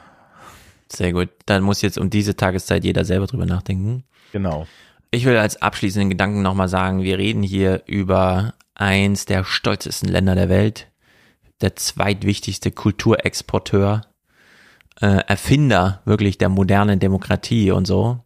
[0.92, 1.30] Sehr gut.
[1.46, 4.04] Dann muss jetzt um diese Tageszeit jeder selber drüber nachdenken.
[4.32, 4.68] Genau.
[5.12, 10.36] Ich will als abschließenden Gedanken nochmal sagen, wir reden hier über eins der stolzesten Länder
[10.36, 10.88] der Welt,
[11.62, 14.02] der zweitwichtigste Kulturexporteur,
[15.02, 18.20] äh, Erfinder wirklich der modernen Demokratie und so.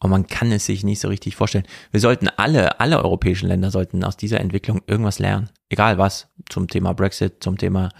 [0.00, 1.66] Und man kann es sich nicht so richtig vorstellen.
[1.90, 5.50] Wir sollten alle, alle europäischen Länder sollten aus dieser Entwicklung irgendwas lernen.
[5.68, 6.28] Egal was.
[6.48, 7.90] Zum Thema Brexit, zum Thema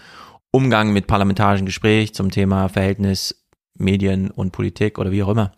[0.51, 3.45] Umgang mit parlamentarischem Gespräch, zum Thema Verhältnis
[3.75, 5.53] Medien und Politik oder wie auch immer.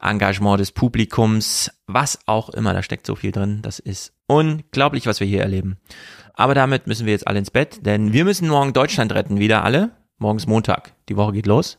[0.00, 3.60] Engagement des Publikums, was auch immer, da steckt so viel drin.
[3.62, 5.78] Das ist unglaublich, was wir hier erleben.
[6.34, 9.64] Aber damit müssen wir jetzt alle ins Bett, denn wir müssen morgen Deutschland retten, wieder
[9.64, 9.90] alle.
[10.18, 10.92] Morgen ist Montag.
[11.08, 11.78] Die Woche geht los.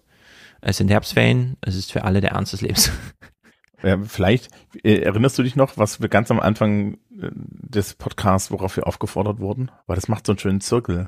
[0.62, 1.58] Es sind Herbstferien.
[1.62, 2.92] Es ist für alle der Ernst des Lebens.
[3.84, 4.50] Ja, vielleicht
[4.84, 8.88] äh, erinnerst du dich noch, was wir ganz am Anfang äh, des Podcasts, worauf wir
[8.88, 9.72] aufgefordert wurden?
[9.86, 11.08] Weil das macht so einen schönen Zirkel.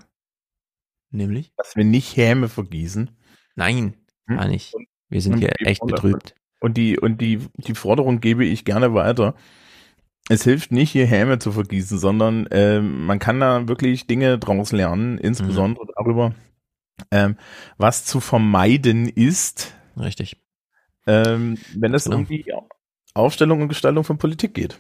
[1.12, 1.52] Nämlich?
[1.58, 3.10] Dass wir nicht Häme vergießen.
[3.56, 3.96] Nein,
[4.28, 4.38] Hm?
[4.38, 4.74] gar nicht.
[5.10, 6.36] Wir sind Und hier echt betrübt.
[6.60, 9.34] Und die, und die, die Forderung gebe ich gerne weiter.
[10.30, 14.72] Es hilft nicht, hier Häme zu vergießen, sondern ähm, man kann da wirklich Dinge draus
[14.72, 16.36] lernen, insbesondere darüber,
[17.10, 17.38] ähm,
[17.78, 20.38] was zu vermeiden ist, Richtig.
[21.10, 22.18] Ähm, wenn es Genau.
[22.18, 22.46] um die
[23.16, 24.78] Aufstellung und Gestaltung von Politik geht.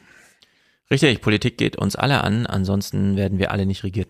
[0.91, 4.09] Richtig, Politik geht uns alle an, ansonsten werden wir alle nicht regiert.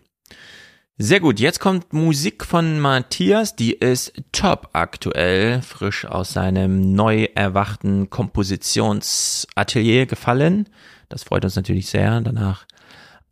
[0.98, 7.24] Sehr gut, jetzt kommt Musik von Matthias, die ist top aktuell, frisch aus seinem neu
[7.34, 10.68] erwachten Kompositionsatelier gefallen.
[11.08, 12.20] Das freut uns natürlich sehr.
[12.20, 12.66] Danach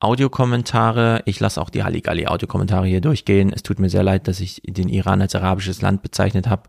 [0.00, 1.23] Audiokommentare.
[1.26, 3.52] Ich lasse auch die Halligalli Audiokommentare hier durchgehen.
[3.52, 6.68] Es tut mir sehr leid, dass ich den Iran als arabisches Land bezeichnet habe.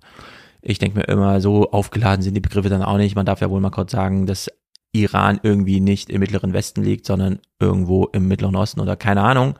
[0.61, 3.15] Ich denke mir immer, so aufgeladen sind die Begriffe dann auch nicht.
[3.15, 4.49] Man darf ja wohl mal kurz sagen, dass
[4.91, 9.57] Iran irgendwie nicht im Mittleren Westen liegt, sondern irgendwo im Mittleren Osten oder keine Ahnung.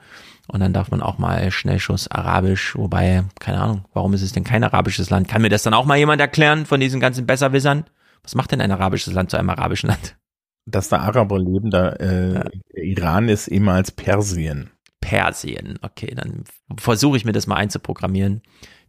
[0.47, 4.43] Und dann darf man auch mal Schnellschuss Arabisch, wobei, keine Ahnung, warum ist es denn
[4.43, 5.27] kein arabisches Land?
[5.27, 7.85] Kann mir das dann auch mal jemand erklären von diesen ganzen Besserwissern?
[8.23, 10.17] Was macht denn ein arabisches Land zu einem arabischen Land?
[10.65, 14.71] Dass da Araber leben, da äh, der Iran ist ehemals Persien.
[15.01, 15.77] Persien.
[15.81, 16.43] Okay, dann
[16.77, 18.41] versuche ich mir das mal einzuprogrammieren.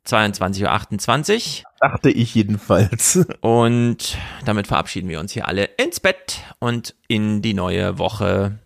[0.06, 1.70] 22.28 Uhr.
[1.80, 3.18] Dachte ich jedenfalls.
[3.40, 8.58] Und damit verabschieden wir uns hier alle ins Bett und in die neue Woche.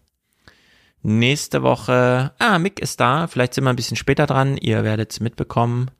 [1.02, 3.26] Nächste Woche, ah, Mick ist da.
[3.26, 4.56] Vielleicht sind wir ein bisschen später dran.
[4.56, 5.90] Ihr werdet es mitbekommen.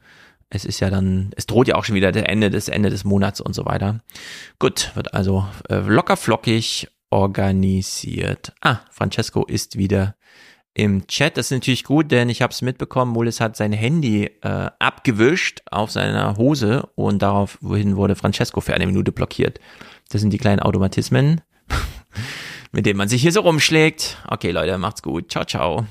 [0.49, 3.05] Es ist ja dann, es droht ja auch schon wieder der Ende des Ende des
[3.05, 4.01] Monats und so weiter.
[4.59, 8.53] Gut, wird also äh, locker flockig organisiert.
[8.61, 10.17] Ah, Francesco ist wieder
[10.75, 11.37] im Chat.
[11.37, 15.63] Das ist natürlich gut, denn ich habe es mitbekommen, Mullis hat sein Handy äh, abgewischt
[15.71, 19.61] auf seiner Hose und daraufhin wurde Francesco für eine Minute blockiert.
[20.11, 21.41] Das sind die kleinen Automatismen,
[22.73, 24.19] mit denen man sich hier so rumschlägt.
[24.29, 25.31] Okay, Leute, macht's gut.
[25.31, 25.87] Ciao, ciao.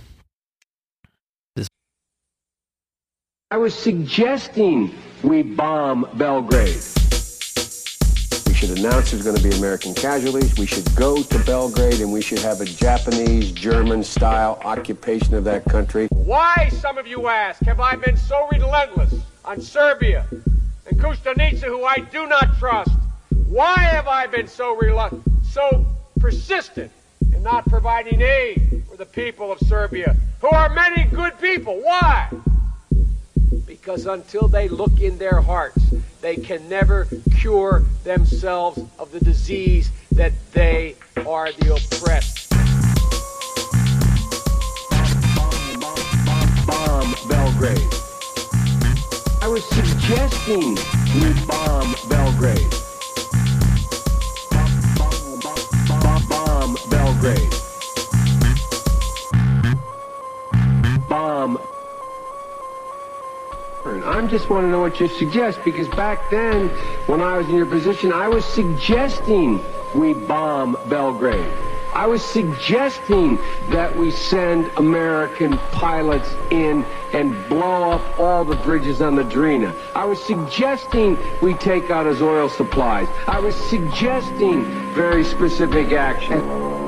[3.54, 4.90] I was suggesting
[5.22, 7.03] we bomb Belgrade.
[8.64, 10.58] Should announce there's going to be American casualties.
[10.58, 15.44] We should go to Belgrade and we should have a Japanese, German style occupation of
[15.44, 16.08] that country.
[16.12, 21.84] Why, some of you ask, have I been so relentless on Serbia and Kostunica, who
[21.84, 22.92] I do not trust?
[23.50, 25.86] Why have I been so reluctant, so
[26.22, 26.90] persistent
[27.34, 31.82] in not providing aid for the people of Serbia, who are many good people?
[31.82, 32.30] Why?
[33.84, 37.06] Because until they look in their hearts, they can never
[37.38, 40.96] cure themselves of the disease that they
[41.28, 42.50] are the oppressed.
[46.66, 47.78] Bomb Belgrade.
[49.42, 50.78] I was suggesting
[51.20, 52.74] we bomb Belgrade.
[56.30, 57.54] Bomb Belgrade.
[61.10, 61.60] Bomb
[63.86, 66.70] I just want to know what you suggest because back then,
[67.08, 69.62] when I was in your position, I was suggesting
[69.94, 71.52] we bomb Belgrade.
[71.94, 73.38] I was suggesting
[73.70, 79.76] that we send American pilots in and blow up all the bridges on the Drina.
[79.94, 83.10] I was suggesting we take out his oil supplies.
[83.28, 84.64] I was suggesting
[84.94, 86.83] very specific action.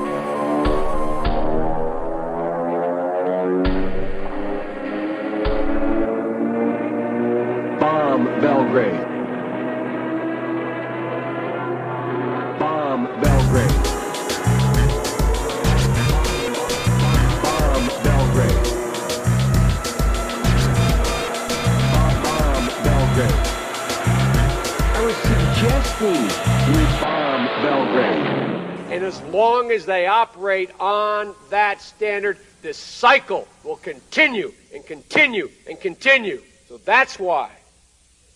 [29.86, 36.42] They operate on that standard, this cycle will continue and continue and continue.
[36.68, 37.50] So that's why,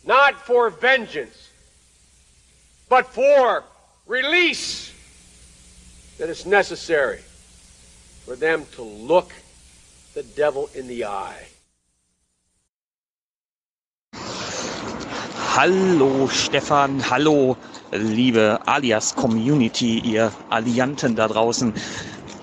[0.06, 1.50] not for vengeance,
[2.88, 3.64] but for
[4.06, 4.92] release,
[6.20, 7.20] that it's necessary
[8.26, 9.32] for them to look
[10.12, 11.46] the devil in the eye.
[15.56, 17.56] Hallo Stefan, hallo
[17.92, 21.72] liebe Alias Community, ihr Allianten da draußen.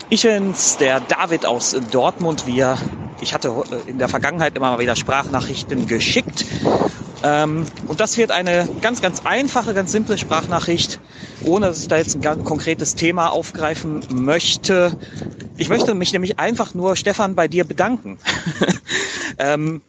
[0.09, 2.47] Ich bin's, der David aus Dortmund.
[2.47, 2.77] Wir,
[3.21, 6.45] ich hatte in der Vergangenheit immer mal wieder Sprachnachrichten geschickt.
[7.23, 10.99] Ähm, und das wird eine ganz, ganz einfache, ganz simple Sprachnachricht,
[11.43, 14.95] ohne dass ich da jetzt ein ganz konkretes Thema aufgreifen möchte.
[15.57, 18.19] Ich möchte mich nämlich einfach nur, Stefan, bei dir bedanken.
[19.39, 19.81] ähm,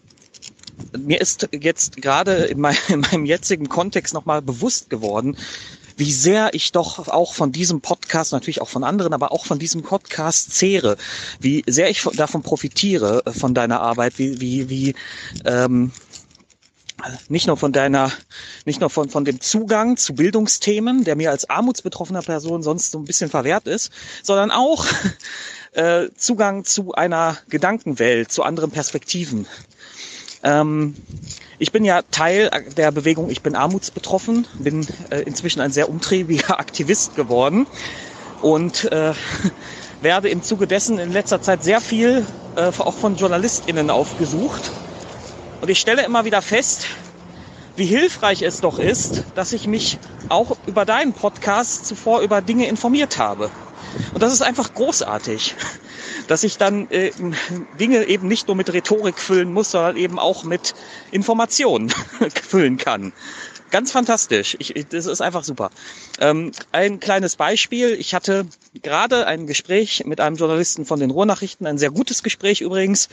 [0.96, 5.36] mir ist jetzt gerade in, mein, in meinem jetzigen Kontext nochmal bewusst geworden,
[5.98, 9.58] wie sehr ich doch auch von diesem Podcast, natürlich auch von anderen, aber auch von
[9.58, 10.96] diesem Podcast zehre,
[11.40, 14.94] wie sehr ich von, davon profitiere, äh, von deiner Arbeit, wie, wie, wie
[15.44, 15.92] ähm,
[17.28, 18.10] nicht nur von deiner,
[18.64, 22.98] nicht nur von, von dem Zugang zu Bildungsthemen, der mir als armutsbetroffener Person sonst so
[22.98, 24.84] ein bisschen verwehrt ist, sondern auch
[25.72, 29.46] äh, Zugang zu einer Gedankenwelt, zu anderen Perspektiven.
[30.42, 30.94] Ähm,
[31.58, 36.58] ich bin ja Teil der Bewegung Ich bin armutsbetroffen, bin äh, inzwischen ein sehr umtriebiger
[36.60, 37.66] Aktivist geworden
[38.42, 39.12] und äh,
[40.00, 42.24] werde im Zuge dessen in letzter Zeit sehr viel
[42.56, 44.70] äh, auch von JournalistInnen aufgesucht.
[45.60, 46.86] Und ich stelle immer wieder fest,
[47.76, 52.66] wie hilfreich es doch ist, dass ich mich auch über deinen Podcast zuvor über Dinge
[52.66, 53.50] informiert habe.
[54.12, 55.54] Und das ist einfach großartig,
[56.26, 57.12] dass ich dann äh,
[57.78, 60.74] Dinge eben nicht nur mit Rhetorik füllen muss, sondern eben auch mit
[61.10, 61.90] Informationen
[62.42, 63.12] füllen kann.
[63.70, 64.56] Ganz fantastisch.
[64.58, 65.70] Ich, das ist einfach super.
[66.20, 67.94] Ähm, ein kleines Beispiel.
[67.98, 68.46] Ich hatte
[68.82, 73.08] gerade ein Gespräch mit einem Journalisten von den Ruhrnachrichten, ein sehr gutes Gespräch übrigens.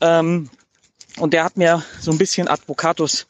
[0.00, 0.50] Ähm,
[1.18, 3.26] und der hat mir so ein bisschen Advocatus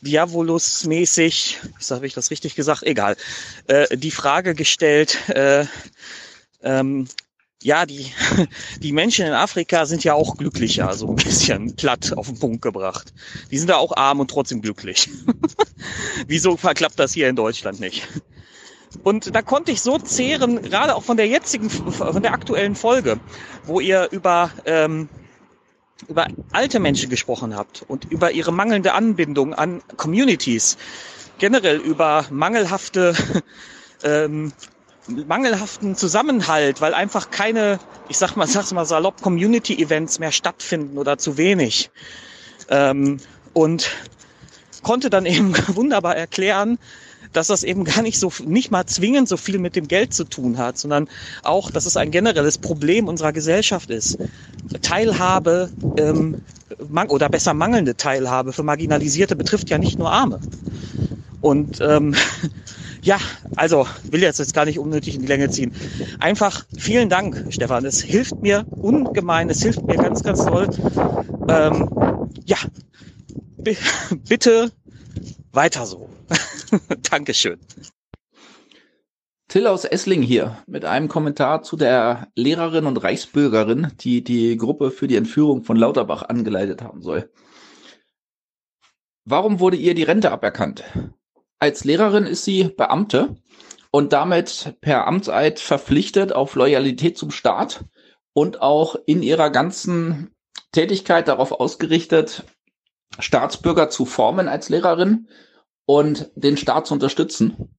[0.00, 1.58] Diabolus mäßig,
[1.90, 2.84] habe ich das richtig gesagt?
[2.84, 3.16] Egal.
[3.66, 5.66] Äh, die Frage gestellt, äh,
[6.62, 7.08] ähm,
[7.62, 8.12] ja, die,
[8.80, 12.62] die Menschen in Afrika sind ja auch glücklicher, so ein bisschen platt auf den Punkt
[12.62, 13.12] gebracht.
[13.50, 15.08] Die sind da auch arm und trotzdem glücklich.
[16.28, 18.06] Wieso verklappt das hier in Deutschland nicht?
[19.02, 23.20] Und da konnte ich so zehren, gerade auch von der jetzigen, von der aktuellen Folge,
[23.64, 25.08] wo ihr über, ähm,
[26.06, 30.76] über alte Menschen gesprochen habt und über ihre mangelnde Anbindung an Communities,
[31.38, 33.14] generell über mangelhafte
[34.04, 34.52] ähm,
[35.08, 37.78] mangelhaften Zusammenhalt, weil einfach keine,
[38.08, 41.90] ich sag mal, sag's mal salopp, Community-Events mehr stattfinden oder zu wenig.
[42.68, 43.18] Ähm,
[43.54, 43.90] und
[44.82, 46.78] konnte dann eben wunderbar erklären,
[47.32, 50.24] dass das eben gar nicht so, nicht mal zwingend so viel mit dem Geld zu
[50.24, 51.08] tun hat, sondern
[51.42, 54.18] auch, dass es ein generelles Problem unserer Gesellschaft ist.
[54.82, 56.42] Teilhabe ähm,
[57.08, 60.40] oder besser mangelnde Teilhabe für Marginalisierte betrifft ja nicht nur Arme.
[61.40, 62.14] Und ähm,
[63.02, 63.18] ja,
[63.56, 65.72] also will jetzt jetzt gar nicht unnötig in die Länge ziehen.
[66.18, 67.84] Einfach vielen Dank, Stefan.
[67.84, 70.68] Es hilft mir ungemein, es hilft mir ganz, ganz toll.
[71.48, 71.88] Ähm,
[72.44, 72.56] ja,
[74.28, 74.72] bitte
[75.58, 76.08] weiter so.
[77.10, 77.58] Dankeschön.
[79.48, 84.92] Till aus Essling hier mit einem Kommentar zu der Lehrerin und Reichsbürgerin, die die Gruppe
[84.92, 87.32] für die Entführung von Lauterbach angeleitet haben soll.
[89.24, 90.84] Warum wurde ihr die Rente aberkannt?
[91.58, 93.34] Als Lehrerin ist sie Beamte
[93.90, 97.84] und damit per Amtseid verpflichtet auf Loyalität zum Staat
[98.32, 100.30] und auch in ihrer ganzen
[100.70, 102.44] Tätigkeit darauf ausgerichtet,
[103.18, 105.26] Staatsbürger zu formen als Lehrerin
[105.88, 107.74] und den Staat zu unterstützen.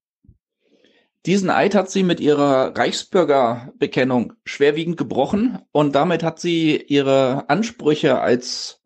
[1.27, 8.19] Diesen Eid hat sie mit ihrer Reichsbürgerbekennung schwerwiegend gebrochen und damit hat sie ihre Ansprüche
[8.19, 8.81] als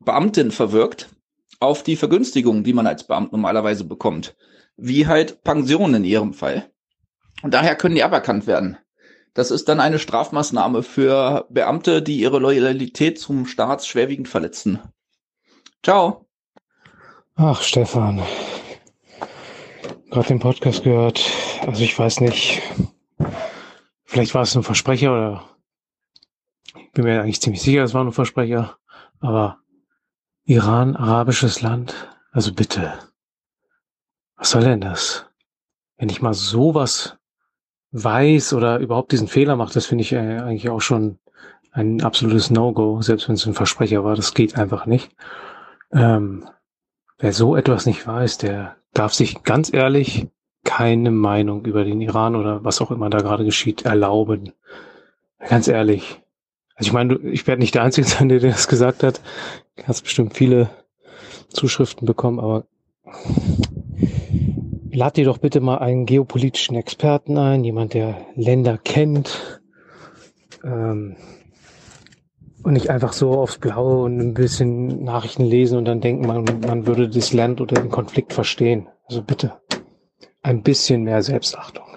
[0.00, 1.10] Beamtin verwirkt
[1.60, 4.34] auf die Vergünstigung, die man als Beamt normalerweise bekommt,
[4.78, 6.70] wie halt Pensionen in ihrem Fall.
[7.42, 8.78] Und daher können die aberkannt werden.
[9.34, 14.78] Das ist dann eine Strafmaßnahme für Beamte, die ihre Loyalität zum Staat schwerwiegend verletzen.
[15.82, 16.27] Ciao.
[17.40, 18.20] Ach, Stefan.
[20.10, 21.24] Gerade den Podcast gehört.
[21.64, 22.60] Also ich weiß nicht.
[24.04, 25.44] Vielleicht war es ein Versprecher oder
[26.74, 28.76] ich bin mir eigentlich ziemlich sicher, es war ein Versprecher.
[29.20, 29.58] Aber
[30.46, 31.94] Iran, arabisches Land.
[32.32, 32.94] Also bitte.
[34.34, 35.26] Was soll denn das?
[35.96, 37.18] Wenn ich mal sowas
[37.92, 41.20] weiß oder überhaupt diesen Fehler mache, das finde ich äh, eigentlich auch schon
[41.70, 45.14] ein absolutes No-Go, selbst wenn es ein Versprecher war, das geht einfach nicht.
[45.92, 46.44] Ähm,
[47.18, 50.28] wer so etwas nicht weiß, der darf sich ganz ehrlich
[50.64, 54.52] keine Meinung über den Iran oder was auch immer da gerade geschieht erlauben.
[55.48, 56.20] Ganz ehrlich.
[56.74, 59.20] Also ich meine, ich werde nicht der Einzige sein, der das gesagt hat.
[59.76, 60.70] Du hast bestimmt viele
[61.48, 62.66] Zuschriften bekommen, aber
[64.92, 69.60] lad dir doch bitte mal einen geopolitischen Experten ein, jemand, der Länder kennt.
[70.64, 71.16] Ähm,
[72.62, 76.44] und nicht einfach so aufs Blaue und ein bisschen Nachrichten lesen und dann denken, man,
[76.66, 78.88] man würde das Land oder den Konflikt verstehen.
[79.06, 79.60] Also bitte
[80.42, 81.87] ein bisschen mehr Selbstachtung.